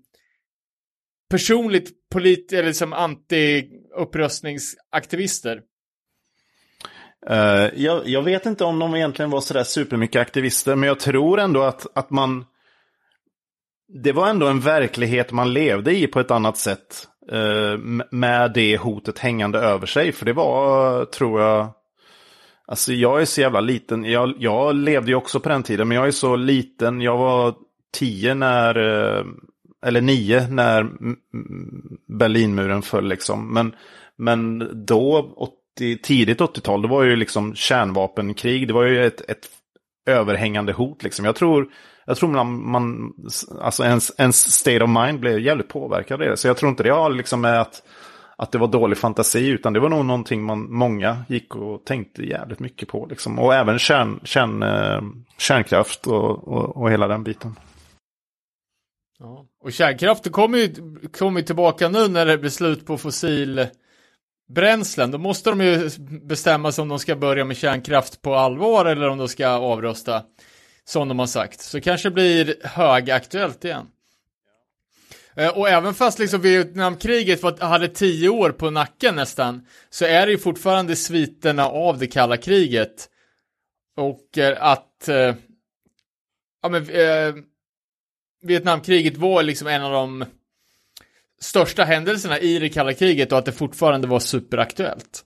personligt 1.31 1.91
polit 2.13 2.53
eller 2.53 2.67
liksom 2.67 2.95
anti-upprustningsaktivister? 2.95 5.61
Uh, 7.31 7.69
jag, 7.77 8.09
jag, 8.09 8.23
vet 8.23 8.47
inte 8.47 8.65
om 8.65 8.79
de 8.79 8.95
egentligen 8.95 9.31
var 9.31 9.41
sådär 9.41 9.65
supermycket 9.65 10.21
aktivister, 10.21 10.77
men 10.77 10.87
jag 10.87 11.01
tror 11.01 11.41
ändå 11.41 11.63
att, 11.63 11.87
att 11.95 12.11
man... 12.11 12.45
Det 14.03 14.13
var 14.13 14.29
ändå 14.29 14.47
en 14.47 14.61
verklighet 14.61 15.33
man 15.33 15.53
levde 15.53 15.97
i 15.97 16.07
på 16.07 16.21
ett 16.21 16.31
annat 16.31 16.59
sätt. 16.59 17.09
Uh, 17.33 17.77
med 18.11 18.53
det 18.53 18.77
hotet 18.77 19.19
hängande 19.19 19.59
över 19.59 19.87
sig. 19.87 20.13
För 20.13 20.27
det 20.27 20.33
var, 20.33 21.05
tror 21.05 21.41
jag, 21.41 21.75
Alltså 22.69 22.93
jag 22.93 23.21
är 23.21 23.25
så 23.25 23.41
jävla 23.41 23.61
liten. 23.61 24.05
Jag, 24.05 24.35
jag 24.39 24.75
levde 24.75 25.11
ju 25.11 25.15
också 25.15 25.41
på 25.41 25.49
den 25.49 25.63
tiden, 25.63 25.89
men 25.89 25.97
jag 25.97 26.07
är 26.07 26.11
så 26.11 26.37
liten. 26.37 27.01
Jag 27.01 27.19
var 27.19 27.55
tio 27.93 28.35
när, 28.35 28.77
eh, 28.77 29.25
eller 29.87 30.01
nio 30.01 30.49
när 30.49 30.87
Berlinmuren 32.19 32.83
föll 32.83 33.09
liksom. 33.09 33.55
Men, 33.55 33.75
men 34.17 34.71
då, 34.87 35.35
80, 35.37 35.99
tidigt 36.03 36.41
80-tal, 36.41 36.83
det 36.83 36.89
var 36.89 37.03
ju 37.03 37.17
liksom 37.17 37.55
kärnvapenkrig. 37.55 38.69
Det 38.69 38.75
var 38.75 38.85
ju 38.85 39.07
ett, 39.07 39.31
ett 39.31 39.49
överhängande 40.07 40.73
hot 40.73 41.03
liksom. 41.03 41.25
Jag 41.25 41.37
tror, 41.37 41.69
jag 42.07 42.17
tror 42.17 42.29
man, 42.29 42.71
man 42.71 43.13
alltså 43.61 43.85
ens, 43.85 44.13
ens 44.19 44.53
state 44.53 44.85
of 44.85 44.91
mind 44.91 45.21
blev 45.21 45.41
jävligt 45.41 45.69
påverkad 45.69 46.23
av 46.23 46.29
det. 46.29 46.37
Så 46.37 46.49
jag 46.49 46.57
tror 46.57 46.71
inte 46.71 46.83
det 46.83 46.91
har 46.91 47.11
liksom 47.11 47.41
med 47.41 47.61
att 47.61 47.83
att 48.43 48.53
det 48.53 48.59
var 48.59 48.69
dålig 48.69 48.99
fantasi, 48.99 49.49
utan 49.49 49.73
det 49.73 49.81
var 49.81 49.89
nog 49.89 50.05
någonting 50.05 50.43
man, 50.43 50.73
många 50.73 51.25
gick 51.29 51.57
och 51.57 51.85
tänkte 51.85 52.23
jävligt 52.23 52.59
mycket 52.59 52.89
på. 52.89 53.07
Liksom. 53.11 53.39
Och 53.39 53.55
även 53.55 53.79
kärn, 53.79 54.21
kärn, 54.25 54.63
eh, 54.63 55.03
kärnkraft 55.39 56.07
och, 56.07 56.49
och, 56.49 56.77
och, 56.77 56.91
hela 56.91 57.09
den 57.09 57.25
biten. 57.25 57.57
Ja. 59.19 59.47
Och 59.65 59.73
kärnkraften 59.73 60.33
kommer 60.33 60.59
ju, 60.59 60.75
kommer 61.19 61.43
tillbaka 61.43 61.89
nu 61.89 62.09
när 62.09 62.27
det 62.27 62.39
blir 62.39 62.51
slut 62.51 62.87
på 62.87 62.99
fossilbränslen. 62.99 65.11
Då 65.11 65.19
måste 65.19 65.51
de 65.51 65.61
ju 65.61 65.91
bestämma 66.23 66.73
sig 66.73 66.83
om 66.83 66.89
de 66.89 66.99
ska 66.99 67.17
börja 67.17 67.45
med 67.45 67.57
kärnkraft 67.57 68.23
på 68.23 68.35
allvar 68.35 68.85
eller 68.85 69.09
om 69.09 69.19
de 69.19 69.29
ska 69.29 69.49
avrösta. 69.49 70.23
Som 70.85 71.09
de 71.09 71.19
har 71.19 71.27
sagt. 71.27 71.61
Så 71.61 71.81
kanske 71.81 72.11
blir 72.11 72.55
högaktuellt 72.63 73.65
igen. 73.65 73.87
Eh, 75.39 75.59
och 75.59 75.69
även 75.69 75.95
fast 75.95 76.19
liksom 76.19 76.41
Vietnamkriget 76.41 77.43
var, 77.43 77.59
hade 77.59 77.89
tio 77.89 78.29
år 78.29 78.51
på 78.51 78.71
nacken 78.71 79.15
nästan, 79.15 79.67
så 79.91 80.05
är 80.05 80.27
det 80.27 80.33
ju 80.33 80.39
fortfarande 80.39 80.97
sviterna 80.97 81.69
av 81.69 81.99
det 81.99 82.07
kalla 82.07 82.37
kriget. 82.37 83.09
Och 83.97 84.39
eh, 84.39 84.63
att, 84.63 85.09
eh, 85.09 85.35
ja 86.63 86.69
men, 86.69 86.91
eh, 86.91 87.35
Vietnamkriget 88.43 89.17
var 89.17 89.43
liksom 89.43 89.69
en 89.69 89.83
av 89.83 89.93
de 89.93 90.25
största 91.41 91.85
händelserna 91.85 92.39
i 92.39 92.59
det 92.59 92.69
kalla 92.69 92.95
kriget 92.95 93.33
och 93.33 93.39
att 93.39 93.45
det 93.45 93.53
fortfarande 93.53 94.07
var 94.07 94.21
superaktuellt. 94.21 95.25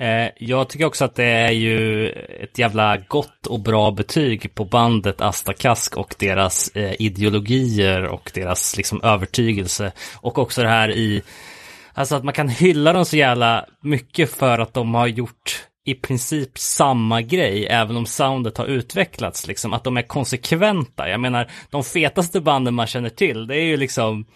Eh, 0.00 0.30
jag 0.38 0.68
tycker 0.68 0.84
också 0.84 1.04
att 1.04 1.14
det 1.14 1.24
är 1.24 1.50
ju 1.50 2.08
ett 2.42 2.58
jävla 2.58 2.96
gott 2.96 3.46
och 3.46 3.60
bra 3.60 3.90
betyg 3.90 4.54
på 4.54 4.64
bandet 4.64 5.20
Asta 5.20 5.52
Kask 5.52 5.96
och 5.96 6.14
deras 6.18 6.68
eh, 6.68 6.94
ideologier 6.98 8.04
och 8.04 8.30
deras 8.34 8.76
liksom 8.76 9.02
övertygelse. 9.02 9.92
Och 10.16 10.38
också 10.38 10.62
det 10.62 10.68
här 10.68 10.90
i, 10.90 11.22
alltså 11.94 12.14
att 12.16 12.24
man 12.24 12.34
kan 12.34 12.48
hylla 12.48 12.92
dem 12.92 13.04
så 13.04 13.16
jävla 13.16 13.66
mycket 13.82 14.30
för 14.30 14.58
att 14.58 14.74
de 14.74 14.94
har 14.94 15.06
gjort 15.06 15.66
i 15.84 15.94
princip 15.94 16.58
samma 16.58 17.22
grej, 17.22 17.66
även 17.66 17.96
om 17.96 18.06
soundet 18.06 18.58
har 18.58 18.66
utvecklats, 18.66 19.46
liksom 19.46 19.72
att 19.72 19.84
de 19.84 19.96
är 19.96 20.02
konsekventa. 20.02 21.08
Jag 21.08 21.20
menar, 21.20 21.50
de 21.70 21.84
fetaste 21.84 22.40
banden 22.40 22.74
man 22.74 22.86
känner 22.86 23.08
till, 23.08 23.46
det 23.46 23.56
är 23.56 23.64
ju 23.64 23.76
liksom 23.76 24.26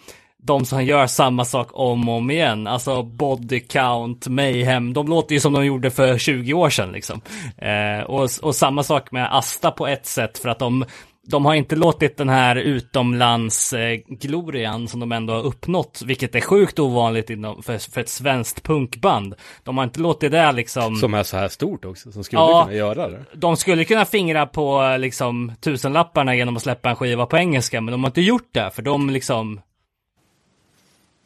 de 0.45 0.65
som 0.65 0.85
gör 0.85 1.07
samma 1.07 1.45
sak 1.45 1.69
om 1.73 2.09
och 2.09 2.15
om 2.15 2.31
igen. 2.31 2.67
Alltså 2.67 3.03
Body 3.03 3.59
Count, 3.59 4.27
Mayhem, 4.27 4.93
de 4.93 5.07
låter 5.07 5.35
ju 5.35 5.41
som 5.41 5.53
de 5.53 5.65
gjorde 5.65 5.91
för 5.91 6.17
20 6.17 6.53
år 6.53 6.69
sedan 6.69 6.91
liksom. 6.91 7.21
Eh, 7.57 7.99
och, 8.05 8.29
och 8.41 8.55
samma 8.55 8.83
sak 8.83 9.11
med 9.11 9.37
Asta 9.37 9.71
på 9.71 9.87
ett 9.87 10.05
sätt 10.05 10.37
för 10.37 10.49
att 10.49 10.59
de 10.59 10.85
de 11.27 11.45
har 11.45 11.53
inte 11.53 11.75
låtit 11.75 12.17
den 12.17 12.29
här 12.29 12.55
utomlandsglorian 12.55 14.81
eh, 14.81 14.87
som 14.87 14.99
de 14.99 15.11
ändå 15.11 15.33
har 15.33 15.43
uppnått, 15.43 16.01
vilket 16.05 16.35
är 16.35 16.41
sjukt 16.41 16.79
ovanligt 16.79 17.29
inom, 17.29 17.63
för, 17.63 17.91
för 17.91 18.01
ett 18.01 18.09
svenskt 18.09 18.63
punkband. 18.63 19.35
De 19.63 19.77
har 19.77 19.83
inte 19.83 19.99
låtit 19.99 20.31
det 20.31 20.51
liksom... 20.51 20.95
Som 20.95 21.13
är 21.13 21.23
så 21.23 21.37
här 21.37 21.47
stort 21.47 21.85
också, 21.85 22.11
som 22.11 22.23
skulle 22.23 22.41
ja, 22.41 22.63
kunna 22.65 22.77
göra 22.77 23.09
det. 23.09 23.25
De 23.33 23.57
skulle 23.57 23.85
kunna 23.85 24.05
fingra 24.05 24.45
på 24.45 24.95
liksom 24.99 25.51
tusenlapparna 25.61 26.35
genom 26.35 26.55
att 26.55 26.63
släppa 26.63 26.89
en 26.89 26.95
skiva 26.95 27.25
på 27.25 27.37
engelska, 27.37 27.81
men 27.81 27.91
de 27.91 28.03
har 28.03 28.09
inte 28.09 28.21
gjort 28.21 28.49
det, 28.51 28.71
för 28.71 28.81
de 28.81 29.09
liksom 29.09 29.61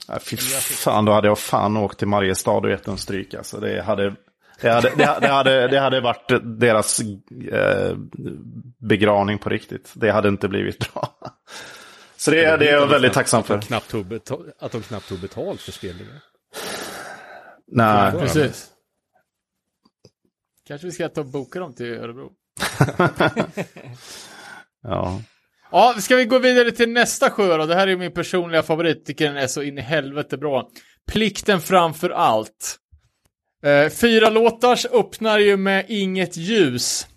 Ja, 0.10 0.19
fy 0.19 0.38
fan, 0.38 1.06
då 1.06 1.11
hade 1.11 1.27
jag 1.27 1.40
fan 1.40 1.77
åkt 1.77 1.99
till 1.99 2.07
Mariestad 2.07 2.52
och 2.52 2.69
gett 2.69 2.88
en 2.88 2.98
stryk. 2.98 3.34
Alltså, 3.34 3.60
det 3.60 3.81
hade 3.81 4.15
Det 4.61 4.69
hade, 4.69 4.90
det, 4.90 5.18
det 5.22 5.27
hade, 5.27 5.68
det 5.68 5.80
hade 5.80 6.02
varit 6.02 6.31
deras 6.60 6.99
eh, 7.52 7.95
begravning 8.77 9.38
på 9.38 9.49
riktigt. 9.49 9.91
Det 9.94 10.11
hade 10.11 10.30
inte 10.30 10.48
blivit 10.48 10.94
bra. 10.94 11.15
Så 12.18 12.31
det, 12.31 12.57
det 12.57 12.69
är 12.69 12.73
jag 12.73 12.88
väldigt 12.88 13.14
tacksam 13.14 13.44
för. 13.44 13.56
Att 13.56 13.61
de 13.61 13.68
knappt 13.68 13.90
tog 13.90 14.06
betalt, 14.06 14.48
att 14.60 14.72
de 14.72 14.81
knappt 14.81 15.10
tog 15.10 15.19
betalt 15.19 15.61
för 15.61 15.72
spelningar. 15.72 16.22
Nej, 17.68 18.11
Precis. 18.11 18.68
Kanske 20.68 20.88
vi 20.88 20.94
ska 20.94 21.10
ta 21.10 21.22
och 21.22 21.27
boka 21.27 21.60
dem 21.60 21.73
till 21.73 21.94
Örebro. 21.94 22.31
ja. 24.84 25.22
Ja, 25.71 25.95
ska 25.99 26.15
vi 26.15 26.25
gå 26.25 26.39
vidare 26.39 26.71
till 26.71 26.89
nästa 26.89 27.29
sjö 27.29 27.57
då? 27.57 27.65
Det 27.65 27.75
här 27.75 27.87
är 27.87 27.97
min 27.97 28.11
personliga 28.11 28.63
favorit, 28.63 29.05
tycker 29.05 29.25
den 29.25 29.37
är 29.37 29.47
så 29.47 29.61
in 29.61 29.77
i 29.77 29.81
helvete 29.81 30.37
bra. 30.37 30.69
Plikten 31.11 31.61
framför 31.61 32.09
allt. 32.09 32.79
Eh, 33.63 33.89
fyra 33.89 34.29
låtars 34.29 34.85
öppnar 34.85 35.39
ju 35.39 35.57
med 35.57 35.85
Inget 35.87 36.37
ljus. 36.37 37.07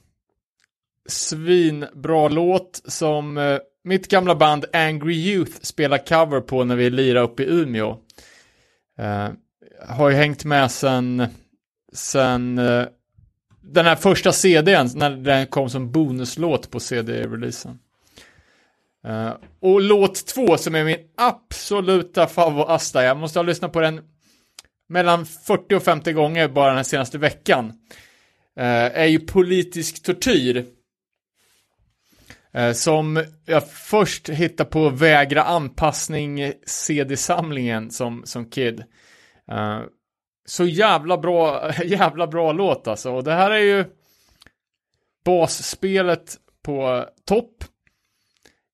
Svinbra 1.08 2.28
låt 2.28 2.82
som 2.84 3.38
eh, 3.38 3.58
mitt 3.84 4.08
gamla 4.08 4.34
band 4.34 4.64
Angry 4.72 5.14
Youth 5.14 5.52
spelar 5.62 5.98
cover 5.98 6.40
på 6.40 6.64
när 6.64 6.76
vi 6.76 6.90
lirar 6.90 7.22
uppe 7.22 7.42
i 7.42 7.46
Umeå. 7.46 7.96
Eh, 8.98 9.28
har 9.88 10.10
ju 10.10 10.16
hängt 10.16 10.44
med 10.44 10.70
sen, 10.70 11.26
sen 11.92 12.58
eh, 12.58 12.84
den 13.62 13.86
här 13.86 13.96
första 13.96 14.32
CDn, 14.32 14.88
när 14.94 15.10
den 15.10 15.46
kom 15.46 15.70
som 15.70 15.92
bonuslåt 15.92 16.70
på 16.70 16.80
CD-releasen. 16.80 17.78
Uh, 19.08 19.32
och 19.60 19.80
låt 19.80 20.26
två 20.26 20.56
som 20.56 20.74
är 20.74 20.84
min 20.84 20.98
absoluta 21.16 22.26
favorit 22.26 22.68
Asta, 22.68 23.04
jag 23.04 23.16
måste 23.16 23.38
ha 23.38 23.44
lyssnat 23.44 23.72
på 23.72 23.80
den 23.80 24.00
mellan 24.88 25.26
40 25.26 25.74
och 25.74 25.82
50 25.82 26.12
gånger 26.12 26.48
bara 26.48 26.74
den 26.74 26.84
senaste 26.84 27.18
veckan. 27.18 27.66
Uh, 28.60 28.64
är 28.98 29.06
ju 29.06 29.18
politisk 29.18 30.02
tortyr. 30.02 30.66
Uh, 32.58 32.72
som 32.72 33.24
jag 33.46 33.70
först 33.70 34.28
hittade 34.28 34.70
på 34.70 34.88
Vägra 34.88 35.42
anpassning 35.42 36.52
CD-samlingen 36.66 37.90
som, 37.90 38.22
som 38.24 38.50
kid. 38.50 38.84
så 40.46 40.64
jävla 40.64 41.18
bra, 41.18 41.72
jävla 41.84 42.26
bra 42.26 42.52
låt 42.52 42.88
alltså. 42.88 43.12
Och 43.12 43.24
det 43.24 43.34
här 43.34 43.50
är 43.50 43.58
ju 43.58 43.84
basspelet 45.24 46.36
på 46.62 47.06
topp. 47.24 47.64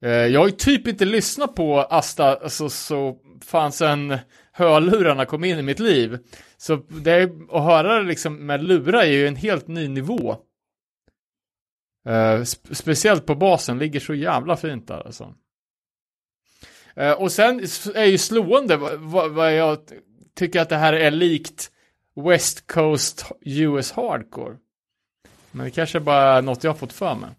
Eh, 0.02 0.10
jag 0.10 0.40
har 0.40 0.46
ju 0.46 0.52
typ 0.52 0.86
inte 0.86 1.04
lyssnat 1.04 1.54
på 1.54 1.80
Asta 1.80 2.36
alltså, 2.36 2.70
så 2.70 3.18
fan 3.44 3.72
sen 3.72 4.18
hörlurarna 4.52 5.24
kom 5.24 5.44
in 5.44 5.58
i 5.58 5.62
mitt 5.62 5.78
liv. 5.78 6.18
Så 6.56 6.76
det 6.76 7.12
är, 7.12 7.56
att 7.56 7.62
höra 7.62 7.98
det 7.98 8.08
liksom 8.08 8.46
med 8.46 8.64
lurar 8.64 8.98
är 8.98 9.06
ju 9.06 9.28
en 9.28 9.36
helt 9.36 9.68
ny 9.68 9.88
nivå. 9.88 10.36
Eh, 12.08 12.34
uh, 12.34 12.44
spe 12.44 12.74
speciellt 12.74 13.26
på 13.26 13.34
basen, 13.34 13.78
ligger 13.78 14.00
så 14.00 14.14
jävla 14.14 14.56
fint 14.56 14.88
där 14.88 15.06
alltså. 15.06 15.34
Uh, 17.00 17.12
och 17.12 17.32
sen 17.32 17.60
är 17.94 18.04
ju 18.04 18.18
slående 18.18 18.76
vad, 18.76 19.30
vad 19.30 19.54
jag 19.54 19.78
tycker 20.34 20.60
att 20.60 20.68
det 20.68 20.76
här 20.76 20.92
är 20.92 21.10
likt 21.10 21.70
West 22.16 22.66
Coast 22.66 23.32
US 23.40 23.92
Hardcore. 23.92 24.56
Men 25.50 25.64
det 25.64 25.70
kanske 25.70 25.98
är 25.98 26.02
bara 26.02 26.40
något 26.40 26.64
jag 26.64 26.70
har 26.70 26.78
fått 26.78 26.92
för 26.92 27.14
mig. 27.14 27.30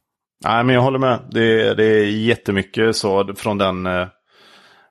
Nej, 0.44 0.64
men 0.64 0.76
jag 0.76 0.82
håller 0.82 1.00
med. 1.00 1.20
Det, 1.32 1.74
det 1.74 1.84
är 1.84 2.06
jättemycket 2.06 2.96
så 2.96 3.34
från 3.36 3.58
den, 3.58 3.86
eh, 3.86 4.08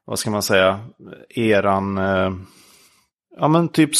vad 0.05 0.19
ska 0.19 0.31
man 0.31 0.43
säga, 0.43 0.81
eran, 1.29 1.99
eh, 1.99 2.33
ja 3.37 3.49
men 3.49 3.69
typ 3.69 3.91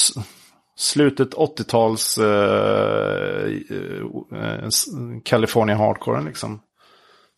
slutet 0.77 1.35
80-tals 1.35 2.19
eh, 2.19 3.47
eh, 3.71 4.03
eh 4.33 4.69
California 5.25 5.77
Hardcore 5.77 6.23
liksom. 6.23 6.61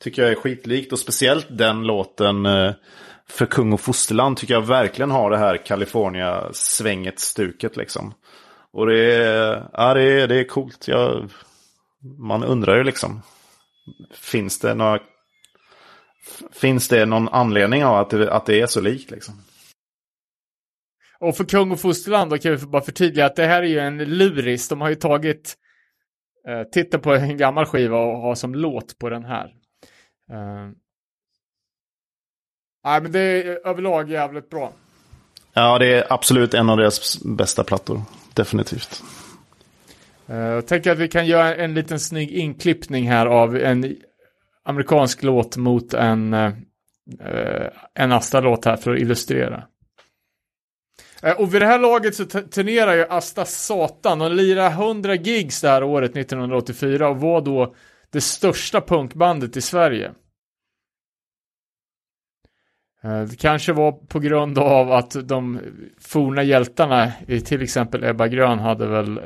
Tycker 0.02 0.22
jag 0.22 0.30
är 0.30 0.36
skitlikt 0.36 0.92
och 0.92 0.98
speciellt 0.98 1.46
den 1.50 1.82
låten 1.82 2.46
eh, 2.46 2.72
för 3.28 3.46
kung 3.46 3.72
och 3.72 3.80
fosterland 3.80 4.36
tycker 4.36 4.54
jag 4.54 4.66
verkligen 4.66 5.10
har 5.10 5.30
det 5.30 5.38
här 5.38 5.56
California-svänget-stuket 5.56 7.76
liksom. 7.76 8.14
Och 8.72 8.86
det 8.86 9.14
är, 9.14 9.68
ja, 9.72 9.94
det 9.94 10.02
är, 10.02 10.28
det 10.28 10.40
är 10.40 10.44
coolt. 10.44 10.88
Jag, 10.88 11.30
man 12.18 12.44
undrar 12.44 12.76
ju 12.76 12.84
liksom. 12.84 13.22
Finns 14.14 14.58
det 14.58 14.74
några... 14.74 15.00
Finns 16.52 16.88
det 16.88 17.06
någon 17.06 17.28
anledning 17.28 17.84
av 17.84 17.96
att 17.96 18.10
det, 18.10 18.32
att 18.32 18.46
det 18.46 18.60
är 18.60 18.66
så 18.66 18.80
likt 18.80 19.10
liksom? 19.10 19.42
Och 21.20 21.36
för 21.36 21.44
kung 21.44 21.70
och 21.70 21.80
fosterland 21.80 22.42
kan 22.42 22.56
vi 22.56 22.66
bara 22.66 22.82
förtydliga 22.82 23.26
att 23.26 23.36
det 23.36 23.46
här 23.46 23.62
är 23.62 23.66
ju 23.66 23.78
en 23.78 23.98
luris. 23.98 24.68
De 24.68 24.80
har 24.80 24.88
ju 24.88 24.94
tagit 24.94 25.56
eh, 26.48 26.62
titta 26.62 26.98
på 26.98 27.14
en 27.14 27.36
gammal 27.36 27.66
skiva 27.66 27.98
och 27.98 28.20
har 28.20 28.34
som 28.34 28.54
låt 28.54 28.98
på 28.98 29.10
den 29.10 29.24
här. 29.24 29.46
Uh, 30.32 30.70
nej, 32.84 33.02
men 33.02 33.12
det 33.12 33.20
är 33.20 33.66
överlag 33.66 34.10
jävligt 34.10 34.50
bra. 34.50 34.72
Ja, 35.52 35.78
det 35.78 35.94
är 35.94 36.12
absolut 36.12 36.54
en 36.54 36.70
av 36.70 36.76
deras 36.76 37.24
bästa 37.24 37.64
plattor. 37.64 38.02
Definitivt. 38.34 39.02
Eh, 40.30 40.38
jag 40.38 40.66
tänker 40.66 40.92
att 40.92 40.98
vi 40.98 41.08
kan 41.08 41.26
göra 41.26 41.56
en 41.56 41.74
liten 41.74 42.00
snygg 42.00 42.30
inklippning 42.30 43.08
här 43.08 43.26
av 43.26 43.56
en 43.56 43.96
amerikansk 44.64 45.22
låt 45.22 45.56
mot 45.56 45.94
en, 45.94 46.32
eh, 46.32 46.52
en 47.94 48.12
Asta-låt 48.12 48.64
här 48.64 48.76
för 48.76 48.94
att 48.94 49.00
illustrera. 49.00 49.62
Eh, 51.22 51.40
och 51.40 51.54
vid 51.54 51.62
det 51.62 51.66
här 51.66 51.78
laget 51.78 52.14
så 52.14 52.24
turnerar 52.24 52.94
ju 52.94 53.04
Asta 53.04 53.44
satan 53.44 54.20
och 54.20 54.30
lirar 54.30 54.70
100 54.70 55.14
gigs 55.14 55.60
det 55.60 55.68
här 55.68 55.82
året 55.82 56.14
1984 56.14 57.08
och 57.08 57.20
var 57.20 57.40
då 57.40 57.74
det 58.10 58.20
största 58.20 58.80
punkbandet 58.80 59.56
i 59.56 59.60
Sverige. 59.60 60.12
Det 63.02 63.38
kanske 63.38 63.72
var 63.72 63.92
på 63.92 64.18
grund 64.18 64.58
av 64.58 64.92
att 64.92 65.28
de 65.28 65.60
forna 66.00 66.42
hjältarna, 66.42 67.12
till 67.44 67.62
exempel 67.62 68.04
Ebba 68.04 68.28
Grön, 68.28 68.58
hade 68.58 68.86
väl 68.86 69.20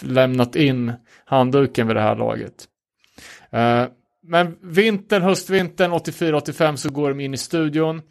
lämnat 0.00 0.56
in 0.56 0.92
handduken 1.24 1.86
vid 1.86 1.96
det 1.96 2.02
här 2.02 2.16
laget. 2.16 2.68
Uh, 3.54 3.86
men 4.22 4.56
vintern, 4.62 5.22
höstvintern 5.22 5.92
84-85 5.92 6.76
så 6.76 6.90
går 6.90 7.08
de 7.08 7.20
in 7.20 7.34
i 7.34 7.36
studion. 7.36 8.02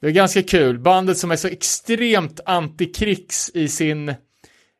Det 0.00 0.06
är 0.06 0.12
ganska 0.12 0.42
kul. 0.42 0.78
Bandet 0.78 1.18
som 1.18 1.30
är 1.30 1.36
så 1.36 1.48
extremt 1.48 2.40
antikrigs 2.46 3.50
i 3.54 3.68
sin 3.68 4.14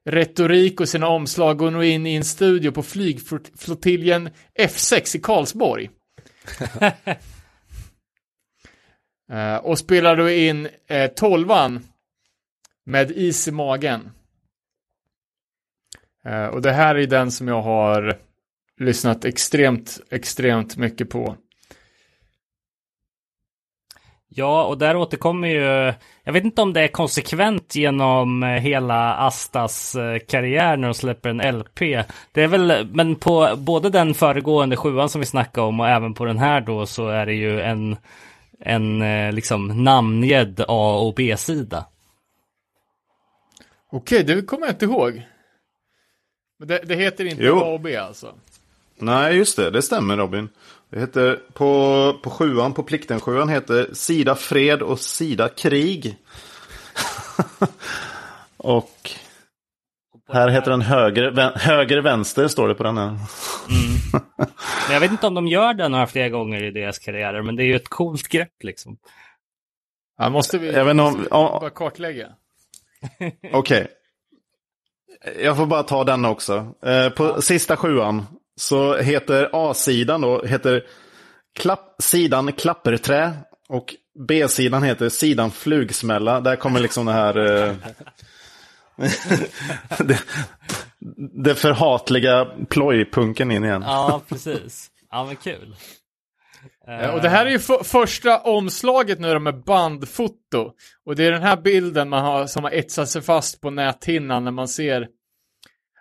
retorik 0.04 0.80
och 0.80 0.88
sina 0.88 1.08
omslag 1.08 1.58
går 1.58 1.70
nu 1.70 1.86
in 1.86 2.06
i 2.06 2.14
en 2.14 2.24
studio 2.24 2.72
på 2.72 2.82
flygflottiljen 2.82 4.30
F6 4.58 5.16
i 5.16 5.20
Karlsborg. 5.20 5.90
uh, 9.32 9.56
och 9.62 9.78
spelar 9.78 10.16
då 10.16 10.30
in 10.30 10.66
uh, 10.66 11.06
tolvan 11.16 11.88
med 12.86 13.10
is 13.10 13.48
i 13.48 13.50
magen. 13.50 14.10
Uh, 16.28 16.46
och 16.46 16.62
det 16.62 16.72
här 16.72 16.94
är 16.94 17.06
den 17.06 17.30
som 17.30 17.48
jag 17.48 17.62
har 17.62 18.18
lyssnat 18.80 19.24
extremt, 19.24 20.00
extremt 20.10 20.76
mycket 20.76 21.10
på. 21.10 21.36
Ja, 24.36 24.64
och 24.64 24.78
där 24.78 24.96
återkommer 24.96 25.48
ju, 25.48 25.92
jag 26.24 26.32
vet 26.32 26.44
inte 26.44 26.62
om 26.62 26.72
det 26.72 26.80
är 26.80 26.88
konsekvent 26.88 27.74
genom 27.74 28.42
eh, 28.42 28.48
hela 28.48 29.14
Astas 29.14 29.94
eh, 29.94 30.18
karriär 30.18 30.76
när 30.76 30.88
de 30.88 30.94
släpper 30.94 31.30
en 31.30 31.58
LP. 31.58 31.78
Det 32.32 32.42
är 32.42 32.46
väl, 32.46 32.88
men 32.92 33.16
på 33.16 33.54
både 33.56 33.90
den 33.90 34.14
föregående 34.14 34.76
sjuan 34.76 35.08
som 35.08 35.20
vi 35.20 35.26
snackade 35.26 35.66
om 35.66 35.80
och 35.80 35.88
även 35.88 36.14
på 36.14 36.24
den 36.24 36.38
här 36.38 36.60
då 36.60 36.86
så 36.86 37.08
är 37.08 37.26
det 37.26 37.34
ju 37.34 37.60
en, 37.60 37.96
en 38.60 38.98
liksom 39.34 39.84
namngedd 39.84 40.64
A 40.68 40.98
och 40.98 41.14
B-sida. 41.14 41.86
Okej, 43.92 44.24
det 44.24 44.42
kommer 44.42 44.66
jag 44.66 44.74
inte 44.74 44.84
ihåg. 44.84 45.22
Men 46.58 46.68
det, 46.68 46.78
det 46.84 46.94
heter 46.94 47.24
inte 47.24 47.44
jo. 47.44 47.58
A 47.58 47.64
och 47.64 47.80
B 47.80 47.96
alltså? 47.96 48.34
Nej, 48.98 49.36
just 49.36 49.56
det. 49.56 49.70
Det 49.70 49.82
stämmer 49.82 50.16
Robin. 50.16 50.48
Det 50.90 51.00
heter 51.00 51.40
på, 51.52 52.14
på 52.22 52.30
sjuan, 52.30 52.72
på 52.72 52.82
plikten 52.82 53.20
sjuan 53.20 53.48
heter 53.48 53.88
Sida 53.92 54.34
fred 54.34 54.82
och 54.82 55.00
Sida 55.00 55.48
krig. 55.48 56.16
och 58.56 59.10
här 60.32 60.48
heter 60.48 60.70
den 60.70 60.82
höger, 60.82 61.58
höger 61.58 61.98
vänster 61.98 62.48
står 62.48 62.68
det 62.68 62.74
på 62.74 62.82
den 62.82 62.98
här. 62.98 63.08
Mm. 63.08 63.18
Men 64.86 64.92
jag 64.92 65.00
vet 65.00 65.10
inte 65.10 65.26
om 65.26 65.34
de 65.34 65.46
gör 65.46 65.74
det 65.74 65.88
några 65.88 66.06
fler 66.06 66.28
gånger 66.28 66.64
i 66.64 66.70
deras 66.70 66.98
karriärer, 66.98 67.42
men 67.42 67.56
det 67.56 67.62
är 67.62 67.66
ju 67.66 67.76
ett 67.76 67.88
coolt 67.88 68.28
grepp 68.28 68.62
liksom. 68.62 68.96
Ja, 70.18 70.28
måste 70.28 70.58
vi 70.58 70.72
jag 70.72 70.84
vet 70.84 71.00
om, 71.00 71.26
om, 71.30 71.60
bara 71.60 71.70
kartlägga. 71.70 72.28
Okej. 73.20 73.50
Okay. 73.52 73.86
Jag 75.42 75.56
får 75.56 75.66
bara 75.66 75.82
ta 75.82 76.04
den 76.04 76.24
också. 76.24 76.74
Eh, 76.86 77.08
på 77.08 77.42
sista 77.42 77.76
sjuan 77.76 78.26
så 78.56 78.96
heter 78.96 79.50
A-sidan 79.52 80.20
då 80.20 80.42
heter 80.42 80.84
klapp, 81.54 81.96
sidan 81.98 82.52
klapperträ 82.52 83.32
och 83.68 83.94
B-sidan 84.28 84.82
heter 84.82 85.08
sidan 85.08 85.50
flugsmälla. 85.50 86.40
Där 86.40 86.56
kommer 86.56 86.80
liksom 86.80 87.06
det 87.06 87.12
här... 87.12 87.38
Eh, 87.38 87.74
det, 89.98 90.22
det 91.44 91.54
förhatliga 91.54 92.46
plojpunken 92.68 93.50
in 93.50 93.64
igen. 93.64 93.82
Ja, 93.86 94.20
precis. 94.28 94.90
Ja, 95.10 95.24
men 95.24 95.36
kul. 95.36 95.76
Eh, 96.88 97.14
Och 97.14 97.20
det 97.22 97.28
här 97.28 97.46
är 97.46 97.50
ju 97.50 97.58
första 97.84 98.40
omslaget 98.40 99.20
nu 99.20 99.38
med 99.38 99.64
bandfoto. 99.64 100.72
Och 101.04 101.16
det 101.16 101.24
är 101.26 101.32
den 101.32 101.42
här 101.42 101.56
bilden 101.56 102.08
man 102.08 102.24
har, 102.24 102.46
som 102.46 102.64
har 102.64 102.70
etsat 102.70 103.08
sig 103.08 103.22
fast 103.22 103.60
på 103.60 103.70
näthinnan 103.70 104.44
när 104.44 104.50
man 104.50 104.68
ser, 104.68 105.08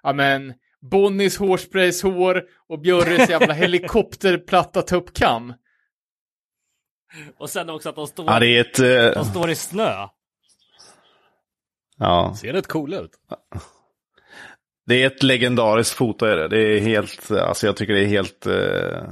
ja 0.03 0.13
men, 0.13 0.53
Bonnies 0.91 1.37
hårsprayshår 1.37 2.43
och 2.69 2.79
Björres 2.79 3.29
jävla 3.29 3.53
helikopterplatta 3.53 4.81
tuppkam. 4.81 5.53
Och 7.37 7.49
sen 7.49 7.69
också 7.69 7.89
att 7.89 7.95
de 7.95 8.07
står, 8.07 8.25
Ja, 8.25 8.39
det 8.39 8.47
är 8.47 8.61
ett... 8.61 8.79
eh, 8.79 9.21
de 9.23 9.25
står 9.29 9.49
i 9.49 9.55
snö. 9.55 10.07
Ja, 11.97 12.35
Ser 12.41 12.53
rätt 12.53 12.67
coola 12.67 12.99
ut. 12.99 13.11
det 14.85 15.03
är 15.03 15.07
ett 15.07 15.23
legendariskt 15.23 15.95
foto. 15.97 16.25
Är 16.25 16.35
det. 16.35 16.47
det 16.47 16.59
är 16.77 16.79
helt, 16.79 17.31
alltså 17.31 17.65
jag 17.65 17.77
tycker 17.77 17.93
det 17.93 18.03
är 18.03 18.07
helt 18.07 18.45
eh, 18.45 19.03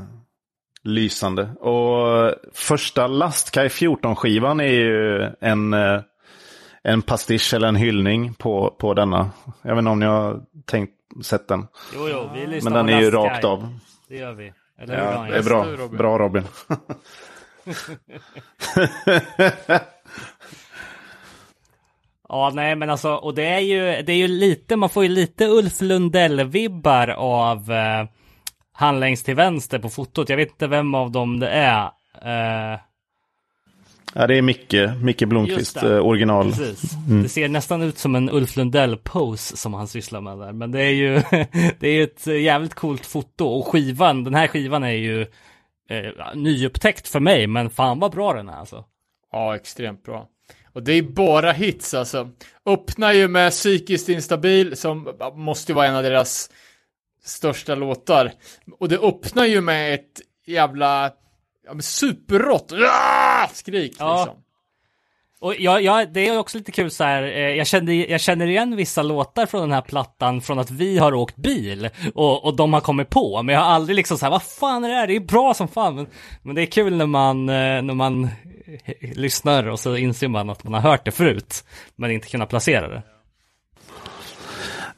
lysande. 0.84 1.44
Och 1.60 2.34
första 2.54 3.08
Lastkaj 3.08 3.68
14-skivan 3.68 4.60
är 4.62 4.74
ju 4.74 5.24
en, 5.40 5.74
eh, 5.74 6.02
en 6.84 7.02
pastisch 7.02 7.54
eller 7.54 7.68
en 7.68 7.76
hyllning 7.76 8.34
på, 8.34 8.76
på 8.80 8.94
denna. 8.94 9.32
Jag 9.62 9.72
vet 9.76 9.80
inte 9.80 9.92
om 9.92 10.00
ni 10.00 10.06
har 10.06 10.42
tänkt 10.66 10.94
sett 11.24 11.48
den. 11.48 11.68
Jo, 11.96 12.08
jo, 12.10 12.30
vi 12.36 12.48
lyssnar 12.48 12.72
Men 12.72 12.86
den 12.86 12.96
är 12.96 13.00
ju 13.02 13.12
Last 13.12 13.16
rakt 13.26 13.42
Guy. 13.42 13.52
av. 13.52 13.78
Det 14.10 14.16
gör 14.18 14.34
vi. 14.34 14.54
Eller 14.80 14.96
hur, 14.96 15.04
Ja, 15.04 15.26
det 15.30 15.38
är 15.38 15.44
bra. 15.44 15.66
Robin? 15.66 15.98
Bra 15.98 16.18
Robin. 16.18 16.44
Ja, 22.34 22.52
nej, 22.54 22.76
men 22.76 22.90
alltså, 22.90 23.14
och 23.14 23.36
det 23.36 23.46
är 23.46 23.60
ju, 23.60 24.02
det 24.02 24.14
är 24.14 24.18
ju 24.18 24.28
lite, 24.28 24.76
man 24.76 24.90
får 24.90 25.04
ju 25.04 25.10
lite 25.10 25.48
Ulf 25.48 25.82
Lundell-vibbar 25.82 27.08
av 27.18 27.72
eh, 27.72 28.06
han 28.82 29.00
längst 29.00 29.26
till 29.26 29.36
vänster 29.36 29.80
på 29.80 29.90
fotot. 29.90 30.30
Jag 30.30 30.38
vet 30.38 30.50
inte 30.50 30.68
vem 30.68 30.96
av 30.96 31.12
dem 31.12 31.40
det 31.40 31.50
är. 31.50 31.84
Eh, 32.22 32.80
Ja, 34.14 34.28
det 34.28 34.38
är 34.38 34.42
Micke, 34.42 34.76
Micke 35.02 35.24
Blomqvist, 35.24 35.84
eh, 35.84 36.06
original. 36.08 36.52
precis. 36.52 36.92
Det 37.24 37.30
ser 37.30 37.50
nästan 37.50 37.82
ut 37.82 37.98
som 37.98 38.16
en 38.16 38.30
Ulf 38.30 38.56
Lundell-pose 38.58 39.58
som 39.58 39.74
han 39.74 39.88
sysslar 39.88 40.22
med 40.22 40.38
där. 40.38 40.52
Men 40.52 40.72
det 40.72 40.82
är 40.82 40.92
ju, 40.92 41.14
det 41.80 41.88
är 41.88 41.94
ju 41.94 42.04
ett 42.04 42.28
jävligt 42.28 42.74
coolt 42.74 43.06
foto. 43.06 43.46
Och 43.46 43.68
skivan, 43.68 44.24
den 44.24 44.34
här 44.34 44.48
skivan 44.48 44.84
är 44.84 44.92
ju 44.92 45.22
eh, 45.90 46.36
nyupptäckt 46.36 47.08
för 47.08 47.20
mig, 47.20 47.48
men 47.48 47.70
fan 47.70 48.00
vad 48.00 48.12
bra 48.12 48.34
den 48.34 48.50
är 48.50 48.54
alltså. 48.54 48.86
Ja, 49.32 49.56
extremt 49.56 50.04
bra. 50.04 50.28
Och 50.74 50.84
det 50.84 50.94
är 50.94 51.02
bara 51.02 51.52
hits 51.52 51.94
alltså. 51.94 52.30
Öppnar 52.66 53.14
ju 53.14 53.28
med 53.28 53.52
Psykiskt 53.52 54.10
instabil 54.10 54.78
som 54.78 55.08
måste 55.36 55.72
ju 55.72 55.76
vara 55.76 55.88
en 55.88 55.96
av 55.96 56.04
deras 56.04 56.50
största 57.24 57.76
låtar. 57.76 58.32
Och 58.80 58.90
det 58.90 58.98
öppnar 58.98 59.46
ju 59.46 59.62
med 59.62 59.94
ett 59.94 60.22
jävla 60.46 61.12
ja, 61.66 61.74
men 61.74 61.82
superrått 61.82 62.72
ah! 62.72 63.48
skrik 63.54 63.96
Ja. 64.00 64.18
liksom. 64.18 64.44
Och 65.42 65.56
jag, 65.60 65.82
jag, 65.82 66.14
det 66.14 66.28
är 66.28 66.38
också 66.38 66.58
lite 66.58 66.72
kul 66.72 66.92
så 66.92 67.04
här, 67.04 67.24
eh, 67.24 67.40
jag, 67.40 67.68
kände, 67.68 67.94
jag 67.94 68.22
känner 68.22 68.48
igen 68.48 68.76
vissa 68.76 69.04
låtar 69.04 69.46
från 69.46 69.62
den 69.62 69.72
här 69.72 69.82
plattan 69.82 70.42
från 70.42 70.60
att 70.60 70.72
vi 70.72 70.98
har 70.98 71.14
åkt 71.14 71.36
bil 71.36 71.90
och, 72.16 72.46
och 72.46 72.56
de 72.56 72.74
har 72.74 72.82
kommit 72.82 73.10
på, 73.10 73.44
men 73.44 73.56
jag 73.56 73.62
har 73.62 73.72
aldrig 73.72 73.96
liksom 73.96 74.18
så 74.18 74.26
här, 74.26 74.32
vad 74.32 74.44
fan 74.44 74.84
är 74.84 74.90
det 74.90 74.96
här? 74.96 75.08
Det 75.08 75.16
är 75.16 75.20
bra 75.20 75.54
som 75.54 75.68
fan, 75.68 75.96
men, 75.96 76.08
men 76.42 76.56
det 76.56 76.62
är 76.62 76.66
kul 76.66 76.96
när 76.96 77.06
man, 77.06 77.50
eh, 77.50 77.82
när 77.82 77.94
man 77.94 78.24
eh, 78.86 79.12
lyssnar 79.14 79.68
och 79.68 79.80
så 79.80 79.96
inser 79.96 80.28
man 80.28 80.50
att 80.50 80.64
man 80.64 80.74
har 80.74 80.92
hört 80.92 81.06
det 81.06 81.12
förut, 81.12 81.64
men 81.96 82.12
inte 82.12 82.28
kunnat 82.28 82.50
placera 82.50 82.88
det. 82.88 83.04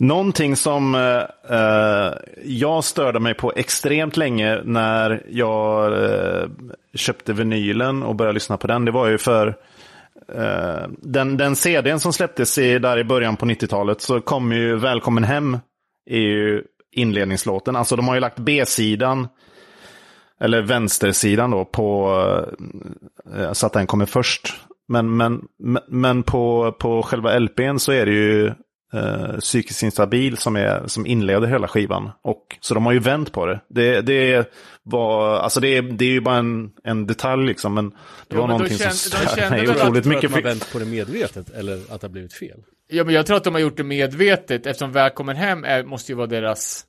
Någonting 0.04 0.56
som 0.56 0.96
eh, 0.96 1.58
eh, 1.58 2.14
jag 2.44 2.84
störde 2.84 3.20
mig 3.20 3.34
på 3.34 3.54
extremt 3.56 4.18
länge 4.18 4.62
när 4.64 5.24
jag 5.30 5.94
eh, 6.04 6.48
köpte 6.96 7.34
vinylen 7.34 8.04
och 8.04 8.16
började 8.16 8.34
lyssna 8.34 8.58
på 8.58 8.68
den. 8.68 8.86
Det 8.86 8.92
var 8.92 9.08
ju 9.08 9.18
för 9.18 9.48
eh, 10.36 10.88
den, 10.98 11.38
den 11.38 11.56
CDn 11.56 12.00
som 12.00 12.14
släpptes 12.14 12.58
i, 12.58 12.80
där 12.80 12.98
i 12.98 13.04
början 13.04 13.36
på 13.36 13.46
90-talet 13.46 14.02
så 14.02 14.22
kom 14.22 14.52
ju 14.52 14.76
Välkommen 14.76 15.24
hem 15.24 15.58
är 16.10 16.20
ju 16.20 16.64
inledningslåten. 16.92 17.76
Alltså 17.76 17.96
de 17.96 18.08
har 18.08 18.16
ju 18.16 18.22
lagt 18.22 18.40
B-sidan 18.40 19.28
eller 20.40 20.62
vänstersidan 20.62 21.52
då 21.52 21.66
på 21.66 22.16
eh, 23.38 23.52
så 23.52 23.66
att 23.66 23.74
den 23.74 23.88
kommer 23.88 24.06
först. 24.06 24.54
Men, 24.88 25.18
men, 25.18 25.42
men- 25.60 25.84
men 25.88 26.24
på, 26.24 26.72
på 26.80 27.02
själva 27.04 27.40
LPn 27.40 27.78
så 27.78 27.92
är 27.92 28.06
det 28.06 28.12
ju 28.12 28.52
eh, 28.94 29.38
psykiskt 29.40 29.84
instabil 29.84 30.38
som, 30.38 30.56
är, 30.56 30.88
som 30.88 31.06
inleder 31.06 31.48
hela 31.48 31.68
skivan. 31.68 32.12
Och, 32.24 32.58
så 32.62 32.74
de 32.74 32.86
har 32.86 32.94
ju 32.94 33.00
vänt 33.00 33.32
på 33.32 33.46
det. 33.46 33.60
Det, 33.70 34.02
det, 34.02 34.52
var, 34.84 35.36
alltså 35.40 35.60
det, 35.60 35.68
är, 35.78 35.82
det 35.82 36.06
är 36.06 36.10
ju 36.10 36.22
bara 36.22 36.38
en, 36.38 36.72
en 36.84 37.08
detalj 37.08 37.46
liksom, 37.48 37.74
men 37.74 37.90
det 37.90 37.96
Jo, 38.30 38.38
var 38.38 38.48
men 38.48 38.50
någonting 38.50 38.78
kände- 38.78 38.94
som 38.94 39.20
de 39.26 39.28
störde 39.28 39.50
mig 39.50 39.70
otroligt 39.70 40.04
Tror 40.04 40.14
mycket. 40.16 40.30
att 40.30 40.32
man 40.32 40.42
För, 40.42 40.50
vänt 40.50 40.72
på 40.74 40.80
det 40.80 40.86
medvetet 40.86 41.50
eller 41.50 41.76
att 41.76 42.02
det 42.02 42.08
har 42.08 42.10
blivit 42.12 42.34
fel? 42.34 42.60
Ja, 42.88 43.04
men 43.04 43.16
jag 43.16 43.26
tror 43.26 43.38
att 43.38 43.44
de 43.44 43.54
har 43.54 43.62
gjort 43.62 43.78
det 43.78 43.84
medvetet 43.84 44.66
eftersom 44.66 44.92
Välkommen 44.92 45.36
hem 45.36 45.64
är, 45.64 45.84
måste 45.84 46.12
ju 46.12 46.16
vara 46.16 46.28
deras... 46.28 46.86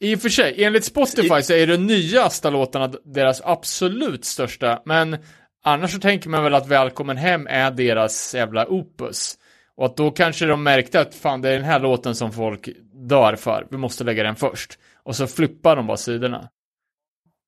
I 0.00 0.14
och 0.16 0.20
för 0.20 0.28
sig, 0.28 0.64
enligt 0.64 0.84
Spotify 0.84 1.42
så 1.42 1.52
är 1.52 1.66
de 1.66 1.76
nyaste 1.76 2.50
låtarna 2.50 2.92
deras 3.04 3.40
absolut 3.44 4.24
största, 4.24 4.82
men 4.84 5.16
annars 5.64 5.92
så 5.92 5.98
tänker 5.98 6.28
man 6.28 6.44
väl 6.44 6.54
att 6.54 6.68
Välkommen 6.68 7.16
hem 7.16 7.46
är 7.46 7.70
deras 7.70 8.34
jävla 8.34 8.66
opus. 8.68 9.34
Och 9.78 9.86
att 9.86 9.96
då 9.96 10.10
kanske 10.10 10.46
de 10.46 10.62
märkte 10.62 11.00
att 11.00 11.14
fan, 11.14 11.40
det 11.42 11.48
är 11.48 11.52
den 11.54 11.64
här 11.64 11.80
låten 11.80 12.14
som 12.14 12.32
folk 12.32 12.68
dör 13.08 13.36
för, 13.36 13.66
vi 13.70 13.76
måste 13.76 14.04
lägga 14.04 14.22
den 14.22 14.36
först. 14.36 14.78
Och 15.04 15.16
så 15.16 15.26
flippar 15.26 15.76
de 15.76 15.86
bara 15.86 15.96
sidorna. 15.96 16.48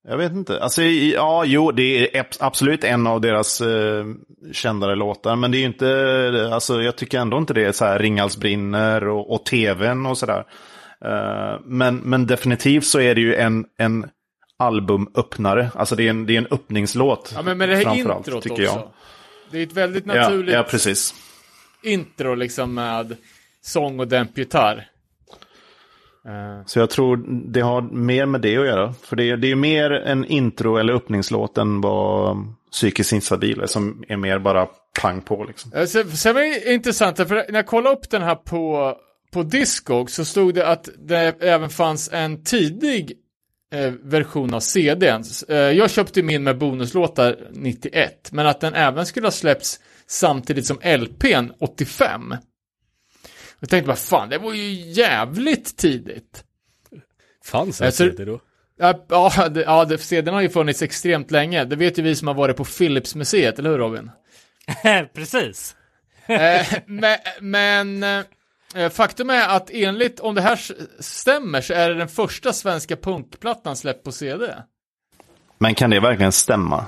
jag 0.09 0.17
vet 0.17 0.33
inte. 0.33 0.63
Alltså, 0.63 0.83
ja, 0.83 1.45
jo, 1.47 1.71
det 1.73 1.83
är 2.17 2.21
ab- 2.21 2.37
absolut 2.41 2.85
en 2.85 3.07
av 3.07 3.21
deras 3.21 3.61
eh, 3.61 4.05
kändare 4.53 4.95
låtar. 4.97 5.37
Men 5.37 5.51
det 5.51 5.57
är 5.57 5.61
ju 5.61 5.67
inte, 5.67 6.51
alltså 6.53 6.83
jag 6.83 6.97
tycker 6.97 7.19
ändå 7.19 7.39
inte 7.39 7.55
det 7.55 7.65
är 7.65 7.73
så 7.73 7.85
här 7.85 7.99
Ringhals 7.99 8.37
brinner 8.37 9.09
och, 9.09 9.33
och 9.35 9.45
tvn 9.47 10.07
och 10.07 10.19
sådär. 10.19 10.45
Eh, 11.05 11.61
men, 11.65 11.97
men 11.97 12.27
definitivt 12.27 12.85
så 12.85 13.01
är 13.01 13.15
det 13.15 13.21
ju 13.21 13.35
en, 13.35 13.65
en 13.79 14.11
albumöppnare. 14.59 15.71
Alltså 15.75 15.97
det 15.97 16.07
är 16.07 16.11
en, 16.11 16.27
det 16.27 16.35
är 16.35 16.39
en 16.39 16.49
öppningslåt. 16.51 17.33
Ja, 17.37 17.43
men 17.43 17.59
med 17.59 17.69
det 17.69 17.77
här 17.77 17.95
introt 17.97 18.25
tycker 18.43 18.51
också. 18.51 18.63
jag. 18.63 18.91
Det 19.51 19.59
är 19.59 19.63
ett 19.63 19.73
väldigt 19.73 20.07
Ja, 20.07 20.15
naturligt 20.15 20.55
ja, 20.55 20.63
precis. 20.71 21.15
Intro 21.83 22.35
liksom 22.35 22.75
med 22.75 23.17
sång 23.63 24.01
och 24.01 24.09
dämpgitarr. 24.09 24.87
Eh, 26.27 26.65
Så 26.67 26.79
jag 26.79 26.91
tror 26.91 27.17
det 27.53 27.61
har 27.61 27.83
mer 27.83 28.27
med 28.27 28.41
det 28.41 28.57
att 28.57 28.67
göra. 28.67 28.93
För 29.03 29.17
det 29.17 29.31
är, 29.31 29.37
det 29.37 29.51
är 29.51 29.55
mer 29.57 29.91
en 29.91 30.25
intro 30.25 30.77
eller 30.77 30.93
öppningslåt 30.93 31.59
än 31.59 31.81
vad 31.81 32.37
psykiskt 32.73 33.13
instabil. 33.13 33.63
Som 33.67 34.05
är 34.09 34.17
mer 34.17 34.39
bara 34.39 34.67
pang 35.01 35.21
på 35.21 35.45
liksom. 35.45 35.73
Eh, 35.75 35.87
Sen, 35.87 36.11
sen 36.17 36.35
var 36.35 36.43
det 36.43 36.73
intressant, 36.73 37.17
för 37.17 37.35
när 37.35 37.55
jag 37.59 37.67
kollade 37.67 37.97
upp 37.97 38.11
den 38.11 38.23
här 38.23 38.35
på, 38.35 38.95
på 39.33 39.43
Discog 39.43 40.11
så 40.11 40.25
stod 40.25 40.55
det 40.55 40.67
att 40.67 40.89
det 40.99 41.43
även 41.43 41.71
fanns 41.71 42.11
en 42.13 42.45
tidig 42.45 43.13
eh, 43.73 43.93
version 44.03 44.55
av 44.55 44.61
CDn. 44.61 45.23
Eh, 45.49 45.57
jag 45.57 45.91
köpte 45.91 46.23
min 46.23 46.43
med 46.43 46.59
bonuslåtar 46.59 47.37
91, 47.53 48.29
men 48.33 48.47
att 48.47 48.61
den 48.61 48.75
även 48.75 49.07
skulle 49.07 49.27
ha 49.27 49.33
släppts 49.33 49.81
samtidigt 50.11 50.67
som 50.67 50.81
LPn 50.83 51.51
85. 51.61 52.35
Jag 53.61 53.71
tänkte 53.71 53.87
bara, 53.87 53.97
fan, 53.97 54.29
det 54.29 54.39
var 54.39 54.55
ju 54.55 54.73
jävligt 54.73 55.77
tidigt. 55.77 56.45
Fanns 57.45 57.79
tror- 57.79 57.91
CD 57.91 58.25
då? 58.25 58.41
Ja, 58.79 59.05
ja, 59.09 59.49
det, 59.49 59.63
ja 59.63 59.85
det, 59.85 59.99
CDn 59.99 60.35
har 60.35 60.41
ju 60.41 60.49
funnits 60.49 60.83
extremt 60.83 61.31
länge. 61.31 61.65
Det 61.65 61.77
vet 61.77 61.99
ju 61.99 62.03
vi 62.03 62.17
som 62.17 62.29
har 62.29 62.35
varit 62.35 62.57
på 62.57 62.65
Philips-museet, 62.65 63.59
eller 63.59 63.71
hur 63.71 63.79
Robin? 63.79 64.11
Precis. 65.15 65.77
Eh, 66.27 66.67
men 66.87 67.19
men 67.41 68.03
eh, 68.75 68.89
faktum 68.91 69.31
är 69.31 69.49
att 69.49 69.71
enligt, 69.71 70.21
om 70.21 70.35
det 70.35 70.41
här 70.41 70.61
stämmer, 71.03 71.61
så 71.61 71.75
är 71.75 71.89
det 71.89 71.95
den 71.95 72.09
första 72.09 72.53
svenska 72.53 72.97
punkplattan 72.97 73.77
släppt 73.77 74.05
på 74.05 74.13
CD. 74.13 74.55
Men 75.59 75.75
kan 75.75 75.91
det 75.91 76.01
verkligen 76.01 76.33
stämma? 76.33 76.87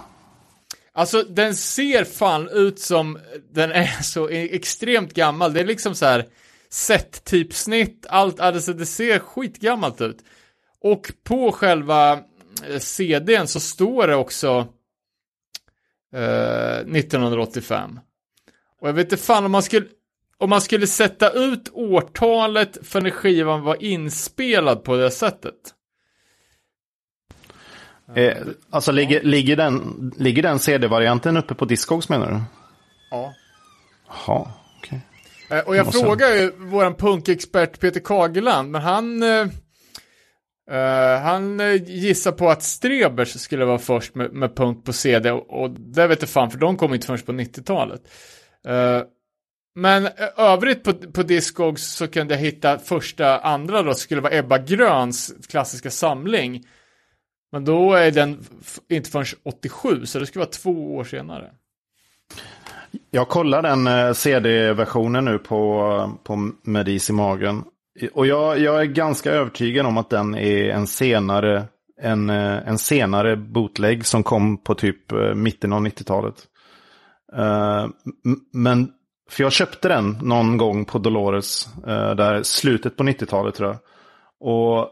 Alltså, 0.94 1.22
den 1.22 1.54
ser 1.54 2.04
fan 2.04 2.48
ut 2.48 2.78
som 2.78 3.18
den 3.50 3.72
är 3.72 3.86
så 4.02 4.30
e- 4.30 4.54
extremt 4.56 5.14
gammal. 5.14 5.52
Det 5.52 5.60
är 5.60 5.64
liksom 5.64 5.94
så 5.94 6.06
här 6.06 6.26
set-typsnitt, 6.70 8.06
allt, 8.08 8.40
alltså 8.40 8.72
det 8.72 8.86
ser 8.86 9.18
skitgammalt 9.18 10.00
ut. 10.00 10.24
Och 10.80 11.12
på 11.22 11.52
själva 11.52 12.12
eh, 12.68 12.78
CDn 12.78 13.48
så 13.48 13.60
står 13.60 14.06
det 14.06 14.14
också 14.14 14.66
eh, 16.14 16.76
1985. 16.76 18.00
Och 18.80 18.88
jag 18.88 18.92
vet 18.92 19.06
inte 19.06 19.16
fan 19.16 19.44
om 19.44 19.52
man 19.52 19.62
skulle, 19.62 19.86
om 20.38 20.50
man 20.50 20.60
skulle 20.60 20.86
sätta 20.86 21.30
ut 21.30 21.68
årtalet 21.72 22.78
för 22.82 23.00
när 23.00 23.10
skivan 23.10 23.62
var 23.62 23.82
inspelad 23.82 24.84
på 24.84 24.96
det 24.96 25.10
sättet. 25.10 25.74
Eh, 28.16 28.36
alltså 28.70 28.92
ligger, 28.92 29.22
ligger 29.22 29.56
den, 29.56 30.12
ligger 30.16 30.42
den 30.42 30.58
CD-varianten 30.58 31.36
uppe 31.36 31.54
på 31.54 31.64
Discogs 31.64 32.08
menar 32.08 32.30
du? 32.30 32.40
Ja. 33.10 33.34
Jaha, 34.08 34.48
okej. 34.78 35.00
Eh, 35.50 35.58
Och 35.58 35.76
jag 35.76 35.92
frågar 35.92 36.28
ju 36.28 36.50
våran 36.56 36.94
punkexpert 36.94 37.80
Peter 37.80 38.00
Kageland, 38.00 38.70
men 38.70 38.82
han, 38.82 39.22
eh, 39.22 39.46
eh, 40.70 41.20
han 41.22 41.60
eh, 41.60 41.74
gissar 41.74 42.32
på 42.32 42.50
att 42.50 42.62
Strebers 42.62 43.40
skulle 43.40 43.64
vara 43.64 43.78
först 43.78 44.14
med, 44.14 44.32
med 44.32 44.56
punk 44.56 44.84
på 44.84 44.92
CD 44.92 45.30
och, 45.30 45.62
och 45.62 45.70
det 45.70 46.06
vet 46.06 46.22
jag 46.22 46.28
fan 46.30 46.50
för 46.50 46.58
de 46.58 46.76
kom 46.76 46.94
inte 46.94 47.06
först 47.06 47.26
på 47.26 47.32
90-talet. 47.32 48.00
Eh, 48.68 49.02
men 49.74 50.08
övrigt 50.36 50.84
på, 50.84 50.92
på 50.92 51.22
Discogs 51.22 51.82
så 51.94 52.08
kunde 52.08 52.34
jag 52.34 52.40
hitta 52.40 52.78
första, 52.78 53.38
andra 53.38 53.82
då 53.82 53.94
skulle 53.94 54.20
vara 54.20 54.34
Ebba 54.36 54.58
Gröns 54.58 55.32
klassiska 55.48 55.90
samling. 55.90 56.64
Men 57.52 57.64
då 57.64 57.92
är 57.92 58.10
den 58.10 58.44
inte 58.88 59.10
förrän 59.10 59.26
87, 59.42 60.06
så 60.06 60.18
det 60.18 60.26
skulle 60.26 60.40
vara 60.40 60.50
två 60.50 60.96
år 60.96 61.04
senare. 61.04 61.50
Jag 63.10 63.28
kollar 63.28 63.62
den 63.62 63.86
eh, 63.86 64.12
CD-versionen 64.12 65.24
nu 65.24 65.38
på, 65.38 66.12
på 66.22 66.50
Medis 66.62 67.10
i 67.10 67.12
magen. 67.12 67.64
Och 68.12 68.26
jag, 68.26 68.58
jag 68.58 68.80
är 68.80 68.84
ganska 68.84 69.30
övertygad 69.30 69.86
om 69.86 69.98
att 69.98 70.10
den 70.10 70.34
är 70.34 70.70
en 70.70 70.86
senare, 70.86 71.64
en, 72.00 72.30
eh, 72.30 72.68
en 72.68 72.78
senare 72.78 73.36
bootleg 73.36 74.06
som 74.06 74.22
kom 74.22 74.56
på 74.58 74.74
typ 74.74 75.12
eh, 75.12 75.34
mitten 75.34 75.72
av 75.72 75.86
90-talet. 75.86 76.34
Men, 78.52 78.88
för 79.30 79.42
jag 79.42 79.52
köpte 79.52 79.88
den 79.88 80.18
någon 80.22 80.56
gång 80.56 80.84
på 80.84 80.98
Dolores, 80.98 81.68
där 82.16 82.42
slutet 82.42 82.96
på 82.96 83.02
90-talet 83.02 83.54
tror 83.54 83.68
jag. 83.68 83.78
Och 84.40 84.90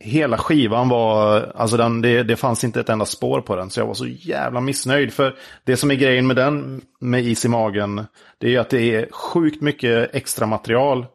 hela 0.00 0.38
skivan 0.38 0.88
var, 0.88 1.40
alltså 1.54 1.76
den, 1.76 2.02
det, 2.02 2.22
det 2.22 2.36
fanns 2.36 2.64
inte 2.64 2.80
ett 2.80 2.88
enda 2.88 3.04
spår 3.04 3.40
på 3.40 3.56
den. 3.56 3.70
Så 3.70 3.80
jag 3.80 3.86
var 3.86 3.94
så 3.94 4.06
jävla 4.06 4.60
missnöjd. 4.60 5.12
För 5.12 5.36
det 5.64 5.76
som 5.76 5.90
är 5.90 5.94
grejen 5.94 6.26
med 6.26 6.36
den, 6.36 6.82
med 7.00 7.24
is 7.24 7.44
i 7.44 7.48
magen, 7.48 8.06
det 8.38 8.46
är 8.46 8.50
ju 8.50 8.58
att 8.58 8.70
det 8.70 8.94
är 8.94 9.08
sjukt 9.12 9.62
mycket 9.62 10.14
extra 10.14 10.46
material. 10.46 11.06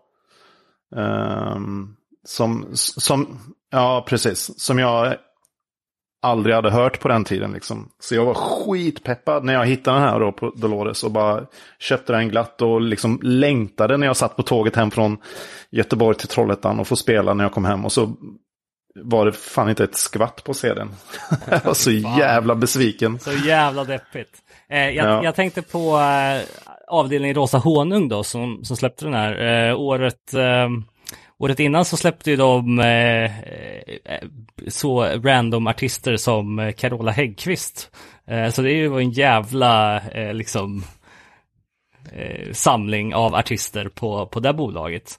Um, 0.96 1.96
som, 2.26 2.68
som, 2.74 3.40
ja 3.72 4.06
precis, 4.08 4.60
som 4.60 4.80
jag 4.80 5.16
aldrig 6.22 6.56
hade 6.56 6.72
hört 6.72 7.00
på 7.00 7.08
den 7.08 7.24
tiden. 7.24 7.52
Liksom. 7.52 7.90
Så 8.00 8.16
jag 8.16 8.26
var 8.26 8.34
skitpeppad 8.34 9.44
när 9.44 9.54
jag 9.54 9.66
hittade 9.66 10.00
den 10.00 10.10
här 10.10 10.20
då 10.20 10.32
på 10.32 10.50
Dolores 10.50 11.04
och 11.04 11.12
bara 11.12 11.46
köpte 11.80 12.14
den 12.14 12.30
glatt 12.30 12.62
och 12.62 12.82
liksom 12.82 13.20
längtade 13.24 13.98
när 13.98 14.08
jag 14.08 14.18
satt 14.18 14.36
på 14.36 14.44
tåget 14.44 14.76
hem 14.76 14.92
från 14.92 15.18
Göteborg 15.72 16.18
till 16.18 16.28
Trollhättan 16.28 16.80
och 16.80 16.88
få 16.88 16.96
spela 16.96 17.34
när 17.34 17.44
jag 17.44 17.54
kom 17.54 17.66
hem. 17.66 17.86
Och 17.86 17.92
så 17.92 18.14
var 18.96 19.26
det 19.26 19.32
fan 19.32 19.70
inte 19.70 19.84
ett 19.84 19.96
skvatt 19.96 20.44
på 20.44 20.54
CDn. 20.54 20.90
jag 21.52 21.60
var 21.64 21.74
så 21.74 21.92
jävla 21.92 22.56
besviken. 22.56 23.20
Så 23.20 23.32
jävla 23.32 23.84
deppigt. 23.84 24.38
Eh, 24.70 24.90
jag, 24.90 25.06
Ja. 25.08 25.24
jag 25.24 25.36
tänkte 25.36 25.62
på 25.62 26.00
eh, 26.00 26.42
avdelningen 26.88 27.36
Rosa 27.36 27.58
Honung 27.58 28.10
då 28.10 28.24
som, 28.24 28.64
som 28.66 28.78
släppte 28.78 29.06
den 29.06 29.14
här. 29.14 29.68
Eh, 29.70 29.80
året, 29.80 30.34
eh, 30.34 30.70
året 31.38 31.60
innan 31.60 31.86
så 31.86 31.98
släppte 31.98 32.30
ju 32.32 32.36
de 32.36 32.80
eh, 32.80 33.40
eh, 34.06 34.28
så 34.68 35.04
random 35.04 35.68
artister 35.68 36.18
som 36.18 36.74
Carola 36.78 37.12
Häggkvist. 37.12 37.92
Så 38.54 38.62
det 38.62 38.72
är 38.72 38.76
ju 38.76 38.98
en 39.00 39.12
jävla 39.12 40.02
liksom 40.34 40.84
samling 42.52 43.16
av 43.16 43.36
artister 43.36 43.90
på, 43.90 44.26
på 44.26 44.40
det 44.40 44.54
bolaget. 44.54 45.16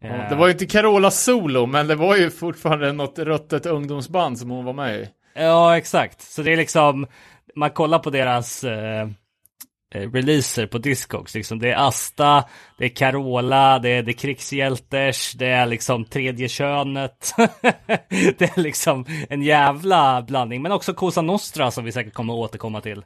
Eh, 0.00 0.28
Det 0.28 0.34
var 0.34 0.46
ju 0.46 0.52
inte 0.52 0.66
Carola 0.66 1.10
solo, 1.10 1.66
men 1.66 1.86
det 1.86 1.94
var 1.94 2.16
ju 2.16 2.30
fortfarande 2.30 2.92
något 2.92 3.18
ruttet 3.18 3.66
ungdomsband 3.66 4.38
som 4.38 4.50
hon 4.50 4.64
var 4.64 4.72
med 4.72 5.00
i. 5.00 5.08
Ja, 5.34 5.76
exakt. 5.76 6.20
Så 6.22 6.42
det 6.42 6.52
är 6.52 6.56
liksom, 6.56 7.06
man 7.56 7.70
kollar 7.70 7.98
på 7.98 8.10
deras 8.10 8.64
eh, 8.64 9.08
eh, 9.94 10.10
releaser 10.12 10.66
på 10.66 10.78
Discogs, 10.78 11.34
liksom. 11.34 11.58
det 11.58 11.72
är 11.72 11.88
Asta, 11.88 12.44
det 12.78 12.84
är 12.84 12.88
Carola, 12.88 13.78
det 13.78 13.88
är 13.88 14.02
The 14.02 14.12
Krigshjälters, 14.12 15.32
det 15.32 15.46
är 15.46 15.66
liksom 15.66 16.04
tredje 16.04 16.48
könet. 16.48 17.34
det 18.38 18.56
är 18.56 18.60
liksom 18.60 19.06
en 19.28 19.42
jävla 19.42 20.22
blandning, 20.22 20.62
men 20.62 20.72
också 20.72 20.94
Cosa 20.94 21.22
Nostra 21.22 21.70
som 21.70 21.84
vi 21.84 21.92
säkert 21.92 22.14
kommer 22.14 22.34
att 22.34 22.38
återkomma 22.50 22.80
till. 22.80 23.04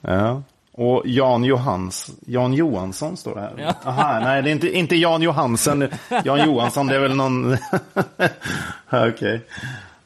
Ja. 0.00 0.42
Och 0.80 1.02
Jan, 1.06 1.44
Johans, 1.44 2.10
Jan 2.26 2.52
Johansson 2.54 3.16
står 3.16 3.34
det 3.34 3.40
här. 3.40 3.54
Ja. 3.58 3.74
Aha, 3.90 4.20
nej, 4.20 4.42
det 4.42 4.50
är 4.50 4.52
inte, 4.52 4.68
inte 4.76 4.96
Jan 4.96 5.22
Johansen. 5.22 5.88
Jan 6.24 6.44
Johansson, 6.46 6.86
det 6.86 6.94
är 6.96 7.00
väl 7.00 7.16
någon... 7.16 7.56
Okej. 8.90 9.40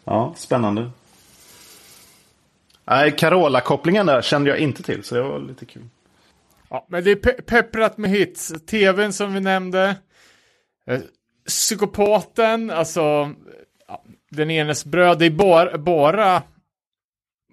Ja, 0.04 0.34
spännande. 0.36 0.90
Nej, 2.84 3.10
Carola-kopplingen 3.16 4.06
där 4.06 4.22
kände 4.22 4.50
jag 4.50 4.58
inte 4.58 4.82
till, 4.82 5.04
så 5.04 5.14
det 5.14 5.22
var 5.22 5.38
lite 5.38 5.66
kul. 5.66 5.82
Ja, 6.70 6.86
men 6.88 7.04
det 7.04 7.10
är 7.10 7.16
pe- 7.16 7.42
pepprat 7.42 7.98
med 7.98 8.10
hits. 8.10 8.52
TVn 8.66 9.12
som 9.12 9.34
vi 9.34 9.40
nämnde. 9.40 9.96
Eh, 10.90 11.00
Psykopaten, 11.46 12.70
alltså 12.70 13.30
ja, 13.88 14.04
Den 14.30 14.50
enes 14.50 14.84
bröd. 14.84 15.18
Det 15.18 15.26
är 15.26 15.30
bara, 15.30 15.78
bara 15.78 16.42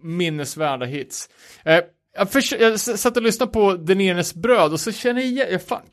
minnesvärda 0.01 0.85
hits. 0.85 1.29
Eh, 1.63 1.79
jag, 2.13 2.31
för, 2.31 2.61
jag 2.61 2.79
satt 2.79 3.17
och 3.17 3.23
lyssnade 3.23 3.51
på 3.51 3.73
Den 3.73 4.01
enes 4.01 4.33
bröd 4.33 4.73
och 4.73 4.79
så 4.79 4.91
känner 4.91 5.21
jag 5.21 5.29
igen, 5.29 5.47
jag 5.51 5.63
fan. 5.63 5.85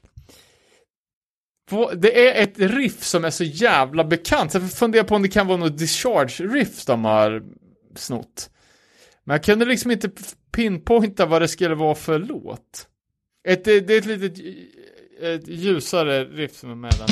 Det 1.96 2.28
är 2.28 2.42
ett 2.42 2.58
riff 2.58 3.04
som 3.04 3.24
är 3.24 3.30
så 3.30 3.44
jävla 3.44 4.04
bekant. 4.04 4.52
Så 4.52 4.58
jag 4.58 4.72
funderar 4.72 5.04
på 5.04 5.14
om 5.14 5.22
det 5.22 5.28
kan 5.28 5.46
vara 5.46 5.58
något 5.58 5.78
discharge-riff 5.78 6.84
de 6.84 7.04
har 7.04 7.42
snott. 7.96 8.50
Men 9.24 9.34
jag 9.34 9.44
kunde 9.44 9.64
liksom 9.64 9.90
inte 9.90 10.10
pinpointa 10.52 11.26
vad 11.26 11.42
det 11.42 11.48
skulle 11.48 11.74
vara 11.74 11.94
för 11.94 12.18
låt. 12.18 12.88
Ett, 13.48 13.64
det 13.64 13.80
det 13.80 13.94
är 13.94 13.98
ett 13.98 14.06
litet 14.06 14.44
eh, 15.22 15.30
ett 15.30 15.48
ljusare 15.48 16.24
riff 16.24 16.56
som 16.56 16.70
är 16.70 16.74
med 16.74 16.94
den 16.98 17.08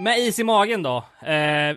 med 0.00 0.18
is 0.18 0.38
i 0.38 0.44
magen 0.44 0.82
då. 0.82 0.96
Eh, 1.22 1.76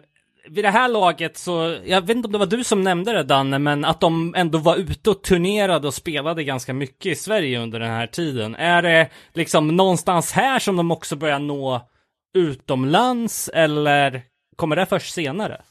vid 0.49 0.65
det 0.65 0.69
här 0.69 0.87
laget 0.87 1.37
så, 1.37 1.77
jag 1.85 2.01
vet 2.01 2.15
inte 2.15 2.25
om 2.25 2.31
det 2.31 2.37
var 2.37 2.45
du 2.45 2.63
som 2.63 2.81
nämnde 2.81 3.13
det 3.13 3.23
Danne, 3.23 3.59
men 3.59 3.85
att 3.85 3.99
de 3.99 4.35
ändå 4.37 4.57
var 4.57 4.75
ute 4.75 5.09
och 5.09 5.21
turnerade 5.23 5.87
och 5.87 5.93
spelade 5.93 6.43
ganska 6.43 6.73
mycket 6.73 7.05
i 7.05 7.15
Sverige 7.15 7.59
under 7.59 7.79
den 7.79 7.91
här 7.91 8.07
tiden. 8.07 8.55
Är 8.55 8.81
det 8.81 9.09
liksom 9.33 9.67
någonstans 9.67 10.31
här 10.31 10.59
som 10.59 10.75
de 10.75 10.91
också 10.91 11.15
börjar 11.15 11.39
nå 11.39 11.81
utomlands 12.33 13.49
eller 13.53 14.21
kommer 14.55 14.75
det 14.75 14.85
först 14.85 15.13
senare? 15.13 15.61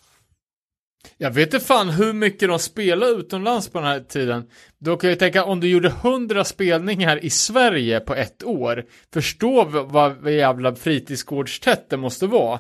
Jag 1.19 1.31
vet 1.31 1.55
inte 1.55 1.67
fan 1.67 1.91
hur 1.91 2.13
mycket 2.13 2.49
de 2.49 2.59
spelade 2.59 3.13
utomlands 3.13 3.69
på 3.69 3.79
den 3.79 3.89
här 3.89 4.01
tiden. 4.01 4.45
Då 4.79 4.97
kan 4.97 5.11
jag 5.11 5.19
tänka 5.19 5.45
om 5.45 5.61
du 5.61 5.69
gjorde 5.69 5.89
hundra 5.89 6.45
spelningar 6.45 7.25
i 7.25 7.31
Sverige 7.31 8.01
på 8.01 8.15
ett 8.15 8.45
år. 8.45 8.85
Förstå 9.13 9.65
vad 9.65 10.33
jävla 10.33 10.75
fritidsgårdstätt 10.75 11.91
det 11.91 11.97
måste 11.97 12.27
vara. 12.27 12.59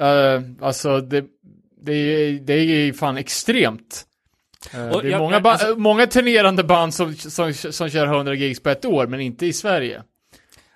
Uh, 0.00 0.42
alltså 0.60 1.00
det, 1.00 1.24
det, 1.82 1.92
är, 1.92 2.32
det 2.32 2.54
är 2.54 2.92
fan 2.92 3.16
extremt. 3.16 4.06
Och 4.94 5.02
det 5.02 5.08
är 5.08 5.10
jag- 5.10 5.20
många, 5.20 5.36
alltså- 5.36 5.76
många 5.76 6.06
turnerande 6.06 6.64
band 6.64 6.94
som, 6.94 7.14
som, 7.14 7.54
som 7.54 7.90
kör 7.90 8.06
100 8.06 8.34
gigs 8.34 8.60
på 8.60 8.70
ett 8.70 8.84
år, 8.84 9.06
men 9.06 9.20
inte 9.20 9.46
i 9.46 9.52
Sverige. 9.52 10.02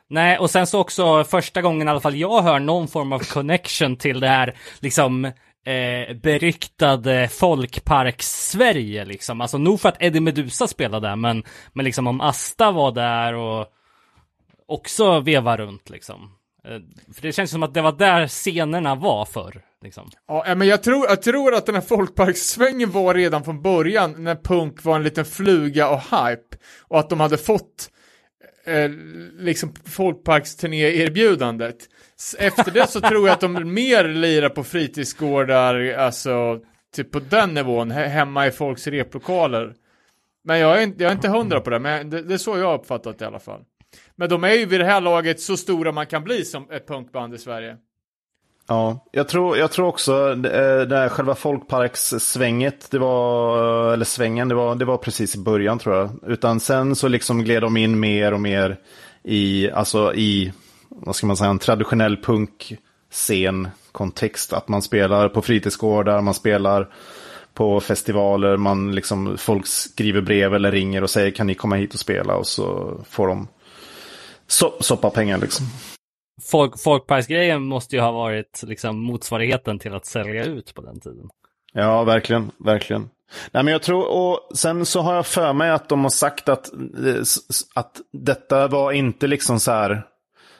Nej, 0.08 0.38
och 0.38 0.50
sen 0.50 0.66
så 0.66 0.80
också 0.80 1.24
första 1.24 1.62
gången 1.62 1.88
i 1.88 1.90
alla 1.90 2.00
fall 2.00 2.16
jag 2.16 2.42
hör 2.42 2.58
någon 2.58 2.88
form 2.88 3.12
av 3.12 3.18
connection 3.18 3.96
till 3.96 4.20
det 4.20 4.28
här 4.28 4.54
liksom 4.80 5.32
eh, 5.66 6.16
beryktade 6.16 7.28
folkparks-Sverige 7.28 9.04
liksom. 9.04 9.40
Alltså 9.40 9.58
nog 9.58 9.80
för 9.80 9.88
att 9.88 10.02
Eddie 10.02 10.20
Meduza 10.20 10.66
spelade 10.66 11.08
där, 11.08 11.16
men, 11.16 11.44
men 11.72 11.84
liksom 11.84 12.06
om 12.06 12.20
Asta 12.20 12.70
var 12.70 12.92
där 12.92 13.34
och 13.34 13.66
också 14.66 15.20
veva 15.20 15.56
runt 15.56 15.90
liksom. 15.90 16.30
Eh, 16.64 16.80
för 17.14 17.22
det 17.22 17.32
känns 17.32 17.50
som 17.50 17.62
att 17.62 17.74
det 17.74 17.82
var 17.82 17.92
där 17.92 18.28
scenerna 18.28 18.94
var 18.94 19.24
förr. 19.24 19.62
Liksom. 19.82 20.10
Ja, 20.28 20.46
eh, 20.46 20.56
men 20.56 20.68
jag 20.68 20.82
tror, 20.82 21.06
jag 21.08 21.22
tror 21.22 21.54
att 21.54 21.66
den 21.66 21.74
här 21.74 21.82
folkparkssvängen 21.82 22.90
var 22.90 23.14
redan 23.14 23.44
från 23.44 23.62
början 23.62 24.24
när 24.24 24.34
punk 24.34 24.84
var 24.84 24.96
en 24.96 25.02
liten 25.02 25.24
fluga 25.24 25.88
och 25.88 26.00
hype. 26.00 26.56
Och 26.80 26.98
att 26.98 27.10
de 27.10 27.20
hade 27.20 27.38
fått 27.38 27.90
eh, 28.66 28.90
liksom 29.38 29.72
folkparksturné-erbjudandet. 29.84 31.76
Efter 32.38 32.70
det 32.70 32.90
så 32.90 33.00
tror 33.00 33.28
jag 33.28 33.34
att 33.34 33.40
de 33.40 33.74
mer 33.74 34.04
lirar 34.04 34.48
på 34.48 34.64
fritidsgårdar, 34.64 35.92
alltså 35.98 36.60
typ 36.94 37.10
på 37.10 37.18
den 37.20 37.54
nivån, 37.54 37.92
he- 37.92 38.06
hemma 38.06 38.46
i 38.46 38.50
folks 38.50 38.86
replokaler. 38.86 39.74
Men 40.44 40.58
jag 40.58 40.78
är 40.78 40.82
inte, 40.82 41.02
jag 41.02 41.10
är 41.10 41.14
inte 41.16 41.28
hundra 41.28 41.60
på 41.60 41.70
det, 41.70 41.78
men 41.78 42.10
det, 42.10 42.22
det 42.22 42.34
är 42.34 42.38
så 42.38 42.58
jag 42.58 42.66
har 42.66 42.78
uppfattat 42.78 43.18
det 43.18 43.24
i 43.24 43.28
alla 43.28 43.38
fall. 43.38 43.60
Men 44.16 44.28
de 44.28 44.44
är 44.44 44.52
ju 44.52 44.66
vid 44.66 44.80
det 44.80 44.86
här 44.86 45.00
laget 45.00 45.40
så 45.40 45.56
stora 45.56 45.92
man 45.92 46.06
kan 46.06 46.24
bli 46.24 46.44
som 46.44 46.70
ett 46.70 46.88
punkband 46.88 47.34
i 47.34 47.38
Sverige. 47.38 47.76
Ja, 48.68 49.04
jag 49.12 49.28
tror, 49.28 49.56
jag 49.56 49.70
tror 49.70 49.86
också 49.86 50.30
eh, 50.32 50.80
det 50.80 50.96
här 50.96 51.08
själva 51.08 51.34
folkparkssvänget, 51.34 52.90
det 52.90 52.98
var, 52.98 53.88
eh, 53.88 53.92
eller 53.92 54.04
svängen, 54.04 54.48
det 54.48 54.54
var, 54.54 54.74
det 54.74 54.84
var 54.84 54.96
precis 54.96 55.34
i 55.34 55.38
början 55.38 55.78
tror 55.78 55.96
jag. 55.96 56.10
Utan 56.26 56.60
sen 56.60 56.96
så 56.96 57.08
liksom 57.08 57.44
gled 57.44 57.62
de 57.62 57.76
in 57.76 58.00
mer 58.00 58.32
och 58.32 58.40
mer 58.40 58.78
i, 59.22 59.70
alltså 59.70 60.14
i, 60.14 60.52
vad 60.88 61.16
ska 61.16 61.26
man 61.26 61.36
säga, 61.36 61.50
en 61.50 61.58
traditionell 61.58 62.16
punkscen 62.16 63.68
kontext. 63.92 64.52
Att 64.52 64.68
man 64.68 64.82
spelar 64.82 65.28
på 65.28 65.42
fritidsgårdar, 65.42 66.20
man 66.20 66.34
spelar 66.34 66.88
på 67.54 67.80
festivaler, 67.80 68.56
man 68.56 68.94
liksom, 68.94 69.38
folk 69.38 69.66
skriver 69.66 70.20
brev 70.20 70.54
eller 70.54 70.72
ringer 70.72 71.02
och 71.02 71.10
säger 71.10 71.30
kan 71.30 71.46
ni 71.46 71.54
komma 71.54 71.76
hit 71.76 71.94
och 71.94 72.00
spela 72.00 72.36
och 72.36 72.46
så 72.46 72.94
får 73.08 73.28
de 73.28 73.48
so 74.46 74.72
soppa 74.80 75.10
pengar 75.10 75.38
liksom. 75.38 75.66
Folk, 76.42 76.78
folkparksgrejen 76.78 77.62
måste 77.62 77.96
ju 77.96 78.02
ha 78.02 78.12
varit 78.12 78.62
liksom 78.66 78.98
motsvarigheten 78.98 79.78
till 79.78 79.94
att 79.94 80.06
sälja 80.06 80.44
ut 80.44 80.74
på 80.74 80.82
den 80.82 81.00
tiden. 81.00 81.28
Ja, 81.72 82.04
verkligen, 82.04 82.50
verkligen. 82.58 83.08
Nej, 83.50 83.64
men 83.64 83.72
jag 83.72 83.82
tror, 83.82 84.08
och 84.08 84.56
sen 84.56 84.86
så 84.86 85.00
har 85.00 85.14
jag 85.14 85.26
för 85.26 85.52
mig 85.52 85.70
att 85.70 85.88
de 85.88 86.02
har 86.02 86.10
sagt 86.10 86.48
att, 86.48 86.72
eh, 86.72 87.22
att 87.74 88.00
detta 88.12 88.68
var 88.68 88.92
inte 88.92 89.26
liksom 89.26 89.60
så 89.60 89.70
här, 89.70 90.02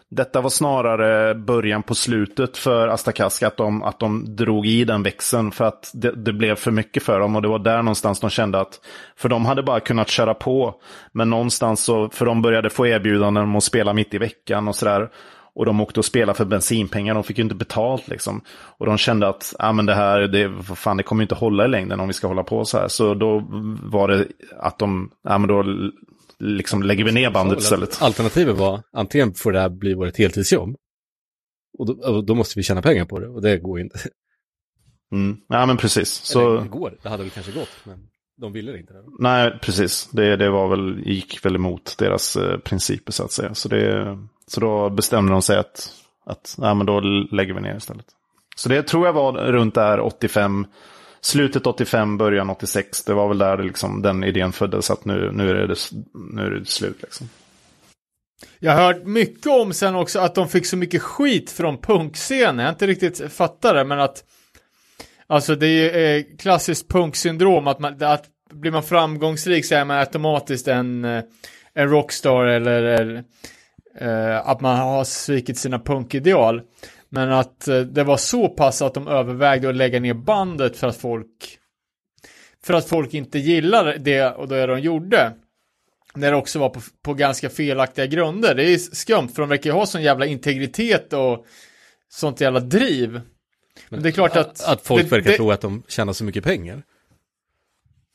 detta 0.08 0.40
var 0.40 0.50
snarare 0.50 1.34
början 1.34 1.82
på 1.82 1.94
slutet 1.94 2.56
för 2.56 2.88
Astakask, 2.88 3.42
att 3.42 3.56
de, 3.56 3.82
att 3.82 4.00
de 4.00 4.36
drog 4.36 4.66
i 4.66 4.84
den 4.84 5.02
växeln 5.02 5.52
för 5.52 5.64
att 5.64 5.90
det, 5.94 6.12
det 6.12 6.32
blev 6.32 6.54
för 6.54 6.70
mycket 6.70 7.02
för 7.02 7.20
dem 7.20 7.36
och 7.36 7.42
det 7.42 7.48
var 7.48 7.58
där 7.58 7.82
någonstans 7.82 8.20
de 8.20 8.30
kände 8.30 8.60
att, 8.60 8.80
för 9.16 9.28
de 9.28 9.46
hade 9.46 9.62
bara 9.62 9.80
kunnat 9.80 10.08
köra 10.08 10.34
på, 10.34 10.74
men 11.12 11.30
någonstans 11.30 11.84
så, 11.84 12.08
för 12.08 12.26
de 12.26 12.42
började 12.42 12.70
få 12.70 12.86
erbjudanden 12.86 13.42
om 13.42 13.56
att 13.56 13.64
spela 13.64 13.92
mitt 13.92 14.14
i 14.14 14.18
veckan 14.18 14.68
och 14.68 14.76
sådär. 14.76 15.10
Och 15.56 15.64
de 15.64 15.80
åkte 15.80 16.00
och 16.00 16.04
spelade 16.04 16.36
för 16.36 16.44
bensinpengar, 16.44 17.14
de 17.14 17.24
fick 17.24 17.38
ju 17.38 17.44
inte 17.44 17.54
betalt 17.54 18.08
liksom. 18.08 18.40
Och 18.78 18.86
de 18.86 18.98
kände 18.98 19.28
att, 19.28 19.54
ja 19.58 19.72
men 19.72 19.86
det 19.86 19.94
här, 19.94 20.20
det, 20.20 20.62
fan, 20.76 20.96
det 20.96 21.02
kommer 21.02 21.22
ju 21.22 21.24
inte 21.24 21.34
hålla 21.34 21.64
i 21.64 21.68
längden 21.68 22.00
om 22.00 22.06
vi 22.06 22.12
ska 22.12 22.26
hålla 22.26 22.42
på 22.42 22.64
så 22.64 22.78
här. 22.78 22.88
Så 22.88 23.14
då 23.14 23.46
var 23.82 24.08
det 24.08 24.26
att 24.58 24.78
de, 24.78 25.10
ja 25.22 25.38
men 25.38 25.48
då 25.48 25.64
liksom 26.38 26.82
lägger 26.82 27.04
vi 27.04 27.12
ner 27.12 27.30
bandet 27.30 27.58
istället. 27.58 28.02
Alternativet 28.02 28.56
var 28.56 28.82
antingen 28.92 29.34
får 29.34 29.52
det 29.52 29.60
här 29.60 29.68
bli 29.68 29.94
vårt 29.94 30.18
heltidsjobb. 30.18 30.76
Och 31.78 31.86
då, 31.86 31.92
och 31.92 32.26
då 32.26 32.34
måste 32.34 32.58
vi 32.58 32.62
tjäna 32.62 32.82
pengar 32.82 33.04
på 33.04 33.18
det 33.18 33.28
och 33.28 33.42
det 33.42 33.58
går 33.58 33.80
inte. 33.80 33.98
Mm. 35.12 35.36
Ja 35.48 35.66
men 35.66 35.76
precis. 35.76 36.10
Så... 36.10 36.50
Eller, 36.50 36.62
det 36.62 36.68
går, 36.68 36.98
det 37.02 37.08
hade 37.08 37.22
väl 37.22 37.30
kanske 37.32 37.52
gått, 37.52 37.76
men 37.84 37.98
de 38.40 38.52
ville 38.52 38.72
det 38.72 38.78
inte. 38.78 38.92
Det. 38.92 39.02
nej 39.18 39.58
precis. 39.62 40.08
Det, 40.12 40.36
det 40.36 40.50
var 40.50 40.68
väl, 40.68 41.02
gick 41.06 41.44
väl 41.44 41.54
emot 41.54 41.94
deras 41.98 42.36
eh, 42.36 42.58
principer 42.58 43.12
så 43.12 43.24
att 43.24 43.32
säga. 43.32 43.54
Så, 43.54 43.68
det, 43.68 44.18
så 44.46 44.60
då 44.60 44.90
bestämde 44.90 45.32
de 45.32 45.42
sig 45.42 45.58
att, 45.58 45.92
att 46.24 46.54
nej, 46.58 46.74
men 46.74 46.86
då 46.86 47.00
lägger 47.00 47.54
vi 47.54 47.60
ner 47.60 47.76
istället. 47.76 48.06
Så 48.56 48.68
det 48.68 48.82
tror 48.82 49.06
jag 49.06 49.12
var 49.12 49.32
runt 49.32 49.74
där 49.74 50.00
85, 50.00 50.66
slutet 51.20 51.66
85, 51.66 52.18
början 52.18 52.50
86. 52.50 53.04
Det 53.04 53.14
var 53.14 53.28
väl 53.28 53.38
där 53.38 53.56
det 53.56 53.62
liksom, 53.62 54.02
den 54.02 54.24
idén 54.24 54.52
föddes 54.52 54.90
att 54.90 55.04
nu, 55.04 55.30
nu, 55.32 55.50
är, 55.50 55.66
det, 55.66 55.76
nu 56.32 56.42
är 56.42 56.50
det 56.50 56.64
slut. 56.64 57.02
Liksom. 57.02 57.28
Jag 58.58 58.72
har 58.72 58.82
hört 58.82 59.04
mycket 59.04 59.46
om 59.46 59.72
sen 59.72 59.94
också 59.94 60.20
att 60.20 60.34
de 60.34 60.48
fick 60.48 60.66
så 60.66 60.76
mycket 60.76 61.02
skit 61.02 61.50
från 61.50 61.78
punkscenen. 61.78 62.58
Jag 62.58 62.64
har 62.64 62.72
inte 62.72 62.86
riktigt 62.86 63.32
fattat 63.32 63.74
det, 63.74 63.84
men 63.84 64.00
att 64.00 64.24
Alltså 65.26 65.54
det 65.54 65.66
är 65.66 66.16
ju 66.16 66.36
klassiskt 66.36 66.88
punksyndrom 66.88 67.66
att, 67.66 67.78
man, 67.78 68.02
att 68.02 68.24
blir 68.52 68.70
man 68.70 68.82
framgångsrik 68.82 69.64
så 69.64 69.74
är 69.74 69.84
man 69.84 69.98
automatiskt 69.98 70.68
en, 70.68 71.04
eh, 71.04 71.22
en 71.74 71.88
rockstar 71.88 72.44
eller, 72.44 72.82
eller 72.82 73.24
eh, 74.00 74.48
att 74.48 74.60
man 74.60 74.76
har 74.76 75.04
svikit 75.04 75.58
sina 75.58 75.78
punkideal. 75.78 76.62
Men 77.08 77.32
att 77.32 77.68
eh, 77.68 77.80
det 77.80 78.04
var 78.04 78.16
så 78.16 78.48
pass 78.48 78.82
att 78.82 78.94
de 78.94 79.08
övervägde 79.08 79.68
att 79.68 79.76
lägga 79.76 80.00
ner 80.00 80.14
bandet 80.14 80.76
för 80.76 80.86
att 80.88 80.96
folk 80.96 81.58
för 82.62 82.74
att 82.74 82.88
folk 82.88 83.14
inte 83.14 83.38
gillar 83.38 83.98
det 83.98 84.30
och 84.30 84.48
det 84.48 84.66
de 84.66 84.80
gjorde. 84.80 85.32
När 86.14 86.30
det 86.30 86.36
också 86.36 86.58
var 86.58 86.68
på, 86.68 86.80
på 87.02 87.14
ganska 87.14 87.50
felaktiga 87.50 88.06
grunder. 88.06 88.54
Det 88.54 88.62
är 88.62 88.78
skumt 88.78 89.28
för 89.28 89.42
de 89.42 89.48
verkar 89.48 89.70
ju 89.70 89.74
ha 89.74 89.86
sån 89.86 90.02
jävla 90.02 90.26
integritet 90.26 91.12
och 91.12 91.46
sånt 92.08 92.40
jävla 92.40 92.60
driv. 92.60 93.20
Men 93.88 94.02
det 94.02 94.08
är 94.08 94.12
klart 94.12 94.36
att... 94.36 94.64
Att 94.64 94.86
folk 94.86 95.02
det, 95.02 95.10
verkar 95.10 95.30
det, 95.30 95.36
tro 95.36 95.50
att 95.50 95.60
de 95.60 95.82
tjänar 95.88 96.12
så 96.12 96.24
mycket 96.24 96.44
pengar. 96.44 96.82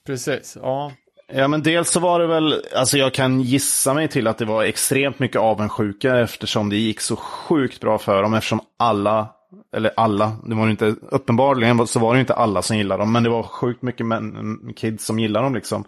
Precis, 0.06 0.58
ja. 0.62 0.94
Ja 1.34 1.48
men 1.48 1.64
dels 1.64 1.90
så 1.90 1.99
var 1.99 2.20
det 2.20 2.28
väl, 2.28 2.62
alltså 2.76 2.98
jag 2.98 3.14
kan 3.14 3.41
gissa 3.41 3.94
mig 3.94 4.08
till 4.08 4.28
att 4.28 4.38
det 4.38 4.45
var 4.45 4.64
extremt 4.64 5.20
mycket 5.20 5.41
avundsjuka 5.41 6.20
eftersom 6.20 6.70
det 6.70 6.76
gick 6.76 7.02
så 7.02 7.16
sjukt 7.16 7.82
bra 7.82 7.98
för 7.98 8.24
dem 8.24 8.34
eftersom 8.34 8.62
alla, 8.80 9.30
eller 9.76 9.91
alla, 9.98 10.32
det 10.45 10.56
var 10.56 10.70
inte, 10.70 10.95
uppenbarligen 11.02 11.88
så 11.88 11.99
var 11.99 12.14
det 12.14 12.20
inte 12.20 12.34
alla 12.34 12.62
som 12.62 12.78
gillade 12.78 13.02
dem 13.02 13.12
men 13.12 13.24
det 13.24 13.30
var 13.30 13.44
sjukt 13.44 13.82
mycket 13.82 14.06
män, 14.06 14.74
kids 14.76 15.06
som 15.06 15.20
gillade 15.20 15.45
dem 15.45 15.56
liksom. 15.56 15.84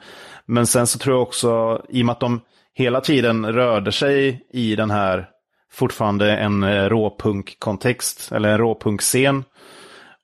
Men 0.46 0.68
sen 0.68 0.88
så 0.88 1.00
tror 1.00 1.16
jag 1.16 1.24
också, 1.24 1.82
i 1.90 2.02
och 2.02 2.06
med 2.06 2.14
att 2.14 2.20
de 2.20 2.42
hela 2.74 3.02
tiden 3.02 3.54
rörde 3.54 3.92
sig 3.92 4.48
i 4.54 4.76
den 4.76 4.92
här 4.92 5.30
fortfarande 5.74 6.38
en 6.38 6.64
eh, 6.64 6.90
råpunk-kontext, 6.90 8.32
eller 8.32 8.50
en 8.50 8.58
råpunkscen. 8.58 9.44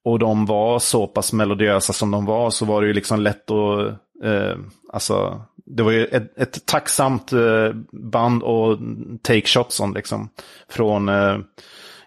Och 0.03 0.19
de 0.19 0.45
var 0.45 0.79
så 0.79 1.07
pass 1.07 1.33
melodiösa 1.33 1.93
som 1.93 2.11
de 2.11 2.25
var 2.25 2.49
så 2.49 2.65
var 2.65 2.81
det 2.81 2.87
ju 2.87 2.93
liksom 2.93 3.19
lätt 3.19 3.51
att, 3.51 3.93
eh, 4.23 4.55
alltså, 4.93 5.41
det 5.65 5.83
var 5.83 5.91
ju 5.91 6.05
ett, 6.05 6.37
ett 6.37 6.65
tacksamt 6.65 7.33
eh, 7.33 7.71
band 7.91 8.43
att 8.43 8.79
take 9.21 9.47
shots 9.47 9.79
on 9.79 9.93
liksom. 9.93 10.29
Från, 10.69 11.09
eh, 11.09 11.37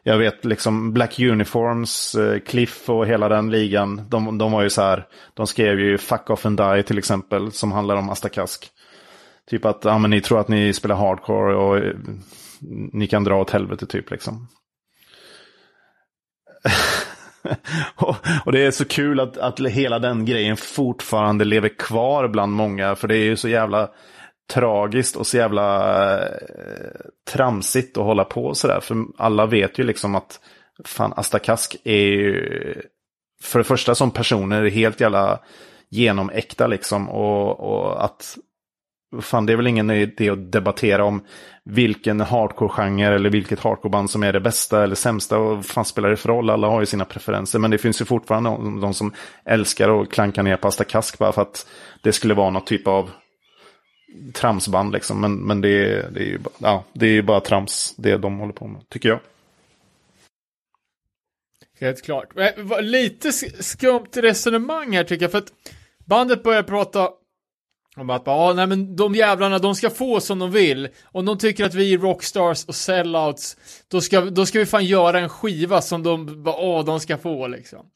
jag 0.02 0.18
vet 0.18 0.44
liksom 0.44 0.92
Black 0.92 1.20
Uniforms, 1.20 2.14
eh, 2.14 2.38
Cliff 2.38 2.90
och 2.90 3.06
hela 3.06 3.28
den 3.28 3.50
ligan. 3.50 4.08
De, 4.08 4.38
de 4.38 4.52
var 4.52 4.62
ju 4.62 4.70
så 4.70 4.82
här, 4.82 5.06
de 5.34 5.46
skrev 5.46 5.80
ju 5.80 5.98
Fuck 5.98 6.30
Off 6.30 6.46
and 6.46 6.56
Die 6.56 6.82
till 6.82 6.98
exempel, 6.98 7.52
som 7.52 7.72
handlar 7.72 7.96
om 7.96 8.10
Asta 8.10 8.28
Kask. 8.28 8.70
Typ 9.50 9.64
att, 9.64 9.84
ja 9.84 9.98
men 9.98 10.10
ni 10.10 10.20
tror 10.20 10.40
att 10.40 10.48
ni 10.48 10.72
spelar 10.72 10.96
hardcore 10.96 11.54
och 11.54 11.76
eh, 11.78 11.96
ni 12.92 13.06
kan 13.06 13.24
dra 13.24 13.40
åt 13.40 13.50
helvete 13.50 13.86
typ 13.86 14.10
liksom. 14.10 14.48
och, 17.96 18.16
och 18.44 18.52
det 18.52 18.66
är 18.66 18.70
så 18.70 18.84
kul 18.84 19.20
att, 19.20 19.38
att 19.38 19.60
hela 19.60 19.98
den 19.98 20.24
grejen 20.24 20.56
fortfarande 20.56 21.44
lever 21.44 21.68
kvar 21.68 22.28
bland 22.28 22.52
många. 22.52 22.94
För 22.94 23.08
det 23.08 23.16
är 23.16 23.24
ju 23.24 23.36
så 23.36 23.48
jävla 23.48 23.90
tragiskt 24.52 25.16
och 25.16 25.26
så 25.26 25.36
jävla 25.36 26.18
eh, 26.20 26.30
tramsigt 27.30 27.98
att 27.98 28.04
hålla 28.04 28.24
på 28.24 28.54
sådär. 28.54 28.80
För 28.80 28.96
alla 29.18 29.46
vet 29.46 29.78
ju 29.78 29.84
liksom 29.84 30.14
att 30.14 30.40
fan 30.84 31.12
Asta 31.16 31.38
Kask 31.38 31.76
är 31.84 32.06
ju 32.06 32.82
för 33.42 33.58
det 33.58 33.64
första 33.64 33.94
som 33.94 34.10
personer 34.10 34.70
helt 34.70 35.00
jävla 35.00 35.40
genomäkta 35.90 36.66
liksom. 36.66 37.08
Och, 37.08 37.60
och 37.60 38.04
att 38.04 38.38
fan 39.20 39.46
det 39.46 39.52
är 39.52 39.56
väl 39.56 39.66
ingen 39.66 39.90
idé 39.90 40.30
att 40.30 40.52
debattera 40.52 41.04
om 41.04 41.22
vilken 41.64 42.20
hardcore-genre 42.20 43.14
eller 43.14 43.30
vilket 43.30 43.60
hardcore-band 43.60 44.10
som 44.10 44.22
är 44.22 44.32
det 44.32 44.40
bästa 44.40 44.84
eller 44.84 44.94
sämsta. 44.94 45.38
Och 45.38 45.56
vad 45.56 45.66
fan 45.66 45.84
spelar 45.84 46.10
det 46.10 46.16
för 46.16 46.28
roll? 46.28 46.50
Alla 46.50 46.66
har 46.68 46.80
ju 46.80 46.86
sina 46.86 47.04
preferenser. 47.04 47.58
Men 47.58 47.70
det 47.70 47.78
finns 47.78 48.00
ju 48.00 48.04
fortfarande 48.04 48.50
de, 48.50 48.80
de 48.80 48.94
som 48.94 49.12
älskar 49.44 50.02
att 50.02 50.10
klanka 50.10 50.42
ner 50.42 50.56
på 50.56 50.68
Asta 50.68 50.84
Kask 50.84 51.18
bara 51.18 51.32
för 51.32 51.42
att 51.42 51.66
det 52.02 52.12
skulle 52.12 52.34
vara 52.34 52.50
någon 52.50 52.64
typ 52.64 52.86
av 52.86 53.10
tramsband 54.34 54.92
liksom. 54.92 55.20
Men, 55.20 55.34
men 55.34 55.60
det, 55.60 55.68
är, 55.68 56.10
det, 56.10 56.20
är 56.20 56.26
ju, 56.26 56.38
bara- 56.38 56.54
ja, 56.58 56.84
det 56.92 57.06
är 57.06 57.10
ju 57.12 57.22
bara 57.22 57.40
trams 57.40 57.94
det 57.98 58.16
de 58.16 58.38
håller 58.38 58.52
på 58.52 58.66
med, 58.66 58.88
tycker 58.88 59.08
jag. 59.08 59.20
Helt 61.80 62.02
klart. 62.04 62.28
Men, 62.34 62.90
lite 62.90 63.32
skumt 63.62 64.08
resonemang 64.14 64.96
här 64.96 65.04
tycker 65.04 65.24
jag, 65.24 65.30
för 65.30 65.38
att 65.38 65.52
bandet 66.04 66.42
börjar 66.42 66.62
prata 66.62 67.10
om 67.96 68.10
att 68.10 68.24
bara, 68.24 68.36
ah, 68.36 68.52
nej 68.52 68.66
men 68.66 68.96
de 68.96 69.14
jävlarna, 69.14 69.58
de 69.58 69.74
ska 69.74 69.90
få 69.90 70.20
som 70.20 70.38
de 70.38 70.50
vill. 70.50 70.88
Om 71.04 71.24
de 71.24 71.38
tycker 71.38 71.64
att 71.64 71.74
vi 71.74 71.94
är 71.94 71.98
rockstars 71.98 72.64
och 72.64 72.74
sellouts, 72.74 73.56
då 73.88 74.00
ska, 74.00 74.20
då 74.20 74.46
ska 74.46 74.58
vi 74.58 74.66
fan 74.66 74.84
göra 74.84 75.20
en 75.20 75.28
skiva 75.28 75.82
som 75.82 76.02
de 76.02 76.42
bara, 76.42 76.56
åh, 76.56 76.84
de 76.84 77.00
ska 77.00 77.18
få 77.18 77.46
liksom. 77.46 77.86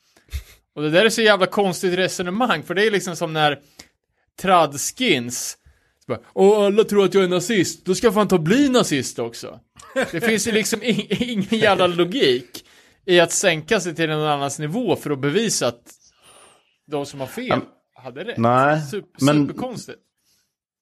Och 0.74 0.82
det 0.82 0.90
där 0.90 1.04
är 1.04 1.08
så 1.08 1.22
jävla 1.22 1.46
konstigt 1.46 1.98
resonemang, 1.98 2.62
för 2.62 2.74
det 2.74 2.86
är 2.86 2.90
liksom 2.90 3.16
som 3.16 3.32
när 3.32 3.58
Tradskins 4.40 5.58
och 6.32 6.44
ah, 6.44 6.66
alla 6.66 6.84
tror 6.84 7.04
att 7.04 7.14
jag 7.14 7.24
är 7.24 7.28
nazist, 7.28 7.84
då 7.84 7.94
ska 7.94 8.06
jag 8.06 8.14
fan 8.14 8.28
ta 8.28 8.36
och 8.36 8.42
bli 8.42 8.68
nazist 8.68 9.18
också. 9.18 9.60
Det 10.10 10.20
finns 10.20 10.46
ju 10.46 10.52
liksom 10.52 10.82
in, 10.82 11.06
ingen 11.10 11.58
jävla 11.58 11.86
logik 11.86 12.64
i 13.04 13.20
att 13.20 13.32
sänka 13.32 13.80
sig 13.80 13.94
till 13.94 14.10
en 14.10 14.20
annans 14.20 14.58
nivå 14.58 14.96
för 14.96 15.10
att 15.10 15.18
bevisa 15.18 15.66
att 15.66 15.82
de 16.86 17.06
som 17.06 17.20
har 17.20 17.26
fel 17.26 17.60
hade 17.96 18.24
rätt. 18.24 18.36
nej, 18.38 18.80
Super, 18.80 19.24
men- 19.24 19.46
Superkonstigt. 19.46 19.98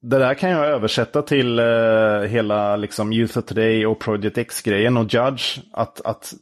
Det 0.03 0.19
där 0.19 0.35
kan 0.35 0.51
jag 0.51 0.67
översätta 0.67 1.23
till 1.23 1.59
eh, 1.59 2.21
hela 2.21 2.77
liksom, 2.77 3.13
Youth 3.13 3.39
of 3.39 3.45
Today 3.45 3.87
och 3.87 3.99
Project 4.01 4.39
X-grejen 4.39 4.97
och 4.97 5.15
Judge. 5.15 5.59
Att, 5.73 6.01
att, 6.01 6.35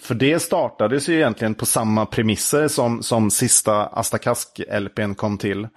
för 0.00 0.14
det 0.14 0.38
startades 0.38 1.08
ju 1.08 1.14
egentligen 1.14 1.54
på 1.54 1.66
samma 1.66 2.06
premisser 2.06 2.68
som, 2.68 3.02
som 3.02 3.30
sista 3.30 3.86
Asta 3.86 4.18
Kask-LPn 4.18 5.14
kom 5.14 5.38
till. 5.38 5.68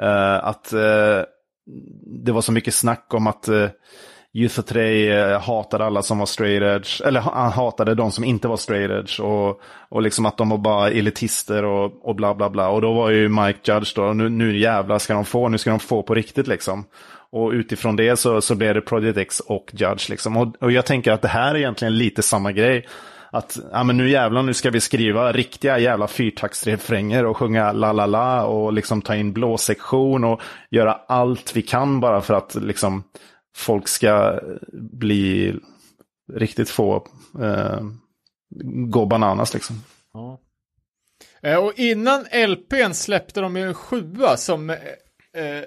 Eh, 0.00 0.44
att 0.44 0.72
eh, 0.72 1.22
det 2.24 2.32
var 2.32 2.40
så 2.40 2.52
mycket 2.52 2.74
snack 2.74 3.14
om 3.14 3.26
att 3.26 3.48
eh, 3.48 3.68
Youth 4.34 4.60
of 4.60 4.64
Trey 4.64 5.08
eh, 5.08 5.40
hatade 5.40 5.84
alla 5.84 6.02
som 6.02 6.18
var 6.18 6.26
straight 6.26 6.62
edge. 6.62 7.02
Eller 7.06 7.20
han 7.20 7.52
hatade 7.52 7.94
de 7.94 8.12
som 8.12 8.24
inte 8.24 8.48
var 8.48 8.56
straight 8.56 8.90
edge. 8.90 9.20
Och, 9.20 9.60
och 9.88 10.02
liksom 10.02 10.26
att 10.26 10.36
de 10.36 10.48
var 10.48 10.58
bara 10.58 10.90
elitister 10.90 11.64
och, 11.64 12.08
och 12.08 12.16
bla 12.16 12.34
bla 12.34 12.50
bla. 12.50 12.68
Och 12.68 12.80
då 12.80 12.92
var 12.92 13.10
ju 13.10 13.28
Mike 13.28 13.72
Judge 13.72 13.92
då, 13.96 14.12
nu, 14.12 14.28
nu 14.28 14.58
jävlar 14.58 14.98
ska 14.98 15.14
de 15.14 15.24
få, 15.24 15.48
nu 15.48 15.58
ska 15.58 15.70
de 15.70 15.80
få 15.80 16.02
på 16.02 16.14
riktigt 16.14 16.46
liksom. 16.46 16.84
Och 17.32 17.50
utifrån 17.50 17.96
det 17.96 18.16
så, 18.16 18.40
så 18.40 18.54
blev 18.54 18.74
det 18.74 18.80
Project 18.80 19.18
X 19.18 19.40
och 19.40 19.70
Judge 19.72 20.10
liksom. 20.10 20.36
Och, 20.36 20.62
och 20.62 20.72
jag 20.72 20.86
tänker 20.86 21.12
att 21.12 21.22
det 21.22 21.28
här 21.28 21.54
är 21.54 21.58
egentligen 21.58 21.98
lite 21.98 22.22
samma 22.22 22.52
grej. 22.52 22.86
Att, 23.32 23.58
ja 23.72 23.84
men 23.84 23.96
nu 23.96 24.10
jävlar, 24.10 24.42
nu 24.42 24.54
ska 24.54 24.70
vi 24.70 24.80
skriva 24.80 25.32
riktiga 25.32 25.78
jävla 25.78 26.06
fyrtaktsrefränger 26.06 27.26
och 27.26 27.36
sjunga 27.36 27.72
la 27.72 27.92
la 27.92 28.06
la 28.06 28.44
och 28.44 28.72
liksom 28.72 29.02
ta 29.02 29.14
in 29.14 29.32
blåsektion 29.32 30.24
och 30.24 30.40
göra 30.70 30.92
allt 31.08 31.56
vi 31.56 31.62
kan 31.62 32.00
bara 32.00 32.20
för 32.20 32.34
att 32.34 32.54
liksom 32.54 33.04
folk 33.56 33.88
ska 33.88 34.40
bli 34.72 35.54
riktigt 36.32 36.70
få 36.70 37.06
eh, 37.40 37.80
gå 38.88 39.06
bananas 39.06 39.54
liksom. 39.54 39.82
Eh, 41.42 41.56
och 41.56 41.72
innan 41.76 42.24
LPn 42.48 42.92
släppte 42.92 43.40
de 43.40 43.56
ju 43.56 43.62
en 43.62 43.74
sjua 43.74 44.36
som 44.36 44.70
eh, 44.70 44.76
eh, 45.36 45.64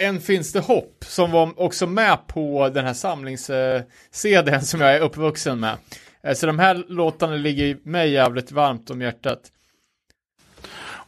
En 0.00 0.20
finns 0.20 0.52
det 0.52 0.60
hopp 0.60 1.04
som 1.04 1.30
var 1.30 1.60
också 1.60 1.86
med 1.86 2.18
på 2.26 2.68
den 2.68 2.84
här 2.84 2.94
samlings-CDn 2.94 4.60
som 4.60 4.80
jag 4.80 4.94
är 4.94 5.00
uppvuxen 5.00 5.60
med. 5.60 5.76
Eh, 6.22 6.34
så 6.34 6.46
de 6.46 6.58
här 6.58 6.84
låtarna 6.88 7.34
ligger 7.34 7.78
mig 7.82 8.10
jävligt 8.10 8.52
varmt 8.52 8.90
om 8.90 9.02
hjärtat. 9.02 9.40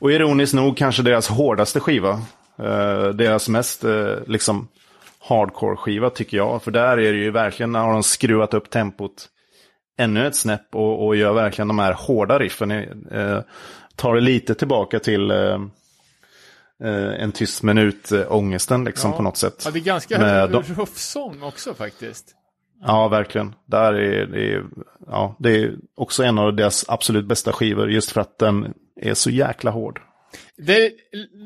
Och 0.01 0.13
ironiskt 0.13 0.55
nog 0.55 0.77
kanske 0.77 1.03
deras 1.03 1.29
hårdaste 1.29 1.81
skiva. 1.81 2.23
Eh, 2.63 3.09
deras 3.09 3.49
mest 3.49 3.85
eh, 3.85 4.15
liksom 4.27 4.69
hardcore-skiva 5.29 6.11
tycker 6.11 6.37
jag. 6.37 6.63
För 6.63 6.71
där 6.71 6.99
är 6.99 7.13
det 7.13 7.19
ju 7.19 7.31
verkligen, 7.31 7.73
när 7.73 7.87
de 7.93 8.03
skruvat 8.03 8.55
upp 8.55 8.71
tempot 8.71 9.29
ännu 9.99 10.27
ett 10.27 10.37
snäpp 10.37 10.75
och, 10.75 11.07
och 11.07 11.17
gör 11.17 11.33
verkligen 11.33 11.69
de 11.69 11.79
här 11.79 11.93
hårda 11.93 12.39
riffen. 12.39 12.71
Eh, 12.71 13.41
tar 13.97 14.15
det 14.15 14.21
lite 14.21 14.55
tillbaka 14.55 14.99
till 14.99 15.31
eh, 15.31 15.55
eh, 16.85 17.23
en 17.23 17.33
tyst 17.33 17.63
minut-ångesten 17.63 18.85
liksom 18.85 19.11
Ja. 19.11 19.17
på 19.17 19.23
något 19.23 19.37
sätt. 19.37 19.63
Ja, 19.65 19.71
det 19.71 19.79
är 19.79 19.83
ganska 19.83 20.19
Men 20.19 20.53
de- 20.53 20.63
ruff 20.63 20.97
sång 20.99 21.43
också 21.43 21.75
faktiskt. 21.75 22.35
Ja, 22.87 23.09
verkligen. 23.09 23.55
Där 23.67 23.93
är, 23.93 24.27
det 24.27 24.53
är, 24.53 24.65
ja, 25.07 25.37
det 25.39 25.51
är 25.63 25.75
också 25.97 26.23
en 26.23 26.39
av 26.39 26.57
deras 26.57 26.85
absolut 26.89 27.25
bästa 27.27 27.53
skivor 27.53 27.91
just 27.91 28.11
för 28.11 28.21
att 28.21 28.39
den 28.39 28.75
är 29.01 29.15
så 29.15 29.31
jäkla 29.31 29.71
hård. 29.71 30.01
Det 30.63 30.87
är 30.87 30.93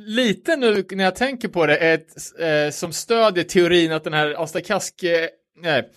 lite 0.07 0.57
nu 0.57 0.85
när 0.91 1.05
jag 1.05 1.17
tänker 1.17 1.49
på 1.49 1.67
det, 1.67 1.77
ett, 1.77 2.15
eh, 2.39 2.71
som 2.71 2.93
stödjer 2.93 3.45
teorin 3.45 3.93
att 3.93 4.05
den 4.05 4.13
här 4.13 4.43
Asta 4.43 4.61
Kask, 4.61 5.03
eh, 5.03 5.29
nej, 5.57 5.91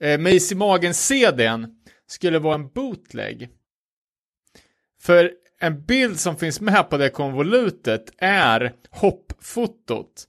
eh, 0.00 0.20
med 0.20 0.34
i 0.34 0.54
magen-CDn 0.54 1.66
skulle 2.06 2.38
vara 2.38 2.54
en 2.54 2.68
bootleg. 2.68 3.48
För 5.00 5.32
en 5.58 5.84
bild 5.84 6.20
som 6.20 6.36
finns 6.36 6.60
med 6.60 6.90
på 6.90 6.96
det 6.96 7.10
konvolutet 7.10 8.12
är 8.18 8.72
hoppfotot. 8.90 10.28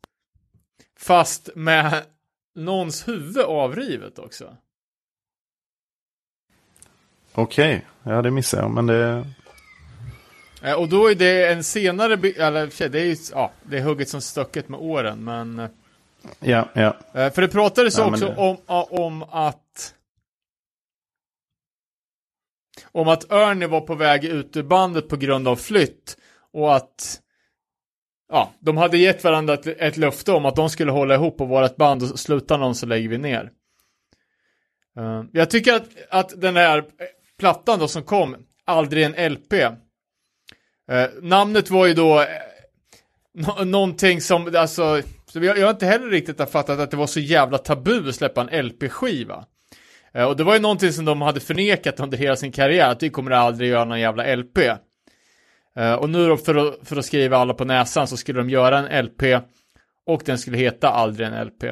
Fast 0.99 1.49
med 1.55 2.03
någons 2.55 3.07
huvud 3.07 3.43
avrivet 3.43 4.19
också. 4.19 4.57
Okej, 7.33 7.85
ja 8.03 8.21
det 8.21 8.31
missade 8.31 8.63
jag, 8.63 8.71
men 8.71 8.85
det... 8.85 9.25
Eh, 10.63 10.73
och 10.73 10.89
då 10.89 11.11
är 11.11 11.15
det 11.15 11.51
en 11.51 11.63
senare 11.63 12.13
eller 12.13 12.89
det 12.89 12.99
är 12.99 13.05
ju, 13.05 13.15
ja, 13.31 13.51
det 13.63 13.77
är 13.77 13.81
hugget 13.81 14.09
som 14.09 14.21
stucket 14.21 14.69
med 14.69 14.79
åren, 14.79 15.23
men 15.23 15.59
eh, 15.59 15.69
Ja, 16.39 16.69
ja. 16.73 16.97
Eh, 17.13 17.31
För 17.33 17.41
det 17.41 17.47
pratades 17.47 17.97
Ja, 17.97 18.09
också 18.09 18.25
det- 18.25 18.35
om, 18.35 18.57
om 18.89 19.23
att 19.23 19.95
om 22.91 23.07
att 23.07 23.31
Ernie 23.31 23.67
var 23.67 23.81
på 23.81 23.95
väg 23.95 24.25
ut 24.25 24.57
ur 24.57 24.63
bandet 24.63 25.09
på 25.09 25.15
grund 25.15 25.47
av 25.47 25.55
flytt 25.55 26.17
och 26.53 26.75
att 26.75 27.21
ja, 28.31 28.51
de 28.59 28.77
hade 28.77 28.97
gett 28.97 29.23
varandra 29.23 29.53
ett, 29.53 29.67
ett 29.67 29.97
löfte 29.97 30.31
om 30.31 30.45
att 30.45 30.55
de 30.55 30.69
skulle 30.69 30.91
hålla 30.91 31.15
ihop 31.15 31.41
och 31.41 31.47
vara 31.47 31.65
ett 31.65 31.75
band 31.75 32.03
och 32.03 32.19
sluta 32.19 32.57
någon 32.57 32.75
så 32.75 32.85
lägger 32.85 33.09
vi 33.09 33.17
ner. 33.17 33.51
Jag 35.31 35.49
tycker 35.49 35.73
att, 35.73 35.87
att 36.09 36.41
den 36.41 36.55
här 36.55 36.85
plattan 37.39 37.79
då 37.79 37.87
som 37.87 38.03
kom, 38.03 38.35
aldrig 38.65 39.03
en 39.03 39.31
LP 39.33 39.53
eh, 40.91 41.09
namnet 41.21 41.69
var 41.69 41.85
ju 41.85 41.93
då 41.93 42.21
eh, 42.21 42.27
Nå- 43.35 43.63
någonting 43.63 44.21
som, 44.21 44.55
alltså, 44.55 45.01
så 45.25 45.43
jag, 45.43 45.57
jag 45.57 45.65
har 45.65 45.71
inte 45.71 45.85
heller 45.85 46.07
riktigt 46.07 46.39
har 46.39 46.45
fattat 46.45 46.79
att 46.79 46.91
det 46.91 46.97
var 46.97 47.07
så 47.07 47.19
jävla 47.19 47.57
tabu 47.57 48.09
att 48.09 48.15
släppa 48.15 48.41
en 48.41 48.65
LP-skiva. 48.65 49.45
Eh, 50.13 50.23
och 50.23 50.37
det 50.37 50.43
var 50.43 50.53
ju 50.53 50.59
någonting 50.59 50.93
som 50.93 51.05
de 51.05 51.21
hade 51.21 51.39
förnekat 51.39 51.99
under 51.99 52.17
hela 52.17 52.35
sin 52.35 52.51
karriär, 52.51 52.89
att 52.89 53.03
vi 53.03 53.09
kommer 53.09 53.31
aldrig 53.31 53.69
göra 53.69 53.85
någon 53.85 53.99
jävla 53.99 54.35
LP. 54.35 54.57
Eh, 55.77 55.93
och 55.93 56.09
nu 56.09 56.27
då 56.27 56.37
för 56.37 56.55
att, 56.55 56.87
för 56.87 56.95
att 56.95 57.05
skriva 57.05 57.37
alla 57.37 57.53
på 57.53 57.65
näsan 57.65 58.07
så 58.07 58.17
skulle 58.17 58.39
de 58.39 58.49
göra 58.49 58.89
en 58.89 59.05
LP 59.05 59.21
och 60.05 60.21
den 60.25 60.37
skulle 60.37 60.57
heta 60.57 60.89
aldrig 60.89 61.27
en 61.27 61.47
LP. 61.47 61.63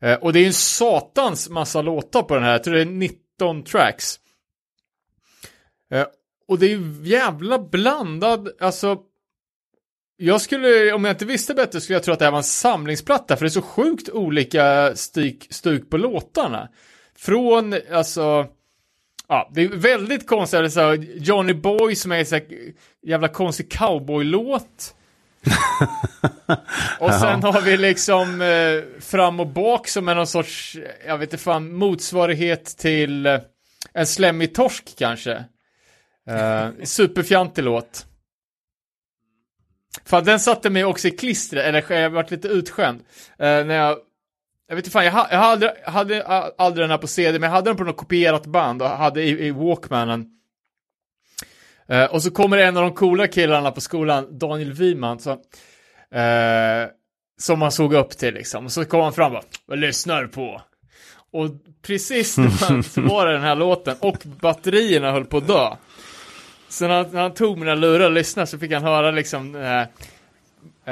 Eh, 0.00 0.14
och 0.14 0.32
det 0.32 0.38
är 0.38 0.40
ju 0.40 0.46
en 0.46 0.52
satans 0.52 1.48
massa 1.48 1.82
låtar 1.82 2.22
på 2.22 2.34
den 2.34 2.42
här, 2.44 2.52
jag 2.52 2.64
tror 2.64 2.74
det 2.74 2.80
är 2.80 2.84
19 2.86 3.62
tracks. 3.64 4.16
Eh, 5.92 6.06
och 6.48 6.58
det 6.58 6.66
är 6.66 6.70
ju 6.70 6.94
jävla 7.02 7.58
blandad, 7.58 8.48
alltså 8.60 8.98
jag 10.16 10.40
skulle, 10.40 10.92
om 10.92 11.04
jag 11.04 11.12
inte 11.12 11.24
visste 11.24 11.54
bättre, 11.54 11.80
skulle 11.80 11.96
jag 11.96 12.02
tro 12.02 12.12
att 12.12 12.18
det 12.18 12.24
här 12.24 12.32
var 12.32 12.38
en 12.38 12.44
samlingsplatta, 12.44 13.36
för 13.36 13.44
det 13.44 13.48
är 13.48 13.50
så 13.50 13.62
sjukt 13.62 14.08
olika 14.08 14.96
stuk, 14.96 15.46
stuk 15.50 15.90
på 15.90 15.96
låtarna. 15.96 16.68
Från, 17.16 17.74
alltså, 17.92 18.46
ja, 19.28 19.50
det 19.54 19.62
är 19.62 19.68
väldigt 19.68 20.26
konstigt, 20.26 20.60
alltså, 20.60 20.94
Johnny 21.14 21.54
Boy 21.54 21.96
som 21.96 22.12
är 22.12 22.24
sån 22.24 22.38
här 22.38 22.46
jävla 23.02 23.28
konstig 23.28 23.72
cowboylåt. 23.72 24.94
och 27.00 27.14
sen 27.14 27.42
har 27.42 27.60
vi 27.60 27.76
liksom 27.76 28.40
eh, 28.40 29.00
fram 29.00 29.40
och 29.40 29.46
bak 29.46 29.88
som 29.88 30.08
är 30.08 30.14
någon 30.14 30.26
sorts, 30.26 30.76
jag 31.06 31.18
vet 31.18 31.32
inte 31.32 31.44
fan, 31.44 31.72
motsvarighet 31.72 32.64
till 32.64 33.26
eh, 33.26 33.40
en 33.92 34.06
slemmig 34.06 34.54
torsk 34.54 34.94
kanske. 34.98 35.44
Eh, 36.26 36.68
superfjantig 36.84 37.62
låt. 37.64 38.06
Fan, 40.04 40.24
den 40.24 40.40
satte 40.40 40.70
mig 40.70 40.84
också 40.84 41.08
i 41.08 41.10
klistret, 41.10 41.64
eller 41.64 41.92
jag 41.92 42.10
varit 42.10 42.30
lite 42.30 42.48
utskämd. 42.48 43.00
Eh, 43.38 43.64
när 43.64 43.74
jag 43.74 43.98
jag 44.68 44.76
vet 44.76 44.84
inte 44.84 44.92
fan, 44.92 45.04
jag, 45.04 45.12
ha, 45.12 45.28
jag 45.30 45.38
hade, 45.38 45.74
hade 45.86 46.22
aldrig 46.58 46.82
den 46.82 46.90
här 46.90 46.98
på 46.98 47.06
CD, 47.06 47.38
men 47.38 47.46
jag 47.46 47.54
hade 47.54 47.70
den 47.70 47.76
på 47.76 47.84
något 47.84 47.96
kopierat 47.96 48.46
band 48.46 48.82
och 48.82 48.88
hade 48.88 49.22
i, 49.22 49.46
i 49.46 49.50
Walkmanen. 49.50 50.26
Eh, 51.88 52.04
och 52.04 52.22
så 52.22 52.30
kommer 52.30 52.58
en 52.58 52.76
av 52.76 52.82
de 52.82 52.94
coola 52.94 53.26
killarna 53.26 53.70
på 53.70 53.80
skolan, 53.80 54.38
Daniel 54.38 54.72
Wiman, 54.72 55.18
så, 55.18 55.30
eh, 55.30 56.88
som 57.40 57.58
man 57.58 57.72
såg 57.72 57.94
upp 57.94 58.10
till 58.10 58.34
liksom. 58.34 58.64
Och 58.64 58.72
så 58.72 58.84
kom 58.84 59.00
han 59.00 59.12
fram 59.12 59.26
och 59.26 59.32
bara, 59.32 59.48
vad 59.66 59.78
lyssnar 59.78 60.22
du 60.22 60.28
på? 60.28 60.62
Och 61.32 61.50
precis 61.82 62.38
när 62.38 62.82
så 62.82 63.00
var 63.00 63.26
det 63.26 63.32
den 63.32 63.42
här 63.42 63.56
låten 63.56 63.96
och 64.00 64.16
batterierna 64.40 65.12
höll 65.12 65.24
på 65.24 65.36
att 65.36 65.46
dö. 65.46 65.76
Så 66.74 66.88
när 66.88 66.94
han, 66.94 67.06
när 67.12 67.22
han 67.22 67.34
tog 67.34 67.58
mina 67.58 67.74
lurar 67.74 68.04
och 68.04 68.12
lyssnade 68.12 68.46
så 68.46 68.58
fick 68.58 68.72
han 68.72 68.82
höra 68.82 69.10
liksom 69.10 69.56
eh, 69.56 69.82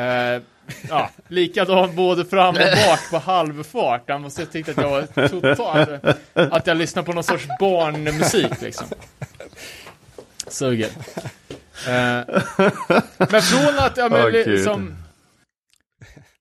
eh, 0.03 0.43
ja, 0.89 1.11
likadan 1.29 1.97
både 1.97 2.25
fram 2.25 2.55
och 2.55 2.61
bak 2.61 3.11
på 3.11 3.19
halvfart. 3.19 4.11
Han 4.11 4.23
måste 4.23 4.43
ha 4.43 4.47
tyckt 4.47 4.69
att 4.69 4.77
jag 4.77 4.91
var 4.91 5.29
totalt, 5.29 5.89
att 6.33 6.67
jag 6.67 6.77
lyssnade 6.77 7.07
på 7.07 7.13
någon 7.13 7.25
sorts 7.25 7.47
barnmusik 7.61 8.63
liksom. 8.63 8.87
Suger. 10.47 10.91
Eh, 11.89 12.41
men 13.19 13.43
från 13.43 13.79
att, 13.79 13.97
ja 13.97 14.09
men 14.09 14.33
gud. 14.33 14.49
liksom, 14.49 14.97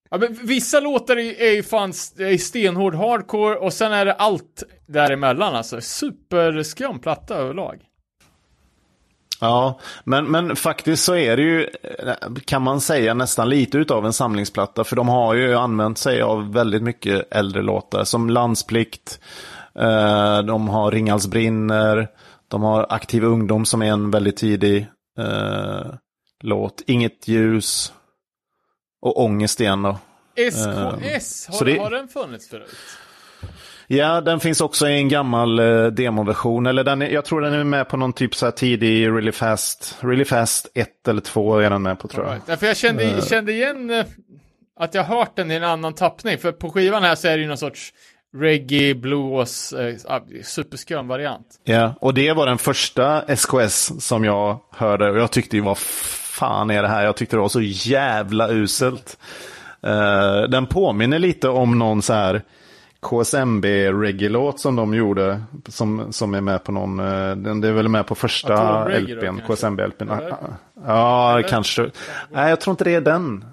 Ja, 0.09 0.17
men 0.17 0.33
vissa 0.33 0.79
låtar 0.79 1.17
är, 1.17 1.51
ju 1.51 1.63
fan 1.63 1.89
är 2.17 2.37
stenhård 2.37 2.95
hardcore 2.95 3.55
och 3.55 3.73
sen 3.73 3.91
är 3.91 4.05
det 4.05 4.13
allt 4.13 4.63
däremellan 4.85 5.55
alltså. 5.55 5.81
Superskrum 5.81 6.99
platta 6.99 7.35
överlag. 7.35 7.81
Ja, 9.41 9.79
men, 10.03 10.25
men 10.25 10.55
faktiskt 10.55 11.03
så 11.03 11.15
är 11.15 11.37
det 11.37 11.43
ju, 11.43 11.63
eh, 11.83 12.13
kan 12.45 12.61
man 12.61 12.81
säga, 12.81 13.13
nästan 13.13 13.49
lite 13.49 13.77
utav 13.77 14.05
en 14.05 14.13
samlingsplatta. 14.13 14.83
För 14.83 14.95
de 14.95 15.07
har 15.09 15.33
ju 15.33 15.55
använt 15.55 15.97
sig 15.97 16.21
av 16.21 16.53
väldigt 16.53 16.83
mycket 16.83 17.27
äldre 17.35 17.61
låtar. 17.61 18.03
Som 18.03 18.29
Landsplikt, 18.29 19.19
eh, 19.79 20.39
de 20.41 20.69
har 20.69 20.91
Ringhals 20.91 21.27
brinner, 21.27 22.07
de 22.47 22.63
har 22.63 22.85
Aktiv 22.89 23.23
ungdom 23.23 23.65
som 23.65 23.81
är 23.81 23.91
en 23.91 24.11
väldigt 24.11 24.37
tidig 24.37 24.87
eh, 25.19 25.93
låt. 26.43 26.81
Inget 26.87 27.27
ljus 27.27 27.93
och 29.01 29.23
Ångest 29.23 29.61
igen 29.61 29.81
då. 29.81 29.97
SKS, 30.35 30.65
har, 31.47 31.53
så 31.57 31.63
det- 31.63 31.77
har 31.79 31.89
den 31.89 32.07
funnits 32.07 32.49
förut? 32.49 32.69
Ja, 33.93 34.21
den 34.21 34.39
finns 34.39 34.61
också 34.61 34.87
i 34.87 34.97
en 34.97 35.09
gammal 35.09 35.59
eh, 35.59 35.85
demoversion. 35.85 36.65
Eller 36.65 36.83
den 36.83 37.01
jag 37.01 37.25
tror 37.25 37.41
den 37.41 37.53
är 37.53 37.63
med 37.63 37.89
på 37.89 37.97
någon 37.97 38.13
typ 38.13 38.35
så 38.35 38.45
här 38.45 38.51
tidig 38.51 39.07
Really 39.07 39.31
Fast. 39.31 39.97
Really 40.01 40.25
Fast 40.25 40.67
1 40.73 41.07
eller 41.07 41.21
2 41.21 41.59
är 41.59 41.69
den 41.69 41.81
med 41.81 41.99
på 41.99 42.07
tror 42.07 42.25
jag. 42.25 42.33
Right. 42.33 42.45
Därför 42.47 42.67
jag 42.67 42.77
kände, 42.77 43.21
kände 43.21 43.51
igen 43.51 43.89
eh, 43.89 44.05
att 44.79 44.93
jag 44.93 45.03
hört 45.03 45.35
den 45.35 45.51
i 45.51 45.55
en 45.55 45.63
annan 45.63 45.93
tappning. 45.93 46.37
För 46.37 46.51
på 46.51 46.69
skivan 46.69 47.03
här 47.03 47.15
så 47.15 47.27
är 47.27 47.37
det 47.37 47.41
ju 47.41 47.47
någon 47.47 47.57
sorts 47.57 47.93
reggae, 48.37 48.95
blues, 48.95 49.73
eh, 49.73 49.95
superskön 50.43 51.07
variant. 51.07 51.47
Ja, 51.63 51.93
och 52.01 52.13
det 52.13 52.33
var 52.33 52.45
den 52.45 52.57
första 52.57 53.21
SKS 53.35 53.91
som 53.99 54.23
jag 54.23 54.59
hörde. 54.71 55.11
Och 55.11 55.19
jag 55.19 55.31
tyckte 55.31 55.55
ju, 55.55 55.61
vad 55.61 55.77
fan 55.77 56.69
är 56.69 56.81
det 56.81 56.87
här? 56.87 57.03
Jag 57.03 57.15
tyckte 57.15 57.35
det 57.35 57.41
var 57.41 57.49
så 57.49 57.61
jävla 57.61 58.49
uselt. 58.49 59.17
Eh, 59.83 60.41
den 60.41 60.65
påminner 60.65 61.19
lite 61.19 61.49
om 61.49 61.79
någon 61.79 62.01
så 62.01 62.13
här 62.13 62.41
KSMB 63.01 63.65
reggae-låt 63.91 64.59
som 64.59 64.75
de 64.75 64.93
gjorde. 64.93 65.41
Som, 65.67 66.13
som 66.13 66.33
är 66.33 66.41
med 66.41 66.63
på 66.63 66.71
någon, 66.71 66.99
eh, 66.99 67.35
den 67.35 67.63
är 67.63 67.71
väl 67.71 67.89
med 67.89 68.05
på 68.05 68.15
första 68.15 68.87
LPn? 68.87 69.41
KSMB-LPn. 69.47 70.09
Ja, 70.85 71.31
Eller? 71.33 71.47
kanske. 71.47 71.91
Nej, 72.29 72.49
jag 72.49 72.61
tror 72.61 72.71
inte 72.71 72.83
det 72.83 72.95
är 72.95 73.01
den. 73.01 73.45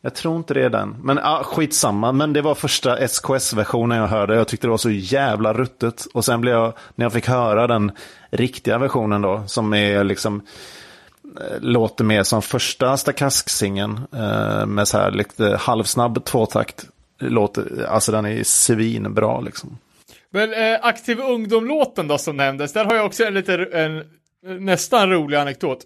Jag 0.00 0.14
tror 0.14 0.36
inte 0.36 0.54
det 0.54 0.64
är 0.64 0.70
den. 0.70 0.96
Men 1.02 1.18
ah, 1.22 1.42
skitsamma. 1.42 2.12
Men 2.12 2.32
det 2.32 2.42
var 2.42 2.54
första 2.54 3.08
SKS-versionen 3.08 3.98
jag 3.98 4.06
hörde. 4.06 4.34
Jag 4.34 4.48
tyckte 4.48 4.66
det 4.66 4.70
var 4.70 4.76
så 4.76 4.90
jävla 4.90 5.52
ruttet. 5.52 6.06
Och 6.14 6.24
sen 6.24 6.40
blev 6.40 6.54
jag, 6.54 6.72
när 6.94 7.04
jag 7.04 7.12
fick 7.12 7.28
höra 7.28 7.66
den 7.66 7.92
riktiga 8.30 8.78
versionen 8.78 9.22
då, 9.22 9.42
som 9.46 9.74
är 9.74 10.04
liksom 10.04 10.42
eh, 11.24 11.60
låter 11.60 12.04
mer 12.04 12.22
som 12.22 12.42
första 12.42 12.96
Stakask-singeln 12.96 14.00
eh, 14.12 14.66
med 14.66 14.88
så 14.88 14.98
här 14.98 15.10
lite 15.10 15.56
halvsnabb 15.60 16.24
tvåtakt. 16.24 16.86
Låter, 17.18 17.84
alltså 17.84 18.12
den 18.12 18.26
är 18.26 18.44
svinbra 18.44 19.40
liksom. 19.40 19.78
Men 20.30 20.52
eh, 20.52 20.78
Aktiv 20.82 21.20
ungdom-låten 21.20 22.08
då 22.08 22.18
som 22.18 22.36
nämndes, 22.36 22.72
där 22.72 22.84
har 22.84 22.94
jag 22.94 23.06
också 23.06 23.24
en 23.24 23.34
lite, 23.34 23.54
en 23.54 24.04
nästan 24.64 25.10
rolig 25.10 25.36
anekdot. 25.36 25.78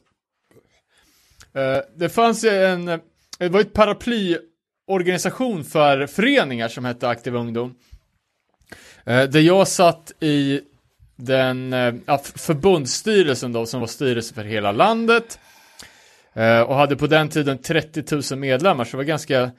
Eh, 1.55 1.78
det 1.97 2.09
fanns 2.09 2.44
ju 2.44 2.48
en, 2.48 2.89
eh, 2.89 2.98
det 3.39 3.48
var 3.48 3.61
ett 3.61 3.73
paraplyorganisation 3.73 5.65
för 5.65 6.07
föreningar 6.07 6.69
som 6.69 6.85
hette 6.85 7.09
Aktiv 7.09 7.35
ungdom. 7.35 7.74
Eh, 9.05 9.23
där 9.23 9.40
jag 9.40 9.69
satt 9.69 10.12
i 10.20 10.61
den 11.16 11.73
eh, 11.73 11.94
ja, 12.07 12.19
förbundsstyrelsen 12.36 13.52
då, 13.52 13.66
som 13.66 13.81
var 13.81 13.86
styrelse 13.86 14.35
för 14.35 14.44
hela 14.44 14.73
landet. 14.73 15.39
Eh, 16.32 16.61
och 16.61 16.74
hade 16.74 16.97
på 16.97 17.07
den 17.07 17.28
tiden 17.28 17.59
30 17.59 18.35
000 18.35 18.39
medlemmar, 18.39 18.85
så 18.85 18.90
det 18.90 18.97
var 18.97 19.05
ganska 19.05 19.51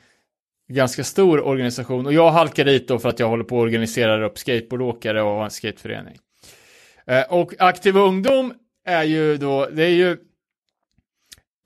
ganska 0.71 1.03
stor 1.03 1.41
organisation 1.41 2.05
och 2.05 2.13
jag 2.13 2.31
halkade 2.31 2.71
dit 2.71 2.87
då 2.87 2.99
för 2.99 3.09
att 3.09 3.19
jag 3.19 3.29
håller 3.29 3.43
på 3.43 3.57
att 3.57 3.63
organisera 3.63 4.25
upp 4.25 4.37
skateboardåkare 4.37 5.21
och 5.21 5.31
har 5.31 5.43
en 5.43 5.51
skateförening. 5.51 6.17
Eh, 7.07 7.23
och 7.29 7.53
Aktiv 7.59 7.97
Ungdom 7.97 8.53
är 8.85 9.03
ju 9.03 9.37
då, 9.37 9.65
det 9.65 9.83
är 9.83 9.89
ju 9.89 10.11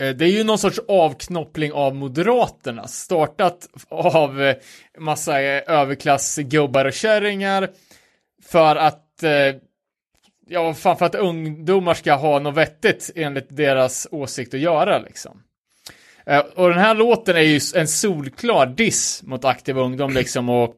eh, 0.01 0.15
det 0.15 0.25
är 0.25 0.29
ju 0.29 0.43
någon 0.43 0.57
sorts 0.57 0.79
avknoppling 0.87 1.73
av 1.73 1.95
Moderaterna, 1.95 2.87
startat 2.87 3.67
av 3.89 4.41
eh, 4.41 4.55
massa 4.97 5.41
överklassgubbar 5.41 6.85
och 6.85 6.93
kärringar 6.93 7.69
för 8.43 8.75
att 8.75 9.01
Ja, 10.47 10.73
fan 10.73 10.97
för 10.97 11.05
att 11.05 11.15
ungdomar 11.15 11.93
ska 11.93 12.13
ha 12.13 12.39
något 12.39 12.55
vettigt 12.55 13.11
enligt 13.15 13.47
deras 13.49 14.07
åsikt 14.11 14.53
att 14.53 14.59
göra 14.59 14.99
liksom. 14.99 15.41
Eh, 16.25 16.39
Och 16.39 16.69
den 16.69 16.77
här 16.79 16.95
låten 16.95 17.35
är 17.35 17.41
ju 17.41 17.59
en 17.75 17.87
solklar 17.87 18.65
diss 18.65 19.23
mot 19.23 19.45
aktiv 19.45 19.77
ungdom 19.77 20.13
liksom 20.13 20.49
och 20.49 20.77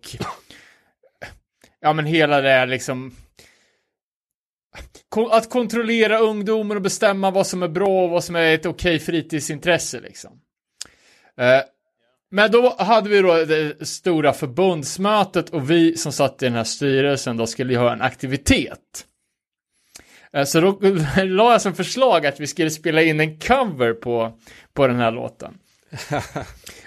ja 1.81 1.93
men 1.93 2.05
hela 2.05 2.41
det 2.41 2.65
liksom 2.65 3.15
att 5.31 5.49
kontrollera 5.49 6.19
ungdomen 6.19 6.77
och 6.77 6.83
bestämma 6.83 7.31
vad 7.31 7.47
som 7.47 7.63
är 7.63 7.67
bra 7.67 8.03
och 8.03 8.09
vad 8.09 8.23
som 8.23 8.35
är 8.35 8.53
ett 8.55 8.65
okej 8.65 8.99
fritidsintresse 8.99 9.99
liksom. 9.99 10.31
Eh, 11.37 11.61
Men 12.31 12.51
då 12.51 12.75
hade 12.79 13.09
vi 13.09 13.21
då 13.21 13.45
det 13.45 13.87
stora 13.87 14.33
förbundsmötet 14.33 15.49
och 15.49 15.71
vi 15.71 15.97
som 15.97 16.11
satt 16.11 16.43
i 16.43 16.45
den 16.45 16.53
här 16.55 16.63
styrelsen 16.63 17.37
då 17.37 17.47
skulle 17.47 17.73
ju 17.73 17.79
ha 17.79 17.93
en 17.93 18.01
aktivitet. 18.01 19.06
Eh, 20.33 20.43
Så 20.45 20.59
då 20.61 20.79
la 21.23 21.51
jag 21.51 21.61
som 21.61 21.73
förslag 21.75 22.25
att 22.25 22.39
vi 22.39 22.47
skulle 22.47 22.69
spela 22.69 23.01
in 23.01 23.19
en 23.19 23.39
cover 23.39 23.93
på, 23.93 24.37
på 24.73 24.87
den 24.87 24.95
här 24.99 25.11
låten. 25.11 25.57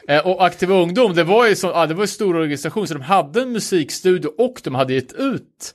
Eh, 0.08 0.26
och 0.26 0.46
Aktiva 0.46 0.74
Ungdom, 0.74 1.14
det 1.14 1.24
var 1.24 1.46
ju 1.48 1.56
så, 1.56 1.66
ja, 1.66 1.86
det 1.86 1.94
var 1.94 2.02
en 2.02 2.08
stor 2.08 2.36
organisation 2.36 2.88
så 2.88 2.94
de 2.94 3.02
hade 3.02 3.42
en 3.42 3.52
musikstudio 3.52 4.28
och 4.28 4.60
de 4.64 4.74
hade 4.74 4.94
gett 4.94 5.12
ut 5.12 5.74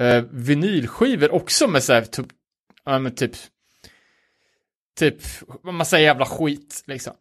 eh, 0.00 0.24
vinylskivor 0.30 1.34
också 1.34 1.66
med 1.68 1.82
så 1.82 1.92
här, 1.92 2.02
typ, 2.02 2.26
ja 2.84 2.98
men 2.98 3.14
typ, 3.14 3.32
typ, 4.98 5.14
massa 5.64 6.00
jävla 6.00 6.24
skit 6.26 6.82
liksom. 6.86 7.12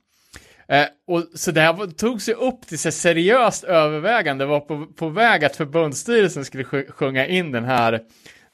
Eh, 0.67 0.85
och 1.07 1.23
så 1.35 1.51
det 1.51 1.61
här 1.61 1.87
tog 1.91 2.21
sig 2.21 2.33
upp 2.33 2.67
till 2.67 2.79
så 2.79 2.91
seriöst 2.91 3.63
övervägande, 3.63 4.43
det 4.43 4.49
var 4.49 4.59
på, 4.59 4.85
på 4.85 5.09
väg 5.09 5.45
att 5.45 5.55
förbundsstyrelsen 5.55 6.45
skulle 6.45 6.63
sj- 6.63 6.91
sjunga 6.91 7.27
in 7.27 7.51
den 7.51 7.63
här, 7.63 8.01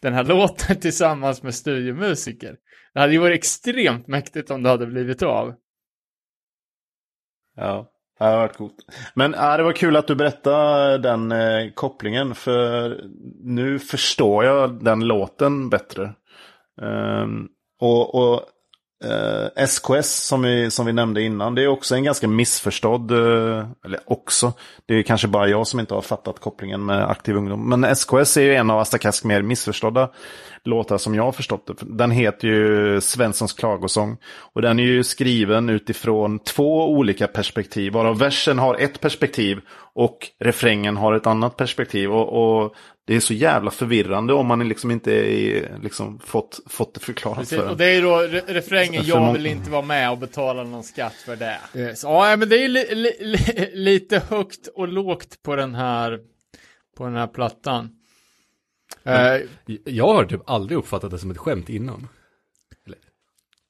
den 0.01 0.13
här 0.13 0.23
låten 0.23 0.79
tillsammans 0.79 1.43
med 1.43 1.55
studiomusiker. 1.55 2.55
Det 2.93 2.99
hade 2.99 3.13
ju 3.13 3.19
varit 3.19 3.37
extremt 3.37 4.07
mäktigt 4.07 4.51
om 4.51 4.63
det 4.63 4.69
hade 4.69 4.85
blivit 4.85 5.23
av. 5.23 5.53
Ja, 7.55 7.91
det 8.17 8.23
hade 8.23 8.37
varit 8.37 8.57
coolt. 8.57 8.75
Men 9.13 9.33
äh, 9.33 9.57
det 9.57 9.63
var 9.63 9.73
kul 9.73 9.95
att 9.95 10.07
du 10.07 10.15
berättade 10.15 10.97
den 10.97 11.31
eh, 11.31 11.71
kopplingen. 11.73 12.35
För 12.35 13.01
nu 13.43 13.79
förstår 13.79 14.45
jag 14.45 14.83
den 14.83 15.07
låten 15.07 15.69
bättre. 15.69 16.13
Um, 16.81 17.49
och 17.79 18.15
och 18.15 18.45
eh, 19.03 19.65
SKS 19.67 20.25
som 20.27 20.41
vi, 20.41 20.71
som 20.71 20.85
vi 20.85 20.93
nämnde 20.93 21.21
innan, 21.21 21.55
det 21.55 21.63
är 21.63 21.67
också 21.67 21.95
en 21.95 22.03
ganska 22.03 22.27
missförstådd, 22.27 23.11
eh, 23.11 23.65
eller 23.85 23.99
också, 24.05 24.53
det 24.85 24.93
är 24.93 25.03
kanske 25.03 25.27
bara 25.27 25.47
jag 25.47 25.67
som 25.67 25.79
inte 25.79 25.93
har 25.93 26.01
fattat 26.01 26.39
kopplingen 26.39 26.85
med 26.85 27.09
aktiv 27.09 27.35
ungdom. 27.35 27.69
Men 27.69 27.83
SKS 27.83 28.37
är 28.37 28.41
ju 28.41 28.55
en 28.55 28.69
av 28.69 28.79
Asta 28.79 28.97
Kask 28.97 29.23
mer 29.23 29.41
missförstådda 29.41 30.09
låtar 30.63 30.97
som 30.97 31.15
jag 31.15 31.23
har 31.23 31.31
förstått 31.31 31.67
det. 31.67 31.73
Den 31.79 32.11
heter 32.11 32.47
ju 32.47 33.01
Svenssons 33.01 33.53
klagosång. 33.53 34.17
Och 34.53 34.61
den 34.61 34.79
är 34.79 34.83
ju 34.83 35.03
skriven 35.03 35.69
utifrån 35.69 36.39
två 36.39 36.91
olika 36.91 37.27
perspektiv. 37.27 37.93
Varav 37.93 38.17
versen 38.17 38.59
har 38.59 38.75
ett 38.75 39.01
perspektiv 39.01 39.59
Och 39.93 40.27
refrängen 40.39 40.97
har 40.97 41.13
ett 41.13 41.27
annat 41.27 41.57
perspektiv. 41.57 42.11
Och, 42.11 42.61
och 42.63 42.75
det 43.05 43.15
är 43.15 43.19
så 43.19 43.33
jävla 43.33 43.71
förvirrande 43.71 44.33
om 44.33 44.47
man 44.47 44.67
liksom 44.69 44.91
inte 44.91 45.11
är, 45.13 45.79
liksom 45.83 46.19
fått, 46.19 46.59
fått 46.65 46.93
det 46.93 46.99
förklarat 46.99 47.37
Precis, 47.37 47.57
för 47.57 47.65
en. 47.65 47.71
och 47.71 47.77
det 47.77 47.85
är 47.85 48.01
då 48.01 48.17
re 48.17 48.41
refrängen, 48.47 49.03
jag 49.05 49.33
vill 49.33 49.45
inte 49.45 49.69
vara 49.69 49.81
med 49.81 50.11
och 50.11 50.17
betala 50.17 50.63
någon 50.63 50.83
skatt 50.83 51.13
för 51.13 51.35
det. 51.35 51.59
Yes. 51.75 52.03
Ja, 52.03 52.35
men 52.37 52.49
det 52.49 52.63
är 52.63 52.67
li 52.67 52.95
li 52.95 53.15
li 53.19 53.71
lite 53.73 54.19
högt 54.29 54.67
och 54.67 54.87
lågt 54.87 55.43
på 55.43 55.55
den 55.55 55.75
här, 55.75 56.19
på 56.97 57.05
den 57.05 57.15
här 57.15 57.27
plattan. 57.27 57.89
Eh, 59.03 59.41
Jag 59.85 60.07
har 60.07 60.25
typ 60.25 60.49
aldrig 60.49 60.77
uppfattat 60.77 61.11
det 61.11 61.19
som 61.19 61.31
ett 61.31 61.37
skämt 61.37 61.69
innan. 61.69 62.07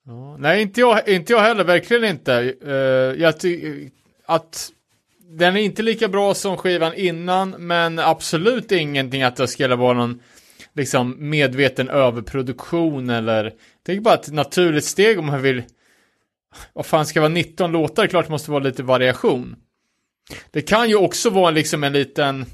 ja, 0.06 0.38
nej, 0.38 0.62
inte 0.62 0.80
jag, 0.80 1.08
inte 1.10 1.34
jag 1.34 1.40
heller, 1.42 1.64
verkligen 1.64 2.04
inte. 2.04 2.56
Uh, 2.66 2.74
jag 3.22 3.40
tycker 3.40 3.90
att 4.26 4.72
den 5.38 5.56
är 5.56 5.62
inte 5.62 5.82
lika 5.82 6.08
bra 6.08 6.34
som 6.34 6.58
skivan 6.58 6.94
innan, 6.94 7.50
men 7.50 8.00
absolut 8.00 8.72
ingenting 8.72 9.24
att 9.24 9.36
det 9.36 9.48
skulle 9.48 9.76
vara 9.76 9.94
någon 9.94 10.20
liksom 10.74 11.30
medveten 11.30 11.90
överproduktion 11.90 13.10
eller 13.10 13.54
tänk 13.86 14.04
bara 14.04 14.14
ett 14.14 14.34
naturligt 14.34 14.86
steg 14.86 15.20
om 15.20 15.26
man 15.26 15.42
vill 15.42 15.64
vad 16.74 16.86
fan 16.86 17.06
ska 17.06 17.22
vara 17.22 17.30
19 17.30 17.72
låtar, 17.72 18.08
klart 18.08 18.26
det 18.26 18.32
måste 18.32 18.52
vara 18.52 18.64
lite 18.64 18.84
variation. 18.84 19.56
Det 20.52 20.62
kan 20.62 20.90
ju 20.90 20.96
också 20.96 21.30
vara 21.30 21.52
liksom 21.52 21.84
en 21.84 21.94
liten 21.94 22.46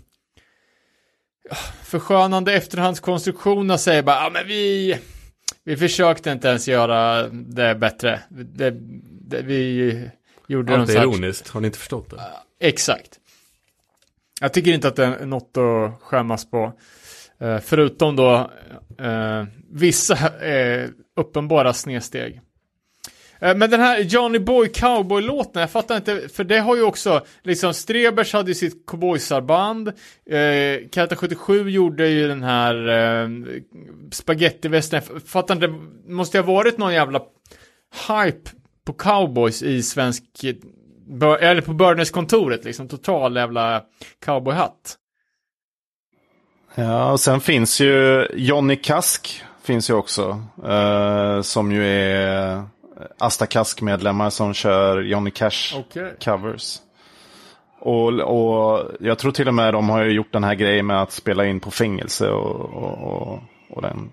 ja, 1.49 1.55
förskönande 1.83 2.53
efterhandskonstruktion 2.53 3.71
och 3.71 3.79
säga 3.79 4.03
bara, 4.03 4.23
ja 4.23 4.29
men 4.29 4.47
vi, 4.47 4.97
vi 5.63 5.77
försökte 5.77 6.31
inte 6.31 6.47
ens 6.47 6.67
göra 6.67 7.27
det 7.29 7.75
bättre. 7.75 8.19
Det, 8.29 8.71
det, 9.21 9.41
vi 9.41 10.09
gjorde 10.47 10.77
Allt 10.77 10.89
är 10.89 11.01
ironiskt, 11.01 11.47
har 11.47 11.61
ni 11.61 11.65
inte 11.67 11.79
förstått 11.79 12.09
det? 12.09 12.21
Exakt. 12.59 13.19
Jag 14.41 14.53
tycker 14.53 14.71
inte 14.71 14.87
att 14.87 14.95
det 14.95 15.05
är 15.05 15.25
något 15.25 15.57
att 15.57 16.01
skämmas 16.01 16.49
på. 16.49 16.73
Eh, 17.39 17.59
förutom 17.59 18.15
då 18.15 18.51
eh, 18.99 19.43
vissa 19.69 20.45
eh, 20.47 20.89
uppenbara 21.15 21.73
snedsteg. 21.73 22.41
Eh, 23.39 23.55
men 23.55 23.69
den 23.69 23.79
här 23.79 23.99
Johnny 23.99 24.39
Boy 24.39 24.67
Cowboy-låten, 24.69 25.59
jag 25.59 25.71
fattar 25.71 25.97
inte, 25.97 26.29
för 26.29 26.43
det 26.43 26.59
har 26.59 26.75
ju 26.75 26.81
också, 26.81 27.25
liksom 27.43 27.73
Strebers 27.73 28.33
hade 28.33 28.51
ju 28.51 28.55
sitt 28.55 28.85
cowboysarband, 28.85 29.87
eh, 30.29 30.89
Katta 30.91 31.15
77 31.15 31.69
gjorde 31.69 32.07
ju 32.07 32.27
den 32.27 32.43
här 32.43 32.87
eh, 32.87 33.29
spagettivästen, 34.11 35.01
jag 35.13 35.23
fattar 35.23 35.55
inte, 35.55 35.67
det 35.67 36.13
måste 36.13 36.37
ju 36.37 36.43
ha 36.43 36.53
varit 36.53 36.77
någon 36.77 36.93
jävla 36.93 37.21
hype 38.07 38.49
på 38.85 38.93
cowboys 38.93 39.63
i 39.63 39.83
svensk, 39.83 40.23
eller 41.39 41.61
på 41.61 41.73
Burners-kontoret 41.73 42.65
liksom, 42.65 42.87
total 42.87 43.35
jävla 43.35 43.81
cowboyhatt. 44.25 44.97
Ja, 46.75 47.11
och 47.11 47.19
sen 47.19 47.39
finns 47.39 47.81
ju 47.81 48.27
Johnny 48.33 48.75
Kask 48.75 49.43
finns 49.67 49.89
ju 49.89 49.93
också. 49.93 50.41
Eh, 50.65 51.41
som 51.41 51.71
ju 51.71 51.85
är 51.87 52.63
Asta 53.17 53.45
Kask-medlemmar 53.45 54.29
som 54.29 54.53
kör 54.53 55.01
Johnny 55.01 55.31
Cash 55.31 55.75
Okej. 55.75 56.15
covers. 56.23 56.77
Och, 57.79 58.07
och 58.13 58.91
jag 58.99 59.17
tror 59.17 59.31
till 59.31 59.47
och 59.47 59.53
med 59.53 59.73
de 59.73 59.89
har 59.89 60.03
ju 60.03 60.11
gjort 60.11 60.33
den 60.33 60.43
här 60.43 60.55
grejen 60.55 60.85
med 60.85 61.01
att 61.01 61.11
spela 61.11 61.45
in 61.45 61.59
på 61.59 61.71
fängelse 61.71 62.29
och, 62.29 62.59
och, 62.59 62.97
och, 62.97 63.39
och 63.69 63.81
den. 63.81 64.11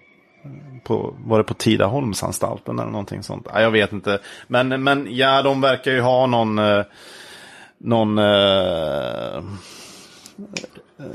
På, 0.85 1.15
var 1.27 1.39
det 1.39 1.45
på 1.45 1.55
Tidaholmsanstalten 1.55 2.79
eller 2.79 2.91
någonting 2.91 3.23
sånt? 3.23 3.47
Ja, 3.53 3.61
jag 3.61 3.71
vet 3.71 3.93
inte. 3.93 4.19
Men, 4.47 4.83
men 4.83 5.07
ja, 5.11 5.43
de 5.43 5.61
verkar 5.61 5.91
ju 5.91 6.01
ha 6.01 6.27
någon... 6.27 6.59
eh, 6.59 6.85
Någon... 7.79 8.19
eh, 8.19 9.45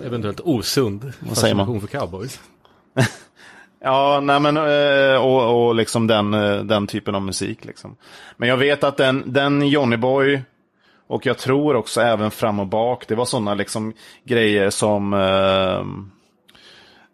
Eventuellt 0.05 0.39
osund 0.39 1.13
säger 1.33 1.55
man? 1.55 1.81
för 1.81 1.87
cowboys. 1.87 2.39
Ja, 3.81 4.19
nej 4.23 4.39
men 4.39 4.57
eh, 4.57 5.15
och, 5.25 5.67
och 5.67 5.75
liksom 5.75 6.07
den, 6.07 6.33
eh, 6.33 6.55
den 6.63 6.87
typen 6.87 7.15
av 7.15 7.21
musik 7.21 7.65
liksom. 7.65 7.95
Men 8.37 8.49
jag 8.49 8.57
vet 8.57 8.83
att 8.83 8.97
den, 8.97 9.23
den 9.33 9.67
Johnny 9.67 9.97
Boy 9.97 10.41
och 11.07 11.25
jag 11.25 11.37
tror 11.37 11.75
också 11.75 12.01
även 12.01 12.31
fram 12.31 12.59
och 12.59 12.67
bak, 12.67 13.07
det 13.07 13.15
var 13.15 13.25
sådana 13.25 13.53
liksom 13.53 13.93
grejer 14.23 14.69
som 14.69 15.13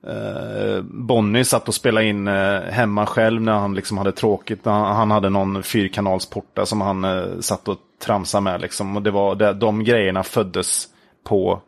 Eh, 0.08 0.82
Bonnie 0.82 1.44
satt 1.44 1.68
och 1.68 1.76
spelade 1.76 2.06
in 2.06 2.28
eh, 2.28 2.62
hemma 2.62 3.06
själv 3.06 3.42
när 3.42 3.54
han 3.54 3.76
liksom 3.76 3.98
hade 3.98 4.12
tråkigt. 4.12 4.66
Han, 4.66 5.12
hade 5.12 5.30
någon 5.30 5.64
fyrkanalsporta 5.64 6.66
som 6.66 6.82
han 6.82 7.04
eh, 7.04 7.40
satt 7.40 7.68
och 7.68 7.78
tramsade 8.02 8.42
med 8.42 8.62
liksom. 8.62 8.96
Och 8.98 9.04
det 9.04 9.12
var 9.12 9.36
det, 9.36 9.54
de 9.54 9.84
grejerna 9.84 10.24
föddes 10.24 10.88
på 11.24 11.62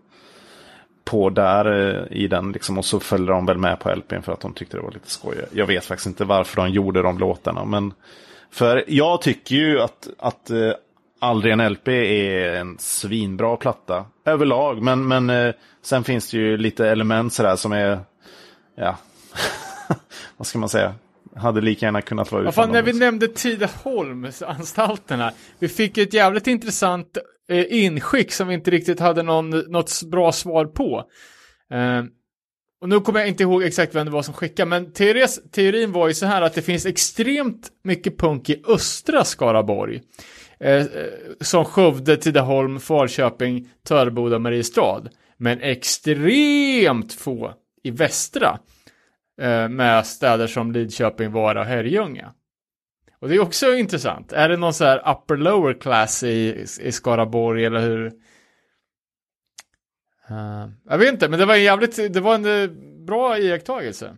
på 1.06 1.30
där 1.30 2.08
i 2.14 2.28
den 2.28 2.52
liksom, 2.52 2.78
och 2.78 2.86
så 2.86 3.00
följde 3.00 3.32
de 3.32 3.46
väl 3.46 3.58
med 3.58 3.80
på 3.80 3.96
LPn 3.96 4.22
för 4.22 4.32
att 4.32 4.40
de 4.40 4.54
tyckte 4.54 4.78
det 4.78 4.84
var 4.84 4.92
lite 4.92 5.10
skoj. 5.10 5.36
Jag 5.52 5.66
vet 5.66 5.86
faktiskt 5.86 6.08
inte 6.08 6.26
varför 6.26 6.56
de 6.56 6.70
gjorde 6.70 7.02
de 7.02 7.18
låtarna. 7.18 7.66
Men 7.66 7.94
för 8.52 8.84
jag 8.88 9.22
tycker 9.22 9.56
ju 9.56 9.82
att, 9.82 10.08
att 10.18 10.52
Aldrig 11.20 11.54
en 11.54 11.72
LP 11.72 11.88
är 11.88 12.56
en 12.56 12.78
svinbra 12.80 13.58
platta 13.58 14.06
överlag. 14.26 14.82
Men, 14.82 15.08
men 15.08 15.30
eh, 15.30 15.54
sen 15.82 16.04
finns 16.04 16.32
det 16.32 16.38
ju 16.38 16.58
lite 16.58 16.90
element 16.90 17.34
sådär 17.34 17.56
som 17.56 17.72
är, 17.72 18.00
ja, 18.76 18.98
vad 20.38 20.48
ska 20.48 20.60
man 20.60 20.70
säga? 20.70 20.96
Hade 21.36 21.62
lika 21.62 21.86
gärna 21.86 22.02
kunnat 22.02 22.32
vara 22.32 22.42
utan 22.42 22.54
fan, 22.54 22.72
när 22.72 22.82
vi 22.82 22.94
nämnde 22.94 23.28
Tidaholmsanstalterna, 23.28 25.34
vi 25.60 25.68
fick 25.68 25.98
ett 25.98 26.14
jävligt 26.14 26.48
intressant 26.48 27.18
eh, 27.50 27.84
inskick 27.84 28.32
som 28.32 28.48
vi 28.48 28.54
inte 28.54 28.72
riktigt 28.72 29.00
hade 29.00 29.24
någon, 29.24 29.50
något 29.50 30.04
bra 30.04 30.32
svar 30.32 30.66
på. 30.66 31.04
Eh, 31.72 32.04
och 32.82 32.90
nu 32.90 33.00
kommer 33.00 33.20
jag 33.20 33.30
inte 33.30 33.44
ihåg 33.44 33.64
exakt 33.64 33.96
vem 33.96 34.06
det 34.06 34.12
var 34.12 34.22
som 34.22 34.34
skickade, 34.34 34.70
men 34.70 34.94
teoris, 34.94 35.40
teorin 35.52 35.92
var 35.92 36.08
ju 36.08 36.14
så 36.14 36.26
här 36.26 36.42
att 36.42 36.54
det 36.54 36.62
finns 36.62 36.86
extremt 36.86 37.68
mycket 37.84 38.18
punk 38.18 38.50
i 38.50 38.64
östra 38.68 39.26
Skaraborg. 39.26 40.02
Eh, 40.60 40.86
som 41.42 41.66
Skövde, 41.66 42.18
Tidaholm, 42.18 42.80
Falköping, 42.80 43.70
Töreboda 43.84 44.36
och 44.36 44.42
Mariestad. 44.42 45.04
Men 45.38 45.62
extremt 45.62 47.14
få 47.14 47.54
i 47.84 47.92
västra. 47.92 48.60
Eh, 49.42 49.70
med 49.70 50.06
städer 50.06 50.48
som 50.48 50.72
Lidköping, 50.72 51.32
Vara 51.32 51.60
och 51.60 51.66
Herrljunga. 51.66 52.34
Och 53.20 53.30
det 53.30 53.36
är 53.36 53.40
också 53.40 53.76
intressant. 53.76 54.34
Är 54.34 54.50
det 54.50 54.58
någon 54.58 54.74
så 54.74 54.86
här 54.86 55.12
upper 55.12 55.38
lower 55.38 55.74
class 55.74 56.24
i, 56.24 56.66
i 56.82 56.92
Skaraborg 56.92 57.66
eller 57.66 57.80
hur? 57.80 58.06
Uh, 60.32 60.68
jag 60.90 60.98
vet 60.98 61.14
inte, 61.14 61.30
men 61.30 61.40
det 61.40 61.46
var 61.46 61.56
en 61.56 61.64
jävligt, 61.64 62.14
det 62.14 62.20
var 62.20 62.36
en 62.36 62.64
eh, 62.64 62.70
bra 63.06 63.38
iakttagelse. 63.38 64.18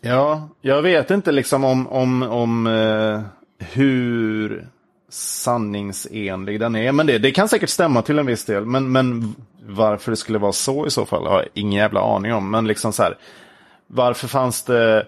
Ja, 0.00 0.48
jag 0.60 0.82
vet 0.82 1.10
inte 1.10 1.32
liksom 1.32 1.64
om, 1.64 1.86
om, 1.86 2.22
om 2.22 2.66
eh, 2.66 3.22
hur 3.58 4.66
sanningsenlig 5.08 6.60
den 6.60 6.76
är. 6.76 6.92
Men 6.92 7.06
det, 7.06 7.18
det 7.18 7.30
kan 7.32 7.48
säkert 7.48 7.68
stämma 7.68 8.02
till 8.02 8.18
en 8.18 8.26
viss 8.26 8.44
del. 8.44 8.66
Men, 8.66 8.92
men 8.92 9.34
varför 9.66 10.12
det 10.12 10.16
skulle 10.16 10.38
vara 10.38 10.52
så 10.52 10.86
i 10.86 10.90
så 10.90 11.06
fall 11.06 11.26
har 11.26 11.38
jag 11.38 11.48
ingen 11.54 11.78
jävla 11.78 12.00
aning 12.00 12.34
om. 12.34 12.50
Men 12.50 12.66
liksom 12.66 12.92
så 12.92 13.02
här, 13.02 13.16
varför 13.86 14.28
fanns 14.28 14.62
det 14.62 15.06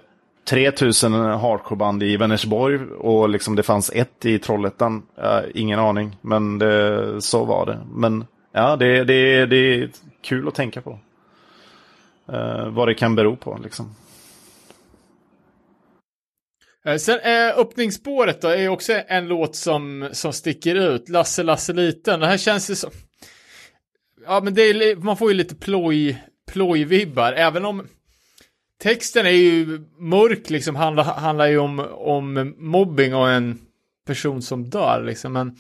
3000 0.49 1.13
hardcoreband 1.15 2.03
i 2.03 2.17
Vänersborg 2.17 2.81
och 2.99 3.29
liksom 3.29 3.57
det 3.57 3.63
fanns 3.63 3.91
ett 3.95 4.25
i 4.25 4.39
Trollhättan? 4.39 5.03
Ja, 5.15 5.43
ingen 5.55 5.79
aning, 5.79 6.17
men 6.21 6.59
det, 6.59 7.23
så 7.23 7.45
var 7.45 7.67
det. 7.67 7.79
Men 7.93 8.25
ja, 8.53 8.77
det, 8.77 9.05
det, 9.05 9.47
det 9.47 9.57
är 9.57 9.91
kul 10.23 10.49
att 10.49 10.55
tänka 10.55 10.81
på. 10.81 10.99
Uh, 12.33 12.69
vad 12.69 12.89
det 12.89 12.95
kan 12.95 13.15
bero 13.15 13.37
på 13.37 13.59
liksom. 13.63 13.95
Eh, 16.89 16.97
sen 16.97 17.21
eh, 17.21 17.59
öppningsspåret 17.59 18.41
då 18.43 18.49
är 18.49 18.69
också 18.69 18.93
en 19.09 19.29
låt 19.29 19.57
som, 19.57 20.09
som 20.13 20.33
sticker 20.33 20.75
ut. 20.75 21.09
Lasse 21.09 21.43
Lasse 21.43 21.73
Liten. 21.73 22.21
Det 22.21 22.27
här 22.27 22.39
känns 22.39 22.71
ju 22.71 22.75
som... 22.75 22.91
Ja 24.27 24.41
men 24.45 24.55
det 24.55 24.63
är, 24.63 24.97
man 24.97 25.17
får 25.17 25.31
ju 25.31 25.37
lite 25.37 25.55
ploj, 25.55 26.25
plojvibbar. 26.51 27.33
Även 27.33 27.65
om 27.65 27.87
texten 28.83 29.27
är 29.27 29.31
ju 29.31 29.81
mörk 29.99 30.51
liksom. 30.51 30.77
Handlar, 30.77 31.05
handlar 31.05 31.47
ju 31.47 31.59
om, 31.59 31.81
om 31.91 32.55
mobbing 32.59 33.15
och 33.15 33.31
en 33.31 33.59
person 34.07 34.43
som 34.43 34.71
dör 34.71 35.03
liksom. 35.07 35.33
Men 35.33 35.57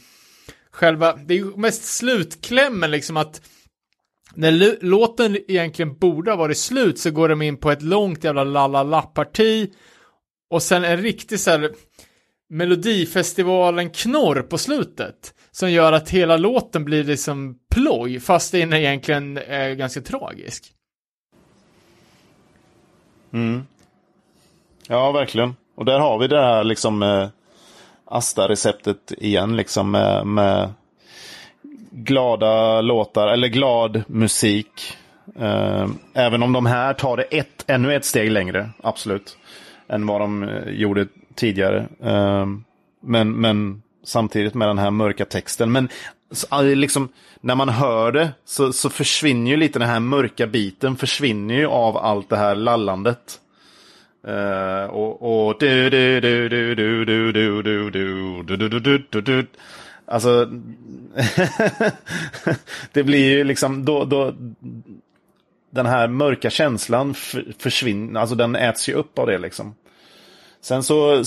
själva, 0.70 1.16
det 1.16 1.34
är 1.34 1.38
ju 1.38 1.56
mest 1.56 1.84
slutklämmen 1.84 2.90
liksom 2.90 3.16
att 3.16 3.42
när 4.34 4.84
låten 4.84 5.36
egentligen 5.48 5.98
borde 5.98 6.30
ha 6.30 6.36
varit 6.36 6.58
slut 6.58 6.98
så 6.98 7.10
går 7.10 7.28
de 7.28 7.42
in 7.42 7.56
på 7.56 7.70
ett 7.70 7.82
långt 7.82 8.24
jävla 8.24 8.44
lalala-parti 8.44 9.70
och 10.50 10.62
sen 10.62 10.84
en 10.84 10.96
riktig 10.96 11.40
så 11.40 11.50
här 11.50 11.70
Melodifestivalen-knorr 12.50 14.42
på 14.42 14.58
slutet. 14.58 15.34
Som 15.50 15.70
gör 15.70 15.92
att 15.92 16.10
hela 16.10 16.36
låten 16.36 16.84
blir 16.84 17.04
liksom 17.04 17.58
ploj, 17.74 18.20
fast 18.20 18.52
den 18.52 18.72
egentligen 18.72 19.36
är 19.36 19.74
ganska 19.74 20.00
tragisk. 20.00 20.72
Mm. 23.32 23.66
Ja, 24.88 25.12
verkligen. 25.12 25.56
Och 25.76 25.84
där 25.84 25.98
har 25.98 26.18
vi 26.18 26.28
det 26.28 26.40
här 26.40 26.64
liksom 26.64 27.02
eh, 27.02 27.28
Asta-receptet 28.04 29.12
igen 29.18 29.56
liksom 29.56 29.90
med, 29.90 30.26
med 30.26 30.72
glada 31.90 32.80
låtar, 32.80 33.28
eller 33.28 33.48
glad 33.48 34.02
musik. 34.06 34.96
Eh, 35.38 35.88
även 36.14 36.42
om 36.42 36.52
de 36.52 36.66
här 36.66 36.94
tar 36.94 37.16
det 37.16 37.22
ett, 37.22 37.64
ännu 37.66 37.94
ett 37.94 38.04
steg 38.04 38.30
längre, 38.30 38.70
absolut. 38.82 39.38
Än 39.88 40.06
vad 40.06 40.20
de 40.20 40.50
gjorde 40.66 41.06
tidigare. 41.34 41.88
Men, 43.00 43.32
men 43.32 43.82
samtidigt 44.04 44.54
med 44.54 44.68
den 44.68 44.78
här 44.78 44.90
mörka 44.90 45.24
texten. 45.24 45.72
Men 45.72 45.88
liksom, 46.74 47.08
när 47.40 47.54
man 47.54 47.68
hör 47.68 48.12
det 48.12 48.30
så, 48.44 48.72
så 48.72 48.90
försvinner 48.90 49.50
ju 49.50 49.56
lite 49.56 49.78
den 49.78 49.88
här 49.88 50.00
mörka 50.00 50.46
biten, 50.46 50.96
försvinner 50.96 51.54
ju 51.54 51.66
av 51.66 51.96
allt 51.96 52.28
det 52.28 52.36
här 52.36 52.54
lallandet. 52.54 53.40
Och, 54.90 55.48
och 55.48 55.56
du, 55.60 55.90
du, 55.90 56.20
du, 56.20 56.48
du, 56.48 56.74
du, 56.74 57.02
du, 57.02 57.62
du, 57.62 57.90
du, 57.90 58.42
du, 58.42 58.42
du, 58.42 58.56
du, 58.56 58.68
du, 58.68 58.80
du, 58.80 59.04
du, 59.10 59.20
du. 59.20 59.46
Alltså, 60.06 60.48
det 62.92 63.02
blir 63.02 63.30
ju 63.30 63.44
liksom 63.44 63.84
då, 63.84 64.04
då 64.04 64.34
den 65.78 65.86
här 65.86 66.08
mörka 66.08 66.50
känslan 66.50 67.14
försvinner, 67.58 68.20
alltså 68.20 68.34
den 68.36 68.56
äts 68.56 68.88
ju 68.88 68.92
upp 68.92 69.18
av 69.18 69.26
det 69.26 69.38
liksom. 69.38 69.74
Sen 70.60 70.82
så 70.82 71.24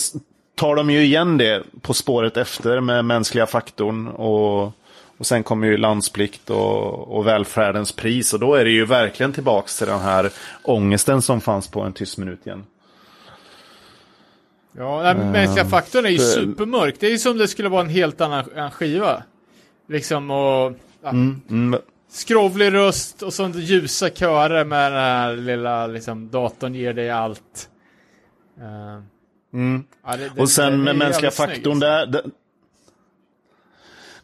tar 0.55 0.75
de 0.75 0.89
ju 0.89 1.03
igen 1.03 1.37
det 1.37 1.63
på 1.81 1.93
spåret 1.93 2.37
efter 2.37 2.79
med 2.79 3.05
mänskliga 3.05 3.45
faktorn 3.45 4.07
och, 4.07 4.63
och 5.17 5.25
sen 5.25 5.43
kommer 5.43 5.67
ju 5.67 5.77
landsplikt 5.77 6.49
och, 6.49 7.17
och 7.17 7.27
välfärdens 7.27 7.91
pris 7.91 8.33
och 8.33 8.39
då 8.39 8.55
är 8.55 8.65
det 8.65 8.71
ju 8.71 8.85
verkligen 8.85 9.33
tillbaks 9.33 9.77
till 9.77 9.87
den 9.87 9.99
här 9.99 10.29
ångesten 10.63 11.21
som 11.21 11.41
fanns 11.41 11.67
på 11.67 11.81
en 11.81 11.93
tyst 11.93 12.17
minut 12.17 12.47
igen. 12.47 12.63
Ja, 14.77 15.03
den 15.03 15.31
mänskliga 15.31 15.65
faktorn 15.65 16.05
är 16.05 16.09
ju 16.09 16.19
supermörk. 16.19 16.95
Det 16.99 17.07
är 17.07 17.11
ju 17.11 17.17
som 17.17 17.37
det 17.37 17.47
skulle 17.47 17.69
vara 17.69 17.81
en 17.81 17.89
helt 17.89 18.21
annan 18.21 18.71
skiva. 18.71 19.23
Liksom 19.87 20.31
och... 20.31 20.73
Ja. 21.03 21.09
Mm, 21.09 21.41
mm. 21.49 21.81
Skrovlig 22.11 22.73
röst 22.73 23.21
och 23.21 23.33
sånt 23.33 23.55
ljusa 23.55 24.09
körer 24.09 24.65
med 24.65 24.91
den 24.91 25.01
här 25.01 25.35
lilla 25.35 25.87
liksom 25.87 26.29
datorn 26.29 26.75
ger 26.75 26.93
dig 26.93 27.09
allt. 27.09 27.69
Uh, 28.59 29.03
mm. 29.53 29.83
ja, 30.05 30.17
det, 30.17 30.31
det, 30.35 30.41
och 30.41 30.49
sen 30.49 30.71
det, 30.71 30.77
med 30.77 30.95
mänskliga 30.95 31.31
snygg, 31.31 31.49
faktorn 31.49 31.79
där. 31.79 32.05
Det, 32.05 32.23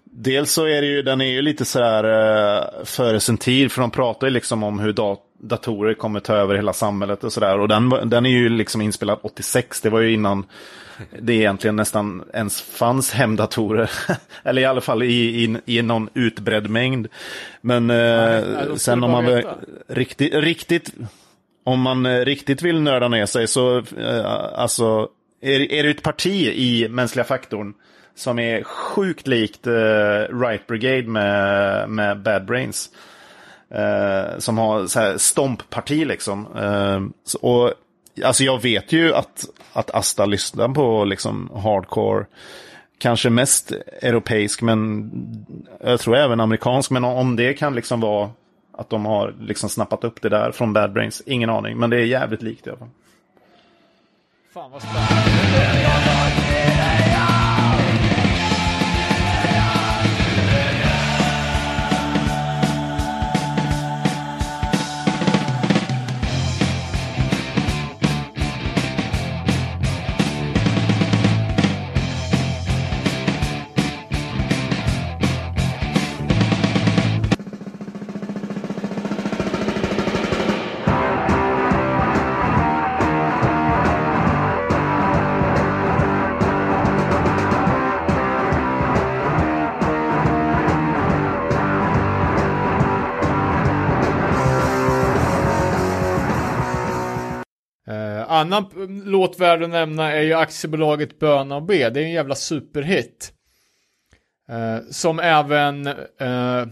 dels 0.04 0.52
så 0.52 0.66
är 0.66 0.82
det 0.82 0.88
ju, 0.88 1.02
den 1.02 1.22
är 1.22 1.32
ju 1.32 1.42
lite 1.42 1.66
sådär 1.66 2.04
uh, 2.04 2.84
före 2.84 3.20
sin 3.20 3.38
tid. 3.38 3.72
För 3.72 3.82
de 3.82 3.92
pratar 3.92 4.28
ju 4.28 4.34
liksom 4.34 4.64
om 4.64 4.80
hur 4.80 4.94
dat 4.94 5.20
datorer 5.40 5.94
kommer 5.94 6.20
ta 6.20 6.34
över 6.34 6.56
hela 6.56 6.74
samhället 6.74 7.24
och 7.24 7.34
sådär. 7.34 7.60
Och 7.60 7.68
den, 7.68 7.90
den 7.90 8.26
är 8.26 8.30
ju 8.30 8.50
liksom 8.50 8.82
inspelad 8.82 9.20
86. 9.22 9.82
Det 9.82 9.90
var 9.90 10.00
ju 10.00 10.14
innan 10.14 10.46
det 11.20 11.34
egentligen 11.34 11.76
nästan 11.76 12.24
ens 12.34 12.62
fanns 12.62 13.12
hemdatorer. 13.12 13.92
Eller 14.44 14.62
i 14.62 14.66
alla 14.66 14.82
fall 14.82 15.04
i, 15.04 15.44
i, 15.44 15.58
i 15.66 15.82
någon 15.82 16.10
utbredd 16.14 16.70
mängd. 16.70 17.08
Men 17.62 17.90
eh, 17.90 18.76
sen 18.76 19.04
om 19.04 19.12
man 19.12 19.44
riktigt, 19.88 20.34
riktigt, 20.34 20.94
om 21.64 21.82
man 21.82 22.06
eh, 22.06 22.26
riktigt 22.26 22.62
vill 22.62 22.82
nörda 22.82 23.08
ner 23.08 23.26
sig 23.26 23.48
så 23.48 23.78
eh, 23.78 24.26
alltså, 24.54 25.08
är, 25.42 25.72
är 25.72 25.84
det 25.84 25.90
ett 25.90 26.04
parti 26.04 26.54
i 26.56 26.88
mänskliga 26.90 27.26
faktorn 27.26 27.74
som 28.16 28.40
är 28.40 28.64
sjukt 28.64 29.28
likt 29.28 29.68
Right 30.42 30.68
Brigade 30.68 31.08
med, 31.08 31.90
med 31.90 32.22
Bad 32.22 32.46
Brains. 32.46 32.90
Eh, 33.70 34.38
som 34.38 34.58
har 34.58 34.88
så 34.88 35.00
här 35.00 35.18
stompparti 35.18 36.06
liksom. 36.06 36.48
Eh, 36.58 37.02
och 37.42 37.74
alltså 38.24 38.44
jag 38.44 38.62
vet 38.62 38.92
ju 38.92 39.14
att, 39.14 39.46
att 39.74 39.92
Asta 39.92 40.26
lyssnar 40.26 40.70
på 40.70 41.06
liksom 41.06 41.52
hardcore. 41.64 42.26
Kanske 43.00 43.30
mest 43.30 43.72
europeisk, 44.02 44.62
men 44.62 45.12
jag 45.84 46.00
tror 46.00 46.16
även 46.18 46.40
amerikansk. 46.40 46.92
Men 46.92 47.04
om 47.04 47.36
det 47.36 47.54
kan 47.54 47.76
liksom 47.76 48.00
vara 48.00 48.30
att 48.78 48.90
de 48.90 49.06
har 49.06 49.36
liksom 49.40 49.70
snappat 49.70 50.04
upp 50.04 50.22
det 50.22 50.30
där 50.30 50.52
från 50.52 50.74
Bad 50.74 50.94
Brains. 50.94 51.22
Ingen 51.26 51.50
aning, 51.50 51.78
men 51.78 51.90
det 51.90 51.98
är 51.98 52.06
jävligt 52.06 52.42
likt 52.42 52.68
i 52.68 52.70
alla 52.70 52.80
fall. 52.80 52.90
Fan 54.54 54.72
vad 54.72 54.82
spännande. 54.82 56.17
Annan 98.38 98.66
låt 99.06 99.40
värd 99.40 99.64
att 99.64 99.70
nämna 99.70 100.12
är 100.12 100.22
ju 100.22 100.34
aktiebolaget 100.34 101.20
Böna 101.20 101.56
och 101.56 101.64
B. 101.64 101.90
Det 101.90 102.00
är 102.00 102.04
en 102.04 102.12
jävla 102.12 102.36
superhit. 102.36 103.34
Eh, 104.50 104.90
som 104.92 105.20
även, 105.20 105.88
eh, 105.88 106.66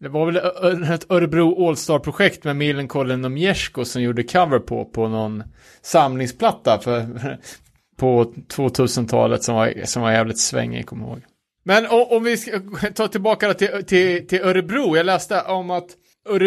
det 0.00 0.08
var 0.08 0.26
väl 0.26 0.36
eh, 0.36 0.90
ett 0.90 1.10
Örebro 1.10 1.68
Allstar-projekt 1.68 2.44
med 2.44 2.56
Millencolin 2.56 3.24
och 3.24 3.30
Miesko 3.30 3.84
som 3.84 4.02
gjorde 4.02 4.22
cover 4.22 4.58
på, 4.58 4.84
på 4.84 5.08
någon 5.08 5.42
samlingsplatta 5.82 6.78
för, 6.78 7.06
på 7.96 8.24
2000-talet 8.24 9.42
som 9.42 9.54
var, 9.54 9.84
som 9.84 10.02
var 10.02 10.12
jävligt 10.12 10.38
svängig, 10.38 10.86
kommer 10.86 11.06
ihåg. 11.06 11.22
Men 11.64 11.86
om 11.90 12.24
vi 12.24 12.36
ska 12.36 12.60
ta 12.94 13.08
tillbaka 13.08 13.54
till, 13.54 13.84
till, 13.86 14.26
till 14.26 14.40
Örebro, 14.40 14.96
jag 14.96 15.06
läste 15.06 15.42
om 15.42 15.70
att 15.70 15.88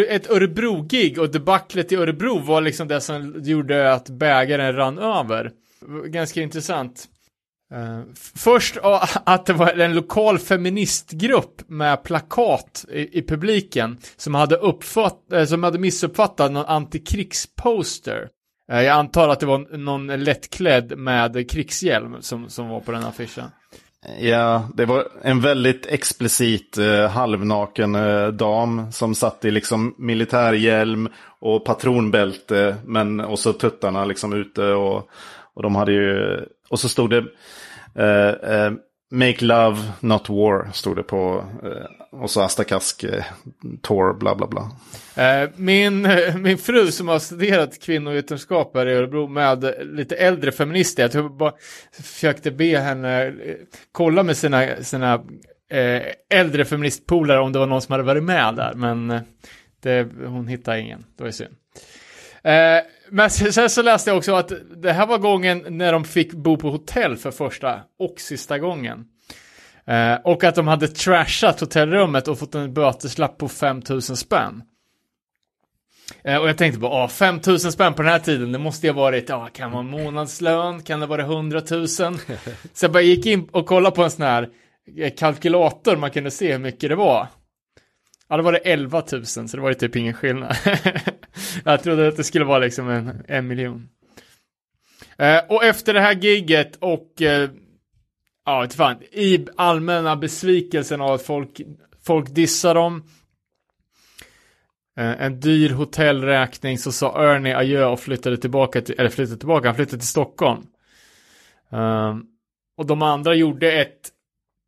ett 0.08 0.30
Örebro-gig 0.30 1.18
och 1.18 1.30
debaclet 1.30 1.92
i 1.92 1.96
Örebro 1.96 2.38
var 2.38 2.60
liksom 2.60 2.88
det 2.88 3.00
som 3.00 3.34
gjorde 3.42 3.92
att 3.92 4.08
bägaren 4.08 4.76
rann 4.76 4.98
över. 4.98 5.52
Ganska 6.06 6.42
intressant. 6.42 7.08
Uh, 7.74 8.02
först 8.34 8.76
uh, 8.76 9.04
att 9.26 9.46
det 9.46 9.52
var 9.52 9.80
en 9.80 9.94
lokal 9.94 10.38
feministgrupp 10.38 11.68
med 11.68 12.02
plakat 12.02 12.84
i, 12.92 13.18
i 13.18 13.22
publiken 13.22 13.98
som 14.16 14.34
hade, 14.34 14.56
uppfatt, 14.56 15.18
uh, 15.32 15.44
som 15.44 15.62
hade 15.62 15.78
missuppfattat 15.78 16.52
någon 16.52 16.66
antikrigsposter. 16.66 18.28
Eh, 18.72 18.82
jag 18.82 18.98
antar 18.98 19.28
att 19.28 19.40
det 19.40 19.46
var 19.46 19.76
någon 19.76 20.06
lättklädd 20.06 20.98
med 20.98 21.50
krigshjälm 21.50 22.16
som, 22.20 22.48
som 22.48 22.68
var 22.68 22.80
på 22.80 22.92
den 22.92 23.04
affischen. 23.04 23.50
Ja, 24.18 24.68
det 24.74 24.86
var 24.86 25.08
en 25.22 25.40
väldigt 25.40 25.86
explicit 25.86 26.78
eh, 26.78 27.08
halvnaken 27.08 27.94
eh, 27.94 28.28
dam 28.28 28.92
som 28.92 29.14
satt 29.14 29.44
i 29.44 29.50
liksom 29.50 29.94
militärhjälm 29.98 31.08
och 31.38 31.64
patronbälte. 31.64 32.76
Men 32.84 33.20
och 33.20 33.38
så 33.38 33.52
tuttarna 33.52 34.04
liksom 34.04 34.32
ute 34.32 34.62
och, 34.62 35.08
och 35.54 35.62
de 35.62 35.74
hade 35.74 35.92
ju, 35.92 36.40
och 36.68 36.80
så 36.80 36.88
stod 36.88 37.10
det 37.10 37.24
eh, 37.94 38.54
eh 38.54 38.72
Make 39.10 39.44
Love 39.44 39.78
Not 40.00 40.28
War 40.28 40.70
stod 40.72 40.96
det 40.96 41.02
på. 41.02 41.44
Eh, 41.62 42.20
och 42.20 42.30
så 42.30 42.40
Astakask, 42.40 43.04
eh, 43.04 43.24
Tor, 43.82 44.14
bla 44.14 44.34
bla 44.34 44.46
bla. 44.46 44.70
Eh, 45.24 45.50
min, 45.56 46.06
eh, 46.06 46.36
min 46.36 46.58
fru 46.58 46.90
som 46.90 47.08
har 47.08 47.18
studerat 47.18 47.82
kvinnovetenskap 47.82 48.76
här 48.76 48.86
i 48.86 48.92
Örebro 48.92 49.26
med 49.28 49.74
lite 49.80 50.16
äldre 50.16 50.52
feminister. 50.52 51.10
Jag 51.14 51.36
bara 51.36 51.52
försökte 52.02 52.50
be 52.50 52.78
henne 52.78 53.26
eh, 53.26 53.32
kolla 53.92 54.22
med 54.22 54.36
sina, 54.36 54.82
sina 54.82 55.14
eh, 55.70 56.02
äldre 56.30 56.64
feministpolare 56.64 57.40
om 57.40 57.52
det 57.52 57.58
var 57.58 57.66
någon 57.66 57.82
som 57.82 57.92
hade 57.92 58.04
varit 58.04 58.24
med 58.24 58.54
där. 58.54 58.74
Men 58.74 59.10
eh, 59.10 59.20
det, 59.82 60.08
hon 60.26 60.46
hittade 60.46 60.80
ingen, 60.80 61.04
det 61.16 61.22
var 61.22 61.28
ju 61.28 61.32
synd. 61.32 61.54
Men 63.10 63.30
sen 63.30 63.70
så 63.70 63.82
läste 63.82 64.10
jag 64.10 64.16
också 64.16 64.34
att 64.34 64.52
det 64.76 64.92
här 64.92 65.06
var 65.06 65.18
gången 65.18 65.64
när 65.68 65.92
de 65.92 66.04
fick 66.04 66.32
bo 66.32 66.56
på 66.56 66.70
hotell 66.70 67.16
för 67.16 67.30
första 67.30 67.80
och 67.98 68.20
sista 68.20 68.58
gången. 68.58 69.04
Eh, 69.86 70.14
och 70.24 70.44
att 70.44 70.54
de 70.54 70.68
hade 70.68 70.88
trashat 70.88 71.60
hotellrummet 71.60 72.28
och 72.28 72.38
fått 72.38 72.54
en 72.54 72.74
böteslapp 72.74 73.38
på 73.38 73.48
5000 73.48 74.16
spänn. 74.16 74.62
Eh, 76.24 76.36
och 76.36 76.48
jag 76.48 76.58
tänkte 76.58 76.80
bara, 76.80 77.04
ah, 77.04 77.08
5000 77.08 77.72
spänn 77.72 77.94
på 77.94 78.02
den 78.02 78.12
här 78.12 78.18
tiden, 78.18 78.52
det 78.52 78.58
måste 78.58 78.86
ju 78.86 78.92
ha 78.92 79.00
varit, 79.00 79.28
ja, 79.28 79.48
kan 79.52 79.70
vara 79.70 79.82
månadslön, 79.82 80.82
kan 80.82 81.00
det 81.00 81.06
vara 81.06 81.22
100 81.22 81.62
000? 81.70 81.88
Så 81.88 82.08
jag 82.80 82.92
bara 82.92 83.02
gick 83.02 83.26
in 83.26 83.48
och 83.52 83.66
kollade 83.66 83.96
på 83.96 84.04
en 84.04 84.10
sån 84.10 84.26
här 84.26 84.48
eh, 84.98 85.14
kalkylator, 85.14 85.96
man 85.96 86.10
kunde 86.10 86.30
se 86.30 86.52
hur 86.52 86.58
mycket 86.58 86.90
det 86.90 86.96
var. 86.96 87.26
Ja, 88.28 88.36
då 88.36 88.42
var 88.42 88.52
det 88.52 88.58
11 88.58 89.02
000, 89.12 89.26
så 89.26 89.40
det 89.40 89.60
var 89.60 89.68
ju 89.68 89.74
typ 89.74 89.96
ingen 89.96 90.14
skillnad. 90.14 90.56
jag 91.64 91.82
trodde 91.82 92.08
att 92.08 92.16
det 92.16 92.24
skulle 92.24 92.44
vara 92.44 92.58
liksom 92.58 92.88
en, 92.88 93.24
en 93.28 93.46
miljon. 93.46 93.88
Eh, 95.18 95.38
och 95.48 95.64
efter 95.64 95.94
det 95.94 96.00
här 96.00 96.14
giget 96.14 96.76
och, 96.76 97.22
eh, 97.22 97.50
ja, 98.44 98.64
inte 98.64 98.76
fan, 98.76 99.02
i 99.02 99.46
allmänna 99.56 100.16
besvikelsen 100.16 101.00
av 101.00 101.12
att 101.12 101.22
folk 101.22 101.60
folk 102.06 102.34
dissar 102.34 102.74
dem. 102.74 103.02
Eh, 104.96 105.22
en 105.22 105.40
dyr 105.40 105.70
hotellräkning 105.70 106.78
så 106.78 106.92
sa 106.92 107.34
Ernie 107.34 107.56
adjö 107.56 107.84
och 107.84 108.00
flyttade 108.00 108.36
tillbaka 108.36 108.80
till, 108.80 108.94
eller 108.98 109.10
flyttade 109.10 109.38
tillbaka, 109.38 109.68
han 109.68 109.76
flyttade 109.76 109.98
till 109.98 110.08
Stockholm. 110.08 110.66
Eh, 111.72 112.16
och 112.76 112.86
de 112.86 113.02
andra 113.02 113.34
gjorde 113.34 113.72
ett 113.72 114.10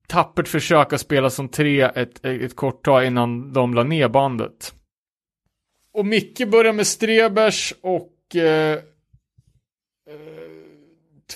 tappert 0.09 0.48
försök 0.48 0.93
att 0.93 1.01
spela 1.01 1.30
som 1.30 1.48
tre 1.48 1.80
ett, 1.80 2.24
ett 2.24 2.56
kort 2.56 2.85
tag 2.85 3.06
innan 3.06 3.52
de 3.52 3.74
la 3.74 3.82
ner 3.82 4.09
bandet. 4.09 4.74
Och 5.94 6.06
Micke 6.06 6.48
började 6.48 6.76
med 6.76 6.86
Strebers 6.86 7.74
och 7.80 8.36
eh, 8.36 8.72
eh, 8.72 8.78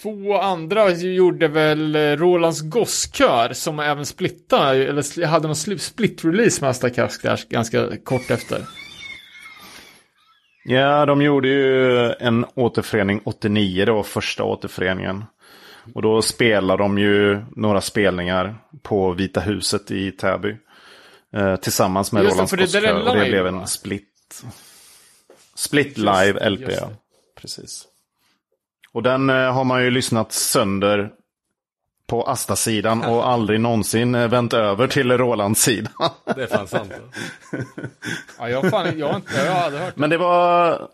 två 0.02 0.38
andra 0.38 0.90
gjorde 0.90 1.48
väl 1.48 1.96
eh, 1.96 2.00
Rolands 2.00 2.60
Gosskör 2.60 3.52
som 3.52 3.78
även 3.78 4.06
splittade, 4.06 4.84
eller 4.88 5.26
hade 5.26 5.46
någon 5.46 5.54
split-release 5.56 6.60
med 6.60 6.70
Asta 6.70 6.90
Kask 6.90 7.22
där 7.22 7.40
ganska 7.48 7.96
kort 8.04 8.30
efter. 8.30 8.62
Ja, 10.64 11.06
de 11.06 11.22
gjorde 11.22 11.48
ju 11.48 12.12
en 12.12 12.44
återförening 12.54 13.20
89, 13.24 13.84
det 13.84 13.92
var 13.92 14.02
första 14.02 14.44
återföreningen. 14.44 15.24
Och 15.94 16.02
då 16.02 16.22
spelade 16.22 16.82
de 16.82 16.98
ju 16.98 17.44
några 17.56 17.80
spelningar 17.80 18.56
på 18.82 19.12
Vita 19.12 19.40
huset 19.40 19.90
i 19.90 20.12
Täby. 20.12 20.56
Eh, 21.32 21.56
tillsammans 21.56 22.12
med 22.12 22.24
Just 22.24 22.36
det, 22.36 22.56
Roland 22.56 23.04
det. 23.04 23.10
Och 23.10 23.16
det 23.16 23.28
blev 23.28 23.46
en 23.46 23.66
split. 23.66 24.44
Split 25.54 25.98
live 25.98 26.32
det, 26.32 26.50
LP, 26.50 26.60
ja. 26.60 26.68
det. 26.68 26.88
Precis. 27.40 27.86
Och 28.92 29.02
den 29.02 29.30
eh, 29.30 29.52
har 29.52 29.64
man 29.64 29.84
ju 29.84 29.90
lyssnat 29.90 30.32
sönder 30.32 31.10
på 32.06 32.22
Asta-sidan 32.22 33.04
och 33.04 33.28
aldrig 33.32 33.60
någonsin 33.60 34.14
eh, 34.14 34.28
vänt 34.28 34.52
över 34.52 34.86
till 34.86 35.12
Roland-sidan. 35.12 36.10
Det 36.34 36.42
är 36.42 36.46
fan 36.46 36.68
sant. 36.68 36.92
Ja, 38.38 38.48
jag, 38.48 38.70
fan, 38.70 38.98
jag, 38.98 39.08
har 39.08 39.16
inte, 39.16 39.34
jag 39.36 39.54
hade 39.54 39.78
hört 39.78 39.96
Men 39.96 40.10
det 40.10 40.18
var... 40.18 40.88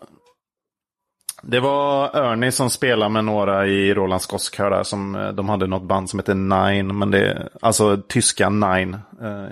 Det 1.41 1.59
var 1.59 2.15
Ernie 2.15 2.51
som 2.51 2.69
spelade 2.69 3.09
med 3.09 3.25
några 3.25 3.67
i 3.67 3.93
Roland 3.93 4.21
Skosskör 4.21 4.69
där. 4.69 4.83
Som, 4.83 5.15
eh, 5.15 5.29
de 5.29 5.49
hade 5.49 5.67
något 5.67 5.83
band 5.83 6.09
som 6.09 6.19
heter 6.19 6.35
Nine. 6.35 6.97
Men 6.97 7.11
det, 7.11 7.49
alltså 7.61 8.01
tyska 8.07 8.49
Nine. 8.49 8.97
Uh, 9.21 9.51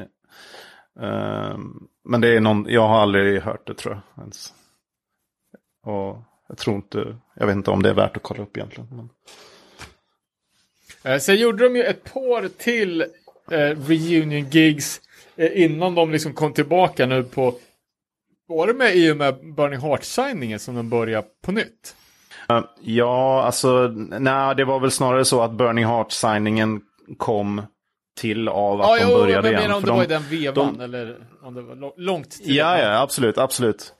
uh, 1.03 1.57
men 2.09 2.21
det 2.21 2.27
är 2.35 2.39
någon, 2.39 2.65
jag 2.69 2.87
har 2.87 2.99
aldrig 2.99 3.41
hört 3.41 3.67
det 3.67 3.73
tror 3.73 3.93
jag. 3.93 4.23
Ens. 4.23 4.53
Och 5.85 6.17
jag 6.47 6.57
tror 6.57 6.75
inte, 6.75 7.17
jag 7.35 7.47
vet 7.47 7.55
inte 7.55 7.71
om 7.71 7.83
det 7.83 7.89
är 7.89 7.93
värt 7.93 8.17
att 8.17 8.23
kolla 8.23 8.43
upp 8.43 8.57
egentligen. 8.57 8.87
Men... 8.91 9.09
Eh, 11.13 11.19
Sen 11.19 11.35
gjorde 11.35 11.63
de 11.63 11.75
ju 11.75 11.83
ett 11.83 12.13
par 12.13 12.47
till 12.47 13.01
eh, 13.51 13.57
reunion 13.57 14.49
gigs 14.49 15.01
eh, 15.35 15.63
innan 15.63 15.95
de 15.95 16.11
liksom 16.11 16.33
kom 16.33 16.53
tillbaka 16.53 17.05
nu 17.05 17.23
på 17.23 17.55
var 18.47 18.67
det 18.67 18.73
med 18.73 18.95
i 18.95 19.11
och 19.11 19.17
med 19.17 19.35
Burning 19.55 19.79
Heart-signingen 19.79 20.59
som 20.59 20.75
de 20.75 20.89
började 20.89 21.27
på 21.45 21.51
nytt? 21.51 21.95
Eh, 22.49 22.61
Ja, 22.81 23.43
alltså, 23.43 23.87
nej, 24.19 24.55
det 24.55 24.65
var 24.65 24.79
väl 24.79 24.91
snarare 24.91 25.25
så 25.25 25.41
att 25.41 25.51
Burning 25.51 25.85
Heart-signingen 25.85 26.81
kom 27.17 27.61
till 28.19 28.47
av 28.47 28.81
att 28.81 28.99
Ja, 28.99 29.05
de 29.07 29.13
började 29.13 29.41
men 29.41 29.51
jag 29.51 29.59
igen. 29.61 29.61
menar 29.61 29.75
om 29.75 29.81
För 29.81 29.87
det 29.87 29.91
de- 29.91 29.97
var 29.97 30.03
i 30.03 30.07
den 30.07 30.23
vevan 30.29 30.73
de- 30.77 30.83
eller 30.83 31.15
om 31.43 31.53
det 31.53 31.61
var 31.61 32.01
långt 32.01 32.31
till. 32.31 32.55
Ja, 32.55 32.79
ja, 32.79 33.01
absolut, 33.01 33.37
absolut. 33.37 33.93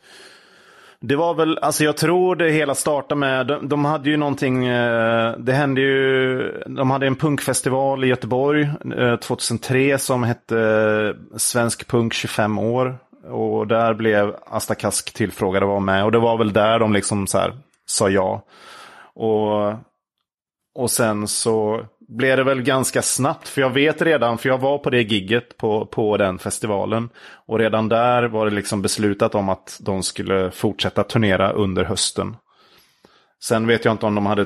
Det 0.99 1.15
var 1.15 1.33
väl, 1.33 1.57
alltså 1.57 1.83
jag 1.83 1.97
tror 1.97 2.35
det 2.35 2.49
hela 2.49 2.75
startade 2.75 3.19
med, 3.19 3.47
de, 3.47 3.69
de 3.69 3.85
hade 3.85 4.09
ju 4.09 4.17
någonting, 4.17 4.65
eh, 4.67 5.37
det 5.37 5.53
hände 5.53 5.81
ju, 5.81 6.51
de 6.67 6.91
hade 6.91 7.07
en 7.07 7.15
punkfestival 7.15 8.03
i 8.03 8.07
Göteborg 8.07 8.69
eh, 8.97 9.15
2003 9.15 9.97
som 9.97 10.23
hette 10.23 10.59
eh, 10.59 11.37
Svensk 11.37 11.87
Punk 11.87 12.13
25 12.13 12.57
år. 12.59 12.97
Och 13.29 13.67
där 13.67 13.93
blev 13.93 14.35
Asta 14.45 14.75
Kask 14.75 15.13
tillfrågade 15.13 15.65
att 15.65 15.69
vara 15.69 15.79
med 15.79 16.05
och 16.05 16.11
det 16.11 16.19
var 16.19 16.37
väl 16.37 16.53
där 16.53 16.79
de 16.79 16.93
liksom 16.93 17.27
så 17.27 17.37
här 17.37 17.53
sa 17.85 18.09
ja. 18.09 18.45
Och, 19.13 19.73
och 20.75 20.91
sen 20.91 21.27
så 21.27 21.85
blev 22.07 22.37
det 22.37 22.43
väl 22.43 22.61
ganska 22.61 23.01
snabbt, 23.01 23.47
för 23.47 23.61
jag 23.61 23.69
vet 23.69 24.01
redan, 24.01 24.37
för 24.37 24.49
jag 24.49 24.57
var 24.57 24.77
på 24.77 24.89
det 24.89 25.01
gigget 25.01 25.57
på, 25.57 25.85
på 25.85 26.17
den 26.17 26.39
festivalen. 26.39 27.09
Och 27.45 27.59
redan 27.59 27.89
där 27.89 28.23
var 28.23 28.45
det 28.45 28.55
liksom 28.55 28.81
beslutat 28.81 29.35
om 29.35 29.49
att 29.49 29.77
de 29.81 30.03
skulle 30.03 30.51
fortsätta 30.51 31.03
turnera 31.03 31.51
under 31.51 31.83
hösten. 31.83 32.35
Sen 33.43 33.67
vet 33.67 33.85
jag 33.85 33.91
inte 33.91 34.05
om 34.05 34.15
de 34.15 34.25
hade... 34.25 34.45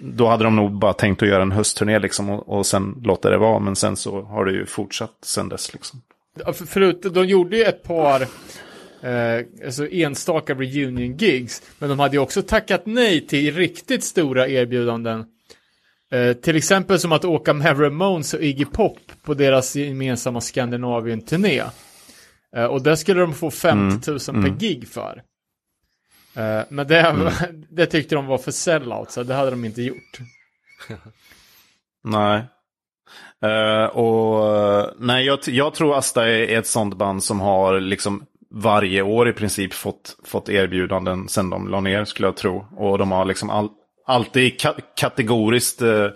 Då 0.00 0.26
hade 0.26 0.44
de 0.44 0.56
nog 0.56 0.78
bara 0.78 0.92
tänkt 0.92 1.22
att 1.22 1.28
göra 1.28 1.42
en 1.42 1.52
höstturné 1.52 1.98
liksom 1.98 2.30
och, 2.30 2.48
och 2.48 2.66
sen 2.66 3.00
låta 3.04 3.30
det 3.30 3.38
vara. 3.38 3.58
Men 3.58 3.76
sen 3.76 3.96
så 3.96 4.22
har 4.22 4.44
det 4.44 4.52
ju 4.52 4.66
fortsatt 4.66 5.16
sen 5.22 5.48
dess 5.48 5.72
liksom. 5.72 6.02
Ja, 6.44 6.52
för- 6.52 6.66
Förut, 6.66 7.02
de 7.02 7.26
gjorde 7.26 7.56
ju 7.56 7.62
ett 7.62 7.82
par 7.82 8.20
eh, 9.02 9.44
alltså 9.64 9.86
enstaka 9.88 10.54
reunion 10.54 11.16
gigs. 11.16 11.62
Men 11.78 11.88
de 11.88 11.98
hade 12.00 12.16
ju 12.16 12.22
också 12.22 12.42
tackat 12.42 12.82
nej 12.86 13.26
till 13.26 13.54
riktigt 13.56 14.04
stora 14.04 14.48
erbjudanden. 14.48 15.24
Eh, 16.10 16.32
till 16.32 16.56
exempel 16.56 16.98
som 17.00 17.12
att 17.12 17.24
åka 17.24 17.52
med 17.52 17.80
Ramones 17.80 18.34
och 18.34 18.40
Iggy 18.42 18.64
Pop 18.64 18.98
på 19.22 19.34
deras 19.34 19.76
gemensamma 19.76 20.40
Skandinavien-turné. 20.40 21.62
Eh, 22.56 22.64
och 22.64 22.82
där 22.82 22.94
skulle 22.96 23.20
de 23.20 23.34
få 23.34 23.50
50 23.50 24.10
000 24.10 24.18
per 24.20 24.58
gig 24.58 24.88
för. 24.88 25.22
Eh, 26.36 26.60
men 26.68 26.86
det, 26.86 27.32
det 27.70 27.86
tyckte 27.86 28.14
de 28.14 28.26
var 28.26 28.38
för 28.38 28.50
sellout, 28.50 29.10
så 29.10 29.22
det 29.22 29.34
hade 29.34 29.50
de 29.50 29.64
inte 29.64 29.82
gjort. 29.82 30.18
Nej. 32.04 32.42
Uh, 33.44 33.84
och 33.84 34.90
nej, 34.98 35.26
jag, 35.26 35.38
jag 35.46 35.74
tror 35.74 35.98
Asta 35.98 36.28
är 36.28 36.58
ett 36.58 36.66
sånt 36.66 36.94
band 36.94 37.24
som 37.24 37.40
har 37.40 37.80
liksom 37.80 38.26
varje 38.50 39.02
år 39.02 39.28
i 39.28 39.32
princip 39.32 39.72
fått, 39.74 40.16
fått 40.24 40.48
erbjudanden 40.48 41.28
sen 41.28 41.50
de 41.50 41.68
la 41.68 41.80
ner 41.80 42.04
skulle 42.04 42.28
jag 42.28 42.36
tro. 42.36 42.66
Och 42.76 42.98
de 42.98 43.12
har 43.12 43.24
liksom 43.24 43.50
all, 43.50 43.68
alltid 44.06 44.52
ka- 44.52 44.80
kategoriskt 44.96 45.82
uh, 45.82 46.08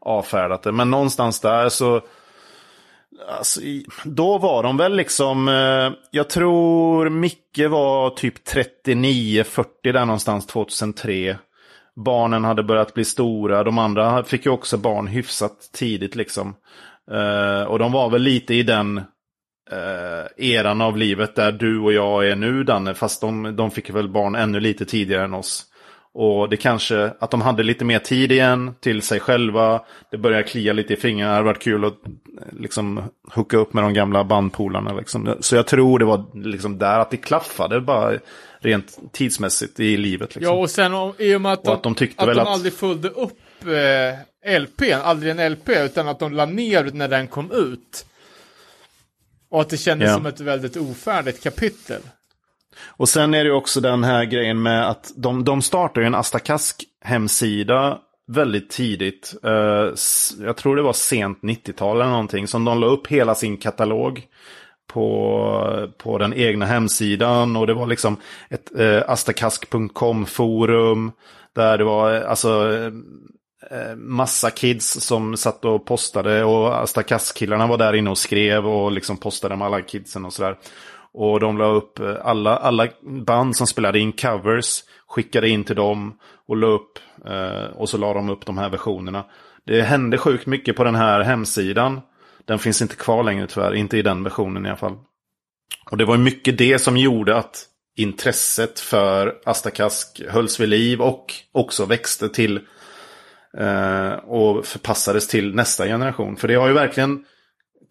avfärdat 0.00 0.62
det. 0.62 0.72
Men 0.72 0.90
någonstans 0.90 1.40
där 1.40 1.68
så 1.68 2.02
Alltså, 3.28 3.60
då 4.04 4.38
var 4.38 4.62
de 4.62 4.76
väl 4.76 4.96
liksom, 4.96 5.48
eh, 5.48 5.92
jag 6.10 6.30
tror 6.30 7.08
Micke 7.08 7.60
var 7.70 8.10
typ 8.10 8.48
39-40 8.48 9.64
där 9.82 10.04
någonstans 10.04 10.46
2003. 10.46 11.38
Barnen 11.96 12.44
hade 12.44 12.62
börjat 12.62 12.94
bli 12.94 13.04
stora, 13.04 13.64
de 13.64 13.78
andra 13.78 14.24
fick 14.24 14.46
ju 14.46 14.52
också 14.52 14.76
barn 14.76 15.06
hyfsat 15.06 15.70
tidigt 15.72 16.14
liksom. 16.14 16.54
Eh, 17.10 17.62
och 17.62 17.78
de 17.78 17.92
var 17.92 18.10
väl 18.10 18.22
lite 18.22 18.54
i 18.54 18.62
den 18.62 18.98
eh, 19.70 20.50
eran 20.50 20.80
av 20.80 20.96
livet 20.96 21.36
där 21.36 21.52
du 21.52 21.80
och 21.80 21.92
jag 21.92 22.28
är 22.28 22.36
nu 22.36 22.64
Danne, 22.64 22.94
fast 22.94 23.20
de, 23.20 23.56
de 23.56 23.70
fick 23.70 23.90
väl 23.90 24.08
barn 24.08 24.34
ännu 24.34 24.60
lite 24.60 24.84
tidigare 24.84 25.24
än 25.24 25.34
oss. 25.34 25.66
Och 26.16 26.48
det 26.48 26.56
kanske, 26.56 27.12
att 27.18 27.30
de 27.30 27.40
hade 27.40 27.62
lite 27.62 27.84
mer 27.84 27.98
tid 27.98 28.32
igen 28.32 28.74
till 28.80 29.02
sig 29.02 29.20
själva. 29.20 29.82
Det 30.10 30.18
började 30.18 30.42
klia 30.42 30.72
lite 30.72 30.92
i 30.92 30.96
fingrarna. 30.96 31.30
Det 31.30 31.36
hade 31.36 31.46
varit 31.46 31.62
kul 31.62 31.84
att 31.84 31.92
eh, 32.06 32.12
liksom 32.60 33.02
hooka 33.34 33.56
upp 33.56 33.72
med 33.74 33.84
de 33.84 33.94
gamla 33.94 34.24
bandpolarna. 34.24 34.92
Liksom. 34.94 35.36
Så 35.40 35.56
jag 35.56 35.66
tror 35.66 35.98
det 35.98 36.04
var 36.04 36.24
liksom 36.46 36.78
där 36.78 36.98
att 36.98 37.10
det 37.10 37.16
klaffade 37.16 37.80
bara 37.80 38.18
rent 38.58 38.98
tidsmässigt 39.12 39.80
i 39.80 39.96
livet. 39.96 40.34
Liksom. 40.36 40.54
Ja, 40.54 40.60
och 40.60 40.70
sen 40.70 40.94
om- 40.94 41.12
i 41.18 41.34
och 41.34 41.40
med 41.40 41.52
att 41.52 41.58
Och 41.58 41.64
de, 41.66 41.72
att 41.74 41.82
de 41.82 41.94
tyckte 41.94 42.22
att 42.22 42.28
väl 42.28 42.36
de 42.36 42.42
att- 42.42 42.48
aldrig 42.48 42.72
följde 42.72 43.08
upp 43.08 43.38
eh, 43.64 44.60
LPn, 44.60 45.00
aldrig 45.02 45.30
en 45.38 45.52
LP, 45.52 45.68
utan 45.68 46.08
att 46.08 46.18
de 46.18 46.32
la 46.32 46.46
ner 46.46 46.90
när 46.92 47.08
den 47.08 47.26
kom 47.26 47.52
ut. 47.52 48.06
Och 49.50 49.60
att 49.60 49.68
det 49.68 49.76
kändes 49.76 50.08
Ja. 50.08 50.14
som 50.16 50.26
ett 50.26 50.40
väldigt 50.40 50.76
ofärdigt 50.76 51.42
kapitel. 51.42 52.00
Och 52.86 53.08
sen 53.08 53.34
är 53.34 53.44
det 53.44 53.52
också 53.52 53.80
den 53.80 54.04
här 54.04 54.24
grejen 54.24 54.62
med 54.62 54.90
att 54.90 55.12
de, 55.16 55.44
de 55.44 55.62
startar 55.62 56.00
ju 56.00 56.06
en 56.06 56.14
AstaKask 56.14 56.84
hemsida 57.04 57.98
väldigt 58.26 58.70
tidigt. 58.70 59.34
Eh, 59.42 59.90
jag 60.40 60.56
tror 60.56 60.76
det 60.76 60.82
var 60.82 60.92
sent 60.92 61.38
90-tal 61.42 61.96
eller 61.96 62.10
någonting. 62.10 62.48
Som 62.48 62.64
de 62.64 62.80
la 62.80 62.86
upp 62.86 63.06
hela 63.06 63.34
sin 63.34 63.56
katalog 63.56 64.26
på, 64.86 65.88
på 65.98 66.18
den 66.18 66.34
egna 66.34 66.66
hemsidan. 66.66 67.56
Och 67.56 67.66
det 67.66 67.74
var 67.74 67.86
liksom 67.86 68.16
ett 68.50 68.78
eh, 68.78 69.10
astakask.com 69.10 70.26
forum. 70.26 71.12
Där 71.54 71.78
det 71.78 71.84
var 71.84 72.14
eh, 72.14 72.30
alltså 72.30 72.72
eh, 73.70 73.96
massa 73.96 74.50
kids 74.50 75.00
som 75.00 75.36
satt 75.36 75.64
och 75.64 75.86
postade. 75.86 76.44
Och 76.44 76.82
AstaKask-killarna 76.82 77.66
var 77.66 77.78
där 77.78 77.94
inne 77.94 78.10
och 78.10 78.18
skrev 78.18 78.66
och 78.66 78.92
liksom 78.92 79.16
postade 79.16 79.56
med 79.56 79.66
alla 79.66 79.82
kidsen 79.82 80.24
och 80.24 80.32
sådär. 80.32 80.56
Och 81.14 81.40
de 81.40 81.58
la 81.58 81.64
upp 81.64 81.98
eh, 81.98 82.16
alla, 82.22 82.56
alla 82.56 82.88
band 83.02 83.56
som 83.56 83.66
spelade 83.66 83.98
in 83.98 84.12
covers, 84.12 84.82
skickade 85.08 85.48
in 85.48 85.64
till 85.64 85.76
dem 85.76 86.18
och 86.48 86.56
la 86.56 86.66
upp. 86.66 86.98
Eh, 87.26 87.76
och 87.76 87.88
så 87.88 87.98
la 87.98 88.14
de 88.14 88.30
upp 88.30 88.46
de 88.46 88.58
här 88.58 88.70
versionerna. 88.70 89.24
Det 89.66 89.82
hände 89.82 90.18
sjukt 90.18 90.46
mycket 90.46 90.76
på 90.76 90.84
den 90.84 90.94
här 90.94 91.20
hemsidan. 91.20 92.00
Den 92.44 92.58
finns 92.58 92.82
inte 92.82 92.96
kvar 92.96 93.22
längre 93.22 93.46
tyvärr, 93.46 93.74
inte 93.74 93.98
i 93.98 94.02
den 94.02 94.24
versionen 94.24 94.66
i 94.66 94.68
alla 94.68 94.76
fall. 94.76 94.96
Och 95.90 95.96
det 95.96 96.04
var 96.04 96.16
mycket 96.16 96.58
det 96.58 96.78
som 96.78 96.96
gjorde 96.96 97.36
att 97.36 97.64
intresset 97.96 98.80
för 98.80 99.34
Astakask 99.44 100.22
hölls 100.28 100.60
vid 100.60 100.68
liv 100.68 101.00
och 101.00 101.34
också 101.52 101.84
växte 101.84 102.28
till 102.28 102.60
eh, 103.58 104.12
och 104.12 104.66
förpassades 104.66 105.28
till 105.28 105.54
nästa 105.54 105.86
generation. 105.86 106.36
För 106.36 106.48
det 106.48 106.54
har 106.54 106.68
ju 106.68 106.74
verkligen 106.74 107.24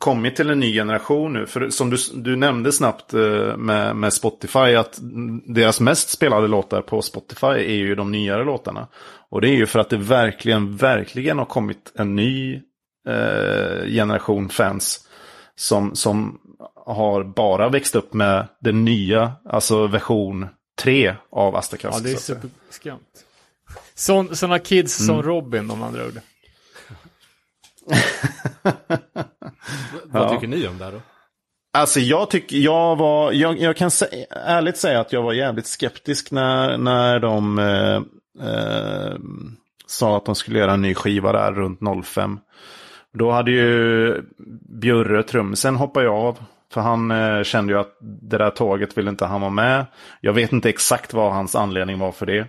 kommit 0.04 0.36
till 0.36 0.50
en 0.50 0.60
ny 0.60 0.74
generation 0.74 1.34
nu. 1.34 1.46
För 1.46 1.70
som 1.70 1.90
du, 1.90 1.98
du 2.14 2.36
nämnde 2.36 2.72
snabbt 2.72 3.14
eh, 3.14 3.58
med, 3.58 3.96
med 3.96 4.14
Spotify 4.14 4.76
att 4.76 5.00
deras 5.46 5.80
mest 5.80 6.10
spelade 6.10 6.48
låtar 6.48 6.82
på 6.82 7.02
Spotify 7.02 7.48
är 7.48 7.76
ju 7.76 7.96
de 7.96 8.12
nyare 8.12 8.44
låtarna. 8.44 8.88
Och 9.30 9.42
det 9.42 9.50
är 9.50 9.56
ju 9.56 9.66
för 9.66 9.80
att 9.80 9.90
det 9.90 9.98
verkligen, 9.98 10.78
verkligen 10.78 11.38
har 11.38 11.46
kommit 11.46 11.92
en 11.96 12.16
ny 12.16 12.56
eh, 13.08 13.86
generation 13.88 14.50
fans 14.50 15.08
som, 15.56 15.96
som 15.96 16.40
har 16.86 17.24
bara 17.24 17.70
växt 17.70 17.96
upp 17.96 18.14
med 18.14 18.48
den 18.60 18.86
nya, 18.86 19.32
alltså 19.46 19.88
version 19.88 20.48
3 20.80 21.16
av 21.32 21.56
Astakask. 21.56 21.98
Ja, 21.98 22.04
det 22.04 22.12
är 22.12 22.16
superskumt. 22.16 23.00
Sån, 23.96 24.36
såna 24.36 24.60
kids 24.60 25.06
som 25.06 25.24
Robin 25.24 25.72
om 25.72 25.84
andra 25.84 26.06
ord. 26.06 26.20
Vad 30.04 30.24
Ja 30.24 30.33
tycker 30.44 30.58
ni 30.58 30.68
om 30.68 30.78
det 30.78 30.86
här 30.86 30.92
då? 30.92 31.02
Alltså 31.78 32.00
jag 32.00 32.30
tycker, 32.30 32.58
jag 32.58 32.96
var, 32.96 33.32
jag, 33.32 33.60
jag 33.60 33.78
kan 33.78 33.92
sä, 33.92 34.08
ärligt 34.30 34.78
säga 34.78 35.00
att 35.00 35.14
jag 35.14 35.22
var 35.22 35.34
jävligt 35.34 35.68
skeptisk 35.68 36.32
när, 36.32 36.78
när 36.78 37.20
de 37.20 37.60
eh, 37.60 37.96
eh, 38.48 39.16
sa 39.88 40.18
att 40.18 40.26
de 40.26 40.36
skulle 40.36 40.60
göra 40.60 40.74
en 40.74 40.82
ny 40.82 40.94
skiva 40.94 41.32
där 41.32 41.52
runt 41.52 42.06
05. 42.06 42.40
Då 43.14 43.32
hade 43.32 43.52
ju 43.52 44.22
Bjurre, 44.82 45.24
trummisen, 45.24 45.76
hoppat 45.76 46.08
av. 46.08 46.38
För 46.74 46.82
han 46.82 47.12
eh, 47.12 47.44
kände 47.44 47.74
ju 47.74 47.80
att 47.80 47.98
det 48.02 48.38
där 48.38 48.50
tåget 48.50 48.98
ville 48.98 49.10
inte 49.10 49.26
han 49.26 49.42
vara 49.42 49.52
med. 49.52 49.86
Jag 50.22 50.34
vet 50.34 50.52
inte 50.52 50.70
exakt 50.70 51.14
vad 51.14 51.34
hans 51.34 51.56
anledning 51.56 52.00
var 52.00 52.12
för 52.12 52.26
det. 52.26 52.48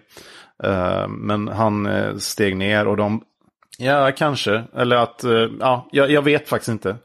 Eh, 0.65 1.09
men 1.09 1.49
han 1.49 1.87
eh, 1.87 2.17
steg 2.17 2.57
ner 2.57 2.87
och 2.87 2.97
de, 2.97 3.23
ja 3.79 4.13
kanske, 4.17 4.65
eller 4.77 4.97
att, 4.97 5.25
eh, 5.25 5.49
ja, 5.61 5.89
jag, 5.93 6.11
jag 6.11 6.23
vet 6.23 6.49
faktiskt 6.49 6.69
inte. 6.69 6.97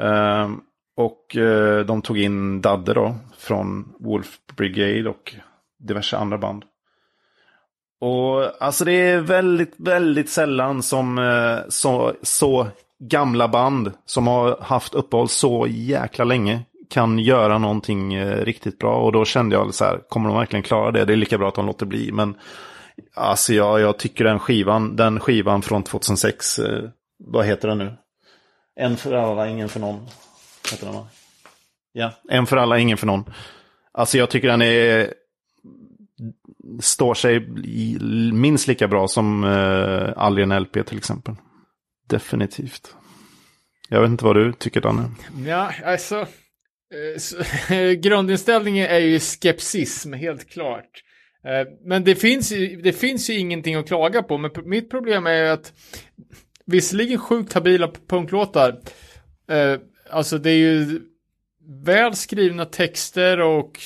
Ehm, 0.00 0.60
och 0.96 1.36
eh, 1.36 1.86
de 1.86 2.02
tog 2.02 2.18
in 2.18 2.60
Dadde 2.60 2.94
då 2.94 3.14
från 3.38 3.92
Wolf 3.98 4.38
Brigade 4.56 5.08
och 5.10 5.34
diverse 5.78 6.16
andra 6.16 6.38
band. 6.38 6.64
Och 8.00 8.62
alltså 8.62 8.84
det 8.84 8.92
är 8.92 9.20
väldigt, 9.20 9.74
väldigt 9.76 10.30
sällan 10.30 10.82
som 10.82 11.18
eh, 11.18 11.58
så, 11.68 12.12
så 12.22 12.66
gamla 12.98 13.48
band 13.48 13.92
som 14.06 14.26
har 14.26 14.58
haft 14.60 14.94
uppehåll 14.94 15.28
så 15.28 15.66
jäkla 15.68 16.24
länge 16.24 16.60
kan 16.90 17.18
göra 17.18 17.58
någonting 17.58 18.14
eh, 18.14 18.44
riktigt 18.44 18.78
bra. 18.78 18.96
Och 18.96 19.12
då 19.12 19.24
kände 19.24 19.56
jag 19.56 19.74
så 19.74 19.84
här, 19.84 20.00
kommer 20.08 20.28
de 20.28 20.38
verkligen 20.38 20.62
klara 20.62 20.90
det? 20.90 21.04
Det 21.04 21.12
är 21.12 21.16
lika 21.16 21.38
bra 21.38 21.48
att 21.48 21.54
de 21.54 21.66
låter 21.66 21.86
bli. 21.86 22.12
Men 22.12 22.34
alltså 23.14 23.54
jag, 23.54 23.80
jag 23.80 23.98
tycker 23.98 24.24
den 24.24 24.38
skivan, 24.38 24.96
den 24.96 25.20
skivan 25.20 25.62
från 25.62 25.82
2006, 25.82 26.58
eh, 26.58 26.88
vad 27.18 27.46
heter 27.46 27.68
den 27.68 27.78
nu? 27.78 27.96
En 28.76 28.96
för 28.96 29.12
alla, 29.14 29.48
ingen 29.48 29.68
för 29.68 29.80
någon. 29.80 30.06
Heter 30.70 30.86
den 30.86 30.94
va? 30.94 31.08
Ja, 31.92 32.12
en 32.28 32.46
för 32.46 32.56
alla, 32.56 32.78
ingen 32.78 32.96
för 32.96 33.06
någon. 33.06 33.24
Alltså 33.92 34.18
jag 34.18 34.30
tycker 34.30 34.48
den 34.48 34.62
är 34.62 35.14
står 36.80 37.14
sig 37.14 37.40
minst 38.32 38.66
lika 38.68 38.88
bra 38.88 39.08
som 39.08 39.44
uh, 39.44 40.12
Alien 40.16 40.62
LP 40.62 40.86
till 40.86 40.98
exempel. 40.98 41.34
Definitivt. 42.08 42.94
Jag 43.88 44.00
vet 44.00 44.10
inte 44.10 44.24
vad 44.24 44.36
du 44.36 44.52
tycker 44.52 44.80
Danne. 44.80 45.10
Ja, 45.46 45.72
alltså. 45.84 46.18
eh, 46.20 47.18
så- 47.18 47.36
Grundinställningen 48.00 48.86
är 48.86 48.98
ju 48.98 49.20
skepsism, 49.20 50.12
helt 50.12 50.50
klart. 50.50 51.02
Eh, 51.44 51.72
Men 51.84 52.04
det 52.04 52.14
finns, 52.14 52.52
ju, 52.52 52.80
det 52.82 52.92
finns 52.92 53.30
ju 53.30 53.38
ingenting 53.38 53.74
att 53.74 53.86
klaga 53.86 54.22
på. 54.22 54.38
Men 54.38 54.50
mitt 54.64 54.90
problem 54.90 55.26
är 55.26 55.34
ju 55.44 55.48
att 55.48 55.72
visserligen 56.70 57.18
sjukt 57.18 57.52
habila 57.52 57.90
punklåtar. 58.08 58.68
eh, 59.50 59.78
Alltså 60.10 60.38
det 60.38 60.50
är 60.50 60.56
ju 60.56 61.00
väl 61.84 62.16
skrivna 62.16 62.64
texter 62.64 63.40
och 63.40 63.78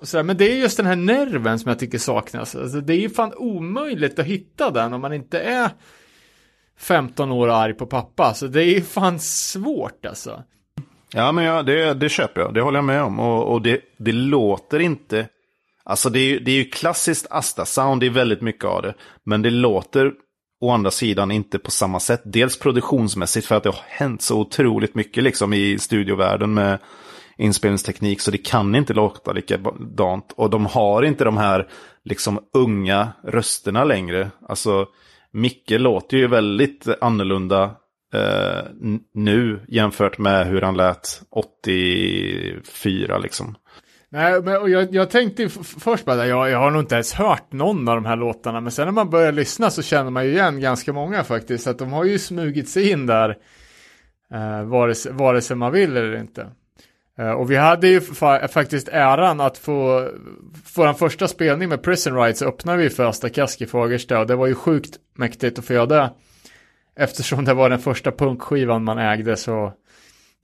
och 0.00 0.08
sådär. 0.08 0.22
Men 0.24 0.36
det 0.36 0.52
är 0.52 0.56
just 0.56 0.76
den 0.76 0.86
här 0.86 0.96
nerven 0.96 1.58
som 1.58 1.68
jag 1.68 1.78
tycker 1.78 1.98
saknas. 1.98 2.56
Alltså 2.56 2.80
det 2.80 2.94
är 2.94 2.98
ju 2.98 3.10
fan 3.10 3.34
omöjligt 3.36 4.18
att 4.18 4.26
hitta 4.26 4.70
den 4.70 4.92
om 4.92 5.00
man 5.00 5.12
inte 5.12 5.40
är 5.40 5.70
15 6.78 7.32
år 7.32 7.48
och 7.48 7.56
arg 7.56 7.74
på 7.74 7.86
pappa. 7.86 8.34
Så 8.34 8.46
det 8.46 8.62
är 8.64 8.74
ju 8.74 8.80
fan 8.82 9.18
svårt 9.20 10.06
alltså. 10.06 10.42
Ja, 11.12 11.32
men 11.32 11.44
ja, 11.44 11.62
det, 11.62 11.94
det 11.94 12.08
köper 12.08 12.40
jag. 12.40 12.54
Det 12.54 12.60
håller 12.60 12.78
jag 12.78 12.84
med 12.84 13.02
om. 13.02 13.20
Och, 13.20 13.52
och 13.52 13.62
det, 13.62 13.80
det 13.98 14.12
låter 14.12 14.78
inte... 14.80 15.28
Alltså 15.84 16.10
det 16.10 16.18
är, 16.20 16.40
det 16.40 16.50
är 16.50 16.56
ju 16.56 16.64
klassiskt 16.64 17.26
Asta-sound, 17.30 18.00
det 18.00 18.06
är 18.06 18.10
väldigt 18.10 18.40
mycket 18.40 18.64
av 18.64 18.82
det. 18.82 18.94
Men 19.24 19.42
det 19.42 19.50
låter 19.50 20.12
å 20.60 20.70
andra 20.70 20.90
sidan 20.90 21.30
inte 21.30 21.58
på 21.58 21.70
samma 21.70 22.00
sätt. 22.00 22.22
Dels 22.24 22.58
produktionsmässigt 22.58 23.46
för 23.46 23.54
att 23.54 23.62
det 23.62 23.68
har 23.68 23.84
hänt 23.88 24.22
så 24.22 24.40
otroligt 24.40 24.94
mycket 24.94 25.24
liksom 25.24 25.52
i 25.52 25.78
studiovärlden 25.78 26.54
med 26.54 26.78
inspelningsteknik. 27.38 28.20
Så 28.20 28.30
det 28.30 28.38
kan 28.38 28.74
inte 28.74 28.94
låta 28.94 29.32
likadant. 29.32 30.32
Och 30.36 30.50
de 30.50 30.66
har 30.66 31.02
inte 31.02 31.24
de 31.24 31.36
här 31.36 31.68
liksom 32.04 32.40
unga 32.52 33.08
rösterna 33.24 33.84
längre. 33.84 34.30
Alltså 34.48 34.86
Micke 35.32 35.70
låter 35.70 36.16
ju 36.16 36.26
väldigt 36.26 36.88
annorlunda 37.00 37.64
eh, 38.14 38.62
nu 39.14 39.64
jämfört 39.68 40.18
med 40.18 40.46
hur 40.46 40.62
han 40.62 40.76
lät 40.76 41.22
84 41.30 43.18
liksom. 43.18 43.56
Nej, 44.12 44.42
men 44.42 44.56
och 44.56 44.70
jag, 44.70 44.94
jag 44.94 45.10
tänkte 45.10 45.48
först 45.78 46.04
bara, 46.04 46.26
jag, 46.26 46.50
jag 46.50 46.58
har 46.58 46.70
nog 46.70 46.82
inte 46.82 46.94
ens 46.94 47.12
hört 47.12 47.52
någon 47.52 47.88
av 47.88 47.94
de 47.94 48.04
här 48.04 48.16
låtarna, 48.16 48.60
men 48.60 48.72
sen 48.72 48.84
när 48.84 48.92
man 48.92 49.10
börjar 49.10 49.32
lyssna 49.32 49.70
så 49.70 49.82
känner 49.82 50.10
man 50.10 50.24
ju 50.26 50.32
igen 50.32 50.60
ganska 50.60 50.92
många 50.92 51.24
faktiskt, 51.24 51.66
att 51.66 51.78
de 51.78 51.92
har 51.92 52.04
ju 52.04 52.18
smugit 52.18 52.68
sig 52.68 52.90
in 52.90 53.06
där, 53.06 53.36
eh, 54.34 54.62
vare, 54.62 54.94
sig, 54.94 55.12
vare 55.12 55.40
sig 55.40 55.56
man 55.56 55.72
vill 55.72 55.96
eller 55.96 56.16
inte. 56.16 56.46
Eh, 57.18 57.30
och 57.30 57.50
vi 57.50 57.56
hade 57.56 57.88
ju 57.88 58.00
fa- 58.00 58.48
faktiskt 58.48 58.88
äran 58.88 59.40
att 59.40 59.58
få, 59.58 60.08
få 60.64 60.84
den 60.84 60.94
första 60.94 61.28
spelning 61.28 61.68
med 61.68 61.82
Prison 61.82 62.16
Rights 62.16 62.42
öppnade 62.42 62.78
vi 62.78 62.90
för 62.90 63.04
Asta 63.04 63.28
Kask 63.28 63.60
i 63.60 63.66
Fagersta 63.66 64.18
och 64.20 64.26
det 64.26 64.36
var 64.36 64.46
ju 64.46 64.54
sjukt 64.54 64.96
mäktigt 65.16 65.58
att 65.58 65.64
få 65.64 65.72
göra 65.72 65.86
det. 65.86 66.10
Eftersom 66.96 67.44
det 67.44 67.54
var 67.54 67.70
den 67.70 67.78
första 67.78 68.12
punkskivan 68.12 68.84
man 68.84 68.98
ägde 68.98 69.36
så 69.36 69.72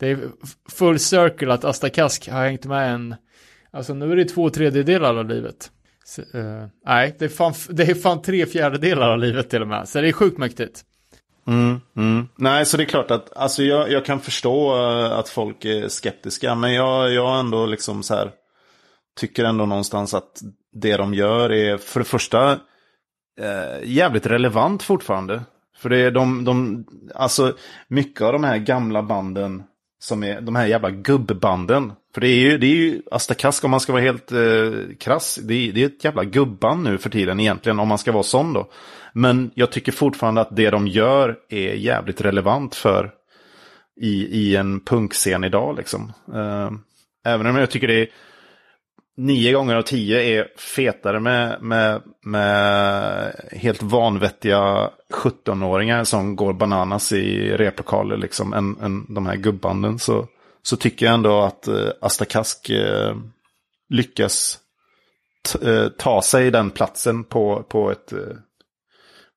det 0.01 0.11
är 0.11 0.19
full 0.73 0.99
circle 0.99 1.53
att 1.55 1.65
Asta 1.65 1.89
Kask 1.89 2.29
har 2.29 2.45
hängt 2.45 2.67
med 2.67 2.95
en 2.95 3.15
Alltså 3.77 3.95
nu 3.95 4.13
är 4.13 4.17
det 4.17 4.25
två 4.25 4.51
tredjedelar 4.51 5.17
av 5.17 5.29
livet. 5.29 5.71
Så, 6.05 6.23
eh, 6.23 6.67
nej, 6.87 7.17
det 7.19 7.25
är, 7.25 7.29
fan, 7.29 7.55
det 7.69 7.83
är 7.83 7.95
fan 7.95 8.23
tre 8.23 8.47
fjärdedelar 8.47 9.11
av 9.11 9.19
livet 9.19 9.51
till 9.51 9.63
och 9.63 9.69
med. 9.69 9.89
Så 9.89 10.01
det 10.01 10.09
är 10.09 10.13
sjukt 10.13 10.39
mäktigt. 10.39 10.85
Mm, 11.47 11.81
mm. 11.97 12.29
Nej, 12.37 12.67
så 12.67 12.77
det 12.77 12.83
är 12.83 12.87
klart 12.87 13.11
att 13.11 13.37
alltså 13.37 13.63
jag, 13.63 13.93
jag 13.93 14.05
kan 14.05 14.21
förstå 14.21 14.77
eh, 14.77 15.13
att 15.13 15.29
folk 15.29 15.65
är 15.65 15.89
skeptiska. 15.89 16.55
Men 16.55 16.75
jag, 16.75 17.13
jag 17.13 17.41
ändå 17.41 17.67
liksom 17.67 18.03
så 18.03 18.15
här 18.15 18.31
tycker 19.21 19.45
ändå 19.45 19.67
någonstans 19.67 20.15
att 20.15 20.41
det 20.73 20.97
de 20.97 21.15
gör 21.15 21.53
är 21.53 21.77
för 21.77 22.01
det 22.01 22.07
första 22.07 22.53
eh, 23.41 23.83
jävligt 23.85 24.27
relevant 24.27 24.83
fortfarande. 24.83 25.43
För 25.77 25.89
det 25.89 25.99
är 25.99 26.11
de, 26.11 26.45
de, 26.45 26.85
alltså 27.15 27.57
mycket 27.89 28.21
av 28.21 28.33
de 28.33 28.45
här 28.45 28.59
gamla 28.59 29.03
banden 29.03 29.63
som 29.99 30.23
är 30.23 30.41
de 30.41 30.57
här 30.57 30.67
jävla 30.67 30.91
gubbbanden. 30.91 31.93
För 32.15 32.21
det 32.21 32.29
är 32.29 32.39
ju, 32.39 32.59
det 32.59 32.67
är 32.67 32.77
ju 32.77 33.03
Asta 33.11 33.35
Kask 33.35 33.65
om 33.65 33.71
man 33.71 33.81
ska 33.81 33.93
vara 33.93 34.03
helt 34.03 34.33
eh, 34.33 34.71
krass. 35.01 35.39
Det 35.43 35.55
är, 35.55 35.73
det 35.73 35.83
är 35.83 35.87
ett 35.87 36.05
jävla 36.05 36.25
gubband 36.25 36.83
nu 36.83 36.99
för 36.99 37.11
tiden 37.11 37.41
egentligen 37.41 37.79
om 37.79 37.89
man 37.89 37.99
ska 37.99 38.13
vara 38.13 38.23
sån 38.23 38.53
då. 38.53 38.71
Men 39.13 39.51
jag 39.55 39.73
tycker 39.73 39.93
fortfarande 39.93 40.41
att 40.41 40.57
det 40.57 40.71
de 40.71 40.87
gör 40.87 41.37
är 41.49 41.75
jävligt 41.75 42.21
relevant 42.21 42.75
för 42.75 43.11
i, 44.01 44.27
i 44.41 44.57
en 44.57 44.81
punkscen 44.81 45.45
idag 45.45 45.77
liksom. 45.77 46.13
Eh, 46.35 46.71
även 47.25 47.47
om 47.47 47.57
jag 47.57 47.71
tycker 47.71 47.89
det 47.89 48.01
är 48.01 48.09
nio 49.17 49.53
gånger 49.53 49.75
av 49.75 49.83
tio 49.83 50.23
är 50.23 50.49
fetare 50.59 51.21
med, 51.21 51.63
med, 51.63 52.03
med 52.23 53.41
helt 53.53 53.83
vanvettiga 53.83 54.91
17-åringar 55.15 56.05
som 56.05 56.37
går 56.37 56.53
bananas 56.53 57.13
i 57.13 57.57
replokaler 57.57 58.17
liksom 58.17 58.53
än, 58.53 58.77
än 58.81 59.15
de 59.15 59.27
här 59.27 59.37
gubbanden. 59.37 59.99
Så, 59.99 60.27
så 60.63 60.77
tycker 60.77 61.07
jag 61.07 61.15
ändå 61.15 61.43
att 61.43 61.69
eh, 61.69 61.89
Asta 62.01 62.25
Kask 62.25 62.71
eh, 62.71 63.17
lyckas 63.89 64.59
t- 65.53 65.71
eh, 65.71 65.89
ta 65.89 66.23
sig 66.23 66.51
den 66.51 66.71
platsen 66.71 67.25
på, 67.25 67.63
på, 67.69 67.91
ett, 67.91 68.13
eh, 68.13 68.19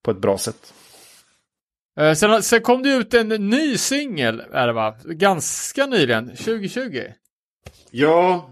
på 0.04 0.12
ett 0.12 0.22
bra 0.22 0.38
sätt. 0.38 0.74
Eh, 2.00 2.14
sen, 2.14 2.44
sen 2.44 2.62
kom 2.62 2.84
det 2.84 2.90
ut 2.90 3.14
en 3.14 3.28
ny 3.28 3.78
singel, 3.78 4.44
är 4.54 4.68
det 4.68 4.74
va? 4.74 4.96
Ganska 5.06 5.86
nyligen, 5.86 6.30
2020. 6.30 7.02
Ja, 7.02 7.12
ja, 7.92 8.50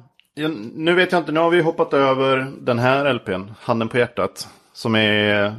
nu 0.73 0.93
vet 0.93 1.11
jag 1.11 1.21
inte. 1.21 1.31
Nu 1.31 1.39
har 1.39 1.49
vi 1.49 1.61
hoppat 1.61 1.93
över 1.93 2.51
den 2.61 2.79
här 2.79 3.13
LPn, 3.13 3.51
Handen 3.59 3.89
på 3.89 3.97
hjärtat. 3.97 4.47
Som 4.73 4.95
är 4.95 5.55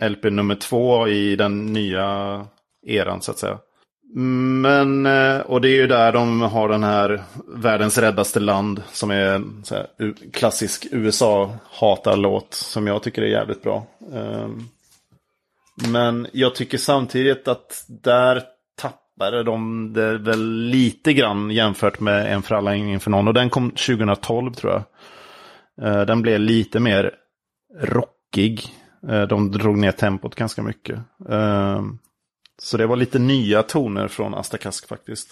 LP 0.00 0.24
nummer 0.24 0.54
två 0.54 1.08
i 1.08 1.36
den 1.36 1.66
nya 1.66 2.46
eran 2.86 3.22
så 3.22 3.30
att 3.30 3.38
säga. 3.38 3.58
Men, 4.14 5.06
eh, 5.06 5.40
och 5.40 5.60
det 5.60 5.68
är 5.68 5.76
ju 5.76 5.86
där 5.86 6.12
de 6.12 6.42
har 6.42 6.68
den 6.68 6.84
här 6.84 7.22
världens 7.46 7.98
räddaste 7.98 8.40
land 8.40 8.82
som 8.92 9.10
är 9.10 9.34
en 9.34 9.62
så 9.64 9.74
här, 9.74 9.86
klassisk 10.32 10.86
USA-hatarlåt 10.90 12.54
som 12.54 12.86
jag 12.86 13.02
tycker 13.02 13.22
är 13.22 13.26
jävligt 13.26 13.62
bra. 13.62 13.86
Ehm, 14.14 14.68
men 15.92 16.26
jag 16.32 16.54
tycker 16.54 16.78
samtidigt 16.78 17.48
att 17.48 17.84
där 17.88 18.42
tappade 19.20 19.42
de 19.42 19.92
det 19.92 20.18
väl 20.18 20.62
lite 20.62 21.12
grann 21.12 21.50
jämfört 21.50 22.00
med 22.00 22.32
En 22.32 22.42
för 22.42 22.54
alla, 22.54 22.74
ingen 22.74 23.00
för 23.00 23.10
någon. 23.10 23.28
Och 23.28 23.34
den 23.34 23.50
kom 23.50 23.70
2012 23.70 24.52
tror 24.54 24.72
jag. 24.72 24.82
Eh, 25.86 26.06
den 26.06 26.22
blev 26.22 26.40
lite 26.40 26.80
mer 26.80 27.10
rockig. 27.80 28.66
Eh, 29.08 29.22
de 29.22 29.50
drog 29.52 29.78
ner 29.78 29.92
tempot 29.92 30.34
ganska 30.34 30.62
mycket. 30.62 30.98
Eh, 31.28 31.82
så 32.62 32.76
det 32.76 32.86
var 32.86 32.96
lite 32.96 33.18
nya 33.18 33.62
toner 33.62 34.08
från 34.08 34.34
Asta 34.34 34.58
Kask 34.58 34.88
faktiskt. 34.88 35.28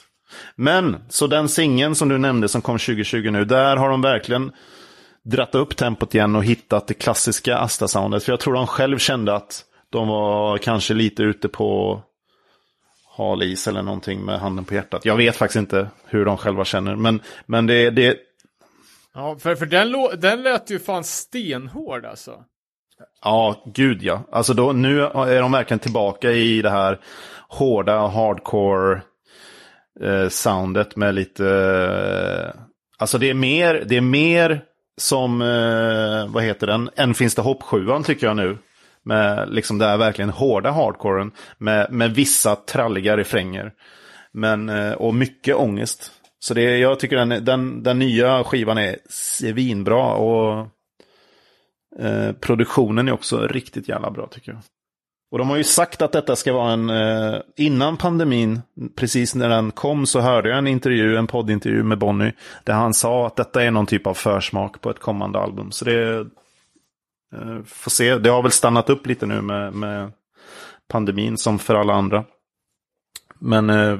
Men, 0.56 0.96
så 1.08 1.26
den 1.26 1.48
singeln 1.48 1.94
som 1.94 2.08
du 2.08 2.18
nämnde 2.18 2.48
som 2.48 2.62
kom 2.62 2.78
2020 2.78 3.30
nu, 3.30 3.44
där 3.44 3.76
har 3.76 3.90
de 3.90 4.02
verkligen 4.02 4.52
dratt 5.24 5.54
upp 5.54 5.76
tempot 5.76 6.14
igen 6.14 6.36
och 6.36 6.44
hittat 6.44 6.86
det 6.86 6.94
klassiska 6.94 7.58
Asta-soundet. 7.58 8.24
För 8.24 8.32
jag 8.32 8.40
tror 8.40 8.54
de 8.54 8.66
själv 8.66 8.98
kände 8.98 9.34
att 9.34 9.64
de 9.90 10.08
var 10.08 10.58
kanske 10.58 10.94
lite 10.94 11.22
ute 11.22 11.48
på 11.48 12.02
hal 13.18 13.42
is 13.42 13.68
eller 13.68 13.82
någonting 13.82 14.24
med 14.24 14.40
handen 14.40 14.64
på 14.64 14.74
hjärtat. 14.74 15.04
Jag 15.04 15.16
vet 15.16 15.36
faktiskt 15.36 15.56
inte 15.56 15.88
hur 16.06 16.24
de 16.24 16.36
själva 16.36 16.64
känner. 16.64 16.96
Men, 16.96 17.20
men 17.46 17.66
det, 17.66 17.90
det, 17.90 18.16
Ja, 19.14 19.36
för, 19.38 19.54
för 19.54 19.66
den, 19.66 20.20
den 20.20 20.42
lät 20.42 20.70
ju 20.70 20.78
fan 20.78 21.04
stenhård 21.04 22.04
alltså. 22.04 22.44
Ja, 23.24 23.62
gud 23.74 24.02
ja. 24.02 24.22
Alltså 24.32 24.54
då, 24.54 24.72
nu 24.72 25.02
är 25.02 25.40
de 25.40 25.52
verkligen 25.52 25.78
tillbaka 25.78 26.30
i 26.32 26.62
det 26.62 26.70
här 26.70 26.98
hårda 27.48 28.06
hardcore 28.06 29.00
eh, 30.00 30.28
soundet 30.28 30.96
med 30.96 31.14
lite... 31.14 31.46
Eh, 32.54 32.60
alltså 32.98 33.18
det 33.18 33.30
är 33.30 33.34
mer, 33.34 33.84
det 33.86 33.96
är 33.96 34.00
mer 34.00 34.62
som, 34.96 35.42
eh, 35.42 36.32
vad 36.32 36.42
heter 36.42 36.66
den, 36.66 36.90
Än 36.96 37.14
finns 37.14 37.34
det 37.34 37.42
hopp 37.42 37.62
sjuan 37.62 38.04
tycker 38.04 38.26
jag 38.26 38.36
nu. 38.36 38.58
Med 39.08 39.48
liksom 39.50 39.78
det 39.78 39.86
här 39.86 39.96
verkligen 39.96 40.30
hårda 40.30 40.70
hardcoren 40.70 41.30
med, 41.58 41.92
med 41.92 42.14
vissa 42.14 42.56
tralliga 42.56 43.16
refränger. 43.16 43.72
Men, 44.32 44.68
eh, 44.68 44.92
och 44.92 45.14
mycket 45.14 45.56
ångest. 45.56 46.12
Så 46.38 46.54
det, 46.54 46.78
jag 46.78 47.00
tycker 47.00 47.16
den, 47.16 47.44
den, 47.44 47.82
den 47.82 47.98
nya 47.98 48.44
skivan 48.44 48.78
är 48.78 48.96
svinbra 49.08 50.14
och 50.14 50.68
Eh, 51.98 52.32
produktionen 52.32 53.08
är 53.08 53.12
också 53.12 53.46
riktigt 53.46 53.88
jävla 53.88 54.10
bra 54.10 54.26
tycker 54.26 54.52
jag. 54.52 54.60
Och 55.30 55.38
de 55.38 55.50
har 55.50 55.56
ju 55.56 55.64
sagt 55.64 56.02
att 56.02 56.12
detta 56.12 56.36
ska 56.36 56.52
vara 56.52 56.72
en, 56.72 56.90
eh, 56.90 57.40
innan 57.56 57.96
pandemin, 57.96 58.60
precis 58.96 59.34
när 59.34 59.48
den 59.48 59.70
kom 59.70 60.06
så 60.06 60.20
hörde 60.20 60.48
jag 60.48 60.58
en 60.58 60.66
intervju, 60.66 61.16
en 61.16 61.26
poddintervju 61.26 61.82
med 61.82 61.98
Bonnie, 61.98 62.32
där 62.64 62.74
han 62.74 62.94
sa 62.94 63.26
att 63.26 63.36
detta 63.36 63.62
är 63.62 63.70
någon 63.70 63.86
typ 63.86 64.06
av 64.06 64.14
försmak 64.14 64.80
på 64.80 64.90
ett 64.90 64.98
kommande 64.98 65.38
album. 65.38 65.70
Så 65.70 65.84
det, 65.84 66.26
får 67.66 67.90
se, 67.90 68.18
det 68.18 68.30
har 68.30 68.42
väl 68.42 68.52
stannat 68.52 68.90
upp 68.90 69.06
lite 69.06 69.26
nu 69.26 69.40
med, 69.40 69.72
med 69.72 70.12
pandemin 70.88 71.38
som 71.38 71.58
för 71.58 71.74
alla 71.74 71.94
andra. 71.94 72.24
Men 73.38 73.70
eh, 73.70 73.98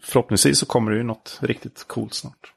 förhoppningsvis 0.00 0.58
så 0.58 0.66
kommer 0.66 0.90
det 0.90 0.96
ju 0.96 1.02
något 1.02 1.38
riktigt 1.42 1.84
coolt 1.84 2.14
snart. 2.14 2.52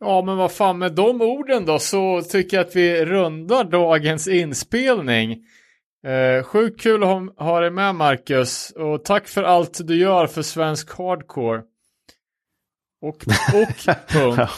Ja, 0.00 0.22
men 0.22 0.36
vad 0.36 0.52
fan 0.52 0.78
med 0.78 0.92
de 0.92 1.22
orden 1.22 1.66
då 1.66 1.78
så 1.78 2.22
tycker 2.22 2.56
jag 2.56 2.66
att 2.66 2.76
vi 2.76 3.04
rundar 3.04 3.64
dagens 3.64 4.28
inspelning. 4.28 5.44
Eh, 6.06 6.42
sjukt 6.44 6.80
kul 6.80 7.02
att 7.02 7.08
ha, 7.08 7.44
ha 7.44 7.60
dig 7.60 7.70
med 7.70 7.94
Marcus 7.94 8.70
och 8.70 9.04
tack 9.04 9.28
för 9.28 9.42
allt 9.42 9.86
du 9.86 9.96
gör 9.96 10.26
för 10.26 10.42
svensk 10.42 10.98
hardcore. 10.98 11.62
Och, 13.00 13.24
och 13.54 13.86
punk. 14.08 14.36
Ja. 14.38 14.48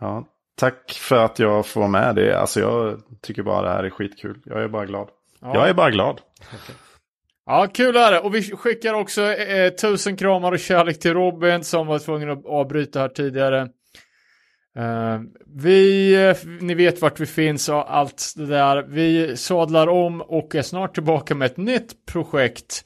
ja, 0.00 0.24
tack 0.56 0.92
för 0.92 1.24
att 1.24 1.38
jag 1.38 1.66
får 1.66 1.80
vara 1.80 1.90
med. 1.90 2.14
Det, 2.14 2.38
alltså 2.40 2.60
jag 2.60 3.00
tycker 3.22 3.42
bara 3.42 3.62
det 3.62 3.68
här 3.68 3.84
är 3.84 3.90
skitkul. 3.90 4.38
Jag 4.44 4.62
är 4.62 4.68
bara 4.68 4.86
glad. 4.86 5.08
Jag 5.40 5.68
är 5.68 5.74
bara 5.74 5.90
glad. 5.90 6.20
Ja, 7.48 7.66
kul 7.74 7.96
är 7.96 8.12
det. 8.12 8.20
Och 8.20 8.34
vi 8.34 8.42
skickar 8.42 8.94
också 8.94 9.22
eh, 9.22 9.70
tusen 9.70 10.16
kramar 10.16 10.52
och 10.52 10.58
kärlek 10.58 10.98
till 11.00 11.14
Robin 11.14 11.64
som 11.64 11.86
var 11.86 11.98
tvungen 11.98 12.30
att 12.30 12.46
avbryta 12.46 13.00
här 13.00 13.08
tidigare. 13.08 13.60
Eh, 14.76 15.20
vi, 15.46 16.14
eh, 16.14 16.36
ni 16.60 16.74
vet 16.74 17.02
vart 17.02 17.20
vi 17.20 17.26
finns 17.26 17.68
och 17.68 17.96
allt 17.96 18.32
det 18.36 18.46
där. 18.46 18.82
Vi 18.88 19.36
sadlar 19.36 19.86
om 19.86 20.20
och 20.20 20.54
är 20.54 20.62
snart 20.62 20.94
tillbaka 20.94 21.34
med 21.34 21.46
ett 21.46 21.56
nytt 21.56 22.06
projekt. 22.06 22.84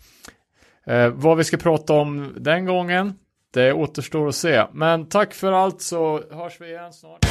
Eh, 0.86 1.08
vad 1.08 1.36
vi 1.36 1.44
ska 1.44 1.56
prata 1.56 1.92
om 1.92 2.34
den 2.36 2.64
gången, 2.64 3.14
det 3.52 3.72
återstår 3.72 4.28
att 4.28 4.34
se. 4.34 4.66
Men 4.72 5.08
tack 5.08 5.34
för 5.34 5.52
allt 5.52 5.82
så 5.82 6.22
hörs 6.30 6.60
vi 6.60 6.66
igen 6.66 6.92
snart. 6.92 7.26